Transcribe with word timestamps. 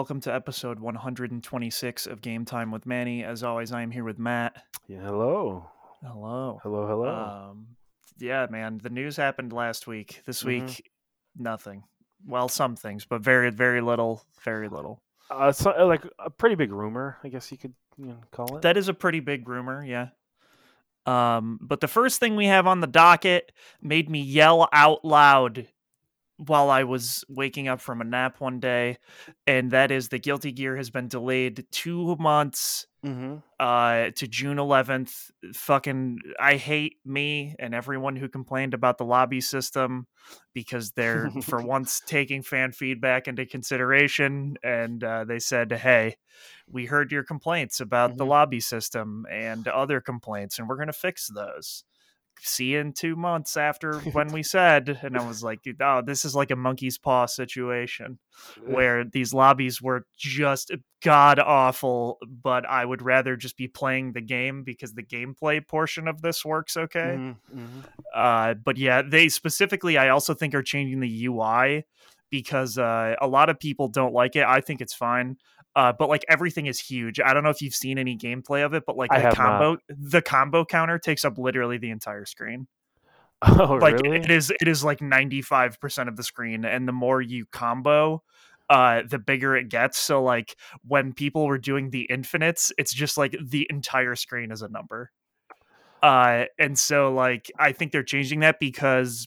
Hello, 0.00 0.06
everyone, 0.06 0.16
and 0.16 0.20
welcome 0.20 0.20
to 0.22 0.34
episode 0.34 0.80
126 0.80 2.06
of 2.06 2.22
Game 2.22 2.44
Time 2.46 2.70
with 2.70 2.86
Manny. 2.86 3.22
As 3.22 3.42
always, 3.42 3.70
I 3.70 3.82
am 3.82 3.90
here 3.90 4.02
with 4.04 4.18
Matt. 4.18 4.56
Yeah, 4.88 5.00
hello. 5.00 5.68
Hello. 6.02 6.58
Hello, 6.62 6.86
hello. 6.86 7.50
Um, 7.50 7.66
yeah, 8.18 8.46
man, 8.50 8.78
the 8.82 8.88
news 8.88 9.16
happened 9.16 9.52
last 9.52 9.86
week. 9.86 10.22
This 10.24 10.42
Mhm. 10.42 10.46
week, 10.46 10.90
nothing. 11.36 11.84
Well, 12.26 12.48
some 12.48 12.76
things, 12.76 13.04
but 13.04 13.20
very, 13.20 13.50
very 13.50 13.80
little, 13.82 14.22
very 14.42 14.68
little. 14.68 15.02
uh, 15.30 15.52
so, 15.52 15.72
uh, 15.78 15.84
like 15.86 16.04
a 16.18 16.30
pretty 16.30 16.54
big 16.56 16.72
rumor, 16.72 17.18
I 17.22 17.28
guess 17.28 17.52
you 17.52 17.58
could 17.58 17.74
you 17.98 18.06
know, 18.06 18.20
call 18.32 18.56
it. 18.56 18.62
That 18.62 18.76
is 18.78 18.88
a 18.88 18.94
pretty 18.94 19.20
big 19.20 19.48
rumor, 19.48 19.84
yeah. 19.84 20.08
Um, 21.06 21.58
but 21.62 21.80
the 21.80 21.88
first 21.88 22.18
thing 22.20 22.36
we 22.36 22.46
have 22.46 22.66
on 22.66 22.80
the 22.80 22.86
docket 22.88 23.52
made 23.82 24.08
me 24.10 24.20
yell 24.22 24.68
out 24.72 25.04
loud 25.04 25.68
while 26.46 26.70
I 26.70 26.84
was 26.84 27.24
waking 27.28 27.68
up 27.68 27.80
from 27.80 28.00
a 28.00 28.04
nap 28.04 28.40
one 28.40 28.60
day, 28.60 28.98
and 29.46 29.70
that 29.72 29.90
is 29.90 30.08
the 30.08 30.18
Guilty 30.18 30.52
Gear 30.52 30.76
has 30.76 30.90
been 30.90 31.08
delayed 31.08 31.66
two 31.70 32.16
months 32.16 32.86
mm-hmm. 33.04 33.36
uh 33.58 34.10
to 34.16 34.26
June 34.26 34.58
11th. 34.58 35.30
Fucking 35.54 36.18
I 36.38 36.56
hate 36.56 36.96
me 37.04 37.54
and 37.58 37.74
everyone 37.74 38.16
who 38.16 38.28
complained 38.28 38.72
about 38.74 38.96
the 38.98 39.04
lobby 39.04 39.40
system 39.40 40.06
because 40.54 40.92
they're 40.92 41.30
for 41.42 41.62
once 41.62 42.00
taking 42.06 42.42
fan 42.42 42.72
feedback 42.72 43.28
into 43.28 43.44
consideration 43.44 44.56
and 44.62 45.04
uh, 45.04 45.24
they 45.24 45.38
said, 45.40 45.70
"Hey, 45.72 46.16
we 46.66 46.86
heard 46.86 47.12
your 47.12 47.24
complaints 47.24 47.80
about 47.80 48.16
the 48.16 48.24
Mhm. 48.24 48.28
lobby 48.28 48.60
system 48.60 49.26
and 49.30 49.68
other 49.68 50.00
complaints 50.00 50.58
and 50.58 50.68
we're 50.68 50.76
going 50.76 50.86
to 50.86 50.92
fix 50.94 51.28
those." 51.28 51.84
See 52.42 52.72
you 52.72 52.80
in 52.80 52.92
two 52.92 53.16
months 53.16 53.56
after 53.56 53.98
when 54.12 54.28
we 54.28 54.42
said, 54.42 54.98
and 55.02 55.16
I 55.16 55.26
was 55.26 55.42
like, 55.42 55.60
"Oh, 55.80 56.02
this 56.04 56.24
is 56.24 56.34
like 56.34 56.50
a 56.50 56.56
monkey's 56.56 56.98
paw 56.98 57.26
situation." 57.26 58.18
where 58.64 59.04
these 59.04 59.34
lobbies 59.34 59.80
were 59.82 60.06
just 60.16 60.72
god 61.02 61.38
awful, 61.38 62.18
but 62.26 62.66
I 62.66 62.84
would 62.84 63.02
rather 63.02 63.36
just 63.36 63.56
be 63.56 63.68
playing 63.68 64.12
the 64.12 64.20
game 64.20 64.62
because 64.62 64.92
the 64.92 65.02
gameplay 65.02 65.66
portion 65.66 66.08
of 66.08 66.22
this 66.22 66.44
works 66.44 66.76
okay. 66.76 67.16
Mm-hmm. 67.18 67.80
Uh, 68.14 68.54
but 68.54 68.76
yeah, 68.76 69.02
they 69.02 69.28
specifically, 69.28 69.98
I 69.98 70.10
also 70.10 70.34
think 70.34 70.54
are 70.54 70.62
changing 70.62 71.00
the 71.00 71.26
UI 71.26 71.84
because 72.30 72.78
uh, 72.78 73.16
a 73.20 73.26
lot 73.26 73.50
of 73.50 73.58
people 73.58 73.88
don't 73.88 74.14
like 74.14 74.36
it. 74.36 74.44
I 74.44 74.60
think 74.60 74.80
it's 74.80 74.94
fine. 74.94 75.36
Uh, 75.76 75.92
but 75.96 76.08
like 76.08 76.24
everything 76.28 76.66
is 76.66 76.80
huge. 76.80 77.20
I 77.20 77.32
don't 77.32 77.44
know 77.44 77.50
if 77.50 77.62
you've 77.62 77.74
seen 77.74 77.96
any 77.98 78.16
gameplay 78.16 78.64
of 78.64 78.74
it, 78.74 78.84
but 78.86 78.96
like 78.96 79.12
I 79.12 79.16
the 79.16 79.22
have 79.22 79.38
not. 79.38 79.60
combo, 79.60 79.76
the 79.88 80.22
combo 80.22 80.64
counter 80.64 80.98
takes 80.98 81.24
up 81.24 81.38
literally 81.38 81.78
the 81.78 81.90
entire 81.90 82.24
screen 82.24 82.66
Oh, 83.48 83.78
like 83.80 83.94
really? 84.02 84.18
it 84.18 84.30
is 84.30 84.52
it 84.60 84.68
is 84.68 84.84
like 84.84 84.98
95% 85.00 86.08
of 86.08 86.16
the 86.16 86.22
screen 86.22 86.64
and 86.66 86.86
the 86.86 86.92
more 86.92 87.22
you 87.22 87.46
combo 87.46 88.22
uh 88.68 89.02
the 89.08 89.18
bigger 89.18 89.56
it 89.56 89.70
gets 89.70 89.98
so 89.98 90.22
like 90.22 90.54
when 90.86 91.14
people 91.14 91.46
were 91.46 91.56
doing 91.56 91.88
the 91.88 92.02
infinites 92.02 92.70
it's 92.76 92.92
just 92.92 93.16
like 93.16 93.34
the 93.42 93.66
entire 93.70 94.14
screen 94.14 94.52
is 94.52 94.60
a 94.60 94.68
number 94.68 95.10
uh 96.02 96.44
and 96.58 96.78
so 96.78 97.14
like 97.14 97.50
i 97.58 97.72
think 97.72 97.92
they're 97.92 98.02
changing 98.02 98.40
that 98.40 98.60
because 98.60 99.26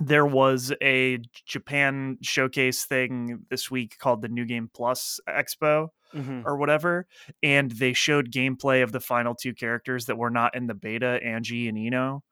there 0.00 0.26
was 0.26 0.72
a 0.82 1.18
japan 1.46 2.16
showcase 2.22 2.84
thing 2.84 3.44
this 3.50 3.70
week 3.70 3.98
called 3.98 4.22
the 4.22 4.28
new 4.28 4.44
game 4.44 4.70
plus 4.72 5.20
expo 5.28 5.88
Mhm. 6.14 6.42
or 6.44 6.56
whatever 6.56 7.06
and 7.42 7.70
they 7.70 7.92
showed 7.92 8.32
gameplay 8.32 8.82
of 8.82 8.90
the 8.90 8.98
final 9.00 9.34
two 9.34 9.54
characters 9.54 10.06
that 10.06 10.18
were 10.18 10.30
not 10.30 10.56
in 10.56 10.66
the 10.66 10.74
beta 10.74 11.20
Anji 11.24 11.68
and 11.68 11.78
I-No 11.78 12.24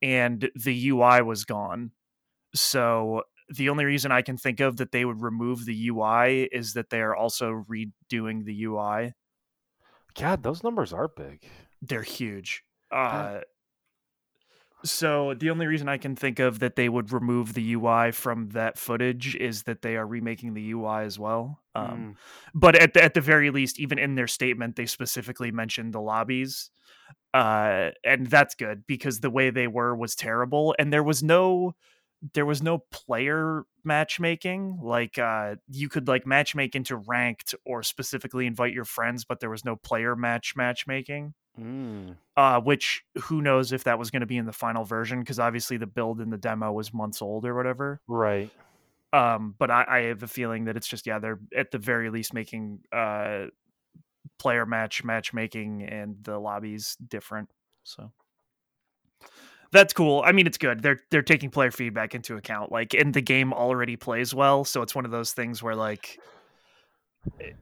and 0.00 0.48
the 0.54 0.88
ui 0.90 1.22
was 1.22 1.44
gone 1.44 1.90
so 2.54 3.22
the 3.48 3.68
only 3.70 3.84
reason 3.84 4.12
i 4.12 4.22
can 4.22 4.36
think 4.36 4.60
of 4.60 4.76
that 4.76 4.92
they 4.92 5.04
would 5.04 5.20
remove 5.20 5.64
the 5.64 5.88
ui 5.88 6.44
is 6.52 6.74
that 6.74 6.90
they 6.90 7.00
are 7.00 7.16
also 7.16 7.64
redoing 7.68 8.44
the 8.44 8.64
ui 8.64 9.12
God, 10.16 10.44
those 10.44 10.62
numbers 10.62 10.92
are 10.92 11.08
big. 11.08 11.42
they're 11.82 12.02
huge 12.02 12.62
uh 12.92 13.40
so 14.84 15.34
the 15.34 15.50
only 15.50 15.66
reason 15.66 15.88
i 15.88 15.96
can 15.96 16.14
think 16.14 16.38
of 16.38 16.58
that 16.58 16.76
they 16.76 16.88
would 16.88 17.12
remove 17.12 17.54
the 17.54 17.72
ui 17.74 18.12
from 18.12 18.48
that 18.50 18.78
footage 18.78 19.34
is 19.36 19.62
that 19.64 19.82
they 19.82 19.96
are 19.96 20.06
remaking 20.06 20.54
the 20.54 20.70
ui 20.72 21.02
as 21.04 21.18
well 21.18 21.60
um, 21.74 22.14
Mm. 22.14 22.16
but 22.54 22.76
at 22.76 22.94
the, 22.94 23.02
at 23.02 23.14
the 23.14 23.20
very 23.20 23.50
least, 23.50 23.80
even 23.80 23.98
in 23.98 24.14
their 24.14 24.28
statement, 24.28 24.76
they 24.76 24.86
specifically 24.86 25.50
mentioned 25.50 25.92
the 25.92 26.00
lobbies, 26.00 26.70
uh, 27.32 27.90
and 28.04 28.28
that's 28.28 28.54
good 28.54 28.86
because 28.86 29.18
the 29.20 29.30
way 29.30 29.50
they 29.50 29.66
were 29.66 29.94
was 29.96 30.14
terrible, 30.14 30.74
and 30.78 30.92
there 30.92 31.02
was 31.02 31.20
no 31.22 31.74
there 32.32 32.46
was 32.46 32.62
no 32.62 32.78
player 32.90 33.64
matchmaking. 33.84 34.78
Like 34.82 35.18
uh, 35.18 35.56
you 35.68 35.88
could 35.88 36.08
like 36.08 36.24
matchmake 36.24 36.74
into 36.74 36.96
ranked 36.96 37.54
or 37.66 37.82
specifically 37.82 38.46
invite 38.46 38.72
your 38.72 38.84
friends, 38.84 39.24
but 39.24 39.40
there 39.40 39.50
was 39.50 39.64
no 39.64 39.76
player 39.76 40.16
match 40.16 40.54
matchmaking. 40.56 41.34
Mm. 41.60 42.16
Uh, 42.36 42.60
which 42.60 43.04
who 43.24 43.40
knows 43.40 43.70
if 43.70 43.84
that 43.84 43.96
was 43.96 44.10
going 44.10 44.20
to 44.20 44.26
be 44.26 44.36
in 44.36 44.44
the 44.44 44.52
final 44.52 44.84
version 44.84 45.20
because 45.20 45.38
obviously 45.38 45.76
the 45.76 45.86
build 45.86 46.20
in 46.20 46.30
the 46.30 46.36
demo 46.36 46.72
was 46.72 46.92
months 46.92 47.22
old 47.22 47.46
or 47.46 47.54
whatever 47.54 48.00
Right. 48.08 48.50
um 49.12 49.54
but 49.56 49.70
I, 49.70 49.84
I 49.88 49.98
have 50.06 50.24
a 50.24 50.26
feeling 50.26 50.64
that 50.64 50.76
it's 50.76 50.88
just 50.88 51.06
yeah 51.06 51.20
they're 51.20 51.38
at 51.56 51.70
the 51.70 51.78
very 51.78 52.10
least 52.10 52.34
making 52.34 52.80
uh 52.90 53.46
player 54.36 54.66
match 54.66 55.04
matchmaking 55.04 55.84
and 55.84 56.16
the 56.22 56.40
lobbies 56.40 56.96
different 57.06 57.50
so 57.84 58.10
that's 59.74 59.92
cool. 59.92 60.22
I 60.24 60.32
mean 60.32 60.46
it's 60.46 60.56
good. 60.58 60.82
They're 60.82 61.00
they're 61.10 61.20
taking 61.22 61.50
player 61.50 61.70
feedback 61.70 62.14
into 62.14 62.36
account 62.36 62.72
like 62.72 62.94
and 62.94 63.12
the 63.12 63.20
game 63.20 63.52
already 63.52 63.96
plays 63.96 64.32
well 64.34 64.64
so 64.64 64.80
it's 64.80 64.94
one 64.94 65.04
of 65.04 65.10
those 65.10 65.32
things 65.32 65.62
where 65.62 65.76
like 65.76 66.18
it, 67.38 67.56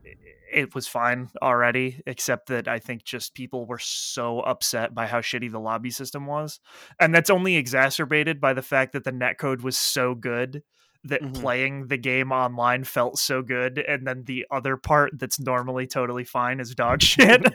it 0.53 0.75
was 0.75 0.87
fine 0.87 1.31
already 1.41 2.03
except 2.07 2.49
that 2.49 2.69
i 2.69 2.79
think 2.79 3.05
just 3.05 3.35
people 3.35 3.65
were 3.67 3.79
so 3.79 4.41
upset 4.41 4.95
by 4.95 5.07
how 5.07 5.21
shitty 5.21 5.51
the 5.51 5.59
lobby 5.59 5.91
system 5.91 6.27
was. 6.27 6.61
And 7.01 7.15
that's 7.15 7.31
only 7.31 7.57
exacerbated 7.57 8.41
by 8.41 8.53
the 8.53 8.63
fact 8.63 8.93
that 8.93 9.05
the 9.05 9.13
netcode 9.13 9.63
was 9.63 9.79
so 9.79 10.15
good 10.15 10.63
that 11.05 11.23
Mhm. 11.23 11.35
playing 11.35 11.87
the 11.89 11.97
game 11.97 12.31
online 12.31 12.85
felt 12.85 13.19
so 13.19 13.43
good 13.43 13.79
and 13.79 14.07
then 14.07 14.25
the 14.25 14.47
other 14.53 14.77
part 14.77 15.19
that's 15.19 15.41
normally 15.41 15.87
totally 15.87 16.25
fine 16.25 16.61
is 16.61 16.75
dog 16.75 17.01
shit 17.03 17.43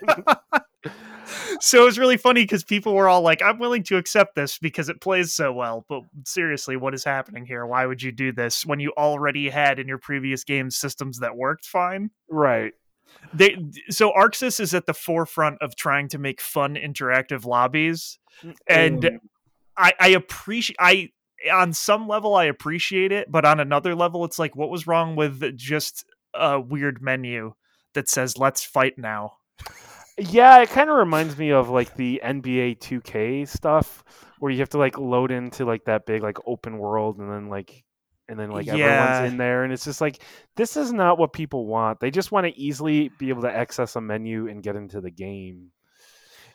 so 1.62 1.82
it 1.82 1.86
was 1.86 2.00
really 2.00 2.18
funny 2.18 2.44
because 2.44 2.64
people 2.64 2.94
were 2.94 3.08
all 3.08 3.22
like 3.22 3.42
i'm 3.42 3.60
willing 3.60 3.84
to 3.84 3.98
accept 3.98 4.36
this 4.36 4.58
because 4.58 4.90
it 4.90 5.02
plays 5.02 5.34
so 5.34 5.52
well 5.52 5.86
but 5.90 6.02
seriously 6.26 6.76
what 6.78 6.94
is 6.94 7.04
happening 7.04 7.46
here 7.46 7.66
why 7.66 7.86
would 7.86 8.02
you 8.02 8.12
do 8.12 8.32
this 8.32 8.66
when 8.66 8.80
you 8.80 8.92
already 8.98 9.50
had 9.50 9.80
in 9.80 9.88
your 9.88 9.98
previous 9.98 10.44
games 10.44 10.78
systems 10.78 11.20
that 11.20 11.36
worked 11.36 11.66
fine 11.66 12.10
Right. 12.30 12.74
they 13.34 13.58
so 13.90 14.12
ArcSys 14.12 14.60
is 14.60 14.74
at 14.74 14.86
the 14.86 14.94
forefront 14.94 15.58
of 15.62 15.76
trying 15.76 16.08
to 16.10 16.18
make 16.18 16.42
fun 16.42 16.76
interactive 16.76 17.46
lobbies 17.46 18.20
and 18.68 19.02
Mm. 19.04 19.20
I, 19.76 19.94
I 20.00 20.08
appreciate 20.10 20.76
I 20.80 21.10
on 21.52 21.72
some 21.72 22.08
level 22.08 22.36
I 22.36 22.46
appreciate 22.46 23.12
it, 23.12 23.32
but 23.32 23.46
on 23.46 23.60
another 23.60 23.94
level 23.94 24.26
it's 24.26 24.40
like 24.40 24.56
what 24.56 24.70
was 24.72 24.88
wrong 24.88 25.16
with 25.16 25.56
just 25.56 26.04
a 26.34 26.60
weird 26.60 27.00
menu 27.02 27.54
that 27.94 28.10
says 28.10 28.38
let's 28.38 28.64
fight 28.64 28.98
now. 28.98 29.34
Yeah, 30.18 30.62
it 30.62 30.70
kind 30.70 30.90
of 30.90 30.96
reminds 30.98 31.38
me 31.38 31.52
of 31.52 31.70
like 31.70 31.96
the 31.96 32.20
NBA 32.24 32.80
2K 32.80 33.48
stuff 33.48 34.04
where 34.40 34.52
you 34.52 34.60
have 34.60 34.70
to 34.70 34.78
like 34.78 34.98
load 34.98 35.32
into 35.32 35.66
like 35.66 35.86
that 35.86 36.06
big 36.06 36.24
like 36.24 36.38
open 36.46 36.78
world 36.78 37.20
and 37.20 37.32
then 37.32 37.50
like 37.50 37.84
and 38.28 38.40
then 38.40 38.50
like 38.50 38.66
Yeah. 38.66 38.74
everyone's 38.76 39.32
in 39.32 39.38
there 39.38 39.64
and 39.64 39.72
it's 39.72 39.86
just 39.86 40.02
like 40.02 40.22
this 40.56 40.76
is 40.76 40.92
not 40.92 41.18
what 41.20 41.34
people 41.34 41.68
want. 41.68 42.00
They 42.00 42.12
just 42.12 42.32
want 42.32 42.48
to 42.48 42.60
easily 42.60 43.10
be 43.10 43.30
able 43.30 43.44
to 43.44 43.52
access 43.52 43.96
a 43.96 44.02
menu 44.02 44.48
and 44.48 44.64
get 44.64 44.76
into 44.76 45.02
the 45.02 45.12
game. 45.12 45.72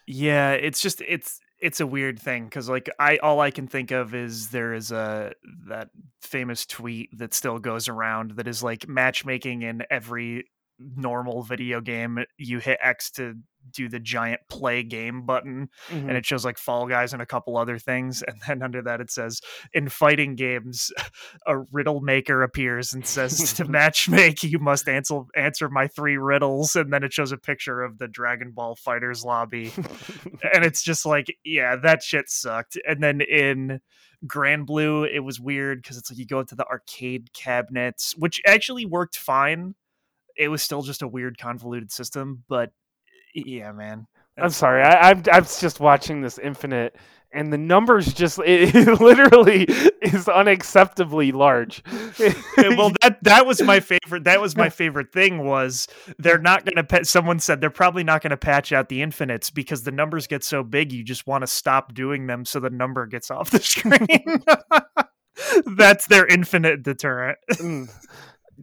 Yeah, 0.07 0.53
it's 0.53 0.81
just 0.81 1.01
it's 1.01 1.39
it's 1.61 1.79
a 1.81 1.87
weird 1.87 2.19
thing 2.19 2.45
because 2.45 2.69
like 2.69 2.91
I 2.99 3.19
all 3.19 3.41
I 3.41 3.53
can 3.53 3.69
think 3.69 3.93
of 3.93 4.15
is 4.15 4.49
there 4.49 4.75
is 4.75 4.91
a 4.91 5.33
that 5.69 5.91
famous 6.21 6.67
tweet 6.67 7.17
that 7.19 7.33
still 7.35 7.59
goes 7.61 7.89
around 7.89 8.33
that 8.33 8.49
is 8.49 8.63
like 8.65 8.89
matchmaking 8.89 9.63
in 9.63 9.85
every 9.89 10.47
normal 10.79 11.43
video 11.43 11.81
game 11.81 12.19
you 12.37 12.59
hit 12.59 12.79
X 12.83 13.13
to 13.13 13.37
do 13.71 13.89
the 13.89 14.01
giant 14.01 14.41
play 14.49 14.83
game 14.83 15.25
button 15.27 15.69
Mm-hmm. 15.89 16.09
and 16.09 16.17
it 16.17 16.25
shows 16.25 16.45
like 16.45 16.59
Fall 16.59 16.87
Guys 16.87 17.13
and 17.13 17.21
a 17.21 17.27
couple 17.27 17.57
other 17.57 17.79
things. 17.79 18.23
And 18.23 18.41
then 18.47 18.63
under 18.63 18.83
that, 18.83 19.01
it 19.01 19.11
says, 19.11 19.41
in 19.73 19.89
fighting 19.89 20.37
games, 20.37 20.93
a 21.47 21.59
riddle 21.59 22.01
maker 22.01 22.43
appears 22.43 22.93
and 22.93 23.07
says, 23.07 23.53
to 23.55 23.65
match 23.69 24.09
make, 24.09 24.43
you 24.43 24.59
must 24.59 24.89
answer, 24.89 25.23
answer 25.37 25.69
my 25.69 25.89
three 25.89 26.17
riddles. 26.17 26.77
And 26.77 26.93
then 26.93 27.05
it 27.05 27.13
shows 27.13 27.33
a 27.33 27.37
picture 27.37 27.83
of 27.83 27.99
the 27.99 28.09
Dragon 28.09 28.53
Ball 28.53 28.77
FighterZ 28.77 29.25
lobby. 29.25 29.73
and 30.55 30.65
it's 30.65 30.83
just 30.83 31.05
like, 31.05 31.27
yeah, 31.45 31.77
that 31.77 32.03
shit 32.03 32.29
sucked. 32.29 32.79
And 32.87 33.03
then 33.03 33.21
in 33.21 33.81
Granblue, 34.27 35.09
it 35.13 35.21
was 35.21 35.41
weird 35.41 35.83
because 35.83 35.97
it's 35.97 36.11
like 36.11 36.19
you 36.19 36.27
go 36.27 36.41
into 36.41 36.55
the 36.55 36.67
arcade 36.67 37.33
cabinets, 37.33 38.15
which 38.17 38.41
actually 38.47 38.87
worked 38.87 39.17
fine. 39.17 39.75
It 40.37 40.49
was 40.49 40.63
still 40.63 40.83
just 40.83 41.03
a 41.03 41.09
weird, 41.09 41.39
convoluted 41.39 41.93
system. 41.93 42.45
But 42.49 42.73
yeah, 43.35 43.73
man. 43.73 44.07
I'm 44.39 44.51
sorry. 44.51 44.83
I, 44.83 45.11
I'm 45.11 45.23
I'm 45.31 45.45
just 45.45 45.81
watching 45.81 46.23
this 46.23 46.39
Infinite, 46.39 46.97
and 47.33 47.53
the 47.53 47.59
numbers 47.59 48.13
just 48.13 48.39
it, 48.41 48.75
it 48.75 49.01
literally 49.01 49.65
is 50.03 50.27
unacceptably 50.27 51.33
large. 51.33 51.83
well, 52.77 52.93
that 53.03 53.19
that 53.23 53.47
was 53.47 53.63
my 53.63 53.81
favorite. 53.81 54.25
That 54.25 54.41
was 54.41 54.57
my 54.57 54.69
favorite 54.71 55.13
thing 55.13 55.45
was 55.45 55.89
they're 56.19 56.39
not 56.39 56.65
going 56.65 56.77
to. 56.77 56.85
Pa- 56.85 57.05
someone 57.05 57.39
said 57.39 57.61
they're 57.61 57.71
probably 57.71 58.05
not 58.05 58.23
going 58.23 58.31
to 58.31 58.37
patch 58.37 58.73
out 58.73 58.89
the 58.89 59.03
infinites 59.03 59.51
because 59.51 59.83
the 59.83 59.93
numbers 59.93 60.27
get 60.27 60.45
so 60.45 60.63
big. 60.63 60.93
You 60.93 61.05
just 61.05 61.27
want 61.27 61.43
to 61.43 61.47
stop 61.47 61.95
doing 61.95 62.27
them 62.27 62.45
so 62.45 62.61
the 62.61 62.71
number 62.71 63.07
gets 63.07 63.31
off 63.31 63.51
the 63.51 63.61
screen. 63.61 64.45
That's 65.67 66.07
their 66.07 66.27
infinite 66.27 66.83
deterrent. 66.83 67.39
Mm. 67.53 67.91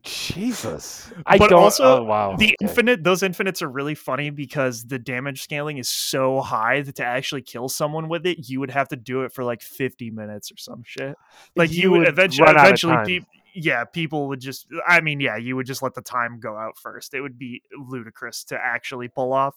Jesus, 0.04 1.12
I 1.26 1.38
But 1.38 1.50
don't. 1.52 1.60
also, 1.64 2.00
oh, 2.00 2.04
wow. 2.04 2.36
The 2.36 2.48
okay. 2.48 2.56
infinite, 2.62 3.04
those 3.04 3.24
infinites 3.24 3.62
are 3.62 3.70
really 3.70 3.96
funny 3.96 4.30
because 4.30 4.84
the 4.86 5.00
damage 5.00 5.42
scaling 5.42 5.78
is 5.78 5.90
so 5.90 6.42
high 6.42 6.82
that 6.82 6.96
to 6.96 7.06
actually 7.06 7.42
kill 7.42 7.70
someone 7.70 8.10
with 8.10 8.26
it, 8.26 8.50
you 8.50 8.60
would 8.60 8.72
have 8.72 8.88
to 8.90 8.96
do 8.96 9.24
it 9.24 9.34
for 9.34 9.44
like 9.44 9.62
50 9.62 10.12
minutes 10.12 10.52
or 10.52 10.58
some 10.58 10.84
shit. 10.86 11.16
Like 11.56 11.72
you, 11.72 11.82
You 11.84 11.92
would 11.92 12.00
would 12.00 12.08
eventually, 12.10 12.46
run 12.46 12.56
out 12.58 12.62
of 12.62 12.68
eventually, 12.68 12.94
time. 12.94 13.06
peop 13.06 13.24
yeah, 13.56 13.84
people 13.84 14.28
would 14.28 14.40
just. 14.40 14.68
I 14.88 15.02
mean, 15.02 15.20
yeah, 15.20 15.36
you 15.36 15.56
would 15.56 15.66
just 15.66 15.82
let 15.82 15.96
the 15.96 16.04
time 16.04 16.40
go 16.40 16.56
out 16.56 16.78
first. 16.78 17.16
It 17.16 17.22
would 17.22 17.40
be 17.40 17.64
ludicrous 17.76 18.44
to 18.46 18.56
actually 18.62 19.08
pull 19.08 19.34
off. 19.34 19.56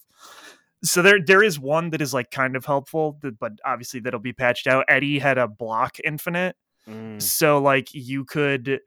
So 0.82 1.02
there, 1.02 1.18
there 1.24 1.42
is 1.42 1.60
one 1.60 1.90
that 1.90 2.00
is 2.00 2.12
like 2.14 2.30
kind 2.30 2.56
of 2.56 2.64
helpful, 2.64 3.18
but 3.38 3.52
obviously 3.64 4.00
that'll 4.00 4.18
be 4.18 4.32
patched 4.32 4.66
out. 4.66 4.86
Eddie 4.88 5.18
had 5.18 5.38
a 5.38 5.46
block 5.46 5.98
infinite, 6.02 6.56
Mm. 6.88 7.22
so 7.22 7.58
like 7.60 7.94
you 7.94 8.24
could 8.24 8.80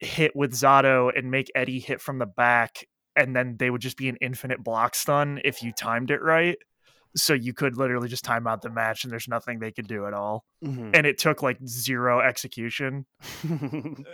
hit 0.00 0.34
with 0.36 0.52
Zato 0.52 1.10
and 1.16 1.30
make 1.30 1.50
Eddie 1.54 1.80
hit 1.80 2.00
from 2.00 2.18
the 2.18 2.26
back, 2.26 2.86
and 3.14 3.34
then 3.34 3.56
they 3.58 3.70
would 3.70 3.80
just 3.80 3.96
be 3.96 4.08
an 4.08 4.16
infinite 4.20 4.62
block 4.62 4.94
stun 4.94 5.40
if 5.44 5.62
you 5.62 5.72
timed 5.72 6.10
it 6.10 6.22
right. 6.22 6.58
So 7.16 7.32
you 7.32 7.54
could 7.54 7.78
literally 7.78 8.08
just 8.08 8.24
time 8.24 8.46
out 8.46 8.60
the 8.60 8.68
match, 8.68 9.04
and 9.04 9.10
there's 9.12 9.26
nothing 9.26 9.58
they 9.58 9.72
could 9.72 9.86
do 9.88 10.06
at 10.06 10.12
all. 10.12 10.44
Mhm. 10.62 10.90
And 10.94 11.06
it 11.06 11.16
took 11.16 11.42
like 11.42 11.56
zero 11.66 12.20
execution. 12.20 13.06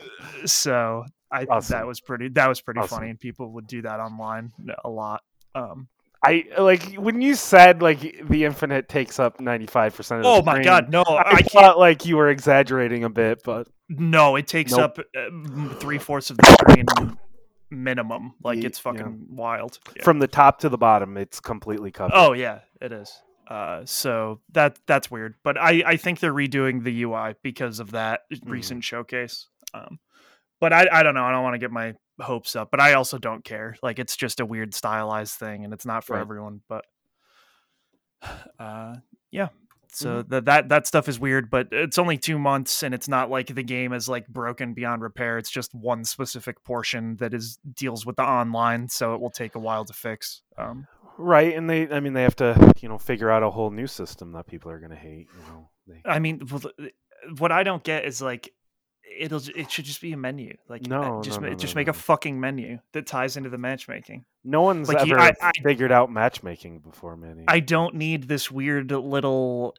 So 0.45 1.05
I 1.31 1.45
Awesome. 1.49 1.79
that 1.79 1.87
was 1.87 2.01
pretty 2.01 2.29
that 2.31 2.49
was 2.49 2.61
pretty 2.61 2.81
Awesome. 2.81 2.99
funny, 2.99 3.11
and 3.11 3.19
people 3.21 3.53
would 3.55 3.67
do 3.67 3.83
that 3.83 4.01
online 4.01 4.53
a 4.85 4.89
lot. 4.91 5.23
Um, 5.55 5.89
I 6.25 6.45
like 6.59 6.95
when 6.95 7.21
you 7.21 7.35
said 7.35 7.83
like 7.83 8.01
the 8.29 8.45
Infinite 8.45 8.89
takes 8.89 9.19
up 9.19 9.41
95 9.41 9.97
percent 9.97 10.19
of. 10.21 10.25
the 10.25 10.29
oh 10.31 10.43
my 10.43 10.53
screen, 10.55 10.65
god, 10.65 10.91
no, 10.91 11.03
I, 11.03 11.23
I, 11.39 11.43
thought 11.43 11.79
like 11.79 12.07
you 12.07 12.17
were 12.17 12.29
exaggerating 12.29 13.05
a 13.05 13.11
bit, 13.11 13.43
but 13.45 13.67
No, 13.99 14.37
it 14.37 14.47
takes 14.47 14.73
Nope. 14.73 14.99
up 14.99 14.99
uh, 15.17 15.75
three 15.77 15.99
fourths 15.99 16.31
of 16.31 16.39
the 16.39 16.45
screen 16.61 16.87
minimum. 17.71 18.35
Like 18.43 18.59
Ye- 18.59 18.67
it's 18.67 18.79
yeah. 18.79 18.93
fucking 18.93 19.27
wild. 19.31 19.79
Yeah. 19.97 20.03
from 20.05 20.19
the 20.19 20.29
top 20.29 20.61
to 20.61 20.69
the 20.69 20.79
bottom, 20.79 21.17
it's 21.17 21.41
completely 21.41 21.91
covered. 21.91 22.15
Oh 22.15 22.33
yeah, 22.33 22.61
it 22.81 22.93
is. 22.93 23.13
Uh, 23.49 23.83
so 23.85 24.41
that 24.53 24.79
that's 24.87 25.11
weird, 25.11 25.35
but 25.45 25.59
I 25.59 25.83
I 25.87 25.97
think 25.97 26.21
they're 26.21 26.33
redoing 26.33 26.83
the 26.85 27.03
UI 27.03 27.35
because 27.43 27.81
of 27.81 27.91
that 27.91 28.21
Mm-hmm. 28.33 28.51
recent 28.51 28.85
showcase. 28.85 29.49
Um, 29.75 29.99
but 30.61 30.73
I 30.73 30.87
I 30.91 31.03
don't 31.03 31.15
know. 31.15 31.25
I 31.25 31.33
don't 31.33 31.43
want 31.43 31.55
to 31.55 31.59
get 31.59 31.71
my 31.71 31.95
hopes 32.21 32.55
up, 32.57 32.71
but 32.71 32.81
I 32.81 32.95
also 32.95 33.19
don't 33.19 33.45
care. 33.45 33.77
Like 33.83 33.99
it's 33.99 34.17
just 34.17 34.41
a 34.41 34.47
weird 34.47 34.75
stylized 34.75 35.35
thing, 35.35 35.65
and 35.65 35.75
it's 35.75 35.85
not 35.85 36.05
for 36.05 36.15
Right. 36.15 36.21
everyone. 36.23 36.61
But 36.69 36.85
uh, 38.59 38.95
yeah. 39.31 39.49
So 39.95 40.23
Mm-hmm. 40.23 40.31
that 40.31 40.45
that 40.47 40.69
that 40.71 40.87
stuff 40.87 41.09
is 41.09 41.21
weird, 41.21 41.51
but 41.51 41.69
it's 41.71 41.99
only 41.99 42.17
two 42.19 42.39
months, 42.39 42.83
and 42.83 42.95
it's 42.95 43.09
not 43.09 43.31
like 43.31 43.55
the 43.55 43.63
game 43.63 43.93
is 43.93 44.09
like 44.09 44.27
broken 44.29 44.73
beyond 44.75 45.03
repair. 45.03 45.39
It's 45.39 45.51
just 45.51 45.75
one 45.75 46.05
specific 46.05 46.65
portion 46.65 47.17
that 47.17 47.35
is 47.35 47.59
deals 47.75 48.07
with 48.07 48.17
the 48.17 48.23
online, 48.23 48.89
so 48.89 49.15
it 49.15 49.21
will 49.21 49.31
take 49.31 49.55
a 49.55 49.59
while 49.59 49.85
to 49.85 49.93
fix. 49.93 50.43
Um, 50.57 50.87
Right, 51.19 51.55
and 51.55 51.69
they, 51.69 51.89
I 51.91 52.01
mean, 52.01 52.15
they 52.15 52.23
have 52.23 52.37
to, 52.37 52.73
you 52.81 52.89
know, 52.89 52.99
figure 52.99 53.31
out 53.31 53.43
a 53.43 53.51
whole 53.51 53.71
new 53.71 53.87
system 53.87 54.33
that 54.33 54.47
people 54.47 54.71
are 54.71 54.79
going 54.79 54.91
to 54.91 54.97
hate. 54.97 55.29
You 55.37 55.53
know, 55.53 55.69
they, 55.87 56.01
I 56.11 56.19
mean, 56.19 56.41
what 57.39 57.53
I 57.53 57.63
don't 57.63 57.85
get 57.85 58.07
is 58.07 58.23
like 58.23 58.51
it'll 59.19 59.41
it 59.55 59.71
should 59.71 59.85
just 59.85 60.01
be 60.01 60.13
a 60.13 60.17
menu. 60.17 60.57
Like 60.69 60.83
uh, 60.85 60.89
No, 60.89 61.21
just 61.23 61.41
no, 61.41 61.49
no, 61.49 61.55
just 61.55 61.75
no, 61.75 61.81
make 61.81 61.89
a 61.89 61.93
fucking 61.93 62.39
menu 62.41 62.79
that 62.93 63.07
ties 63.07 63.37
into 63.37 63.49
the 63.51 63.59
matchmaking. 63.59 64.25
no 64.45 64.63
one's 64.63 64.89
like, 64.89 65.07
you- 65.07 65.13
ever 65.15 65.21
I- 65.21 65.35
I- 65.41 65.53
figured 65.63 65.93
out 65.93 66.11
matchmaking 66.11 66.81
before, 66.81 67.17
Manny. 67.17 67.45
I 67.49 67.61
don't 67.61 67.95
need 67.95 68.29
this 68.29 68.51
weird 68.51 68.91
little 68.91 69.75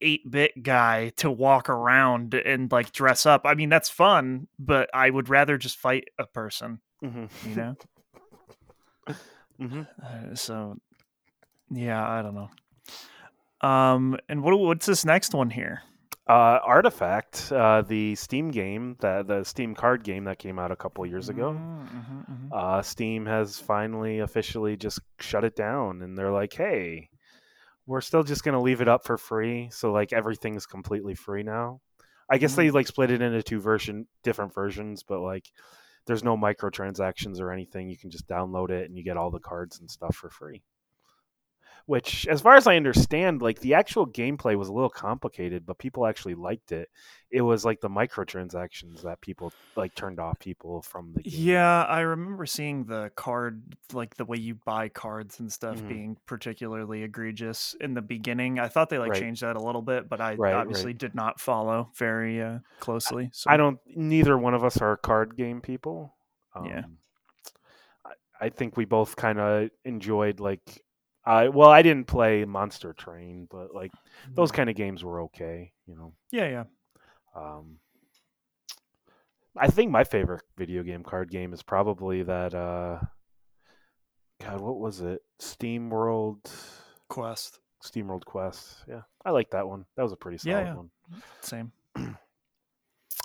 eight 0.00 0.30
bit 0.30 0.62
guy 0.62 1.10
to 1.16 1.30
walk 1.30 1.68
around 1.68 2.32
and 2.34 2.72
like 2.72 2.92
dress 2.92 3.26
up. 3.26 3.42
I 3.44 3.54
mean, 3.54 3.68
that's 3.68 3.90
fun, 3.90 4.48
but 4.58 4.88
I 4.94 5.10
would 5.10 5.28
rather 5.28 5.58
just 5.58 5.76
fight 5.76 6.08
a 6.18 6.26
person. 6.26 6.80
hmm 7.00 7.26
You 7.46 7.54
know. 7.54 7.76
hmm 9.58 9.82
Uh, 10.02 10.34
so, 10.34 10.78
yeah, 11.70 12.02
I 12.08 12.22
don't 12.22 12.34
know. 12.34 12.50
Um, 13.68 14.16
and 14.30 14.42
what 14.42 14.58
what's 14.58 14.86
this 14.86 15.04
next 15.04 15.34
one 15.34 15.50
here? 15.50 15.82
Uh, 16.30 16.60
Artifact, 16.64 17.50
uh, 17.50 17.82
the 17.82 18.14
Steam 18.14 18.52
game, 18.52 18.94
the 19.00 19.24
the 19.26 19.42
Steam 19.42 19.74
card 19.74 20.04
game 20.04 20.24
that 20.26 20.38
came 20.38 20.60
out 20.60 20.70
a 20.70 20.76
couple 20.76 21.04
years 21.04 21.28
ago. 21.28 21.50
Mm, 21.50 21.88
mhm, 21.88 22.30
mhm. 22.30 22.48
uh, 22.52 22.82
Steam 22.82 23.26
has 23.26 23.58
finally 23.58 24.20
officially 24.20 24.76
just 24.76 25.00
shut 25.18 25.42
it 25.42 25.56
down, 25.56 26.02
and 26.02 26.16
they're 26.16 26.30
like, 26.30 26.52
"Hey, 26.52 27.08
we're 27.84 28.00
still 28.00 28.22
just 28.22 28.44
gonna 28.44 28.60
leave 28.60 28.80
it 28.80 28.86
up 28.86 29.04
for 29.04 29.18
free, 29.18 29.70
so 29.72 29.90
like 29.90 30.12
everything's 30.12 30.66
completely 30.66 31.16
free 31.16 31.42
now." 31.42 31.80
I 32.30 32.38
guess 32.38 32.54
they 32.54 32.70
like 32.70 32.86
split 32.86 33.10
it 33.10 33.22
into 33.22 33.42
two 33.42 33.58
version, 33.58 34.06
different 34.22 34.54
versions, 34.54 35.02
but 35.02 35.18
like 35.18 35.50
there's 36.06 36.22
no 36.22 36.36
microtransactions 36.36 37.40
or 37.40 37.50
anything. 37.50 37.90
You 37.90 37.98
can 37.98 38.10
just 38.10 38.28
download 38.28 38.70
it 38.70 38.88
and 38.88 38.96
you 38.96 39.02
get 39.02 39.16
all 39.16 39.32
the 39.32 39.40
cards 39.40 39.80
and 39.80 39.90
stuff 39.90 40.14
for 40.14 40.30
free. 40.30 40.62
Which, 41.90 42.24
as 42.28 42.40
far 42.40 42.54
as 42.54 42.68
I 42.68 42.76
understand, 42.76 43.42
like 43.42 43.58
the 43.58 43.74
actual 43.74 44.06
gameplay 44.06 44.56
was 44.56 44.68
a 44.68 44.72
little 44.72 44.88
complicated, 44.90 45.66
but 45.66 45.76
people 45.78 46.06
actually 46.06 46.36
liked 46.36 46.70
it. 46.70 46.88
It 47.32 47.40
was 47.40 47.64
like 47.64 47.80
the 47.80 47.88
microtransactions 47.88 49.02
that 49.02 49.20
people 49.20 49.52
like 49.74 49.92
turned 49.96 50.20
off 50.20 50.38
people 50.38 50.82
from 50.82 51.12
the 51.14 51.24
game. 51.24 51.32
Yeah, 51.36 51.82
I 51.82 52.02
remember 52.02 52.46
seeing 52.46 52.84
the 52.84 53.10
card, 53.16 53.64
like 53.92 54.14
the 54.14 54.24
way 54.24 54.36
you 54.36 54.54
buy 54.54 54.88
cards 54.88 55.40
and 55.40 55.52
stuff, 55.52 55.78
Mhm. 55.78 55.88
being 55.88 56.16
particularly 56.26 57.02
egregious 57.02 57.74
in 57.80 57.94
the 57.94 58.02
beginning. 58.02 58.60
I 58.60 58.68
thought 58.68 58.88
they 58.88 58.98
like 58.98 59.10
Right. 59.10 59.20
changed 59.22 59.42
that 59.42 59.56
a 59.56 59.60
little 59.60 59.82
bit, 59.82 60.08
but 60.08 60.20
I 60.20 60.36
Right, 60.36 60.54
obviously 60.54 60.92
did 60.92 61.16
not 61.16 61.40
follow 61.40 61.90
very 61.96 62.40
uh, 62.40 62.60
closely. 62.78 63.30
So 63.32 63.50
I 63.50 63.56
don't. 63.56 63.80
Neither 63.96 64.38
one 64.38 64.54
of 64.54 64.62
us 64.62 64.80
are 64.80 64.96
card 64.96 65.34
game 65.36 65.60
people. 65.60 66.14
Um, 66.54 66.66
Yeah. 66.66 66.84
I, 68.04 68.12
I 68.42 68.48
think 68.50 68.76
we 68.76 68.84
both 68.84 69.16
kind 69.16 69.40
of 69.40 69.70
enjoyed 69.84 70.38
like. 70.38 70.84
I 71.24 71.48
well, 71.48 71.68
I 71.70 71.82
didn't 71.82 72.06
play 72.06 72.44
Monster 72.44 72.92
Train, 72.92 73.46
but 73.50 73.74
like 73.74 73.92
those 74.34 74.50
kind 74.52 74.70
of 74.70 74.76
games 74.76 75.04
were 75.04 75.22
okay. 75.22 75.72
You 75.86 75.96
know. 75.96 76.12
Yeah, 76.30 76.48
yeah. 76.48 76.64
Um, 77.36 77.78
I 79.56 79.68
think 79.68 79.90
my 79.90 80.04
favorite 80.04 80.42
video 80.56 80.82
game 80.82 81.02
card 81.02 81.30
game 81.30 81.52
is 81.52 81.62
probably 81.62 82.22
that. 82.22 82.54
uh 82.54 83.00
God, 84.42 84.60
what 84.62 84.78
was 84.78 85.02
it? 85.02 85.20
SteamWorld. 85.38 86.50
Quest. 87.08 87.58
SteamWorld 87.84 88.24
Quest. 88.24 88.78
Yeah, 88.88 89.02
I 89.24 89.30
like 89.32 89.50
that 89.50 89.68
one. 89.68 89.84
That 89.96 90.02
was 90.02 90.12
a 90.12 90.16
pretty 90.16 90.38
solid 90.38 90.54
Yeah, 90.56 90.64
yeah. 90.64 90.74
one. 90.74 90.90
Same. 91.42 91.72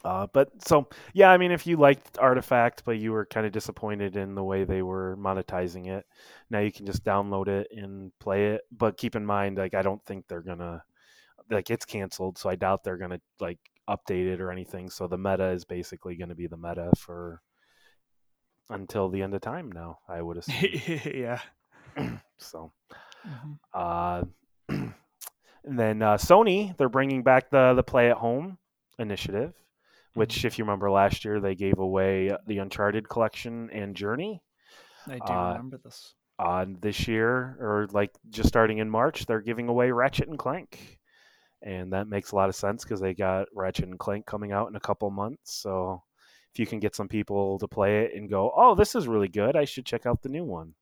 Uh, 0.05 0.27
but 0.33 0.49
so 0.65 0.87
yeah, 1.13 1.31
I 1.31 1.37
mean, 1.37 1.51
if 1.51 1.65
you 1.65 1.77
liked 1.77 2.17
Artifact, 2.19 2.83
but 2.85 2.99
you 2.99 3.11
were 3.11 3.25
kind 3.25 3.45
of 3.45 3.51
disappointed 3.51 4.15
in 4.15 4.35
the 4.35 4.43
way 4.43 4.63
they 4.63 4.83
were 4.83 5.17
monetizing 5.17 5.87
it, 5.87 6.05
now 6.51 6.59
you 6.59 6.71
can 6.71 6.85
just 6.85 7.03
download 7.03 7.47
it 7.47 7.67
and 7.71 8.11
play 8.19 8.53
it. 8.53 8.61
But 8.71 8.97
keep 8.97 9.15
in 9.15 9.25
mind, 9.25 9.57
like, 9.57 9.73
I 9.73 9.81
don't 9.81 10.03
think 10.05 10.25
they're 10.27 10.41
gonna 10.41 10.83
like 11.49 11.69
it's 11.69 11.85
canceled, 11.85 12.37
so 12.37 12.49
I 12.49 12.55
doubt 12.55 12.83
they're 12.83 12.97
gonna 12.97 13.19
like 13.39 13.59
update 13.89 14.27
it 14.31 14.41
or 14.41 14.51
anything. 14.51 14.89
So 14.89 15.07
the 15.07 15.17
meta 15.17 15.49
is 15.49 15.65
basically 15.65 16.15
gonna 16.15 16.35
be 16.35 16.47
the 16.47 16.57
meta 16.57 16.91
for 16.97 17.41
until 18.69 19.09
the 19.09 19.21
end 19.21 19.33
of 19.33 19.41
time. 19.41 19.71
Now, 19.71 19.99
I 20.07 20.21
would 20.21 20.37
assume. 20.39 20.99
yeah. 21.15 21.39
so. 22.37 22.71
Mhm. 23.27 23.57
Uh, 23.73 24.23
and 24.69 25.79
then 25.79 26.01
uh, 26.03 26.15
Sony, 26.17 26.77
they're 26.77 26.89
bringing 26.89 27.23
back 27.23 27.49
the 27.49 27.73
the 27.73 27.83
Play 27.83 28.11
at 28.11 28.17
Home 28.17 28.57
initiative, 28.99 29.53
which, 30.15 30.45
if 30.45 30.57
you 30.57 30.65
remember 30.65 30.89
last 30.91 31.23
year, 31.25 31.39
they 31.39 31.55
gave 31.55 31.77
away 31.79 32.35
the 32.47 32.57
Uncharted 32.59 33.07
collection 33.07 33.69
and 33.71 33.95
Journey. 33.95 34.41
I 35.07 35.19
do 35.19 35.33
Uh, 35.33 35.49
remember 35.53 35.77
this. 35.77 36.15
Uh, 36.39 36.65
this 36.81 37.07
year, 37.07 37.57
or 37.61 37.87
like 37.91 38.11
just 38.29 38.49
starting 38.49 38.79
in 38.79 38.89
March, 38.89 39.25
they're 39.25 39.41
giving 39.41 39.69
away 39.69 39.91
Ratchet 39.91 40.27
and 40.27 40.37
Clank, 40.39 40.99
and 41.61 41.93
that 41.93 42.07
makes 42.09 42.31
a 42.31 42.35
lot 42.35 42.49
of 42.49 42.55
sense 42.55 42.83
because 42.83 42.99
they 42.99 43.13
got 43.13 43.47
Ratchet 43.53 43.85
and 43.87 43.99
Clank 43.99 44.25
coming 44.25 44.51
out 44.51 44.67
in 44.69 44.75
a 44.75 44.81
couple 44.81 45.09
months. 45.11 45.53
So 45.55 46.03
if 46.53 46.59
you 46.59 46.65
can 46.67 46.79
get 46.79 46.95
some 46.95 47.07
people 47.07 47.57
to 47.59 47.67
play 47.67 48.03
it 48.05 48.15
and 48.15 48.29
go, 48.29 48.51
"Oh, 48.55 48.75
this 48.75 48.95
is 48.95 49.07
really 49.07 49.29
good. 49.29 49.55
I 49.55 49.65
should 49.65 49.85
check 49.85 50.05
out 50.05 50.21
the 50.21 50.29
new 50.29 50.43
one." 50.43 50.73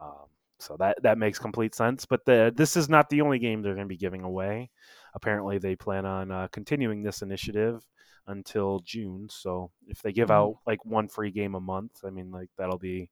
Um, 0.00 0.26
so 0.58 0.76
that 0.78 1.02
that 1.02 1.18
makes 1.18 1.38
complete 1.38 1.74
sense. 1.74 2.04
But 2.06 2.24
the 2.26 2.52
this 2.54 2.76
is 2.76 2.88
not 2.88 3.08
the 3.08 3.22
only 3.22 3.38
game 3.38 3.62
they're 3.62 3.74
going 3.74 3.86
to 3.86 3.94
be 3.94 3.96
giving 3.96 4.22
away. 4.24 4.70
Apparently, 5.14 5.58
they 5.58 5.76
plan 5.76 6.04
on 6.06 6.30
uh, 6.30 6.48
continuing 6.52 7.02
this 7.02 7.22
initiative 7.22 7.82
until 8.26 8.80
June. 8.80 9.28
So 9.30 9.70
if 9.86 10.00
they 10.02 10.12
give 10.12 10.28
Mhm. 10.28 10.34
out 10.34 10.54
like 10.66 10.84
one 10.84 11.08
free 11.08 11.30
game 11.30 11.54
a 11.54 11.60
month, 11.60 12.04
I 12.04 12.10
mean, 12.10 12.30
like 12.30 12.50
that'll 12.56 12.78
be 12.78 13.10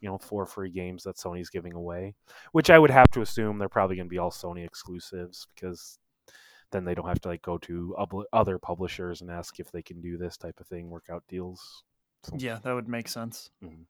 you 0.00 0.08
know 0.08 0.18
four 0.18 0.46
free 0.46 0.70
games 0.70 1.04
that 1.04 1.16
Sony's 1.16 1.50
giving 1.50 1.74
away, 1.74 2.14
which 2.52 2.70
I 2.70 2.78
would 2.78 2.90
have 2.90 3.10
to 3.12 3.20
assume 3.22 3.58
they're 3.58 3.68
probably 3.68 3.96
going 3.96 4.06
to 4.06 4.10
be 4.10 4.18
all 4.18 4.30
Sony 4.32 4.64
exclusives 4.64 5.46
because 5.54 5.98
then 6.70 6.84
they 6.84 6.94
don't 6.94 7.06
have 7.08 7.20
to 7.20 7.28
like 7.28 7.42
go 7.42 7.58
to 7.58 7.94
other 8.32 8.58
publishers 8.58 9.20
and 9.20 9.30
ask 9.30 9.60
if 9.60 9.70
they 9.70 9.82
can 9.82 10.00
do 10.00 10.16
this 10.16 10.36
type 10.36 10.58
of 10.58 10.66
thing, 10.66 10.88
work 10.90 11.06
out 11.10 11.22
deals. 11.28 11.84
So, 12.24 12.34
Yeah, 12.38 12.58
that 12.62 12.72
would 12.72 12.88
make 12.88 13.08
sense. 13.08 13.50
Mhm. 13.62 13.84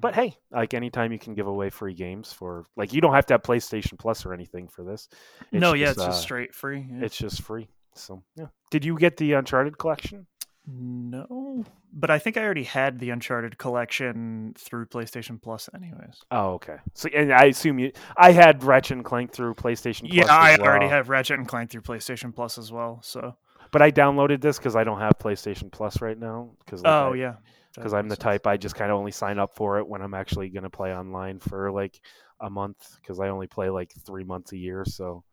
But 0.00 0.14
hey, 0.14 0.36
like 0.50 0.74
anytime 0.74 1.12
you 1.12 1.18
can 1.18 1.34
give 1.34 1.46
away 1.46 1.70
free 1.70 1.94
games 1.94 2.32
for 2.32 2.64
like 2.76 2.92
you 2.92 3.00
don't 3.00 3.14
have 3.14 3.26
to 3.26 3.34
have 3.34 3.42
PlayStation 3.42 3.96
Plus 3.98 4.26
or 4.26 4.32
anything 4.34 4.66
for 4.68 4.82
this. 4.82 5.08
It's 5.52 5.60
no, 5.60 5.74
yeah, 5.74 5.90
it's 5.90 5.98
uh, 6.00 6.06
just 6.06 6.22
straight 6.22 6.54
free. 6.54 6.86
yeah. 6.90 7.04
it's 7.04 7.16
just 7.16 7.42
free. 7.42 7.68
So 7.98 8.22
yeah. 8.36 8.46
Did 8.70 8.84
you 8.84 8.98
get 8.98 9.16
the 9.16 9.32
Uncharted 9.34 9.78
collection? 9.78 10.26
No, 10.70 11.64
but 11.94 12.10
I 12.10 12.18
think 12.18 12.36
I 12.36 12.42
already 12.42 12.64
had 12.64 12.98
the 12.98 13.08
Uncharted 13.08 13.56
collection 13.56 14.54
through 14.58 14.86
PlayStation 14.86 15.40
Plus, 15.40 15.70
anyways. 15.74 16.20
Oh, 16.30 16.50
okay. 16.54 16.76
So 16.92 17.08
and 17.14 17.32
I 17.32 17.44
assume 17.46 17.78
you 17.78 17.92
I 18.18 18.32
had 18.32 18.62
Ratchet 18.62 18.98
and 18.98 19.04
Clank 19.04 19.32
through 19.32 19.54
PlayStation 19.54 20.08
Yeah, 20.12 20.24
Plus. 20.24 20.30
I 20.30 20.52
as 20.52 20.58
already 20.58 20.88
have 20.88 21.08
Ratchet 21.08 21.38
and 21.38 21.48
Clank 21.48 21.70
through 21.70 21.80
PlayStation 21.82 22.34
Plus 22.34 22.58
as 22.58 22.70
well. 22.70 23.00
So, 23.02 23.34
But 23.72 23.80
I 23.80 23.90
downloaded 23.90 24.42
this 24.42 24.58
because 24.58 24.76
I 24.76 24.84
don't 24.84 25.00
have 25.00 25.14
PlayStation 25.18 25.72
Plus 25.72 26.02
right 26.02 26.18
now. 26.18 26.50
Because 26.64 26.82
oh 26.84 27.14
yeah, 27.14 27.36
Because 27.74 27.94
I'm 27.94 28.08
the 28.08 28.16
sense. 28.16 28.24
type 28.24 28.46
I 28.46 28.58
just 28.58 28.74
kind 28.74 28.90
of 28.90 28.98
only 28.98 29.12
sign 29.12 29.38
up 29.38 29.54
for 29.54 29.78
it 29.78 29.88
when 29.88 30.02
I'm 30.02 30.12
actually 30.14 30.50
going 30.50 30.64
to 30.64 30.70
play 30.70 30.94
online 30.94 31.38
for 31.38 31.72
like 31.72 31.98
a 32.40 32.50
month 32.50 32.98
because 33.00 33.20
I 33.20 33.28
only 33.28 33.46
play 33.46 33.70
like 33.70 33.92
three 34.04 34.24
months 34.24 34.52
a 34.52 34.58
year. 34.58 34.84
So 34.86 35.24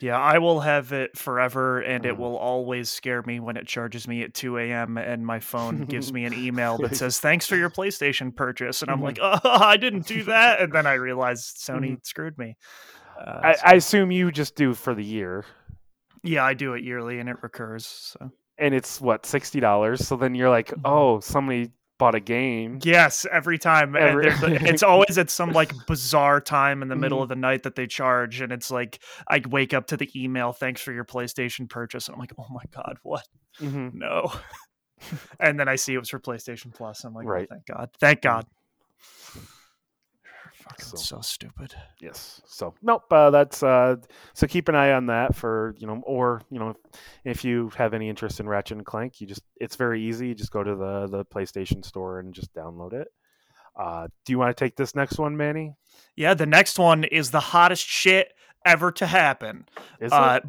Yeah, 0.00 0.18
I 0.18 0.38
will 0.38 0.60
have 0.60 0.92
it 0.92 1.18
forever, 1.18 1.80
and 1.80 2.06
it 2.06 2.14
Mm. 2.14 2.18
will 2.18 2.36
always 2.36 2.88
scare 2.88 3.22
me 3.22 3.40
when 3.40 3.56
it 3.56 3.66
charges 3.66 4.08
me 4.08 4.22
at 4.22 4.32
2 4.32 4.56
a.m. 4.58 4.96
and 4.96 5.26
my 5.26 5.38
phone 5.40 5.84
gives 5.84 6.12
me 6.12 6.24
an 6.24 6.32
email 6.34 6.78
that 6.78 6.96
says 6.96 7.20
"Thanks 7.20 7.46
for 7.46 7.56
your 7.56 7.68
PlayStation 7.70 8.34
purchase," 8.34 8.80
and 8.82 8.90
I'm 8.90 9.00
Mhm. 9.00 9.02
like, 9.02 9.18
"Oh, 9.20 9.38
I 9.44 9.76
didn't 9.76 10.06
do 10.06 10.22
that," 10.24 10.60
and 10.60 10.72
then 10.72 10.86
I 10.86 10.94
realized 10.94 11.56
Sony 11.58 11.98
screwed 12.04 12.38
me. 12.38 12.56
Uh, 13.18 13.40
I, 13.42 13.52
so- 13.54 13.62
I 13.66 13.74
assume 13.74 14.10
you 14.10 14.30
just 14.32 14.54
do 14.56 14.72
for 14.74 14.94
the 14.94 15.04
year. 15.04 15.44
yeah, 16.22 16.44
I 16.44 16.54
do 16.54 16.74
it 16.74 16.82
yearly, 16.84 17.18
and 17.18 17.28
it 17.28 17.36
recurs. 17.42 17.84
So 17.86 18.30
And 18.58 18.74
it's 18.74 19.00
what 19.00 19.26
sixty 19.26 19.60
dollars. 19.60 20.06
So 20.06 20.16
then 20.16 20.34
you're 20.34 20.50
like, 20.50 20.68
Mhm. 20.68 20.80
oh, 20.84 21.20
somebody 21.20 21.70
bought 22.02 22.14
a 22.16 22.20
game. 22.20 22.80
yes, 22.82 23.24
every 23.30 23.58
time, 23.58 23.94
and 23.94 24.04
Every- 24.04 24.30
there's- 24.30 24.42
it's 24.72 24.82
always 24.82 25.18
at 25.18 25.30
some 25.30 25.52
like 25.52 25.72
bizarre 25.86 26.40
time 26.40 26.82
in 26.82 26.88
the 26.88 26.96
middle 26.96 27.18
Mhm. 27.20 27.22
of 27.22 27.28
the 27.28 27.36
night 27.36 27.62
that 27.62 27.76
they 27.76 27.86
charge, 27.86 28.40
and 28.40 28.52
it's 28.52 28.70
like 28.72 28.98
I 29.28 29.40
wake 29.48 29.72
up 29.72 29.86
to 29.88 29.96
the 29.96 30.10
email, 30.20 30.52
"Thanks 30.52 30.80
for 30.82 30.92
your 30.92 31.04
PlayStation 31.04 31.68
purchase," 31.70 32.08
and 32.08 32.14
I'm 32.14 32.20
like, 32.20 32.32
"Oh 32.38 32.46
my 32.50 32.64
god, 32.74 32.98
what?" 33.02 33.22
hmm 33.58 33.90
no. 33.94 34.32
and 35.40 35.60
then 35.60 35.68
I 35.68 35.76
see 35.76 35.94
it 35.94 35.98
was 35.98 36.08
for 36.10 36.18
PlayStation 36.18 36.74
Plus. 36.74 37.04
I'm 37.04 37.14
like, 37.14 37.26
Right. 37.26 37.46
oh, 37.50 37.54
thank 37.54 37.66
God. 37.66 37.90
Thank 38.00 38.18
Mm. 38.20 38.22
God. 38.22 38.46
Fucking 40.62 40.84
So- 40.84 40.96
so, 40.96 41.20
stupid. 41.20 41.74
Yes. 42.00 42.40
So 42.46 42.74
nope. 42.82 43.04
Uh, 43.10 43.30
that's 43.30 43.62
uh. 43.62 43.96
So 44.34 44.46
keep 44.46 44.68
an 44.68 44.74
eye 44.74 44.92
on 44.92 45.06
that 45.06 45.34
for 45.34 45.74
you 45.78 45.86
know, 45.86 46.02
or 46.06 46.42
you 46.50 46.58
know, 46.58 46.74
if 47.24 47.44
you 47.44 47.70
have 47.76 47.94
any 47.94 48.08
interest 48.08 48.40
in 48.40 48.48
Ratchet 48.48 48.76
and 48.78 48.86
Clank, 48.86 49.20
you 49.20 49.26
just 49.26 49.42
it's 49.56 49.76
very 49.76 50.02
easy. 50.02 50.28
You 50.28 50.34
just 50.34 50.50
go 50.52 50.62
to 50.62 50.74
the 50.74 51.06
the 51.08 51.24
PlayStation 51.24 51.84
Store 51.84 52.18
and 52.20 52.32
just 52.34 52.52
download 52.54 52.92
it. 52.92 53.08
Uh, 53.74 54.06
do 54.26 54.32
you 54.32 54.38
want 54.38 54.54
to 54.56 54.64
take 54.64 54.76
this 54.76 54.94
next 54.94 55.18
one, 55.18 55.36
Manny? 55.36 55.74
Yeah, 56.14 56.34
the 56.34 56.46
next 56.46 56.78
one 56.78 57.04
is 57.04 57.30
the 57.30 57.40
hottest 57.40 57.86
shit 57.86 58.28
ever 58.66 58.92
to 58.92 59.06
happen. 59.06 59.66
Is 60.00 60.12
Uh, 60.12 60.40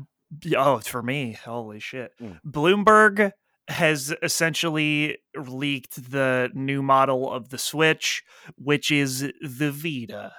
it? 0.44 0.56
oh, 0.58 0.76
it's 0.78 0.90
for 0.90 1.02
me. 1.02 1.32
Holy 1.46 1.80
shit. 1.80 2.12
Mm. 2.22 2.40
Bloomberg 2.46 3.32
has 3.70 4.14
essentially 4.22 5.18
leaked 5.36 6.12
the 6.12 6.50
new 6.54 6.82
model 6.84 7.32
of 7.32 7.50
the 7.50 7.58
Switch, 7.58 8.24
which 8.58 8.92
is 8.92 9.22
the 9.42 9.72
Vita. 9.72 10.34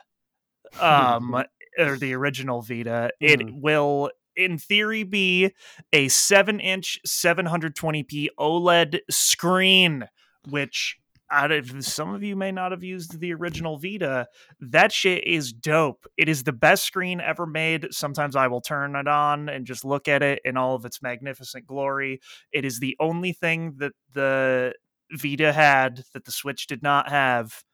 Um 0.81 1.45
or 1.79 1.99
the 1.99 2.15
original 2.15 2.63
Vita. 2.63 3.11
It 3.21 3.43
Mhm. 3.43 3.53
will 3.53 4.11
in 4.37 4.59
theory 4.59 5.05
be 5.05 5.53
a 5.93 6.09
7-inch 6.09 7.01
720p 7.07 8.31
OLED 8.39 9.01
screen, 9.11 10.09
which 10.49 10.97
out 11.31 11.51
of 11.51 11.85
some 11.85 12.15
of 12.15 12.23
you 12.23 12.37
may 12.37 12.53
not 12.53 12.71
have 12.71 12.85
used 12.85 13.19
the 13.19 13.33
original 13.35 13.79
Vita, 13.79 14.27
that 14.61 14.93
shit 14.93 15.27
is 15.27 15.53
dope. 15.53 16.07
It 16.17 16.29
is 16.29 16.43
the 16.43 16.53
best 16.53 16.85
screen 16.85 17.21
ever 17.21 17.47
made. 17.47 17.89
Sometimes 17.91 18.37
I 18.37 18.47
will 18.47 18.61
turn 18.61 18.95
it 18.97 19.09
on 19.09 19.49
and 19.49 19.67
just 19.67 19.85
look 19.85 20.07
at 20.09 20.23
it 20.23 20.41
in 20.45 20.57
all 20.57 20.75
of 20.75 20.85
its 20.85 21.03
magnificent 21.03 21.67
glory. 21.67 22.21
It 22.53 22.65
is 22.65 22.79
the 22.79 22.97
only 23.01 23.33
thing 23.33 23.75
that 23.79 23.93
the 24.13 24.75
Vita 25.13 25.53
had 25.53 26.05
that 26.13 26.25
the 26.25 26.33
Switch 26.33 26.67
did 26.67 26.83
not 26.83 27.09
have. 27.09 27.65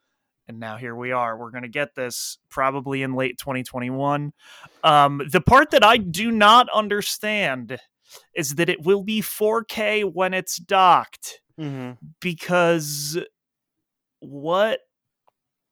And 0.48 0.58
now 0.58 0.76
here 0.76 0.96
we 0.96 1.12
are. 1.12 1.38
We're 1.38 1.52
going 1.52 1.62
to 1.62 1.68
get 1.68 1.94
this 1.94 2.38
probably 2.48 3.02
in 3.02 3.14
late 3.14 3.38
2021. 3.38 4.32
Um, 4.82 5.22
the 5.30 5.40
part 5.40 5.70
that 5.70 5.84
I 5.84 5.96
do 5.96 6.30
not 6.30 6.68
understand 6.70 7.78
is 8.34 8.56
that 8.56 8.68
it 8.68 8.82
will 8.82 9.04
be 9.04 9.22
4K 9.22 10.12
when 10.12 10.34
it's 10.34 10.56
docked 10.56 11.40
Mm-hmm. 11.60 11.90
because 12.20 13.18
what 14.20 14.80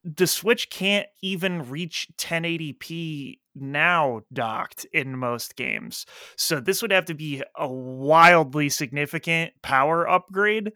the 0.05 0.27
Switch 0.27 0.71
can't 0.71 1.07
even 1.23 1.69
reach 1.69 2.09
1080p 2.19 3.39
now 3.55 4.21
docked 4.33 4.87
in 4.93 5.19
most 5.19 5.57
games. 5.57 6.07
So 6.37 6.61
this 6.61 6.81
would 6.83 6.93
have 6.93 7.07
to 7.07 7.15
be 7.15 7.43
a 7.57 7.69
wildly 7.69 8.69
significant 8.69 9.53
power 9.63 10.09
upgrade 10.09 10.73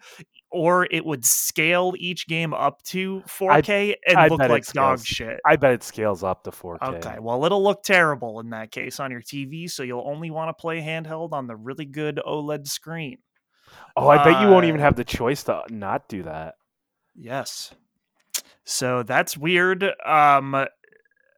or 0.51 0.87
it 0.91 1.05
would 1.05 1.25
scale 1.25 1.95
each 1.97 2.27
game 2.27 2.53
up 2.53 2.83
to 2.83 3.23
4K 3.27 3.95
and 4.07 4.19
I 4.19 4.29
look 4.29 4.41
like 4.41 4.67
dog 4.73 4.99
scales. 4.99 5.07
shit. 5.07 5.41
I 5.47 5.57
bet 5.57 5.73
it 5.73 5.83
scales 5.83 6.23
up 6.23 6.45
to 6.45 6.51
4K. 6.51 6.97
Okay, 6.97 7.17
well, 7.21 7.45
it'll 7.45 7.63
look 7.63 7.83
terrible 7.83 8.41
in 8.41 8.51
that 8.51 8.71
case 8.71 9.01
on 9.01 9.11
your 9.11 9.23
TV, 9.23 9.71
so 9.71 9.83
you'll 9.83 10.07
only 10.07 10.31
want 10.31 10.49
to 10.51 10.61
play 10.61 10.81
handheld 10.81 11.33
on 11.33 11.47
the 11.47 11.57
really 11.57 11.87
good 11.87 12.21
OLED 12.27 12.67
screen. 12.67 13.19
Oh, 13.97 14.09
I 14.09 14.23
bet 14.23 14.43
you 14.43 14.49
won't 14.49 14.67
even 14.67 14.81
have 14.81 14.97
the 14.97 15.05
choice 15.05 15.45
to 15.45 15.63
not 15.71 16.09
do 16.09 16.25
that. 16.25 16.57
Yes. 17.15 17.73
So 18.65 19.03
that's 19.03 19.37
weird. 19.37 19.85
Um 20.05 20.67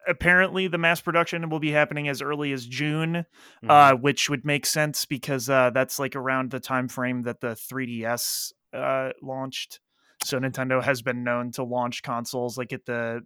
apparently 0.07 0.69
the 0.69 0.76
mass 0.78 1.00
production 1.00 1.49
will 1.49 1.59
be 1.61 1.71
happening 1.71 2.09
as 2.09 2.21
early 2.21 2.52
as 2.52 2.66
June, 2.66 3.25
Mhm. 3.62 3.71
uh 3.71 3.97
which 3.97 4.28
would 4.28 4.45
make 4.45 4.66
sense 4.66 5.07
because 5.07 5.49
uh 5.49 5.71
that's 5.71 5.99
like 5.99 6.14
around 6.14 6.50
the 6.50 6.61
time 6.61 6.88
frame 6.88 7.23
that 7.23 7.40
the 7.40 7.54
3DS 7.57 8.52
uh 8.73 9.11
launched. 9.23 9.81
So 10.25 10.38
Nintendo 10.38 10.83
has 10.83 11.02
been 11.02 11.25
known 11.25 11.50
to 11.52 11.64
launch 11.64 12.02
consoles 12.02 12.57
like 12.59 12.73
at 12.73 12.85
the 12.87 13.23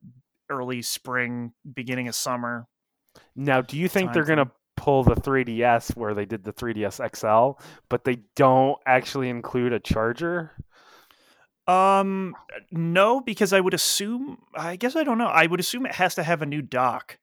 early 0.50 0.82
spring, 0.82 1.52
beginning 1.74 2.08
of 2.08 2.14
summer. 2.14 2.66
Now, 3.36 3.60
do 3.60 3.76
you 3.76 3.88
think 3.88 4.12
they're 4.12 4.24
gonna 4.24 4.50
pull 4.76 5.02
the 5.04 5.14
3DS 5.16 5.96
where 5.96 6.14
they 6.14 6.24
did 6.24 6.44
the 6.44 6.52
3DS 6.52 7.00
XL, 7.00 7.60
but 7.88 8.04
they 8.04 8.16
don't 8.36 8.78
actually 8.86 9.28
include 9.28 9.72
a 9.72 9.80
charger? 9.80 10.52
Um 11.68 12.34
no 12.72 13.20
because 13.20 13.52
I 13.52 13.60
would 13.60 13.74
assume 13.74 14.38
I 14.54 14.76
guess 14.76 14.96
I 14.96 15.04
don't 15.04 15.18
know. 15.18 15.26
I 15.26 15.46
would 15.46 15.60
assume 15.60 15.86
it 15.86 15.94
has 15.96 16.14
to 16.16 16.22
have 16.22 16.42
a 16.42 16.46
new 16.46 16.62
dock. 16.62 17.18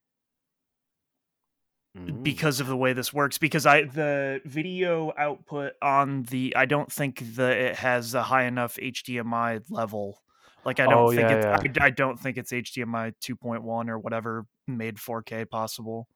Mm. 1.98 2.24
because 2.24 2.60
of 2.60 2.68
the 2.68 2.75
way 2.75 2.92
this 2.92 3.14
works 3.14 3.38
because 3.38 3.66
i 3.66 3.84
the 3.84 4.42
video 4.44 5.14
output 5.18 5.72
on 5.82 6.24
the 6.24 6.54
i 6.58 6.66
don't 6.66 6.92
think 6.92 7.20
that 7.36 7.56
it 7.56 7.78
has 7.78 8.14
a 8.14 8.22
high 8.22 8.44
enough 8.44 8.75
hdmi 8.75 9.64
level 9.70 10.22
like 10.66 10.82
i 10.82 10.88
don't 10.88 11.08
Oh, 11.08 11.10
think 11.12 11.30
yeah, 11.30 11.58
it's 11.64 11.80
I, 11.80 11.86
I 11.86 11.90
don't 11.92 12.20
think 12.20 12.36
it's 12.38 12.52
hdmi 12.52 13.14
2.1 13.24 13.88
or 13.90 13.98
whatever 13.98 14.46
made 14.68 14.98
4k 14.98 15.50
possible 15.50 16.10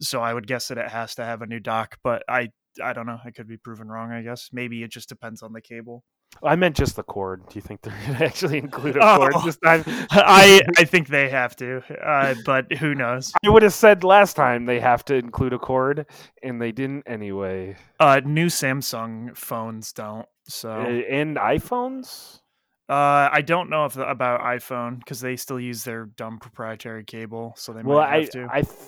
so 0.00 0.20
i 0.22 0.32
would 0.32 0.46
guess 0.46 0.68
that 0.68 0.78
it 0.78 0.90
has 0.90 1.16
to 1.16 1.24
have 1.24 1.42
a 1.42 1.46
new 1.46 1.58
dock 1.58 1.98
but 2.04 2.22
i 2.28 2.50
i 2.80 2.92
don't 2.92 3.06
know 3.06 3.18
i 3.24 3.32
could 3.32 3.48
be 3.48 3.56
proven 3.56 3.88
wrong 3.88 4.12
i 4.12 4.22
guess 4.22 4.50
maybe 4.52 4.84
it 4.84 4.92
just 4.92 5.08
depends 5.08 5.42
on 5.42 5.52
the 5.52 5.60
cable 5.60 6.04
I 6.42 6.54
meant 6.54 6.76
just 6.76 6.96
the 6.96 7.02
cord. 7.02 7.48
Do 7.48 7.54
you 7.54 7.62
think 7.62 7.80
they're 7.80 7.98
gonna 8.06 8.24
actually 8.24 8.58
include 8.58 8.96
a 8.96 9.00
Oh. 9.02 9.16
cord 9.18 9.34
this 9.44 9.56
time? 9.56 9.82
i 10.10 10.60
i 10.76 10.84
think 10.84 11.08
they 11.08 11.28
have 11.30 11.56
to 11.56 11.82
uh, 12.06 12.34
but 12.44 12.70
who 12.74 12.94
knows 12.94 13.32
I 13.44 13.48
would 13.48 13.62
have 13.62 13.72
said 13.72 14.04
last 14.04 14.34
time 14.36 14.66
they 14.66 14.78
have 14.80 15.04
to 15.06 15.14
include 15.14 15.54
a 15.54 15.58
cord, 15.58 16.06
and 16.42 16.60
they 16.60 16.72
didn't 16.72 17.04
anyway. 17.06 17.76
uh 18.00 18.20
new 18.24 18.46
samsung 18.48 19.34
phones 19.36 19.92
don't 19.92 20.26
so 20.48 20.70
And 20.72 21.36
iPhones. 21.38 22.40
Uh, 22.88 23.28
I 23.32 23.42
don't 23.42 23.68
know 23.68 23.84
if 23.86 23.96
about 23.96 24.42
iPhone 24.42 25.00
because 25.00 25.20
they 25.20 25.34
still 25.34 25.58
use 25.58 25.82
their 25.82 26.04
dumb 26.06 26.38
proprietary 26.38 27.02
cable, 27.02 27.52
so 27.56 27.72
they 27.72 27.82
Well, 27.82 27.98
might 27.98 28.08
I, 28.14 28.20
have 28.20 28.30
to. 28.30 28.48
I, 28.52 28.60
th- 28.60 28.78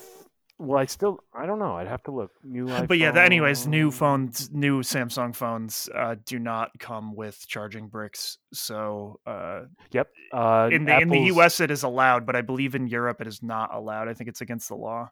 well, 0.59 0.79
I 0.79 0.87
still, 0.87 1.21
I 1.33 1.47
don't 1.47 1.61
know. 1.61 1.77
I'd 1.77 1.87
have 1.87 2.03
to 2.05 2.11
look. 2.11 2.33
New 2.43 2.67
iPhone. 2.67 2.89
but 2.89 2.99
yeah, 2.99 3.17
anyways, 3.17 3.67
new 3.67 3.91
phones, 3.91 4.51
new 4.53 4.81
Samsung 4.83 5.35
phones, 5.35 5.89
uh, 5.95 6.17
do 6.25 6.39
not 6.39 6.71
come 6.81 7.15
with 7.15 7.47
charging 7.47 7.89
bricks. 7.89 8.39
So, 8.53 9.21
uh, 9.25 9.63
Yep. 9.93 10.09
Uh, 10.33 10.69
in 10.73 10.85
the 10.85 10.99
in 10.99 11.09
the 11.09 11.21
US 11.35 11.61
it 11.61 11.71
is 11.71 11.85
allowed, 11.85 12.27
but 12.27 12.35
I 12.35 12.43
believe 12.43 12.75
in 12.75 12.89
Europe 12.89 13.21
it 13.21 13.27
is 13.29 13.43
not 13.43 13.73
allowed. 13.73 14.09
I 14.09 14.15
think 14.15 14.29
it's 14.29 14.41
against 14.41 14.69
the 14.69 14.75
law. 14.77 15.11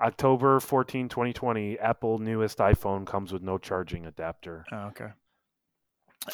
October 0.00 0.60
14, 0.60 1.08
2020, 1.08 1.78
Apple 1.78 2.18
newest 2.18 2.58
iPhone 2.58 3.04
comes 3.04 3.32
with 3.32 3.42
no 3.42 3.58
charging 3.58 4.06
adapter. 4.06 4.64
Oh, 4.72 4.86
okay. 4.88 5.08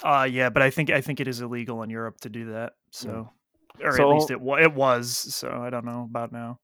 Uh, 0.03 0.29
yeah, 0.31 0.51
but 0.51 0.63
I 0.63 0.71
think 0.71 0.91
I 0.91 1.01
think 1.01 1.21
it 1.21 1.29
is 1.29 1.41
illegal 1.41 1.83
in 1.83 1.91
Europe 1.91 2.21
to 2.21 2.29
do 2.29 2.53
that. 2.53 2.75
So, 2.91 3.31
or 3.83 3.97
So- 3.97 4.11
at 4.11 4.15
least 4.15 4.31
it 4.31 4.39
it 4.61 4.75
was. 4.75 5.17
So 5.35 5.51
I 5.51 5.71
don't 5.71 5.85
know 5.85 6.07
about 6.09 6.31
now. 6.31 6.61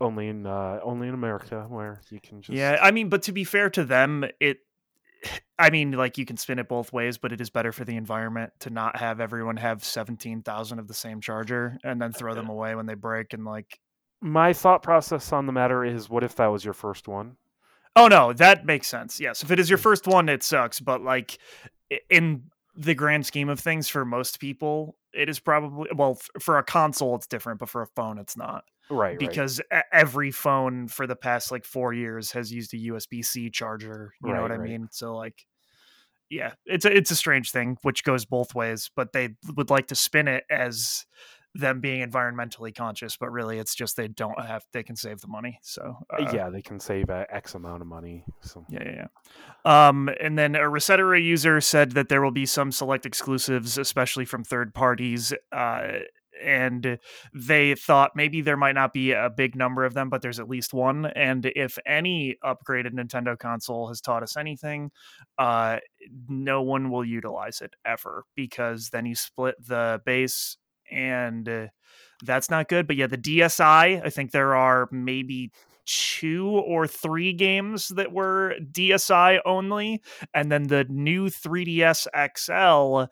Only 0.00 0.28
in 0.28 0.46
uh, 0.46 0.80
only 0.82 1.08
in 1.08 1.14
America 1.14 1.66
where 1.68 2.00
you 2.10 2.20
can 2.20 2.42
just 2.42 2.56
Yeah, 2.56 2.78
I 2.82 2.90
mean, 2.90 3.08
but 3.08 3.22
to 3.22 3.32
be 3.32 3.44
fair 3.44 3.70
to 3.70 3.84
them, 3.84 4.24
it. 4.40 4.58
I 5.58 5.70
mean, 5.70 5.92
like 5.92 6.18
you 6.18 6.26
can 6.26 6.36
spin 6.36 6.58
it 6.58 6.68
both 6.68 6.92
ways, 6.92 7.16
but 7.16 7.32
it 7.32 7.40
is 7.40 7.48
better 7.48 7.72
for 7.72 7.84
the 7.84 7.96
environment 7.96 8.52
to 8.60 8.70
not 8.70 8.96
have 8.96 9.20
everyone 9.20 9.56
have 9.56 9.84
seventeen 9.84 10.42
thousand 10.42 10.80
of 10.80 10.88
the 10.88 10.94
same 10.94 11.20
charger 11.20 11.78
and 11.84 12.02
then 12.02 12.12
throw 12.12 12.34
them 12.34 12.48
away 12.50 12.74
when 12.74 12.86
they 12.86 12.94
break 12.94 13.32
and 13.32 13.44
like. 13.44 13.80
My 14.20 14.52
thought 14.52 14.82
process 14.82 15.32
on 15.32 15.46
the 15.46 15.52
matter 15.52 15.84
is, 15.84 16.10
what 16.10 16.24
if 16.24 16.36
that 16.36 16.46
was 16.46 16.64
your 16.64 16.74
first 16.74 17.08
one? 17.08 17.36
Oh 17.96 18.08
no, 18.08 18.32
that 18.32 18.66
makes 18.66 18.88
sense. 18.88 19.20
Yes, 19.20 19.42
if 19.42 19.50
it 19.50 19.60
is 19.60 19.70
your 19.70 19.78
first 19.78 20.06
one, 20.06 20.28
it 20.28 20.42
sucks. 20.42 20.80
But 20.80 21.02
like 21.02 21.38
in 22.10 22.44
the 22.76 22.94
grand 22.94 23.24
scheme 23.26 23.48
of 23.48 23.60
things, 23.60 23.88
for 23.88 24.04
most 24.04 24.40
people, 24.40 24.96
it 25.12 25.28
is 25.28 25.38
probably 25.38 25.88
well 25.94 26.18
for 26.40 26.58
a 26.58 26.64
console, 26.64 27.14
it's 27.14 27.26
different, 27.26 27.60
but 27.60 27.68
for 27.68 27.82
a 27.82 27.86
phone, 27.86 28.18
it's 28.18 28.36
not. 28.36 28.64
Right, 28.90 29.10
right. 29.10 29.18
because 29.18 29.60
e- 29.60 29.78
every 29.92 30.30
phone 30.30 30.88
for 30.88 31.06
the 31.06 31.16
past 31.16 31.50
like 31.50 31.64
four 31.64 31.92
years 31.92 32.32
has 32.32 32.52
used 32.52 32.74
a 32.74 32.76
USB 32.76 33.24
C 33.24 33.50
charger. 33.50 34.12
You 34.22 34.28
know 34.28 34.40
Right, 34.40 34.42
what 34.42 34.52
I 34.52 34.58
mean? 34.58 34.88
So 34.90 35.16
like, 35.16 35.46
yeah, 36.28 36.52
it's 36.66 36.84
a 36.84 36.94
it's 36.94 37.10
a 37.10 37.16
strange 37.16 37.50
thing 37.50 37.78
which 37.82 38.04
goes 38.04 38.24
both 38.24 38.54
ways. 38.54 38.90
But 38.94 39.12
they 39.12 39.36
would 39.56 39.70
like 39.70 39.88
to 39.88 39.94
spin 39.94 40.28
it 40.28 40.44
as 40.50 41.06
them 41.54 41.80
being 41.80 42.06
environmentally 42.06 42.74
conscious, 42.74 43.16
but 43.16 43.30
really 43.30 43.58
it's 43.58 43.74
just 43.74 43.96
they 43.96 44.08
don't 44.08 44.38
have 44.40 44.64
they 44.72 44.82
can 44.82 44.96
save 44.96 45.20
the 45.20 45.28
money. 45.28 45.58
So 45.62 45.98
uh, 46.10 46.30
yeah, 46.32 46.50
they 46.50 46.62
can 46.62 46.80
save 46.80 47.08
uh, 47.10 47.24
X 47.30 47.54
amount 47.54 47.80
of 47.80 47.86
money. 47.86 48.24
So 48.40 48.66
yeah, 48.68 48.82
yeah, 48.84 49.06
yeah. 49.64 49.88
Um, 49.88 50.10
and 50.20 50.36
then 50.36 50.56
a 50.56 50.60
ResetEra 50.60 51.22
user 51.22 51.60
said 51.60 51.92
that 51.92 52.08
there 52.08 52.22
will 52.22 52.32
be 52.32 52.46
some 52.46 52.72
select 52.72 53.06
exclusives, 53.06 53.78
especially 53.78 54.24
from 54.24 54.42
third 54.42 54.74
parties. 54.74 55.32
Uh, 55.52 56.00
and 56.42 56.98
they 57.32 57.74
thought 57.74 58.12
maybe 58.14 58.40
there 58.40 58.56
might 58.56 58.74
not 58.74 58.92
be 58.92 59.12
a 59.12 59.30
big 59.34 59.56
number 59.56 59.84
of 59.84 59.94
them, 59.94 60.08
but 60.08 60.22
there's 60.22 60.40
at 60.40 60.48
least 60.48 60.74
one. 60.74 61.06
And 61.06 61.46
if 61.54 61.78
any 61.86 62.36
upgraded 62.44 62.92
Nintendo 62.92 63.38
console 63.38 63.88
has 63.88 64.00
taught 64.00 64.22
us 64.22 64.36
anything, 64.36 64.90
uh, 65.38 65.78
no 66.28 66.62
one 66.62 66.90
will 66.90 67.04
utilize 67.04 67.60
it 67.60 67.74
ever 67.84 68.24
because 68.34 68.90
then 68.90 69.06
you 69.06 69.14
split 69.14 69.56
the 69.66 70.00
base 70.04 70.56
and 70.90 71.48
uh, 71.48 71.66
that's 72.22 72.50
not 72.50 72.68
good. 72.68 72.86
But 72.86 72.96
yeah, 72.96 73.06
the 73.06 73.18
DSi, 73.18 74.04
I 74.04 74.10
think 74.10 74.30
there 74.30 74.54
are 74.54 74.88
maybe 74.90 75.50
two 75.86 76.48
or 76.48 76.86
three 76.86 77.32
games 77.32 77.88
that 77.88 78.12
were 78.12 78.54
DSi 78.72 79.38
only, 79.44 80.02
and 80.32 80.50
then 80.50 80.64
the 80.64 80.84
new 80.88 81.28
3DS 81.28 82.06
XL, 82.36 83.10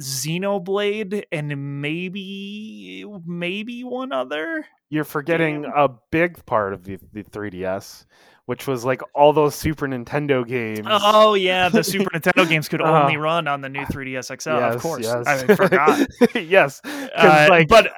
Xenoblade, 0.00 1.24
and 1.32 1.80
maybe 1.80 3.04
maybe 3.24 3.84
one 3.84 4.12
other. 4.12 4.66
you're 4.90 5.04
forgetting 5.04 5.62
Damn. 5.62 5.72
a 5.76 5.88
big 6.10 6.44
part 6.46 6.72
of 6.72 6.84
the, 6.84 6.98
the 7.12 7.22
3DS, 7.24 8.04
which 8.46 8.66
was 8.66 8.84
like 8.84 9.00
all 9.14 9.32
those 9.32 9.54
Super 9.54 9.86
Nintendo 9.86 10.46
games. 10.46 10.86
Oh 10.88 11.34
yeah, 11.34 11.68
the 11.68 11.82
Super 11.82 12.10
Nintendo 12.14 12.48
games 12.48 12.68
could 12.68 12.80
Uh, 12.82 13.02
only 13.02 13.16
run 13.16 13.48
on 13.48 13.60
the 13.60 13.68
new 13.68 13.84
3DS 13.86 14.40
XL. 14.40 14.50
of 14.50 14.80
course, 14.82 15.04
yes. 15.04 15.26
I 15.26 15.54
forgot. 15.54 16.06
yes, 16.34 16.80
Uh, 16.84 17.46
like, 17.48 17.68
but 17.68 17.88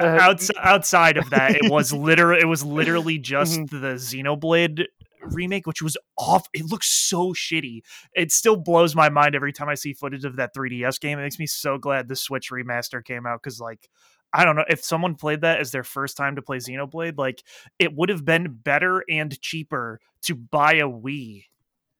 uh, 0.00 0.04
outs- 0.20 0.50
outside 0.58 1.16
of 1.16 1.28
that, 1.30 1.56
it 1.56 1.70
was 1.70 1.92
literal. 2.08 2.38
It 2.40 2.44
was 2.46 2.64
literally 2.64 3.18
just 3.18 3.58
Mm-hmm. 3.58 3.80
the 3.80 3.94
Xenoblade 3.94 4.84
remake, 5.22 5.66
which 5.66 5.82
was 5.82 5.96
off. 6.16 6.48
It 6.52 6.66
looks 6.66 6.88
so 6.88 7.32
shitty. 7.32 7.82
It 8.14 8.32
still 8.32 8.56
blows 8.56 8.94
my 8.94 9.08
mind 9.08 9.34
every 9.34 9.52
time 9.52 9.68
I 9.68 9.74
see 9.74 9.92
footage 9.92 10.24
of 10.24 10.36
that 10.36 10.54
3DS 10.54 11.00
game. 11.00 11.18
It 11.18 11.22
makes 11.22 11.38
me 11.38 11.46
so 11.46 11.78
glad 11.78 12.08
the 12.08 12.16
Switch 12.16 12.50
remaster 12.50 13.04
came 13.04 13.26
out 13.26 13.40
because, 13.42 13.60
like, 13.60 13.88
I 14.32 14.44
don't 14.44 14.56
know 14.56 14.64
if 14.68 14.84
someone 14.84 15.14
played 15.14 15.40
that 15.40 15.60
as 15.60 15.70
their 15.70 15.84
first 15.84 16.16
time 16.16 16.36
to 16.36 16.42
play 16.42 16.58
Xenoblade, 16.58 17.16
like, 17.16 17.42
it 17.78 17.94
would 17.94 18.08
have 18.10 18.24
been 18.24 18.58
better 18.62 19.04
and 19.08 19.40
cheaper 19.40 20.00
to 20.22 20.34
buy 20.34 20.74
a 20.74 20.88
Wii 20.88 21.44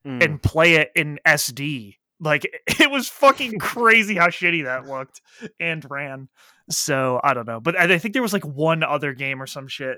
mm, 0.05 0.23
and 0.23 0.41
play 0.41 0.75
it 0.75 0.91
in 0.95 1.19
SD. 1.25 1.95
Like 2.19 2.45
it 2.79 2.91
was 2.91 3.07
fucking 3.09 3.59
crazy 3.59 4.15
how 4.15 4.27
shitty 4.27 4.65
that 4.65 4.87
looked 4.87 5.21
and 5.59 5.85
ran. 5.89 6.29
So 6.69 7.19
I 7.23 7.33
don't 7.33 7.47
know, 7.47 7.59
but 7.59 7.77
I 7.77 7.93
I 7.93 7.97
think 7.97 8.13
there 8.13 8.21
was 8.21 8.33
like 8.33 8.45
one 8.45 8.83
other 8.83 9.13
game 9.13 9.41
or 9.41 9.47
some 9.47 9.67
shit. 9.67 9.97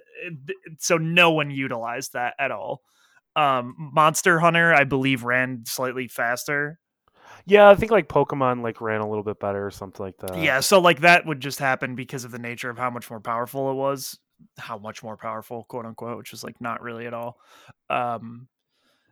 So 0.80 0.98
no 0.98 1.32
one 1.32 1.52
utilized 1.52 2.14
that 2.14 2.36
at 2.40 2.52
all. 2.52 2.82
Um, 3.36 3.76
Monster 3.78 4.40
Hunter, 4.40 4.74
I 4.74 4.84
believe, 4.84 5.24
ran 5.24 5.64
slightly 5.66 6.08
faster. 6.08 6.80
yeah, 7.46 7.70
I 7.70 7.76
think 7.76 7.92
like 7.92 8.10
Pokemon 8.10 8.62
like 8.62 8.82
ran 8.82 9.02
a 9.02 9.08
little 9.08 9.24
bit 9.24 9.40
better 9.40 9.66
or 9.66 9.72
something 9.72 10.06
like 10.06 10.18
that. 10.18 10.38
yeah, 10.38 10.60
so 10.60 10.80
like 10.80 11.02
that 11.02 11.26
would 11.26 11.40
just 11.40 11.60
happen 11.60 11.96
because 11.96 12.26
of 12.26 12.32
the 12.32 12.40
nature 12.40 12.70
of 12.70 12.78
how 12.78 12.90
much 12.90 13.10
more 13.10 13.22
powerful 13.22 13.72
it 13.72 13.76
was. 13.76 14.18
How 14.58 14.78
much 14.80 15.04
more 15.04 15.18
powerful, 15.18 15.66
quote 15.66 15.86
unquote, 15.86 16.18
which 16.18 16.34
is 16.34 16.44
like 16.44 16.60
not 16.60 16.82
really 16.82 17.06
at 17.06 17.14
all. 17.14 17.38
Um, 17.90 18.48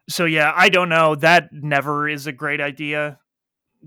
so 0.09 0.25
yeah, 0.25 0.51
I 0.55 0.69
don't 0.69 0.89
know. 0.89 1.15
That 1.15 1.49
never 1.51 2.09
is 2.09 2.25
a 2.25 2.31
great 2.31 2.59
idea 2.59 3.19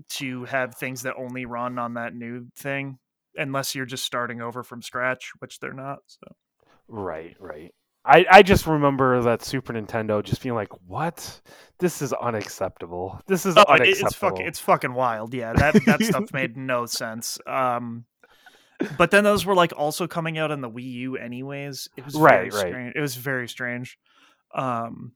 to 0.09 0.45
have 0.45 0.75
things 0.75 1.03
that 1.03 1.15
only 1.17 1.45
run 1.45 1.77
on 1.77 1.95
that 1.95 2.15
new 2.15 2.47
thing, 2.57 2.97
unless 3.35 3.75
you're 3.75 3.85
just 3.85 4.05
starting 4.05 4.41
over 4.41 4.63
from 4.63 4.81
scratch, 4.81 5.33
which 5.39 5.59
they're 5.59 5.73
not. 5.73 5.99
So 6.07 6.35
Right, 6.87 7.35
right. 7.39 7.73
I, 8.05 8.25
I 8.29 8.43
just 8.43 8.67
remember 8.67 9.21
that 9.21 9.43
Super 9.43 9.73
Nintendo 9.73 10.23
just 10.23 10.41
being 10.41 10.55
like, 10.55 10.69
"What? 10.87 11.41
This 11.79 12.01
is 12.01 12.11
unacceptable. 12.13 13.19
This 13.27 13.45
is 13.45 13.55
oh, 13.57 13.63
unacceptable." 13.67 14.07
it's 14.07 14.15
fucking 14.15 14.45
it's 14.45 14.59
fucking 14.59 14.93
wild. 14.93 15.33
Yeah, 15.33 15.53
that 15.53 15.75
that 15.85 16.01
stuff 16.03 16.33
made 16.33 16.57
no 16.57 16.85
sense. 16.85 17.39
Um, 17.47 18.05
but 18.97 19.11
then 19.11 19.23
those 19.23 19.45
were 19.45 19.55
like 19.55 19.73
also 19.75 20.07
coming 20.07 20.37
out 20.37 20.51
on 20.51 20.61
the 20.61 20.69
Wii 20.69 20.91
U 20.91 21.17
anyways. 21.17 21.87
It 21.95 22.03
was 22.03 22.15
very 22.15 22.49
Right, 22.49 22.53
right. 22.53 22.67
strange. 22.67 22.95
It 22.95 23.01
was 23.01 23.15
very 23.15 23.47
strange. 23.47 23.97
Um, 24.53 25.13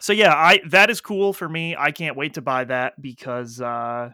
so 0.00 0.12
yeah, 0.12 0.34
I 0.34 0.60
that 0.68 0.90
is 0.90 1.00
cool 1.00 1.32
for 1.32 1.48
me. 1.48 1.76
I 1.78 1.92
can't 1.92 2.16
wait 2.16 2.34
to 2.34 2.42
buy 2.42 2.64
that 2.64 3.00
because 3.00 3.60
uh, 3.60 4.10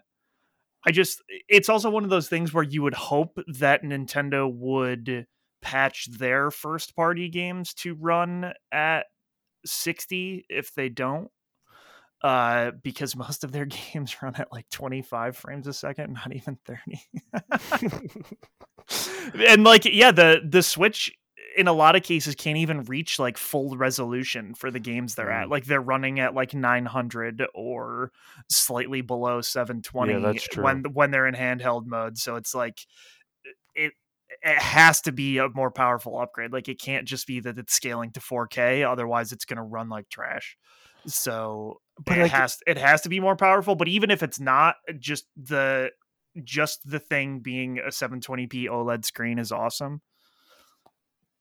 I 0.87 0.91
just 0.93 1.23
it's 1.49 1.69
also 1.69 1.91
one 1.91 2.05
of 2.05 2.11
those 2.11 2.29
things 2.29 2.55
where 2.55 2.65
you 2.65 2.83
would 2.83 2.95
hope 2.95 3.39
that 3.59 3.83
Nintendo 3.83 4.53
would 4.53 5.27
patch 5.61 6.07
their 6.19 6.51
first 6.51 6.95
party 6.97 7.29
games 7.29 7.75
to 7.75 7.95
run 7.95 8.53
at 8.73 9.07
60 9.65 10.47
if 10.49 10.73
they 10.75 10.89
don't 10.89 11.31
uh 12.23 12.71
because 12.83 13.15
most 13.15 13.45
of 13.45 13.53
their 13.53 13.67
games 13.93 14.17
run 14.23 14.35
at 14.37 14.53
like 14.53 14.69
25 14.71 15.37
frames 15.37 15.67
a 15.67 15.73
second 15.73 16.13
not 16.15 16.35
even 16.35 16.59
30 16.67 17.01
and 19.47 19.65
like 19.65 19.85
yeah 19.85 20.11
the 20.11 20.41
the 20.49 20.63
switch 20.63 21.13
in 21.57 21.67
a 21.67 21.73
lot 21.73 21.97
of 21.97 22.03
cases 22.03 22.35
can't 22.35 22.57
even 22.59 22.85
reach 22.85 23.19
like 23.19 23.37
full 23.37 23.77
resolution 23.77 24.55
for 24.55 24.71
the 24.71 24.79
games 24.79 25.15
they're 25.15 25.31
at 25.31 25.49
Mm. 25.49 25.51
like 25.51 25.65
they're 25.65 25.81
running 25.81 26.21
at 26.21 26.35
like 26.35 26.55
900 26.55 27.45
or 27.55 28.13
slightly 28.49 29.01
below 29.01 29.41
720 29.41 30.21
that's 30.21 30.47
true. 30.49 30.65
when 30.65 30.85
when 30.93 31.11
they're 31.11 31.27
in 31.27 31.35
handheld 31.35 31.87
mode 31.87 32.17
so 32.19 32.37
it's 32.37 32.55
like 32.55 32.81
it 34.43 34.59
has 34.59 35.01
to 35.03 35.13
be 35.13 35.39
a 35.39 35.49
more 35.49 35.71
powerful 35.71 36.19
upgrade 36.19 36.53
like 36.53 36.69
it 36.69 36.81
can't 36.81 37.07
just 37.07 37.27
be 37.27 37.41
that 37.41 37.59
it's 37.59 37.75
scaling 37.75 38.11
to 38.13 38.21
4k 38.21 38.91
otherwise 38.91 39.33
it's 39.33 39.45
going 39.45 39.57
to 39.57 39.63
run 39.63 39.89
like 39.89 40.09
trash 40.09 40.57
so 41.07 41.81
But, 42.05 42.19
it 42.19 42.23
like- 42.23 42.31
has 42.33 42.59
it 42.67 42.79
has 42.79 43.03
to 43.03 43.09
be 43.09 43.21
more 43.21 43.37
powerful 43.37 43.75
but 43.75 43.89
even 43.89 44.11
if 44.11 44.23
it's 44.23 44.41
not 44.41 44.77
just 44.99 45.27
the 45.37 45.91
just 46.45 46.89
the 46.89 46.99
thing 47.01 47.41
being 47.41 47.79
a 47.79 47.89
720p 47.89 48.65
oled 48.67 49.05
screen 49.05 49.39
is 49.39 49.51
awesome 49.53 50.03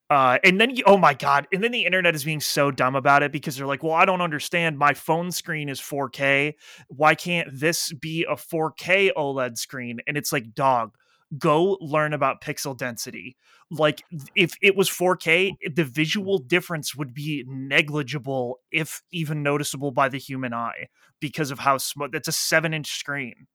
uh, 0.10 0.38
and 0.44 0.60
then 0.60 0.74
you, 0.74 0.84
oh 0.86 0.96
my 0.98 1.14
god, 1.14 1.48
and 1.52 1.62
then 1.62 1.74
the 1.74 1.84
internet 1.84 2.16
is 2.16 2.24
being 2.24 2.40
so 2.40 2.72
dumb 2.72 2.96
about 2.96 3.24
it 3.24 3.32
because 3.34 3.58
they're 3.58 3.68
like, 3.68 3.84
well, 3.84 3.92
I 3.94 4.06
don't 4.06 4.22
understand. 4.22 4.78
My 4.78 4.94
phone 4.94 5.32
screen 5.32 5.68
is 5.68 5.82
4K. 5.82 6.54
Why 6.88 7.14
can't 7.14 7.50
this 7.52 7.92
be 7.92 8.24
a 8.24 8.36
4K 8.36 9.12
OLED 9.18 9.58
screen? 9.58 10.00
And 10.08 10.16
it's 10.16 10.32
like, 10.32 10.54
dog, 10.54 10.96
go 11.38 11.78
learn 11.82 12.14
about 12.14 12.42
pixel 12.42 12.78
density. 12.78 13.36
Like, 13.70 14.04
if 14.36 14.54
it 14.62 14.76
was 14.78 14.90
4K, 14.90 15.52
the 15.76 15.84
visual 15.84 16.38
difference 16.38 16.96
would 16.96 17.14
be 17.14 17.44
negligible, 17.48 18.60
if 18.72 19.02
even 19.12 19.44
noticeable 19.44 19.92
by 19.92 20.08
the 20.10 20.18
human 20.18 20.54
eye, 20.54 20.88
because 21.20 21.52
of 21.52 21.60
how 21.60 21.78
small. 21.78 22.08
It's 22.14 22.28
a 22.30 22.32
seven-inch 22.32 22.88
screen. 23.00 23.48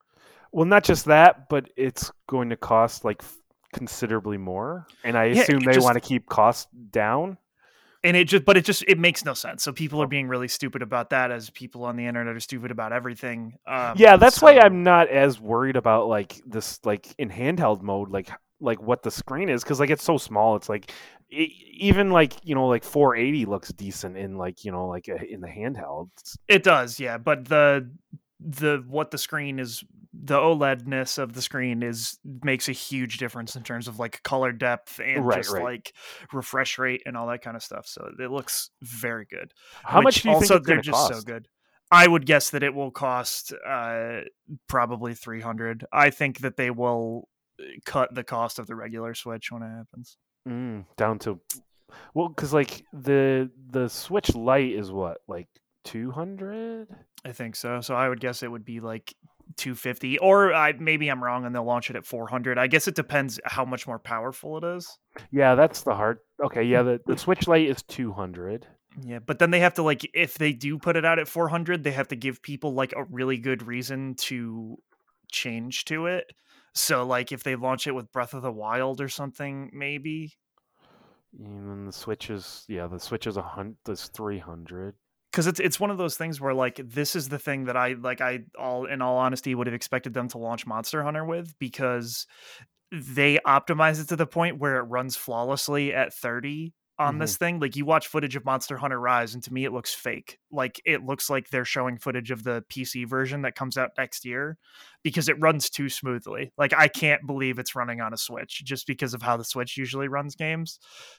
well, 0.53 0.67
not 0.67 0.85
just 0.85 1.07
that, 1.07 1.49
but 1.49 1.71
it's 1.77 2.13
going 2.29 2.51
to 2.51 2.57
cost 2.57 3.07
like 3.07 3.23
considerably 3.73 4.37
more, 4.37 4.87
and 5.03 5.17
I 5.17 5.27
Yeah, 5.27 5.41
assume 5.43 5.61
they 5.61 5.73
just- 5.73 5.85
want 5.85 5.95
to 5.95 6.01
keep 6.01 6.27
costs 6.29 6.71
down. 6.91 7.39
And 8.05 8.17
it 8.17 8.25
just 8.25 8.45
but 8.45 8.57
it 8.57 8.65
just 8.65 8.85
it 8.89 8.99
makes 8.99 9.25
no 9.25 9.35
sense 9.35 9.63
so 9.63 9.73
people 9.73 10.03
are 10.03 10.07
being 10.07 10.29
really 10.29 10.49
stupid 10.49 10.83
about 10.83 11.11
that 11.11 11.31
as 11.31 11.51
people 11.51 11.85
on 11.85 11.97
the 11.97 12.07
internet 12.07 12.35
are 12.35 12.41
stupid 12.41 12.71
about 12.71 12.93
everything 12.93 13.55
um, 13.67 13.97
yeah, 13.97 14.17
that's 14.17 14.43
why 14.43 14.59
I'm 14.59 14.83
not 14.83 15.09
as 15.09 15.41
worried 15.41 15.77
about 15.77 16.09
like 16.09 16.41
this, 16.47 16.81
like 16.85 17.15
in 17.19 17.31
handheld 17.31 17.83
mode, 17.83 18.11
like 18.11 18.31
like 18.61 18.83
what 18.83 19.03
the 19.03 19.11
screen 19.11 19.49
is, 19.49 19.63
because 19.63 19.81
like 19.81 19.91
it's 19.91 20.05
so 20.05 20.19
small. 20.19 20.57
It's 20.57 20.69
like 20.69 20.93
e- 21.31 21.55
even 21.79 22.11
like 22.11 22.35
you 22.43 22.55
know 22.55 22.67
like 22.67 22.85
480 22.85 23.47
looks 23.47 23.73
decent 23.73 24.17
in 24.17 24.37
like 24.37 24.65
you 24.65 24.73
know 24.73 24.89
like 24.89 25.09
a, 25.09 25.23
in 25.25 25.41
the 25.41 25.49
handheld. 25.49 26.09
It 26.49 26.63
does 26.63 26.99
yeah 26.99 27.19
but 27.19 27.47
the 27.49 27.91
the 28.41 28.85
what 28.89 29.11
the 29.11 29.19
screen 29.19 29.59
is 29.59 29.85
the 30.15 30.37
OLEDness 30.37 31.19
of 31.19 31.33
the 31.33 31.43
screen 31.43 31.83
is 31.83 32.19
makes 32.43 32.69
a 32.69 32.73
huge 32.73 33.19
difference 33.19 33.57
in 33.57 33.63
terms 33.63 33.89
of 33.89 33.99
like 33.99 34.23
color 34.23 34.53
depth 34.53 35.01
and 35.01 35.25
Right, 35.27 35.39
just 35.39 35.53
right. 35.55 35.65
like 35.65 35.95
refresh 36.33 36.79
rate 36.79 37.03
and 37.07 37.17
all 37.17 37.27
that 37.29 37.43
kind 37.43 37.57
of 37.57 37.63
stuff. 37.63 37.87
So 37.87 38.11
it 38.19 38.31
looks 38.31 38.71
very 38.83 39.25
good. 39.25 39.53
How 39.83 39.99
which 39.99 40.05
much 40.05 40.23
do 40.23 40.29
you 40.29 40.35
also 40.35 40.55
think 40.57 40.67
they're 40.67 40.81
just 40.83 41.09
cost? 41.09 41.15
so 41.15 41.21
good. 41.23 41.49
I 41.91 42.07
would 42.07 42.25
guess 42.27 42.51
that 42.51 42.63
it 42.63 42.75
will 42.75 42.91
cost 42.91 43.53
uh, 43.67 44.21
probably 44.69 45.15
three 45.15 45.41
hundred. 45.41 45.85
I 45.93 46.11
think 46.11 46.39
that 46.41 46.57
they 46.57 46.71
will 46.71 47.29
uh, 47.61 47.65
cut 47.85 48.15
the 48.15 48.25
cost 48.25 48.59
of 48.59 48.67
the 48.67 48.75
regular 48.75 49.15
Switch 49.15 49.51
when 49.53 49.63
it 49.63 49.71
happens. 49.71 50.17
Mm, 50.49 50.87
down 50.97 51.19
to 51.21 51.41
well, 52.15 52.29
because 52.29 52.53
like 52.53 52.85
the 52.93 53.51
the 53.71 53.89
Switch 53.89 54.35
Lite 54.35 54.73
is 54.73 54.91
what 54.91 55.19
like 55.29 55.49
two 55.85 56.11
hundred. 56.11 56.89
I 57.25 57.33
think 57.33 57.57
so. 57.57 57.81
So 57.83 57.95
I 57.95 58.09
would 58.09 58.21
guess 58.21 58.43
it 58.43 58.51
would 58.51 58.65
be 58.65 58.81
like 58.81 59.15
250 59.57 60.19
or 60.19 60.53
I 60.55 60.73
maybe 60.73 61.09
I'm 61.09 61.23
wrong 61.23 61.45
and 61.45 61.55
they'll 61.55 61.65
launch 61.65 61.91
it 61.91 61.97
at 61.97 62.07
400. 62.07 62.59
I 62.59 62.67
guess 62.67 62.89
it 62.89 62.95
depends 62.95 63.41
how 63.45 63.65
much 63.65 63.87
more 63.87 63.99
powerful 63.99 64.59
it 64.59 64.65
is. 64.65 64.99
Yeah, 65.31 65.55
that's 65.55 65.83
the 65.83 65.95
hard. 65.95 66.19
Okay, 66.43 66.63
yeah, 66.63 66.83
hmm. 66.83 66.89
the, 66.89 67.01
the 67.07 67.19
Switch 67.19 67.47
Lite 67.49 67.69
is 67.69 67.83
two 67.83 68.13
hundred. 68.13 68.67
Yeah, 69.01 69.21
but 69.21 69.39
then 69.39 69.51
they 69.51 69.61
have 69.61 69.75
to 69.75 69.83
like 69.83 70.09
if 70.15 70.37
they 70.39 70.53
do 70.53 70.79
put 70.79 70.97
it 70.97 71.05
out 71.05 71.19
at 71.19 71.29
400, 71.29 71.83
they 71.83 71.93
have 71.93 72.09
to 72.09 72.17
give 72.17 72.43
people 72.43 72.75
like 72.75 72.93
a 72.97 73.05
really 73.05 73.39
good 73.39 73.67
reason 73.67 74.15
to 74.17 74.77
change 75.31 75.85
to 75.87 76.07
it. 76.07 76.33
So 76.75 77.05
like 77.07 77.33
if 77.33 77.43
they 77.43 77.57
launch 77.57 77.87
it 77.87 77.95
with 77.95 78.13
Breath 78.13 78.35
of 78.35 78.43
the 78.43 78.53
Wild 78.53 79.01
or 79.01 79.09
something 79.09 79.71
maybe 79.73 80.35
And 81.39 81.87
the 81.89 81.93
Switch 81.93 82.31
is 82.31 82.65
yeah, 82.69 82.87
the 82.87 83.01
Switch 83.01 83.27
is 83.27 83.37
a 83.37 83.43
hunt 83.43 83.77
Is 83.89 84.09
three 84.09 84.39
hundred. 84.39 84.95
Because 85.33 85.47
it's 85.47 85.59
it's 85.59 85.81
one 85.81 85.91
of 85.91 85.99
those 85.99 86.17
things 86.17 86.41
where 86.41 86.55
like 86.55 86.81
this 86.85 87.17
is 87.17 87.29
the 87.29 87.39
thing 87.39 87.65
that 87.65 87.77
I 87.77 87.95
like 87.95 88.21
I 88.21 88.41
all 88.59 88.85
in 88.85 89.01
all 89.01 89.17
honesty 89.17 89.55
would 89.55 89.67
have 89.67 89.75
expected 89.75 90.13
them 90.13 90.29
to 90.29 90.39
launch 90.39 90.67
Monster 90.67 91.03
Hunter 91.03 91.25
with 91.25 91.59
because 91.59 92.27
they 92.93 93.39
optimize 93.47 94.01
it 94.01 94.09
to 94.09 94.17
the 94.17 94.27
point 94.27 94.59
where 94.59 94.77
it 94.77 94.83
runs 94.83 95.17
flawlessly 95.17 95.95
at 95.95 96.13
30 96.13 96.75
on 97.03 97.19
this 97.19 97.37
thing 97.37 97.61
like 97.61 97.77
you 97.77 97.85
watch 97.85 98.07
footage 98.09 98.37
of 98.37 98.45
Monster 98.45 98.77
Hunter 98.77 98.99
Rise 98.99 99.35
and 99.35 99.43
to 99.45 99.53
me 99.53 99.65
it 99.65 99.73
looks 99.73 99.93
fake. 99.95 100.39
Like 100.51 100.81
it 100.85 101.05
looks 101.05 101.29
like 101.29 101.51
they're 101.51 101.65
showing 101.65 101.99
footage 101.99 102.31
of 102.31 102.45
the 102.45 102.65
PC 102.71 103.07
version 103.09 103.43
that 103.43 103.55
comes 103.55 103.77
out 103.77 103.91
next 103.99 104.25
year 104.25 104.57
because 105.03 105.29
it 105.29 105.41
runs 105.41 105.69
too 105.69 105.89
smoothly. 105.89 106.53
Like 106.57 106.73
I 106.77 106.89
can't 106.89 107.27
believe 107.27 107.59
it's 107.59 107.75
running 107.75 108.01
on 108.01 108.13
a 108.13 108.17
Switch 108.17 108.63
just 108.65 108.87
because 108.87 109.15
of 109.15 109.23
how 109.23 109.37
the 109.37 109.45
Switch 109.45 109.77
usually 109.77 110.09
runs 110.09 110.35
games. 110.35 110.79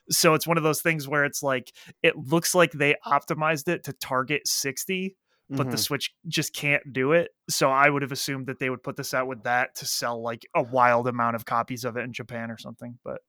So 0.09 0.33
it's 0.33 0.47
one 0.47 0.57
of 0.57 0.63
those 0.63 0.81
things 0.81 1.07
where 1.07 1.25
it's 1.25 1.43
like 1.43 1.71
it 2.01 2.15
looks 2.17 2.55
like 2.55 2.71
they 2.71 2.95
optimized 3.05 3.67
it 3.67 3.83
to 3.85 3.93
target 3.93 4.47
60 4.47 5.15
but 5.49 5.63
Mm-hmm. 5.63 5.71
the 5.71 5.77
switch 5.77 6.15
just 6.27 6.55
can't 6.55 6.93
do 6.93 7.11
it. 7.11 7.31
So 7.49 7.69
i 7.69 7.89
would 7.89 8.01
have 8.01 8.13
assumed 8.13 8.47
that 8.47 8.59
they 8.59 8.69
would 8.69 8.81
put 8.81 8.95
this 8.95 9.13
out 9.13 9.27
with 9.27 9.43
that 9.43 9.75
to 9.75 9.85
sell 9.85 10.21
like 10.21 10.47
a 10.55 10.63
wild 10.63 11.05
amount 11.07 11.35
of 11.35 11.45
copies 11.45 11.83
of 11.83 11.97
it 11.97 12.05
in 12.05 12.13
japan 12.13 12.49
or 12.49 12.57
something 12.57 12.97
but 13.03 13.19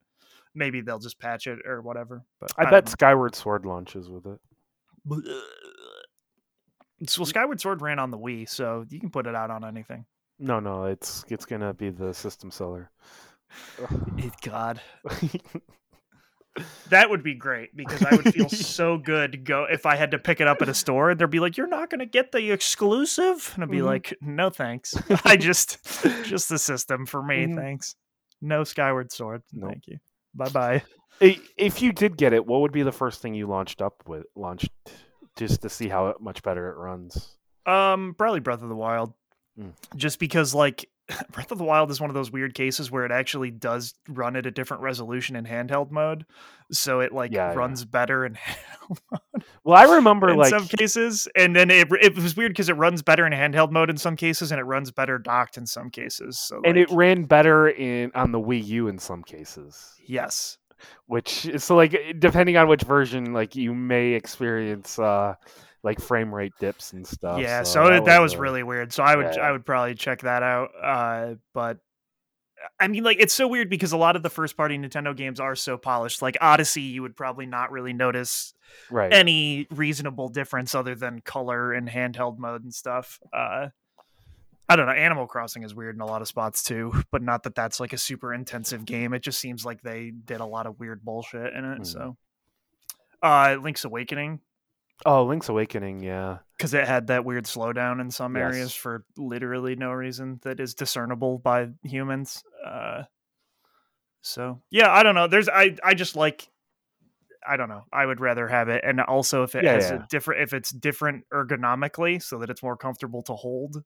maybe 0.54 0.80
they'll 0.80 0.98
just 0.98 1.18
patch 1.18 1.46
it 1.46 1.58
or 1.66 1.82
whatever 1.82 2.24
but 2.40 2.50
I, 2.58 2.62
don't 2.64 2.70
bet. 2.72 2.88
Skyward 2.88 3.34
Sword 3.34 3.64
launches 3.66 4.08
with 4.08 4.26
it. 4.26 4.38
so 7.08 7.24
skyward 7.24 7.60
sword 7.60 7.82
ran 7.82 7.98
on 7.98 8.10
the 8.10 8.18
wii 8.18 8.48
so 8.48 8.84
you 8.88 8.98
can 9.00 9.10
put 9.10 9.26
it 9.26 9.34
out 9.34 9.50
on 9.50 9.64
anything 9.64 10.04
No, 10.38 10.60
no, 10.60 10.84
it's 10.86 11.24
it's 11.28 11.44
gonna 11.44 11.74
be 11.74 11.90
the 11.90 12.12
system 12.14 12.50
seller. 12.50 12.90
god 14.42 14.80
that 16.88 17.10
would 17.10 17.22
be 17.22 17.34
great 17.34 17.76
because 17.76 18.02
i 18.04 18.14
would 18.14 18.32
feel 18.32 18.48
so 18.76 18.96
good 18.96 19.44
go 19.44 19.64
if 19.70 19.86
i 19.86 19.96
had 19.96 20.10
to 20.12 20.18
pick 20.18 20.40
it 20.40 20.46
up 20.46 20.62
at 20.62 20.68
a 20.68 20.74
store 20.74 21.10
and 21.10 21.20
they'd 21.20 21.30
be 21.30 21.40
like 21.40 21.56
you're 21.56 21.66
not 21.68 21.90
going 21.90 21.98
to 22.00 22.06
get 22.06 22.30
the 22.32 22.50
exclusive 22.52 23.52
and 23.54 23.64
i'd 23.64 23.70
be 23.70 23.78
Mhm. 23.78 23.84
like 23.86 24.14
no 24.20 24.50
thanks 24.50 24.94
i 25.24 25.36
just 25.36 25.78
just 26.24 26.48
the 26.48 26.58
system 26.58 27.06
for 27.06 27.22
me 27.22 27.46
Mhm. 27.46 27.56
thanks 27.56 27.96
no 28.40 28.62
skyward 28.64 29.10
sword 29.12 29.42
Nope. 29.52 29.70
thank 29.70 29.86
you 29.88 29.98
bye 30.34 30.48
bye 30.48 30.82
If 31.20 31.80
you 31.80 31.92
did 31.92 32.16
get 32.16 32.32
it, 32.32 32.44
what 32.44 32.60
would 32.60 32.72
be 32.72 32.82
the 32.82 32.92
first 32.92 33.22
thing 33.22 33.34
you 33.34 33.46
launched 33.46 33.80
up 33.80 34.02
with? 34.06 34.24
Launched 34.34 34.68
just 35.36 35.62
to 35.62 35.68
see 35.68 35.88
how 35.88 36.14
much 36.20 36.42
better 36.42 36.70
it 36.70 36.76
runs. 36.76 37.36
um 37.66 38.14
probably 38.18 38.40
breath 38.40 38.62
of 38.62 38.68
the 38.68 38.76
wild 38.76 39.12
Mm. 39.58 39.72
just 39.94 40.18
because 40.18 40.52
like 40.52 40.88
breath 41.32 41.52
of 41.52 41.58
the 41.58 41.64
wild 41.64 41.90
is 41.90 42.00
one 42.00 42.10
of 42.10 42.14
those 42.14 42.30
weird 42.30 42.54
cases 42.54 42.90
where 42.90 43.04
it 43.04 43.12
actually 43.12 43.50
does 43.50 43.94
run 44.08 44.36
at 44.36 44.46
a 44.46 44.50
different 44.50 44.82
resolution 44.82 45.36
in 45.36 45.44
handheld 45.44 45.90
mode 45.90 46.24
so 46.72 47.00
it 47.00 47.12
like 47.12 47.32
Yeah, 47.32 47.52
yeah. 47.52 47.54
runs 47.54 47.84
better 47.84 48.24
in 48.24 48.34
handheld 48.34 48.98
Well, 49.64 49.76
I 49.76 49.84
remember 49.94 50.30
in 50.30 50.36
like 50.36 50.50
some 50.50 50.66
cases, 50.66 51.28
and 51.36 51.54
then 51.54 51.70
it 51.70 51.88
it 52.00 52.14
was 52.16 52.36
weird 52.36 52.52
because 52.52 52.68
it 52.68 52.74
runs 52.76 53.02
better 53.02 53.26
in 53.26 53.32
handheld 53.32 53.70
mode 53.70 53.90
in 53.90 53.96
some 53.96 54.16
cases, 54.16 54.50
and 54.52 54.60
it 54.60 54.64
runs 54.64 54.90
better 54.90 55.18
docked 55.18 55.56
in 55.56 55.66
some 55.66 55.90
cases. 55.90 56.38
So, 56.38 56.60
and 56.64 56.76
it 56.78 56.90
ran 56.90 57.24
better 57.24 57.68
in 57.68 58.10
on 58.14 58.32
the 58.32 58.40
Wii 58.40 58.64
U 58.66 58.88
in 58.88 58.98
some 58.98 59.22
cases. 59.22 59.94
yes, 60.06 60.58
Which 61.06 61.48
so 61.58 61.76
like 61.76 62.16
depending 62.18 62.56
on 62.56 62.68
which 62.68 62.82
version, 62.82 63.32
like 63.32 63.56
you 63.56 63.74
may 63.74 64.12
experience 64.12 64.98
uh 64.98 65.34
like 65.84 66.00
frame 66.00 66.34
rate 66.34 66.54
dips 66.58 66.92
and 66.92 67.06
stuff. 67.06 67.38
yeah. 67.38 67.62
So, 67.62 68.00
that, 68.00 68.20
was, 68.20 68.34
a- 68.34 68.38
really 68.38 68.62
weird. 68.62 68.92
So 68.92 69.02
I 69.02 69.14
would 69.14 69.36
yeah. 69.36 69.42
I 69.42 69.52
would 69.52 69.66
probably 69.66 69.94
check 69.94 70.22
that 70.22 70.42
out. 70.42 70.70
Uh, 70.82 71.34
but 71.52 71.78
I 72.80 72.88
mean, 72.88 73.04
like 73.04 73.20
it's 73.20 73.34
so 73.34 73.46
weird 73.46 73.68
because 73.68 73.92
a 73.92 73.96
lot 73.96 74.16
of 74.16 74.22
the 74.22 74.30
first 74.30 74.56
party 74.56 74.78
Nintendo 74.78 75.14
games 75.14 75.40
are 75.40 75.54
so 75.54 75.76
polished. 75.76 76.22
Like 76.22 76.36
Odyssey, 76.40 76.82
you 76.82 77.02
would 77.02 77.16
probably 77.16 77.46
not 77.46 77.70
really 77.70 77.92
notice 77.92 78.54
right. 78.90 79.12
any 79.12 79.66
reasonable 79.70 80.28
difference 80.28 80.74
other 80.74 80.94
than 80.94 81.20
color 81.20 81.72
and 81.72 81.88
handheld 81.88 82.38
mode 82.38 82.64
and 82.64 82.74
stuff. 82.74 83.20
Uh, 83.32 83.68
I 84.68 84.76
don't 84.76 84.86
know. 84.86 84.92
Animal 84.92 85.26
Crossing 85.26 85.62
is 85.62 85.74
weird 85.74 85.94
in 85.94 86.00
a 86.00 86.06
lot 86.06 86.22
of 86.22 86.28
spots 86.28 86.62
too, 86.62 86.92
but 87.10 87.22
not 87.22 87.42
that 87.42 87.54
that's 87.54 87.80
like 87.80 87.92
a 87.92 87.98
super 87.98 88.32
intensive 88.32 88.84
game. 88.86 89.12
It 89.12 89.22
just 89.22 89.38
seems 89.38 89.64
like 89.64 89.82
they 89.82 90.10
did 90.10 90.40
a 90.40 90.46
lot 90.46 90.66
of 90.66 90.80
weird 90.80 91.04
bullshit 91.04 91.52
in 91.52 91.64
it. 91.64 91.78
Hmm. 91.78 91.84
So, 91.84 92.16
uh, 93.22 93.56
Link's 93.60 93.84
Awakening 93.84 94.40
oh, 95.06 95.24
Link's 95.24 95.48
Awakening, 95.48 96.02
yeah. 96.02 96.38
because 96.56 96.74
it 96.74 96.86
had 96.86 97.08
that 97.08 97.24
weird 97.24 97.44
slowdown 97.44 98.00
in 98.00 98.10
some 98.10 98.36
areas 98.36 98.74
for 98.74 99.04
literally 99.16 99.76
no 99.76 99.92
reason 99.92 100.40
that 100.42 100.60
is 100.60 100.74
discernible 100.74 101.38
by 101.38 101.68
humans. 101.82 102.42
Uh, 102.64 103.04
so 104.22 104.62
yeah, 104.70 104.90
I 104.90 105.02
don't 105.02 105.14
know. 105.14 105.26
There's 105.26 105.48
I 105.48 105.76
I 105.84 105.94
just 105.94 106.16
like 106.16 106.48
I 107.46 107.56
don't 107.56 107.68
know. 107.68 107.82
I 107.92 108.06
would 108.06 108.20
rather 108.20 108.48
have 108.48 108.68
it, 108.68 108.82
and 108.84 109.00
also 109.00 109.42
if 109.42 109.54
it 109.54 109.64
Yeah, 109.64 109.74
has 109.74 109.90
yeah. 109.90 109.96
a 109.96 110.06
different, 110.08 110.42
if 110.42 110.54
it's 110.54 110.70
different 110.70 111.24
ergonomically, 111.32 112.22
so 112.22 112.38
that 112.38 112.48
it's 112.48 112.62
more 112.62 112.76
comfortable 112.76 113.22
to 113.24 113.34
hold, 113.34 113.82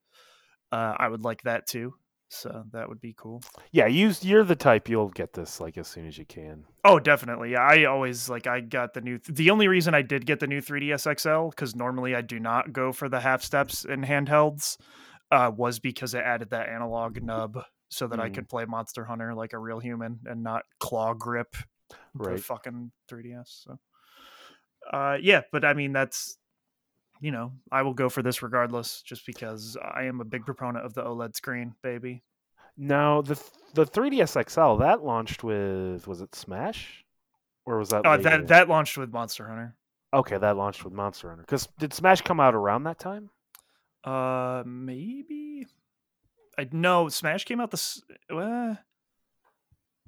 uh, 0.70 0.94
I 0.96 1.08
would 1.08 1.22
like 1.22 1.42
that 1.42 1.66
too. 1.66 1.94
So 2.30 2.64
that 2.72 2.88
would 2.88 3.00
be 3.00 3.14
cool. 3.16 3.42
Yeah, 3.72 3.86
you 3.86 4.12
you're 4.20 4.44
the 4.44 4.56
type 4.56 4.88
you'll 4.88 5.08
get 5.08 5.32
this 5.32 5.60
like 5.60 5.78
as 5.78 5.88
soon 5.88 6.06
as 6.06 6.18
you 6.18 6.24
can. 6.26 6.64
Oh, 6.84 6.98
definitely. 6.98 7.52
Yeah, 7.52 7.62
I 7.62 7.84
always 7.84 8.28
like 8.28 8.46
I 8.46 8.60
got 8.60 8.94
the 8.94 9.00
new. 9.00 9.18
The 9.28 9.50
only 9.50 9.66
reason 9.68 9.94
I 9.94 10.02
did 10.02 10.26
get 10.26 10.38
the 10.40 10.46
new 10.46 10.60
3ds 10.60 11.06
XL 11.20 11.48
because 11.48 11.74
normally 11.74 12.14
I 12.14 12.20
do 12.20 12.38
not 12.38 12.72
go 12.72 12.92
for 12.92 13.08
the 13.08 13.20
half 13.20 13.42
steps 13.42 13.84
in 13.84 14.02
handhelds, 14.02 14.76
uh, 15.30 15.50
was 15.54 15.78
because 15.78 16.14
it 16.14 16.18
added 16.24 16.50
that 16.50 16.68
analog 16.68 17.22
nub 17.22 17.58
so 17.88 18.06
that 18.06 18.20
I 18.20 18.28
Mm. 18.28 18.34
could 18.34 18.48
play 18.48 18.64
Monster 18.66 19.04
Hunter 19.04 19.34
like 19.34 19.54
a 19.54 19.58
real 19.58 19.80
human 19.80 20.20
and 20.26 20.42
not 20.42 20.64
claw 20.78 21.14
grip 21.14 21.56
the 21.90 21.96
Right. 22.14 22.40
fucking 22.44 22.92
3ds. 23.08 23.64
So, 23.66 23.78
uh, 24.92 25.16
yeah, 25.20 25.42
but 25.52 25.64
I 25.64 25.72
mean 25.74 25.92
that's. 25.92 26.38
You 27.20 27.32
know, 27.32 27.52
I 27.72 27.82
will 27.82 27.94
go 27.94 28.08
for 28.08 28.22
this 28.22 28.42
regardless, 28.42 29.02
just 29.02 29.26
because 29.26 29.76
I 29.82 30.04
am 30.04 30.20
a 30.20 30.24
big 30.24 30.44
proponent 30.46 30.84
of 30.84 30.94
the 30.94 31.02
OLED 31.02 31.34
screen, 31.34 31.74
baby. 31.82 32.22
Now 32.76 33.22
the 33.22 33.34
the 33.74 33.84
3DS 33.84 34.48
XL 34.50 34.76
that 34.82 35.02
launched 35.04 35.42
with 35.42 36.06
was 36.06 36.20
it 36.20 36.34
Smash, 36.34 37.04
or 37.66 37.78
was 37.78 37.88
that 37.88 38.06
Uh, 38.06 38.16
that 38.18 38.46
that 38.48 38.68
launched 38.68 38.96
with 38.96 39.12
Monster 39.12 39.48
Hunter. 39.48 39.76
okay? 40.14 40.38
That 40.38 40.56
launched 40.56 40.84
with 40.84 40.92
Monster 40.92 41.28
Hunter. 41.30 41.42
Because 41.42 41.66
did 41.80 41.92
Smash 41.92 42.20
come 42.22 42.38
out 42.38 42.54
around 42.54 42.84
that 42.84 43.00
time? 43.00 43.30
Uh, 44.04 44.62
maybe. 44.64 45.66
I 46.56 46.68
no. 46.70 47.08
Smash 47.08 47.44
came 47.44 47.60
out 47.60 47.72
this. 47.72 48.00
Uh, 48.30 48.76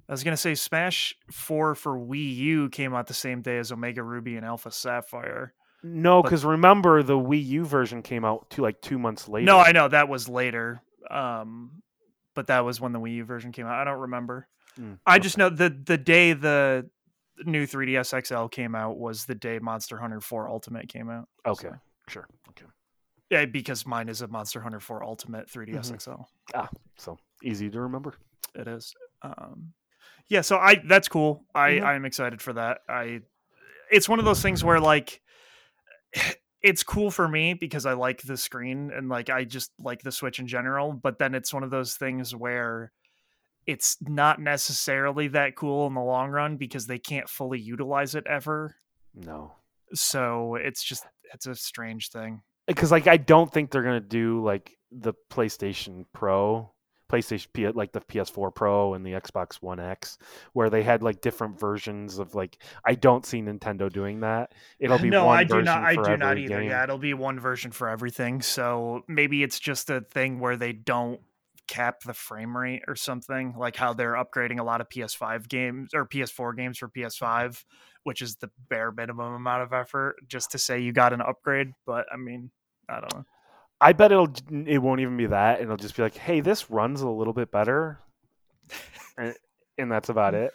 I 0.08 0.12
was 0.12 0.22
gonna 0.22 0.36
say 0.36 0.54
Smash 0.54 1.16
Four 1.32 1.74
for 1.74 1.98
Wii 1.98 2.36
U 2.36 2.68
came 2.70 2.94
out 2.94 3.08
the 3.08 3.14
same 3.14 3.42
day 3.42 3.58
as 3.58 3.72
Omega 3.72 4.02
Ruby 4.04 4.36
and 4.36 4.46
Alpha 4.46 4.70
Sapphire. 4.70 5.54
No, 5.82 6.22
because 6.22 6.44
remember 6.44 7.02
the 7.02 7.16
Wii 7.18 7.44
U 7.46 7.64
version 7.64 8.02
came 8.02 8.24
out 8.24 8.50
to 8.50 8.62
like 8.62 8.80
two 8.80 8.98
months 8.98 9.28
later. 9.28 9.46
No, 9.46 9.58
I 9.58 9.72
know 9.72 9.88
that 9.88 10.08
was 10.08 10.28
later. 10.28 10.82
Um, 11.10 11.82
but 12.34 12.46
that 12.48 12.64
was 12.64 12.80
when 12.80 12.92
the 12.92 13.00
Wii 13.00 13.16
U 13.16 13.24
version 13.24 13.52
came 13.52 13.66
out. 13.66 13.74
I 13.80 13.84
don't 13.84 13.98
remember. 14.00 14.46
Mm, 14.78 14.98
I 15.06 15.18
just 15.18 15.36
know 15.38 15.48
the 15.48 15.70
the 15.70 15.98
day 15.98 16.32
the 16.32 16.88
new 17.44 17.66
3DS 17.66 18.26
XL 18.26 18.46
came 18.46 18.74
out 18.74 18.98
was 18.98 19.24
the 19.24 19.34
day 19.34 19.58
Monster 19.58 19.96
Hunter 19.96 20.20
4 20.20 20.48
Ultimate 20.48 20.88
came 20.88 21.08
out. 21.10 21.26
okay, 21.46 21.68
so- 21.68 21.74
sure, 22.08 22.28
okay. 22.50 22.66
Yeah, 23.30 23.46
because 23.46 23.86
mine 23.86 24.08
is 24.08 24.20
a 24.22 24.28
Monster 24.28 24.60
Hunter 24.60 24.80
4 24.80 25.02
Ultimate 25.02 25.48
3DS 25.48 25.90
Mhm. 25.90 26.00
XL. 26.02 26.22
Ah, 26.54 26.68
so 26.96 27.18
easy 27.42 27.70
to 27.70 27.80
remember. 27.80 28.14
it 28.56 28.66
is 28.66 28.92
um 29.22 29.72
yeah 30.28 30.40
so 30.40 30.56
i 30.58 30.74
that's 30.88 31.06
cool 31.06 31.44
i 31.54 31.70
Mhm. 31.70 31.84
i'm 31.84 32.04
excited 32.04 32.42
for 32.42 32.52
that 32.52 32.80
i 32.88 33.20
it's 33.92 34.08
one 34.08 34.18
of 34.18 34.24
those 34.24 34.42
things 34.42 34.64
where 34.64 34.80
like 34.80 35.20
it's 36.62 36.82
cool 36.82 37.10
for 37.10 37.26
me 37.26 37.54
because 37.54 37.86
I 37.86 37.94
like 37.94 38.22
the 38.22 38.36
screen 38.36 38.90
and 38.94 39.08
like 39.08 39.30
I 39.30 39.44
just 39.44 39.72
like 39.78 40.02
the 40.02 40.12
Switch 40.12 40.38
in 40.38 40.46
general, 40.46 40.92
but 40.92 41.18
then 41.18 41.34
it's 41.34 41.54
one 41.54 41.62
of 41.62 41.70
those 41.70 41.94
things 41.94 42.34
where 42.34 42.92
it's 43.66 43.96
not 44.00 44.40
necessarily 44.40 45.28
that 45.28 45.56
cool 45.56 45.86
in 45.86 45.94
the 45.94 46.00
long 46.00 46.30
run 46.30 46.56
because 46.56 46.86
they 46.86 46.98
can't 46.98 47.28
fully 47.28 47.60
utilize 47.60 48.14
it 48.14 48.26
ever. 48.26 48.76
No. 49.14 49.52
So 49.94 50.56
it's 50.56 50.82
just 50.82 51.04
it's 51.32 51.46
a 51.46 51.54
strange 51.54 52.10
thing. 52.10 52.42
Eh, 52.68 52.72
because 52.72 52.90
like 52.90 53.06
I 53.06 53.16
don't 53.16 53.52
think 53.52 53.70
they're 53.70 53.82
gonna 53.82 54.00
do 54.00 54.44
like 54.44 54.76
the 54.90 55.14
PlayStation 55.30 56.04
Pro, 56.12 56.72
PlayStation 57.10 57.46
P, 57.52 57.68
like 57.68 57.92
the 57.92 58.00
PS4 58.00 58.54
Pro 58.54 58.94
and 58.94 59.04
the 59.04 59.12
Xbox 59.12 59.56
One 59.60 59.80
X, 59.80 60.18
where 60.52 60.70
they 60.70 60.82
had 60.82 61.02
like 61.02 61.20
different 61.20 61.58
versions 61.58 62.18
of 62.18 62.34
like. 62.34 62.58
I 62.84 62.94
don't 62.94 63.26
see 63.26 63.42
Nintendo 63.42 63.92
doing 63.92 64.20
that. 64.20 64.52
It'll 64.78 64.98
be 64.98 65.10
no, 65.10 65.28
I 65.28 65.44
do 65.44 65.62
not. 65.62 65.82
I 65.82 65.94
do 65.94 66.16
not 66.16 66.38
either. 66.38 66.60
game. 66.60 66.70
Yeah, 66.70 66.84
it'll 66.84 66.98
be 66.98 67.14
one 67.14 67.40
version 67.40 67.70
for 67.70 67.88
everything. 67.88 68.42
So 68.42 69.04
maybe 69.08 69.42
it's 69.42 69.58
just 69.58 69.90
a 69.90 70.00
thing 70.00 70.40
where 70.40 70.56
they 70.56 70.72
don't 70.72 71.20
cap 71.70 72.00
the 72.04 72.12
frame 72.12 72.56
rate 72.56 72.82
or 72.88 72.96
something, 72.96 73.54
like 73.56 73.76
how 73.76 73.92
they're 73.92 74.14
upgrading 74.14 74.58
a 74.58 74.64
lot 74.64 74.80
of 74.80 74.88
PS5 74.88 75.48
games 75.48 75.94
or 75.94 76.04
PS4 76.04 76.56
games 76.56 76.78
for 76.78 76.88
PS5, 76.88 77.64
which 78.02 78.20
is 78.20 78.36
the 78.36 78.50
bare 78.68 78.90
minimum 78.90 79.34
amount 79.34 79.62
of 79.62 79.72
effort 79.72 80.16
just 80.26 80.50
to 80.50 80.58
say 80.58 80.80
you 80.80 80.92
got 80.92 81.12
an 81.12 81.20
upgrade. 81.20 81.68
But 81.86 82.06
I 82.12 82.16
mean, 82.16 82.50
I 82.88 83.00
don't 83.00 83.14
know. 83.14 83.24
I 83.80 83.92
bet 83.92 84.12
it'll 84.12 84.32
it 84.66 84.78
won't 84.78 85.00
even 85.00 85.16
be 85.16 85.26
that. 85.26 85.56
And 85.56 85.64
it'll 85.64 85.76
just 85.76 85.96
be 85.96 86.02
like, 86.02 86.16
hey, 86.16 86.40
this 86.40 86.70
runs 86.70 87.00
a 87.00 87.08
little 87.08 87.32
bit 87.32 87.50
better, 87.50 87.98
and, 89.16 89.34
and 89.78 89.90
that's 89.90 90.08
about 90.08 90.34
it. 90.34 90.52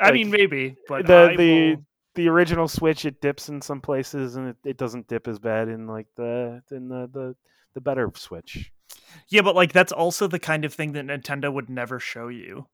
I 0.00 0.06
Like, 0.06 0.14
mean, 0.14 0.30
maybe, 0.30 0.76
but 0.88 1.06
the 1.06 1.30
I 1.32 1.36
the 1.36 1.70
will- 1.76 1.84
the 2.14 2.28
original 2.28 2.68
Switch 2.68 3.04
it 3.06 3.20
dips 3.22 3.48
in 3.48 3.62
some 3.62 3.80
places 3.80 4.36
and 4.36 4.48
it, 4.48 4.56
it 4.64 4.76
doesn't 4.76 5.08
dip 5.08 5.26
as 5.26 5.38
bad 5.38 5.68
in 5.68 5.86
like 5.86 6.06
the 6.16 6.62
in 6.70 6.88
the 6.88 7.08
the, 7.10 7.34
the 7.74 7.80
better 7.80 8.10
Switch. 8.14 8.70
yeah, 9.28 9.40
but 9.40 9.54
like 9.54 9.72
that's 9.72 9.92
also 9.92 10.26
the 10.26 10.38
kind 10.38 10.64
of 10.66 10.74
thing 10.74 10.92
that 10.92 11.06
Nintendo 11.06 11.50
would 11.52 11.70
never 11.70 11.98
show 11.98 12.28
you. 12.28 12.66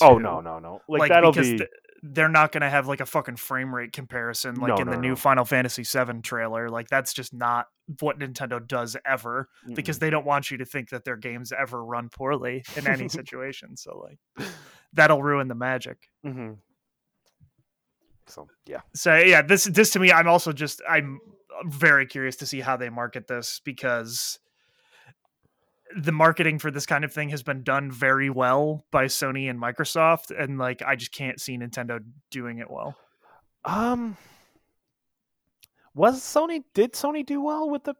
Oh 0.00 0.18
no 0.18 0.40
no 0.40 0.58
no! 0.58 0.80
Like, 0.88 1.10
that'll 1.10 1.32
because 1.32 1.50
be 1.50 1.58
th- 1.58 1.70
they're 2.02 2.28
not 2.28 2.52
going 2.52 2.60
to 2.62 2.70
have 2.70 2.86
like 2.86 3.00
a 3.00 3.06
fucking 3.06 3.36
frame 3.36 3.74
rate 3.74 3.92
comparison 3.92 4.56
like 4.56 4.68
No, 4.68 4.76
in 4.76 4.86
no, 4.86 4.92
the 4.92 4.98
new. 4.98 5.16
Final 5.16 5.44
Fantasy 5.44 5.82
VII 5.82 6.20
trailer. 6.22 6.68
Like 6.68 6.88
that's 6.88 7.12
just 7.12 7.32
not 7.32 7.66
what 8.00 8.18
Nintendo 8.18 8.64
does 8.66 8.96
ever 9.06 9.48
because 9.74 9.96
mm-mm. 9.96 10.00
they 10.00 10.10
don't 10.10 10.26
want 10.26 10.50
you 10.50 10.58
to 10.58 10.64
think 10.64 10.90
that 10.90 11.04
their 11.04 11.16
games 11.16 11.52
ever 11.52 11.84
run 11.84 12.08
poorly 12.08 12.64
in 12.76 12.86
any 12.86 13.08
situation. 13.10 13.76
So 13.76 13.98
like 13.98 14.48
that'll 14.92 15.22
ruin 15.22 15.48
the 15.48 15.54
magic. 15.54 15.98
Mhm. 16.24 16.58
So 18.26 18.48
yeah, 18.66 18.80
So 18.94 19.16
yeah, 19.16 19.42
this 19.42 19.64
this 19.64 19.90
to 19.92 20.00
me, 20.00 20.10
I'm 20.12 20.26
also 20.28 20.52
just 20.52 20.82
I'm 20.88 21.20
very 21.64 22.06
curious 22.06 22.36
to 22.36 22.46
see 22.46 22.60
how 22.60 22.76
they 22.76 22.90
market 22.90 23.28
this 23.28 23.60
because 23.64 24.38
the 25.96 26.12
marketing 26.12 26.58
for 26.58 26.70
this 26.70 26.86
kind 26.86 27.04
of 27.04 27.12
thing 27.12 27.28
has 27.28 27.42
been 27.42 27.62
done 27.62 27.90
very 27.92 28.30
well 28.30 28.84
by 28.90 29.04
Sony 29.04 29.48
and 29.50 29.60
Microsoft, 29.60 30.30
and 30.36 30.58
like 30.58 30.82
I 30.84 30.96
just 30.96 31.12
can't 31.12 31.40
see 31.40 31.56
Nintendo 31.58 32.00
doing 32.30 32.58
it 32.58 32.70
well. 32.70 32.96
um, 33.64 34.16
was 35.94 36.20
Sony 36.20 36.62
did 36.74 36.92
Sony 36.92 37.24
do 37.24 37.40
well 37.40 37.70
with 37.70 37.84
the 37.84 37.94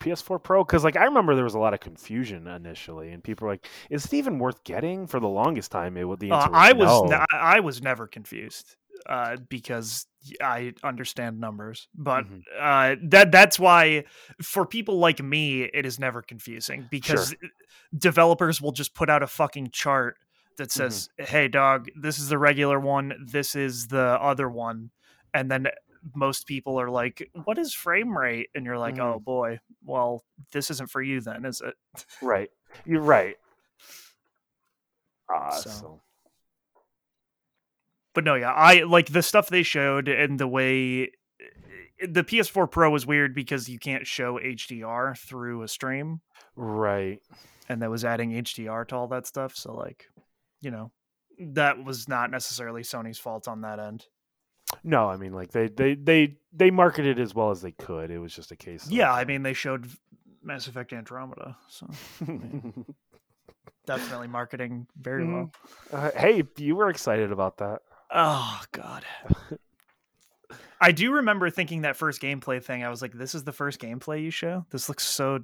PS4 0.00 0.42
Pro? 0.42 0.64
Because 0.64 0.84
like 0.84 0.96
I 0.96 1.04
remember 1.04 1.34
there 1.34 1.44
was 1.44 1.54
a 1.54 1.58
lot 1.58 1.74
of 1.74 1.80
confusion 1.80 2.46
initially, 2.46 3.10
and 3.10 3.22
people 3.22 3.46
were 3.46 3.52
like, 3.54 3.66
"Is 3.90 4.04
it 4.06 4.14
even 4.14 4.38
worth 4.38 4.62
getting?" 4.64 5.06
For 5.06 5.20
the 5.20 5.28
longest 5.28 5.70
time, 5.70 5.96
it 5.96 6.04
would 6.04 6.20
the 6.20 6.30
Uh, 6.30 6.36
answer 6.36 6.50
I 6.54 6.72
was 6.72 6.88
was 6.88 7.10
no. 7.10 7.18
ne- 7.18 7.24
I 7.32 7.60
was 7.60 7.82
never 7.82 8.06
confused 8.06 8.76
uh, 9.06 9.36
because 9.48 10.06
I 10.40 10.74
understand 10.82 11.40
numbers, 11.40 11.88
but 11.94 12.24
Mhm. 12.24 12.42
uh, 12.58 12.96
that 13.04 13.32
that's 13.32 13.58
why 13.58 14.04
for 14.42 14.66
people 14.66 14.98
like 14.98 15.22
me, 15.22 15.62
it 15.62 15.86
is 15.86 15.98
never 15.98 16.22
confusing 16.22 16.86
because 16.90 17.34
developers 17.96 18.60
will 18.60 18.72
just 18.72 18.94
put 18.94 19.08
out 19.10 19.22
a 19.22 19.26
fucking 19.26 19.70
chart 19.70 20.16
that 20.56 20.70
says, 20.70 21.08
"Hey, 21.16 21.48
dog, 21.48 21.88
this 21.96 22.18
is 22.18 22.28
the 22.28 22.38
regular 22.38 22.78
one. 22.78 23.14
This 23.26 23.54
is 23.54 23.86
the 23.88 24.20
other 24.20 24.48
one," 24.48 24.90
and 25.32 25.50
then 25.50 25.68
most 26.14 26.46
people 26.46 26.78
are 26.80 26.90
like, 26.90 27.30
"What 27.44 27.58
is 27.58 27.72
frame 27.74 28.16
rate?" 28.16 28.50
And 28.54 28.64
you're 28.66 28.78
like, 28.78 28.96
Mhm. 28.96 29.02
"Oh 29.02 29.20
boy, 29.20 29.60
well, 29.84 30.24
this 30.52 30.70
isn't 30.70 30.90
for 30.90 31.00
you 31.02 31.20
then, 31.20 31.44
is 31.44 31.60
it?" 31.62 31.74
Right, 32.20 32.50
you're 32.84 33.00
right. 33.02 33.36
Ah, 35.30 35.50
So. 35.50 36.00
But 38.14 38.24
no, 38.24 38.34
yeah, 38.34 38.50
I 38.52 38.82
like 38.82 39.06
the 39.06 39.22
stuff 39.22 39.48
they 39.48 39.62
showed 39.62 40.08
and 40.08 40.38
the 40.38 40.48
way 40.48 41.12
the 42.02 42.24
PS4 42.24 42.70
Pro 42.70 42.90
was 42.90 43.06
weird 43.06 43.34
because 43.34 43.68
you 43.68 43.78
can't 43.78 44.06
show 44.06 44.38
HDR 44.38 45.16
through 45.18 45.62
a 45.62 45.68
stream, 45.68 46.20
right. 46.56 47.18
and 47.68 47.82
that 47.82 47.90
was 47.90 48.04
adding 48.04 48.30
HDR 48.32 48.88
to 48.88 48.96
all 48.96 49.08
that 49.08 49.26
stuff. 49.26 49.54
So, 49.54 49.74
like, 49.74 50.06
you 50.60 50.70
know, 50.70 50.92
that 51.38 51.82
was 51.84 52.08
not 52.08 52.30
necessarily 52.30 52.82
Sony's 52.82 53.18
fault 53.18 53.48
on 53.48 53.60
that 53.62 53.78
end. 53.78 54.06
No, 54.84 55.08
I 55.08 55.16
mean 55.16 55.32
like 55.32 55.50
they 55.50 55.66
they 55.68 55.94
they 55.94 56.36
they 56.52 56.70
marketed 56.70 57.18
as 57.18 57.34
well 57.34 57.50
as 57.50 57.60
they 57.60 57.72
could. 57.72 58.10
It 58.10 58.18
was 58.18 58.34
just 58.34 58.52
a 58.52 58.56
case. 58.56 58.86
of- 58.86 58.92
Yeah, 58.92 59.12
I 59.12 59.24
mean, 59.24 59.42
they 59.42 59.52
showed 59.52 59.88
Mass 60.42 60.68
Effect 60.68 60.92
Andromeda, 60.92 61.56
so 61.68 61.88
definitely 63.86 64.28
marketing 64.28 64.86
very 64.96 65.26
well. 65.26 65.52
Uh, 65.92 66.10
hey, 66.14 66.44
you 66.56 66.76
were 66.76 66.88
excited 66.88 67.32
about 67.32 67.58
that. 67.58 67.82
Oh 68.12 68.62
God. 68.72 69.04
I 70.80 70.92
do 70.92 71.12
remember 71.12 71.50
thinking 71.50 71.82
that 71.82 71.96
first 71.96 72.20
gameplay 72.22 72.62
thing. 72.62 72.82
I 72.84 72.88
was 72.88 73.02
like, 73.02 73.12
"This 73.12 73.34
is 73.34 73.44
the 73.44 73.52
first 73.52 73.80
gameplay 73.80 74.22
you 74.22 74.30
show. 74.30 74.64
This 74.70 74.88
looks 74.88 75.04
so 75.04 75.40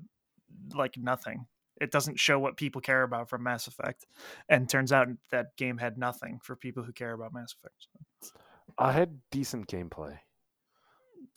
like 0.74 0.96
nothing. 0.96 1.46
It 1.80 1.90
doesn't 1.90 2.18
show 2.18 2.38
what 2.38 2.56
people 2.56 2.80
care 2.80 3.02
about 3.02 3.28
from 3.28 3.42
Mass 3.42 3.66
Effect." 3.66 4.06
And 4.48 4.68
turns 4.68 4.92
out 4.92 5.08
that 5.30 5.56
game 5.56 5.76
had 5.78 5.98
nothing 5.98 6.40
for 6.42 6.56
people 6.56 6.82
who 6.82 6.92
care 6.92 7.12
about 7.12 7.32
Mass 7.34 7.54
Effect. 7.54 7.86
So, 8.22 8.32
I 8.78 8.92
had 8.92 9.20
decent 9.30 9.68
gameplay. 9.68 10.18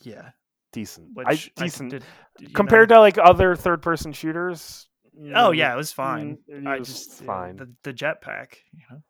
yeah, 0.01 0.31
Decent. 0.71 1.09
which 1.13 1.27
I 1.27 1.31
I 1.61 1.63
decent 1.65 1.91
did- 1.91 2.53
compared 2.55 2.89
know- 2.89 2.95
to 2.95 3.01
like 3.01 3.17
other 3.17 3.55
third 3.55 3.81
person 3.81 4.13
shooters. 4.13 4.87
you 5.13 5.33
Oh 5.35 5.51
yeah, 5.51 5.73
it 5.73 5.77
was 5.77 5.91
fine. 5.91 6.37
mm, 6.49 6.63
it 6.63 6.67
I 6.67 6.79
just 6.79 7.21
fine. 7.23 7.57
the 7.57 7.73
the 7.83 7.93
jetpack, 7.93 8.55
you 8.71 8.83
know, 8.89 9.03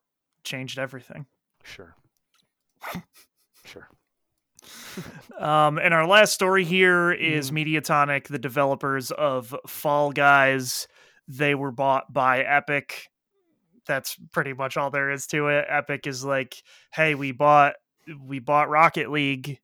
changed 0.43 0.79
everything. 0.79 1.27
Sure. 1.63 1.95
Sure. 3.65 3.89
Um, 5.39 5.77
and 5.77 5.93
our 5.93 6.05
last 6.05 6.33
story 6.33 6.65
here 6.65 7.11
is 7.11 7.51
Mhm. 7.51 7.65
Mediatonic, 7.65 8.27
the 8.27 8.39
developers 8.39 9.11
of 9.11 9.55
Fall 9.67 10.11
Guys. 10.11 10.87
They 11.27 11.55
were 11.55 11.71
bought 11.71 12.11
by 12.11 12.39
Epic. 12.41 13.09
That's 13.85 14.17
pretty 14.31 14.53
much 14.53 14.77
all 14.77 14.91
there 14.91 15.09
is 15.09 15.25
to 15.27 15.47
it. 15.47 15.65
Epic 15.69 16.05
is 16.07 16.23
like, 16.25 16.61
"Hey, 16.91 17.15
we 17.15 17.31
bought 17.31 17.75
we 18.19 18.39
bought 18.39 18.69
Rocket 18.69 19.09
League. 19.11 19.59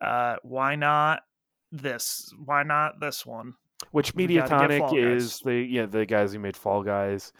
Uh, 0.00 0.36
why 0.42 0.76
not 0.76 1.22
this? 1.72 2.32
Why 2.44 2.62
not 2.62 3.00
this 3.00 3.26
one?" 3.26 3.54
Which 3.92 4.14
We 4.14 4.26
gotta 4.26 4.68
get 4.68 4.78
Fall 4.78 4.92
Mediatonic 4.92 5.16
is 5.16 5.40
the 5.40 5.54
yeah 5.56 5.86
the 5.86 6.06
guys 6.06 6.32
who 6.32 6.38
made 6.38 6.56
Fall 6.56 6.82
Guys, 6.82 7.32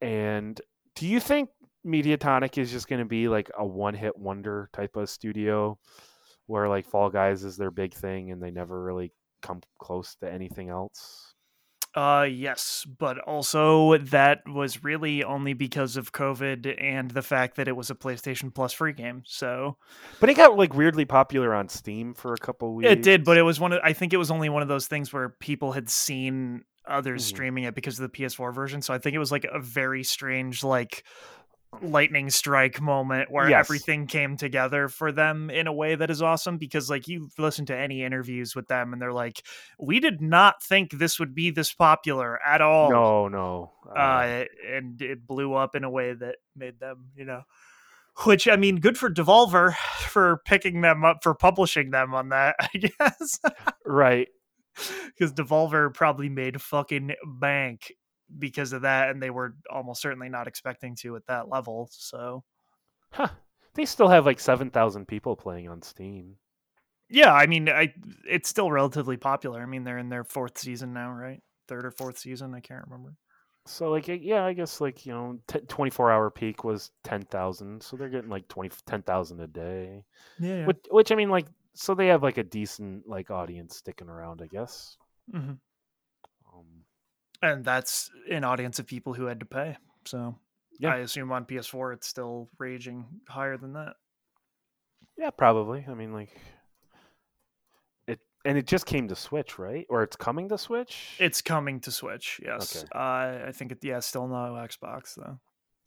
and 0.00 0.60
do 0.94 1.06
you 1.06 1.20
think 1.20 1.50
Mediatonic 1.86 2.58
is 2.58 2.70
just 2.70 2.88
going 2.88 3.00
to 3.00 3.04
be 3.06 3.28
like 3.28 3.50
a 3.56 3.64
one 3.66 3.94
hit 3.94 4.16
wonder 4.16 4.68
type 4.72 4.96
of 4.96 5.08
studio, 5.08 5.78
where 6.46 6.68
like 6.68 6.86
Fall 6.86 7.10
Guys 7.10 7.44
is 7.44 7.56
their 7.56 7.70
big 7.70 7.94
thing 7.94 8.30
and 8.30 8.42
they 8.42 8.50
never 8.50 8.82
really 8.82 9.12
come 9.42 9.60
close 9.78 10.16
to 10.16 10.30
anything 10.30 10.68
else? 10.68 11.34
Uh, 11.94 12.26
yes, 12.30 12.86
but 12.98 13.18
also 13.20 13.96
that 13.98 14.40
was 14.46 14.84
really 14.84 15.24
only 15.24 15.54
because 15.54 15.96
of 15.96 16.12
COVID 16.12 16.80
and 16.80 17.10
the 17.10 17.22
fact 17.22 17.56
that 17.56 17.66
it 17.66 17.74
was 17.74 17.90
a 17.90 17.94
PlayStation 17.94 18.54
Plus 18.54 18.72
free 18.72 18.92
game. 18.92 19.22
So 19.24 19.78
But 20.20 20.28
it 20.28 20.34
got 20.36 20.56
like 20.56 20.74
weirdly 20.74 21.06
popular 21.06 21.54
on 21.54 21.68
Steam 21.68 22.14
for 22.14 22.34
a 22.34 22.38
couple 22.38 22.74
weeks. 22.74 22.90
It 22.90 23.02
did, 23.02 23.24
but 23.24 23.38
it 23.38 23.42
was 23.42 23.58
one 23.58 23.72
of 23.72 23.80
I 23.82 23.94
think 23.94 24.12
it 24.12 24.18
was 24.18 24.30
only 24.30 24.48
one 24.48 24.62
of 24.62 24.68
those 24.68 24.86
things 24.86 25.12
where 25.12 25.30
people 25.30 25.72
had 25.72 25.88
seen 25.88 26.62
others 26.86 27.22
Mhm. 27.24 27.26
streaming 27.26 27.64
it 27.64 27.74
because 27.74 27.98
of 27.98 28.02
the 28.02 28.16
PS4 28.16 28.52
version. 28.52 28.80
So 28.82 28.92
I 28.94 28.98
think 28.98 29.14
it 29.16 29.18
was 29.18 29.32
like 29.32 29.44
a 29.44 29.58
very 29.58 30.04
strange 30.04 30.62
like 30.62 31.04
lightning 31.82 32.30
strike 32.30 32.80
moment 32.80 33.30
where 33.30 33.48
Yes. 33.48 33.66
everything 33.66 34.06
came 34.06 34.36
together 34.36 34.88
for 34.88 35.12
them 35.12 35.50
in 35.50 35.66
a 35.66 35.72
way 35.72 35.94
that 35.94 36.10
is 36.10 36.22
awesome 36.22 36.56
because 36.58 36.88
like 36.88 37.06
you 37.06 37.28
listen 37.38 37.66
to 37.66 37.76
any 37.76 38.02
interviews 38.02 38.56
with 38.56 38.68
them 38.68 38.92
and 38.92 39.00
they're 39.02 39.12
like 39.12 39.42
we 39.78 40.00
did 40.00 40.20
not 40.20 40.62
think 40.62 40.92
this 40.92 41.20
would 41.20 41.34
be 41.34 41.50
this 41.50 41.72
popular 41.72 42.38
at 42.44 42.60
all 42.62 42.90
no 42.90 43.28
no. 43.28 43.72
uh, 43.94 44.44
and 44.70 45.00
it 45.02 45.26
blew 45.26 45.54
up 45.54 45.74
in 45.74 45.84
a 45.84 45.90
way 45.90 46.14
that 46.14 46.36
made 46.56 46.80
them, 46.80 47.06
you 47.16 47.24
know, 47.24 47.42
which 48.24 48.48
I 48.48 48.56
mean, 48.56 48.80
good 48.80 48.98
for 48.98 49.10
Devolver 49.10 49.74
for 49.98 50.40
picking 50.44 50.80
them 50.80 51.04
up 51.04 51.18
for 51.22 51.34
publishing 51.34 51.90
them 51.90 52.14
on 52.14 52.30
that, 52.30 52.56
I 52.60 52.68
guess, 52.78 53.40
right. 53.84 54.28
because 55.06 55.32
Devolver 55.32 55.92
probably 55.92 56.28
made 56.28 56.60
fucking 56.60 57.14
bank 57.24 57.92
because 58.38 58.72
of 58.72 58.82
that, 58.82 59.10
and 59.10 59.22
they 59.22 59.30
were 59.30 59.54
almost 59.70 60.02
certainly 60.02 60.28
not 60.28 60.48
expecting 60.48 60.96
to 60.96 61.16
at 61.16 61.26
that 61.26 61.48
level. 61.48 61.88
So 61.92 62.44
Huh. 63.10 63.28
They 63.74 63.84
still 63.84 64.08
have 64.08 64.24
like 64.24 64.40
seven 64.40 64.70
thousand 64.70 65.06
people 65.08 65.36
playing 65.36 65.68
on 65.68 65.82
Steam. 65.82 66.38
Yeah, 67.10 67.32
I 67.32 67.46
mean, 67.46 67.68
I 67.68 67.94
it's 68.26 68.48
still 68.48 68.70
relatively 68.70 69.16
popular. 69.16 69.62
I 69.62 69.66
mean, 69.66 69.84
they're 69.84 69.98
in 69.98 70.08
their 70.10 70.24
fourth 70.24 70.58
season 70.58 70.92
now, 70.92 71.10
right? 71.12 71.42
Third 71.66 71.86
or 71.86 71.90
fourth 71.90 72.18
season, 72.18 72.54
I 72.54 72.60
can't 72.60 72.84
remember. 72.84 73.14
So 73.66 73.90
like 73.90 74.08
yeah, 74.08 74.44
I 74.44 74.52
guess 74.54 74.80
like 74.80 75.04
you 75.04 75.12
know, 75.12 75.38
t- 75.46 75.60
24 75.60 76.10
hour 76.10 76.30
peak 76.30 76.64
was 76.64 76.90
10,000, 77.04 77.82
so 77.82 77.96
they're 77.96 78.08
getting 78.08 78.30
like 78.30 78.48
20 78.48 78.70
10,000 78.86 79.40
a 79.40 79.46
day. 79.46 80.04
Yeah. 80.38 80.56
yeah. 80.56 80.66
Which 80.66 80.78
which 80.90 81.12
I 81.12 81.14
mean 81.16 81.30
like 81.30 81.46
so 81.74 81.94
they 81.94 82.08
have 82.08 82.22
like 82.22 82.38
a 82.38 82.44
decent 82.44 83.06
like 83.08 83.30
audience 83.30 83.76
sticking 83.76 84.08
around, 84.08 84.42
I 84.42 84.46
guess. 84.46 84.96
hmm 85.32 85.38
Um, 85.38 85.60
And 87.42 87.64
that's 87.64 88.10
an 88.30 88.44
audience 88.44 88.78
of 88.78 88.86
people 88.86 89.14
who 89.14 89.26
had 89.26 89.40
to 89.40 89.46
pay. 89.46 89.76
So 90.04 90.36
Yeah. 90.78 90.94
I 90.94 90.96
assume 90.98 91.30
on 91.32 91.44
PS4 91.44 91.92
it's 91.94 92.06
still 92.08 92.48
raging 92.58 93.20
higher 93.28 93.56
than 93.56 93.72
that. 93.74 93.96
yeah, 95.16 95.30
probably. 95.30 95.84
I 95.88 95.94
mean 95.94 96.12
like 96.12 96.36
it 98.06 98.20
and 98.44 98.56
it 98.58 98.66
just 98.66 98.86
came 98.86 99.08
to 99.08 99.14
Switch, 99.16 99.58
right? 99.58 99.86
Or 99.88 100.02
it's 100.02 100.16
coming 100.16 100.48
to 100.48 100.58
Switch? 100.58 101.16
It's 101.18 101.42
coming 101.42 101.80
to 101.80 101.90
Switch. 101.90 102.40
Yes. 102.44 102.76
Okay. 102.76 102.88
Uh, 102.94 103.46
I 103.48 103.52
think 103.52 103.72
it. 103.72 103.78
Yeah, 103.84 104.00
still 104.00 104.26
no 104.28 104.34
Xbox 104.54 105.14
though. 105.16 105.38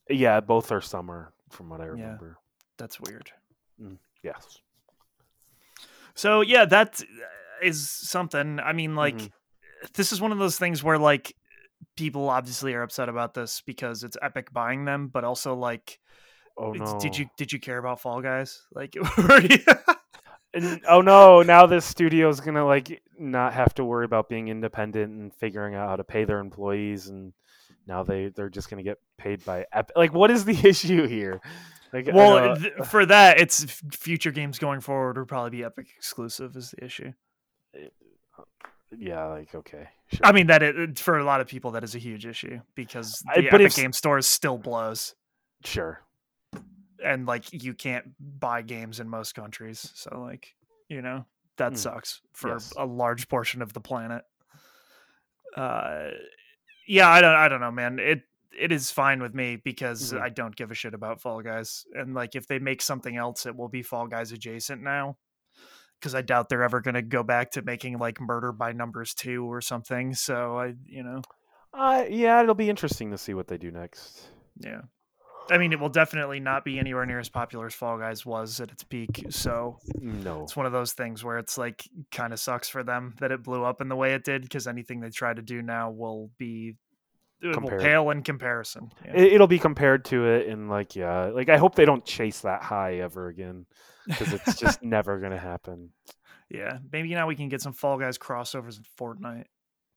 yeah, 0.09 0.39
both 0.41 0.71
are 0.71 0.81
summer 0.81 1.33
from 1.49 1.69
what 1.69 1.79
I 1.81 1.85
Yeah. 1.85 1.91
remember. 1.91 2.37
That's 2.77 2.99
weird. 2.99 3.31
Yes. 4.23 4.59
So 6.13 6.41
yeah, 6.41 6.65
that 6.65 7.01
is 7.63 7.89
something. 7.89 8.59
I 8.59 8.73
mean, 8.73 8.95
like, 8.95 9.15
Mhm. 9.17 9.31
this 9.93 10.11
is 10.11 10.19
one 10.21 10.31
of 10.31 10.37
those 10.37 10.57
things 10.59 10.83
where 10.83 10.97
like 10.99 11.35
people 11.95 12.29
obviously 12.29 12.73
are 12.73 12.83
upset 12.83 13.09
about 13.09 13.33
this 13.33 13.61
because 13.65 14.03
it's 14.03 14.17
Epic 14.21 14.51
buying 14.53 14.85
them, 14.85 15.07
but 15.07 15.23
also 15.23 15.55
like, 15.55 15.99
Oh 16.57 16.71
no. 16.73 16.99
did 16.99 17.17
you 17.17 17.27
did 17.37 17.51
you 17.53 17.59
care 17.59 17.77
about 17.77 18.01
Fall 18.01 18.21
Guys? 18.21 18.61
Like, 18.73 18.95
And- 20.53 20.81
oh 20.89 20.99
no, 20.99 21.43
now 21.43 21.65
this 21.65 21.85
studio 21.85 22.27
is 22.27 22.41
gonna 22.41 22.65
like 22.65 23.01
not 23.17 23.53
have 23.53 23.73
to 23.75 23.85
worry 23.85 24.03
about 24.03 24.27
being 24.27 24.49
independent 24.49 25.11
and 25.13 25.33
figuring 25.33 25.75
out 25.75 25.87
how 25.87 25.95
to 25.95 26.03
pay 26.03 26.25
their 26.25 26.39
employees 26.39 27.07
and 27.07 27.31
now 27.87 28.03
they 28.03 28.27
they're 28.35 28.49
just 28.49 28.69
gonna 28.69 28.83
get 28.83 28.97
paid 29.17 29.45
by 29.45 29.65
Epic. 29.71 29.95
Like 29.95 30.13
what 30.13 30.29
is 30.29 30.43
the 30.43 30.59
issue 30.67 31.07
here? 31.07 31.39
Like 31.93 32.09
well, 32.11 32.55
th- 32.57 32.73
for 32.85 33.05
that, 33.05 33.39
it's 33.39 33.63
future 33.93 34.31
games 34.31 34.59
going 34.59 34.79
forward 34.81 35.17
would 35.17 35.27
probably 35.29 35.51
be 35.51 35.63
Epic 35.63 35.87
exclusive 35.97 36.55
is 36.57 36.71
the 36.71 36.83
issue. 36.85 37.11
Eh, 37.75 37.87
yeah, 38.97 39.25
like 39.25 39.53
okay. 39.55 39.87
Sure. 40.11 40.19
I 40.25 40.31
mean, 40.33 40.47
that 40.47 40.61
it, 40.63 40.99
for 40.99 41.17
a 41.17 41.23
lot 41.23 41.39
of 41.41 41.47
people 41.47 41.71
that 41.71 41.83
is 41.83 41.95
a 41.95 41.99
huge 41.99 42.25
issue 42.25 42.59
because 42.75 43.23
I- 43.27 43.41
the 43.41 43.49
but 43.49 43.61
Epic 43.61 43.67
if- 43.67 43.75
Game 43.77 43.93
Store 43.93 44.21
still 44.21 44.57
blows. 44.57 45.15
sure. 45.63 46.01
and 47.03 47.25
like 47.25 47.51
you 47.63 47.73
can't 47.73 48.13
buy 48.19 48.61
games 48.61 48.99
in 48.99 49.09
most 49.09 49.33
countries 49.33 49.91
so 49.95 50.19
like 50.21 50.53
you 50.87 51.01
know 51.01 51.25
that 51.57 51.73
Mm. 51.73 51.77
sucks 51.77 52.21
for 52.33 52.49
Yes. 52.51 52.73
a 52.77 52.85
large 52.85 53.27
portion 53.27 53.61
of 53.63 53.73
the 53.73 53.81
planet 53.81 54.23
uh 55.57 56.09
yeah 56.87 57.09
i 57.09 57.21
don't 57.21 57.35
i 57.35 57.47
don't 57.47 57.59
know 57.61 57.71
man 57.71 57.97
it 57.99 58.21
it 58.57 58.71
is 58.71 58.91
fine 58.91 59.21
with 59.21 59.33
me 59.33 59.55
because 59.55 60.13
Mhm. 60.13 60.21
i 60.21 60.29
don't 60.29 60.55
give 60.55 60.69
a 60.71 60.75
shit 60.75 60.93
about 60.93 61.21
fall 61.21 61.41
guys 61.41 61.85
and 61.95 62.13
like 62.13 62.35
if 62.35 62.45
they 62.47 62.59
make 62.59 62.81
something 62.81 63.17
else 63.17 63.45
it 63.45 63.55
will 63.55 63.67
be 63.69 63.81
fall 63.81 64.07
guys 64.07 64.31
adjacent 64.31 64.81
now 64.81 65.17
because 66.01 66.15
i 66.15 66.21
doubt 66.21 66.49
they're 66.49 66.63
ever 66.63 66.81
going 66.81 66.95
to 66.95 67.01
go 67.01 67.21
back 67.23 67.51
to 67.51 67.61
making 67.61 67.97
like 67.99 68.19
murder 68.19 68.51
by 68.51 68.71
numbers 68.73 69.13
2 69.13 69.45
or 69.45 69.61
something 69.61 70.13
so 70.15 70.57
i 70.57 70.73
you 70.85 71.03
know 71.03 71.21
Uh 71.73 72.03
yeah, 72.09 72.41
it'll 72.41 72.55
be 72.55 72.69
interesting 72.69 73.11
to 73.11 73.17
see 73.17 73.33
what 73.33 73.47
they 73.47 73.57
do 73.57 73.71
next. 73.71 74.27
yeah 74.59 74.81
i 75.49 75.57
mean 75.57 75.71
it 75.73 75.79
will 75.79 75.89
definitely 75.89 76.39
not 76.39 76.63
be 76.65 76.77
anywhere 76.79 77.05
near 77.05 77.19
as 77.19 77.29
popular 77.29 77.65
as 77.67 77.73
fall 77.73 77.97
guys 77.97 78.25
was 78.25 78.59
at 78.59 78.71
its 78.71 78.83
peak 78.83 79.25
so 79.29 79.77
No. 79.99 80.43
it's 80.43 80.55
one 80.55 80.65
of 80.65 80.71
those 80.71 80.93
things 80.93 81.23
where 81.23 81.37
it's 81.37 81.57
like 81.57 81.87
kind 82.11 82.33
of 82.33 82.39
sucks 82.39 82.67
for 82.69 82.83
them 82.83 83.15
that 83.19 83.31
it 83.31 83.43
blew 83.43 83.63
up 83.63 83.79
in 83.81 83.87
the 83.89 83.95
way 83.95 84.13
it 84.13 84.23
did 84.23 84.41
because 84.43 84.67
anything 84.67 84.99
they 84.99 85.09
try 85.09 85.33
to 85.33 85.41
do 85.41 85.61
now 85.61 85.89
will 85.91 86.29
be 86.37 86.75
it 87.41 87.61
will 87.61 87.69
pale 87.69 88.09
in 88.11 88.23
comparison. 88.23 88.91
Yeah. 89.05 89.13
It, 89.15 89.33
it'll 89.33 89.47
be 89.47 89.59
compared 89.59 90.05
to 90.05 90.25
it 90.27 90.47
and 90.47 90.69
like 90.69 90.95
yeah, 90.95 91.25
like 91.25 91.49
I 91.49 91.57
hope 91.57 91.75
they 91.75 91.85
don't 91.85 92.05
chase 92.05 92.41
that 92.41 92.63
high 92.63 92.95
ever 92.95 93.27
again 93.27 93.65
because 94.07 94.33
it's 94.33 94.55
just 94.59 94.83
never 94.83 95.19
gonna 95.19 95.39
happen. 95.39 95.91
yeah, 96.49 96.79
maybe 96.91 97.13
now 97.13 97.27
we 97.27 97.35
can 97.35 97.49
get 97.49 97.61
some 97.61 97.73
Fall 97.73 97.97
Guys 97.97 98.17
crossovers 98.17 98.77
in 98.77 98.83
Fortnite. 98.99 99.45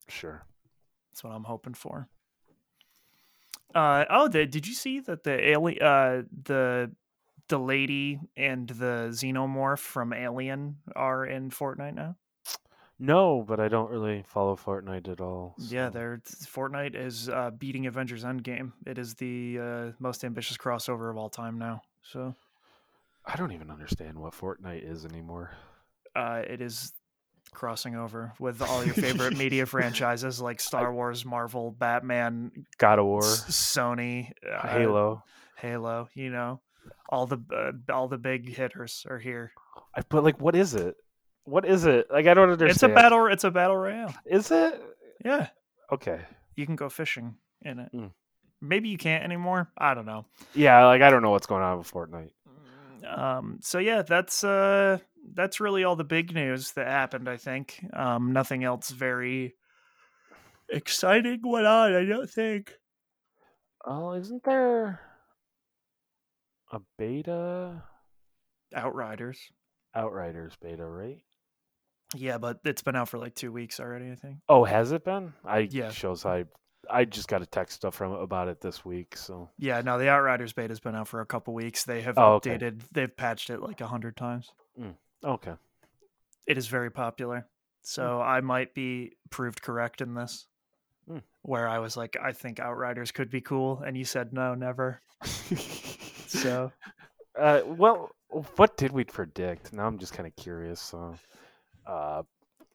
Sure. 0.08 0.44
That's 1.12 1.24
what 1.24 1.32
I'm 1.32 1.44
hoping 1.44 1.74
for. 1.74 2.08
Uh 3.74 4.04
oh, 4.08 4.28
the, 4.28 4.46
did 4.46 4.66
you 4.66 4.74
see 4.74 5.00
that 5.00 5.24
the 5.24 5.50
alien, 5.50 5.82
uh, 5.82 6.22
the 6.44 6.92
the 7.48 7.58
lady 7.58 8.20
and 8.36 8.68
the 8.68 9.08
xenomorph 9.10 9.78
from 9.78 10.12
Alien 10.12 10.76
are 10.96 11.26
in 11.26 11.50
Fortnite 11.50 11.94
now? 11.94 12.16
No, 12.98 13.44
but 13.46 13.58
I 13.60 13.68
don't 13.68 13.90
really 13.90 14.24
follow 14.26 14.56
Fortnite 14.56 15.08
at 15.08 15.20
all. 15.20 15.54
Yeah, 15.58 15.88
so- 15.88 15.92
they're 15.94 16.22
Fortnite 16.24 16.94
is 16.94 17.28
uh, 17.28 17.50
beating 17.50 17.86
Avengers 17.86 18.24
Endgame. 18.24 18.72
It 18.86 18.98
is 18.98 19.14
the 19.14 19.58
uh, 19.60 19.92
most 19.98 20.24
ambitious 20.24 20.56
crossover 20.56 21.10
of 21.10 21.16
all 21.16 21.28
time 21.28 21.58
now. 21.58 21.82
So 22.02 22.34
I 23.26 23.36
don't 23.36 23.52
even 23.52 23.70
understand 23.70 24.18
what 24.18 24.32
Fortnite 24.32 24.88
is 24.88 25.04
anymore. 25.04 25.50
uh, 26.14 26.42
it 26.48 26.60
is 26.60 26.92
crossing 27.52 27.94
over 27.94 28.32
with 28.40 28.60
all 28.62 28.84
your 28.84 28.94
favorite 28.94 29.36
media 29.38 29.64
franchises 29.66 30.40
like 30.40 30.60
Star 30.60 30.92
Wars, 30.92 31.24
Marvel, 31.24 31.70
Batman, 31.72 32.50
God 32.78 32.98
of 32.98 33.06
War, 33.06 33.24
S- 33.24 33.44
Sony, 33.76 34.30
uh, 34.48 34.66
Halo. 34.68 35.22
Halo. 35.56 36.08
You 36.14 36.30
know, 36.30 36.60
all 37.08 37.26
the 37.26 37.38
uh, 37.52 37.92
all 37.92 38.06
the 38.08 38.18
big 38.18 38.54
hitters 38.54 39.04
are 39.08 39.18
here. 39.18 39.52
I, 39.96 40.02
but 40.08 40.22
like, 40.24 40.40
what 40.40 40.54
is 40.56 40.74
it? 40.74 40.96
What 41.44 41.64
is 41.66 41.84
it? 41.84 42.06
Like, 42.10 42.26
I 42.26 42.34
don't 42.34 42.50
understand. 42.50 42.70
It's 42.70 42.82
a 42.82 42.88
battle. 42.88 43.26
It's 43.26 43.44
a 43.44 43.50
battle 43.50 43.76
royale. 43.76 44.14
Is 44.26 44.50
it? 44.50 44.82
Yeah, 45.24 45.48
Okay. 45.92 46.20
you 46.56 46.66
can 46.66 46.76
go 46.76 46.88
fishing 46.88 47.36
in 47.62 47.78
it. 47.78 47.90
Mm. 47.94 48.10
Maybe 48.60 48.88
you 48.88 48.98
can't 48.98 49.24
anymore. 49.24 49.70
I 49.76 49.94
don't 49.94 50.06
know. 50.06 50.24
Yeah, 50.54 50.86
like 50.86 51.02
I 51.02 51.10
don't 51.10 51.22
know 51.22 51.30
what's 51.30 51.46
going 51.46 51.62
on 51.62 51.78
with 51.78 51.90
Fortnite. 51.90 52.30
Um, 53.06 53.58
so 53.62 53.78
yeah, 53.78 54.00
that's 54.02 54.42
uh 54.44 54.98
that's 55.34 55.60
really 55.60 55.84
all 55.84 55.96
the 55.96 56.04
big 56.04 56.34
news 56.34 56.72
that 56.72 56.86
happened, 56.86 57.28
I 57.28 57.36
think. 57.36 57.84
Um, 57.92 58.32
nothing 58.32 58.64
else 58.64 58.90
very 58.90 59.54
exciting 60.70 61.40
went 61.44 61.66
on, 61.66 61.94
I 61.94 62.04
don't 62.04 62.28
think. 62.30 62.72
Oh, 63.84 64.12
isn't 64.12 64.42
there 64.44 65.00
a 66.72 66.80
beta? 66.98 67.82
Outriders. 68.74 69.38
Outriders 69.94 70.54
beta, 70.60 70.84
right? 70.86 71.20
Yeah, 72.14 72.38
but 72.38 72.60
it's 72.64 72.82
been 72.82 72.96
out 72.96 73.08
for 73.08 73.18
like 73.18 73.34
two 73.34 73.52
weeks 73.52 73.80
already, 73.80 74.10
I 74.10 74.14
think. 74.14 74.38
Oh, 74.48 74.64
has 74.64 74.92
it 74.92 75.04
been? 75.04 75.32
I 75.44 75.60
Yeah. 75.70 75.90
shows 75.90 76.24
I 76.24 76.44
I 76.90 77.06
just 77.06 77.28
got 77.28 77.40
a 77.40 77.46
text 77.46 77.76
stuff 77.76 77.94
from 77.94 78.12
about 78.12 78.48
it 78.48 78.60
this 78.60 78.84
week. 78.84 79.16
So 79.16 79.48
Yeah, 79.58 79.80
no, 79.80 79.98
the 79.98 80.08
Outriders 80.10 80.52
beta's 80.52 80.80
been 80.80 80.94
out 80.94 81.08
for 81.08 81.20
a 81.20 81.26
couple 81.26 81.54
weeks. 81.54 81.84
They 81.84 82.02
have 82.02 82.18
Oh, 82.18 82.34
okay. 82.34 82.58
updated 82.58 82.82
they've 82.92 83.14
patched 83.16 83.50
it 83.50 83.60
like 83.60 83.80
a 83.80 83.86
hundred 83.86 84.16
times. 84.16 84.52
okay, 85.24 85.54
It 86.46 86.58
is 86.58 86.66
very 86.68 86.90
popular. 86.90 87.46
So 87.82 88.20
I 88.20 88.40
might 88.40 88.74
be 88.74 89.12
proved 89.30 89.62
correct 89.62 90.00
in 90.00 90.14
this. 90.14 90.46
Hmm. 91.08 91.18
Where 91.42 91.68
I 91.68 91.78
was 91.80 91.96
like, 91.96 92.16
I 92.22 92.32
think 92.32 92.58
Outriders 92.60 93.10
could 93.12 93.28
be 93.30 93.40
cool, 93.42 93.82
and 93.86 93.96
you 93.96 94.04
said 94.04 94.32
no, 94.32 94.54
never. 94.54 95.00
So 96.26 96.72
uh, 97.38 97.60
well, 97.64 98.10
what 98.56 98.76
did 98.76 98.92
we 98.92 99.04
predict? 99.04 99.72
Now 99.72 99.86
I'm 99.86 99.98
just 99.98 100.12
kind 100.12 100.26
of 100.26 100.34
curious. 100.36 100.80
So, 100.80 101.14
uh, 101.86 102.22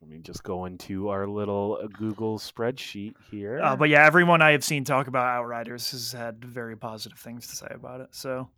let 0.01 0.09
me 0.09 0.19
just 0.19 0.43
go 0.43 0.65
into 0.65 1.09
our 1.09 1.27
little 1.27 1.79
uh, 1.83 1.87
Google 1.87 2.39
spreadsheet 2.39 3.13
here. 3.29 3.59
Uh, 3.61 3.75
but 3.75 3.89
yeah, 3.89 4.05
everyone 4.05 4.41
I 4.41 4.51
have 4.51 4.63
seen 4.63 4.83
talk 4.83 5.07
about 5.07 5.25
Outriders 5.27 5.91
has 5.91 6.11
had 6.13 6.43
very 6.43 6.77
positive 6.77 7.19
things 7.19 7.47
to 7.47 7.55
say 7.55 7.67
about 7.71 8.01
it. 8.01 8.07
So 8.11 8.49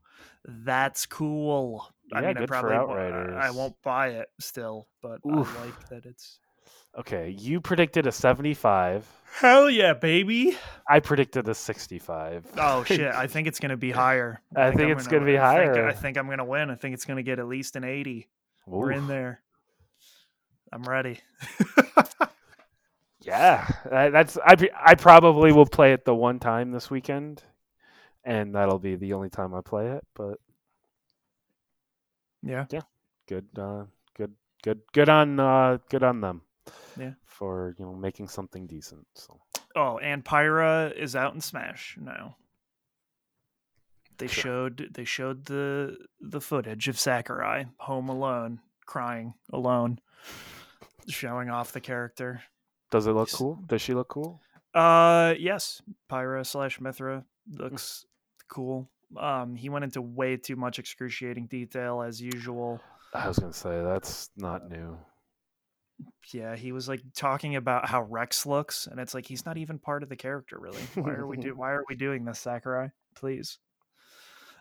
that's 0.45 1.05
cool. 1.05 1.87
I 2.13 2.21
Yeah, 2.21 2.27
mean, 2.27 2.37
I 2.37 2.39
good 2.41 2.49
for 2.49 2.59
probably 2.61 2.77
won't- 2.95 3.33
I- 3.33 3.47
I 3.47 3.51
won't 3.51 3.75
buy 3.83 4.09
it 4.09 4.29
still, 4.39 4.87
but 5.01 5.19
Oof. 5.25 5.57
I 5.59 5.65
like 5.65 5.89
that 5.89 6.05
it's 6.05 6.39
okay, 6.97 7.29
you 7.29 7.59
predicted 7.61 8.05
a 8.05 8.11
75. 8.11 9.07
hell 9.39 9.69
yeah, 9.69 9.93
baby. 9.93 10.57
I 10.87 10.99
predicted 10.99 11.47
a 11.47 11.55
65. 11.55 12.45
Oh 12.57 12.83
shit, 12.87 13.01
I 13.13 13.25
think 13.27 13.47
it's 13.47 13.59
gonna 13.59 13.77
be 13.77 13.91
higher. 13.91 14.41
I 14.55 14.69
think 14.71 14.91
I'm 14.91 14.97
it's 14.97 15.07
gonna 15.07 15.25
be 15.25 15.39
I 15.39 15.57
think- 15.57 15.73
higher. 15.75 15.87
I 15.87 15.93
think 15.93 16.17
I'm 16.17 16.29
gonna 16.29 16.45
win. 16.45 16.69
I 16.69 16.75
think 16.75 16.93
it's 16.93 17.05
gonna 17.05 17.23
get 17.23 17.39
at 17.39 17.47
least 17.47 17.75
an 17.75 17.83
eighty. 17.83 18.27
We're 18.67 18.91
in 18.91 19.07
there. 19.07 19.41
I'm 20.71 20.83
ready. 20.83 21.19
Yeah, 23.23 23.69
that's 23.85 24.35
I. 24.43 24.55
I 24.83 24.95
probably 24.95 25.51
will 25.51 25.67
play 25.67 25.93
it 25.93 26.05
the 26.05 26.15
one 26.15 26.39
time 26.39 26.71
this 26.71 26.89
weekend, 26.89 27.43
and 28.23 28.55
that'll 28.55 28.79
be 28.79 28.95
the 28.95 29.13
only 29.13 29.29
time 29.29 29.53
I 29.53 29.61
play 29.61 29.89
it. 29.91 30.03
But 30.15 30.39
yeah. 32.41 32.65
good, 33.27 33.45
uh, 33.55 33.83
good, 34.17 34.33
good, 34.63 34.81
good 34.91 35.07
on, 35.07 35.39
uh, 35.39 35.77
good 35.89 36.01
on 36.01 36.21
them. 36.21 36.41
Yeah. 36.99 37.11
for 37.25 37.75
you 37.77 37.85
know 37.85 37.93
making 37.93 38.27
something 38.27 38.65
decent. 38.65 39.05
So 39.13 39.39
Oh, 39.75 39.99
and 39.99 40.25
Pyra 40.25 40.91
is 40.95 41.15
out 41.15 41.35
in 41.35 41.41
Smash 41.41 41.97
now. 42.01 42.37
They 44.17 44.25
Sure. 44.27 44.41
showed 44.43 44.89
they 44.95 45.05
showed 45.05 45.45
the 45.45 45.95
the 46.19 46.41
footage 46.41 46.87
of 46.87 46.99
Sakurai 46.99 47.65
home 47.77 48.09
alone 48.09 48.61
crying 48.87 49.35
alone, 49.53 49.99
showing 51.07 51.49
off 51.49 51.71
the 51.71 51.81
character. 51.81 52.41
Does 52.91 53.07
it 53.07 53.11
look 53.11 53.31
cool? 53.31 53.59
Does 53.67 53.81
she 53.81 53.93
look 53.93 54.09
cool? 54.09 54.41
Uh, 54.73 55.33
yes, 55.39 55.81
Pyra 56.09 56.45
slash 56.45 56.79
Mythra 56.79 57.23
Hmm. 57.49 57.57
looks 57.63 58.05
cool. 58.47 58.89
Um, 59.17 59.55
he 59.55 59.69
went 59.69 59.83
into 59.83 60.01
way 60.01 60.37
too 60.37 60.55
much 60.55 60.79
excruciating 60.79 61.47
detail 61.47 62.01
as 62.01 62.21
usual. 62.21 62.79
I 63.13 63.27
was 63.27 63.39
gonna 63.39 63.51
say 63.53 63.81
that's 63.83 64.29
not 64.37 64.69
new. 64.69 64.97
Yeah, 66.33 66.55
he 66.55 66.71
was 66.71 66.87
like 66.87 67.01
talking 67.15 67.55
about 67.55 67.87
how 67.89 68.03
Rex 68.03 68.45
looks, 68.45 68.87
and 68.87 68.99
it's 68.99 69.13
like 69.13 69.25
he's 69.25 69.45
not 69.45 69.57
even 69.57 69.79
part 69.79 70.03
of 70.03 70.09
the 70.09 70.15
character, 70.15 70.57
really. 70.59 70.81
Why 70.95 71.11
are 71.11 71.27
we 71.27 71.37
do? 71.37 71.53
Why 71.55 71.71
are 71.71 71.83
we 71.89 71.95
doing 71.95 72.23
this, 72.25 72.39
Sakurai? 72.39 72.89
Please. 73.15 73.59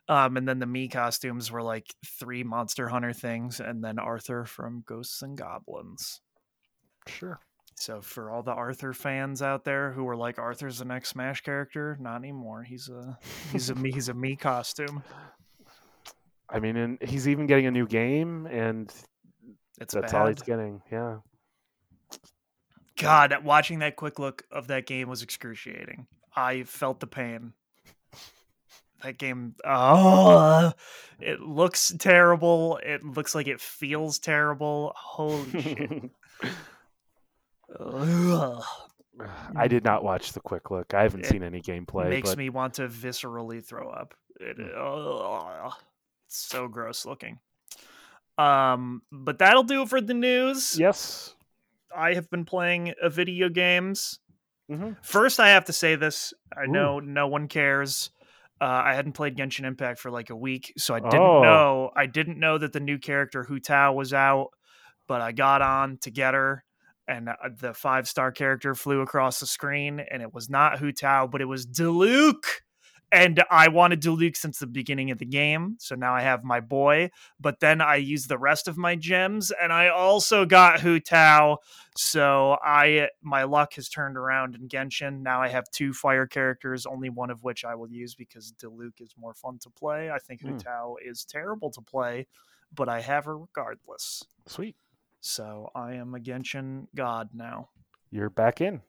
Um, 0.09 0.37
and 0.37 0.49
then 0.49 0.59
the 0.59 0.67
Mii 0.67 0.91
costumes 0.91 1.53
were 1.53 1.63
like 1.63 1.95
three 2.05 2.43
Monster 2.43 2.89
Hunter 2.89 3.13
things, 3.13 3.61
and 3.61 3.85
then 3.85 3.99
Arthur 4.01 4.45
from 4.45 4.83
Ghosts 4.85 5.23
and 5.23 5.39
Goblins. 5.39 6.21
Sure. 7.07 7.39
So 7.75 8.03
for 8.03 8.31
all 8.31 8.43
the 8.43 8.53
Arthur 8.53 8.93
fans 8.93 9.41
out 9.41 9.65
there 9.65 9.93
who 9.93 10.05
were 10.05 10.17
like 10.17 10.39
Arthur's 10.39 10.79
the 10.79 10.85
next 10.85 11.09
Smash 11.11 11.41
character, 11.41 11.97
not 12.01 12.17
anymore. 12.17 12.63
He's 12.63 12.89
a 12.91 13.19
he's 13.53 13.71
a 13.71 13.75
Mii 13.75 13.95
he's 13.95 14.09
a 14.11 14.13
Mii 14.15 14.39
costume. 14.39 15.03
I 16.49 16.61
mean, 16.61 16.77
and 16.77 16.99
he's 17.03 17.29
even 17.29 17.47
getting 17.47 17.67
a 17.67 17.71
new 17.71 17.87
game, 17.87 18.47
and 18.47 18.93
It's 19.81 19.95
that's 19.95 20.13
bad. 20.13 20.21
all 20.21 20.27
he's 20.29 20.43
getting. 20.43 20.83
Yeah. 20.91 21.19
God, 22.99 23.35
watching 23.45 23.79
that 23.79 23.97
quick 23.97 24.19
look 24.19 24.43
of 24.51 24.67
that 24.67 24.87
game 24.87 25.09
was 25.09 25.23
excruciating. 25.23 26.07
I 26.37 26.65
felt 26.65 27.01
the 27.01 27.07
pain. 27.07 27.55
That 29.03 29.17
game, 29.17 29.55
oh, 29.65 30.73
it 31.19 31.41
looks 31.41 31.95
terrible. 31.99 32.79
It 32.85 33.03
looks 33.03 33.35
like 33.35 33.47
it 33.47 33.59
feels 33.61 34.19
terrible. 34.19 34.93
Holy 34.97 35.51
shit! 35.63 36.11
Ugh. 37.79 38.63
I 39.55 39.69
did 39.69 39.85
not 39.85 40.03
watch 40.03 40.33
the 40.33 40.41
quick 40.41 40.71
look. 40.71 40.95
I 40.95 41.03
haven't 41.03 41.21
It 41.21 41.27
seen 41.27 41.43
any 41.43 41.61
gameplay. 41.61 42.07
It 42.07 42.11
makes 42.11 42.31
but 42.31 42.39
me 42.39 42.49
want 42.49 42.75
to 42.75 42.89
viscerally 42.89 43.65
throw 43.65 43.91
up. 43.91 44.15
It, 44.39 44.57
ugh. 44.75 45.73
it's 46.27 46.37
so 46.39 46.69
gross 46.69 47.05
looking. 47.05 47.39
Um, 48.39 49.03
but 49.13 49.39
that'll 49.39 49.63
do 49.65 49.83
it 49.83 49.89
for 49.91 50.01
the 50.01 50.15
news. 50.15 50.77
yes. 50.79 51.35
I 51.95 52.15
have 52.15 52.31
been 52.31 52.45
playing 52.45 52.95
uh, 53.03 53.09
video 53.09 53.49
games. 53.49 54.21
Mhm. 54.71 54.97
First, 55.03 55.41
I 55.41 55.49
have 55.51 55.65
to 55.65 55.73
say 55.73 55.97
this. 55.97 56.33
I 56.57 56.63
Ooh. 56.65 56.69
know 56.69 57.01
no 57.01 57.27
one 57.27 57.49
cares. 57.49 58.11
Uh, 58.61 58.65
I 58.85 58.95
hadn't 58.95 59.13
played 59.15 59.37
Genshin 59.37 59.65
Impact 59.65 59.99
for 59.99 60.11
like 60.11 60.31
a 60.31 60.37
week, 60.37 60.73
so 60.79 60.95
I 60.95 61.01
didn't 61.01 61.21
Oh. 61.21 61.43
know. 61.43 61.91
I 61.97 62.07
didn't 62.07 62.39
know 62.39 62.57
that 62.59 62.73
the 62.73 62.79
new 62.81 62.99
character 62.99 63.43
Hu 63.43 63.59
Tao 63.59 63.93
was 63.93 64.15
out, 64.15 64.51
but 65.09 65.21
I 65.21 65.33
got 65.33 65.61
on 65.63 65.99
to 66.03 66.11
get 66.13 66.35
her, 66.35 66.63
and 67.11 67.29
uh, 67.29 67.35
the 67.59 67.75
five 67.75 68.09
star 68.09 68.31
character 68.31 68.75
flew 68.75 69.01
across 69.01 69.41
the 69.41 69.47
screen, 69.47 70.01
and 70.11 70.23
it 70.23 70.33
was 70.33 70.49
not 70.49 70.79
Hu 70.79 70.93
Tao, 70.93 71.27
but 71.27 71.41
it 71.41 71.47
was 71.47 71.67
Diluc. 71.67 72.45
And 73.13 73.43
I 73.51 73.67
wanted 73.67 74.01
Diluc 74.01 74.37
since 74.37 74.59
the 74.61 74.69
beginning 74.69 75.11
of 75.11 75.19
the 75.19 75.27
game, 75.27 75.75
so 75.81 75.97
now 75.97 76.15
I 76.15 76.21
have 76.21 76.45
my 76.45 76.61
boy. 76.61 77.11
But 77.41 77.59
then 77.59 77.81
I 77.81 77.97
used 77.97 78.29
the 78.29 78.39
rest 78.39 78.69
of 78.69 78.79
my 78.79 78.95
gems, 78.95 79.51
and 79.61 79.73
I 79.73 79.89
also 79.89 80.47
got 80.47 80.79
Hu 80.79 81.01
Tao. 81.01 81.59
So 81.97 82.57
I 82.63 83.09
my 83.21 83.43
luck 83.43 83.75
has 83.75 83.89
turned 83.89 84.17
around 84.17 84.55
in 84.55 84.69
Genshin. 84.69 85.23
Now 85.23 85.43
I 85.43 85.49
have 85.49 85.65
two 85.73 85.93
fire 85.93 86.29
characters, 86.29 86.87
only 86.87 87.11
one 87.11 87.31
of 87.31 87.43
which 87.43 87.65
I 87.65 87.75
will 87.75 87.91
use 87.91 88.15
because 88.15 88.53
Diluc 88.53 89.01
is 89.01 89.15
more 89.19 89.35
fun 89.35 89.59
to 89.63 89.71
play. 89.71 90.09
I 90.13 90.19
think 90.21 90.43
Hu 90.43 90.51
Hmm. 90.51 90.59
Tao 90.59 90.95
is 91.05 91.25
terrible 91.25 91.73
to 91.73 91.81
play, 91.81 92.29
but 92.73 92.89
I 92.89 93.01
have 93.01 93.25
her 93.25 93.37
regardless. 93.37 94.23
Sweet. 94.47 94.77
So 95.21 95.71
I 95.75 95.95
am 95.95 96.15
a 96.15 96.19
Genshin 96.19 96.87
god 96.95 97.31
now. 97.35 97.69
You're 98.11 98.31
back 98.31 98.61
in. 98.61 98.81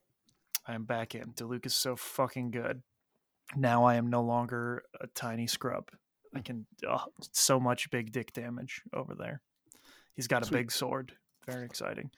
I 0.65 0.73
am 0.73 0.85
back 0.85 1.15
in. 1.15 1.33
Diluc 1.33 1.65
is 1.65 1.75
so 1.75 1.95
fucking 1.95 2.51
good. 2.51 2.81
Now 3.55 3.83
I 3.83 3.95
am 3.95 4.09
no 4.09 4.21
longer 4.21 4.83
a 4.99 5.07
tiny 5.07 5.47
scrub. 5.47 5.89
I 6.33 6.39
can 6.39 6.65
oh, 6.87 7.05
so 7.31 7.59
much 7.59 7.91
big 7.91 8.11
dick 8.11 8.31
damage 8.31 8.81
over 8.93 9.15
there. 9.15 9.41
He's 10.15 10.27
got 10.27 10.47
a 10.47 10.51
big 10.51 10.71
sword. 10.71 11.13
Very 11.45 11.65
exciting. 11.65 12.11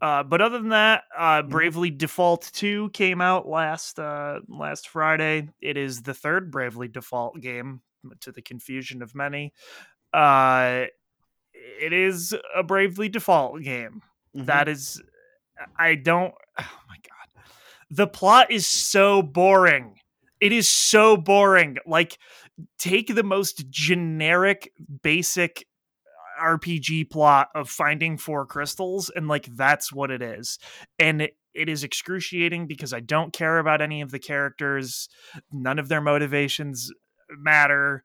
Uh, 0.00 0.22
but 0.22 0.42
other 0.42 0.58
than 0.58 0.70
that, 0.70 1.04
uh, 1.16 1.42
Bravely 1.42 1.90
Default 1.90 2.50
2 2.52 2.90
came 2.90 3.22
out 3.22 3.48
last 3.48 3.98
uh, 3.98 4.40
last 4.48 4.88
Friday. 4.88 5.48
It 5.62 5.78
is 5.78 6.02
the 6.02 6.12
third 6.12 6.50
Bravely 6.50 6.88
Default 6.88 7.40
game, 7.40 7.80
to 8.20 8.32
the 8.32 8.42
confusion 8.42 9.02
of 9.02 9.14
many. 9.14 9.52
It 11.80 11.92
is 11.92 12.34
a 12.54 12.62
Bravely 12.62 13.08
Default 13.08 13.62
game. 13.62 14.02
Mm-hmm. 14.36 14.46
that 14.46 14.68
is 14.68 15.00
i 15.78 15.94
don't 15.94 16.34
oh 16.60 16.78
my 16.88 16.96
god. 16.96 17.44
The 17.90 18.06
plot 18.06 18.50
is 18.50 18.66
so 18.66 19.22
boring. 19.22 19.94
It 20.40 20.52
is 20.52 20.68
so 20.68 21.16
boring. 21.16 21.78
Like 21.86 22.18
take 22.78 23.14
the 23.14 23.22
most 23.22 23.70
generic 23.70 24.72
basic 25.02 25.66
rpg 26.42 27.08
plot 27.08 27.48
of 27.54 27.70
finding 27.70 28.18
four 28.18 28.44
crystals 28.44 29.10
and 29.14 29.28
like 29.28 29.46
that's 29.56 29.92
what 29.92 30.10
it 30.10 30.20
is. 30.20 30.58
And 30.98 31.22
it, 31.22 31.36
it 31.54 31.70
is 31.70 31.84
excruciating 31.84 32.66
because 32.66 32.92
i 32.92 33.00
don't 33.00 33.32
care 33.32 33.58
about 33.58 33.80
any 33.80 34.02
of 34.02 34.10
the 34.10 34.18
characters. 34.18 35.08
None 35.50 35.78
of 35.78 35.88
their 35.88 36.02
motivations 36.02 36.90
matter 37.30 38.04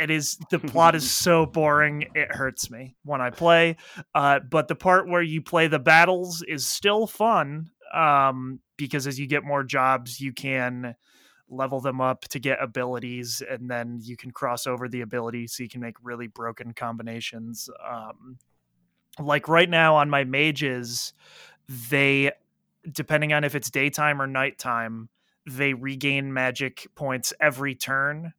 it 0.00 0.10
is 0.10 0.38
the 0.50 0.58
plot 0.58 0.94
is 0.94 1.10
so 1.10 1.46
boring 1.46 2.06
it 2.14 2.32
hurts 2.32 2.70
me 2.70 2.96
when 3.04 3.20
i 3.20 3.30
play. 3.30 3.76
Uh, 4.14 4.40
but 4.40 4.68
the 4.68 4.74
part 4.74 5.08
where 5.08 5.22
you 5.22 5.42
play 5.42 5.68
the 5.68 5.78
battles 5.78 6.42
is 6.42 6.66
still 6.66 7.06
fun 7.06 7.70
um, 7.94 8.60
because 8.76 9.06
as 9.06 9.18
you 9.18 9.26
get 9.26 9.44
more 9.44 9.62
jobs 9.62 10.20
you 10.20 10.32
can 10.32 10.94
level 11.48 11.80
them 11.80 12.00
up 12.00 12.22
to 12.22 12.38
get 12.38 12.62
abilities 12.62 13.42
and 13.48 13.68
then 13.68 13.98
you 14.02 14.16
can 14.16 14.30
cross 14.30 14.66
over 14.66 14.88
the 14.88 15.00
abilities 15.00 15.52
so 15.52 15.62
you 15.62 15.68
can 15.68 15.80
make 15.80 15.96
really 16.02 16.28
broken 16.28 16.72
combinations 16.72 17.68
um, 17.88 18.38
like 19.18 19.48
right 19.48 19.68
now 19.68 19.96
on 19.96 20.08
my 20.08 20.24
mages 20.24 21.12
they 21.90 22.30
depending 22.90 23.32
on 23.32 23.44
if 23.44 23.54
it's 23.54 23.70
daytime 23.70 24.22
or 24.22 24.26
nighttime 24.26 25.08
they 25.46 25.74
regain 25.74 26.32
magic 26.32 26.86
points 26.94 27.32
every 27.40 27.74
turn 27.74 28.32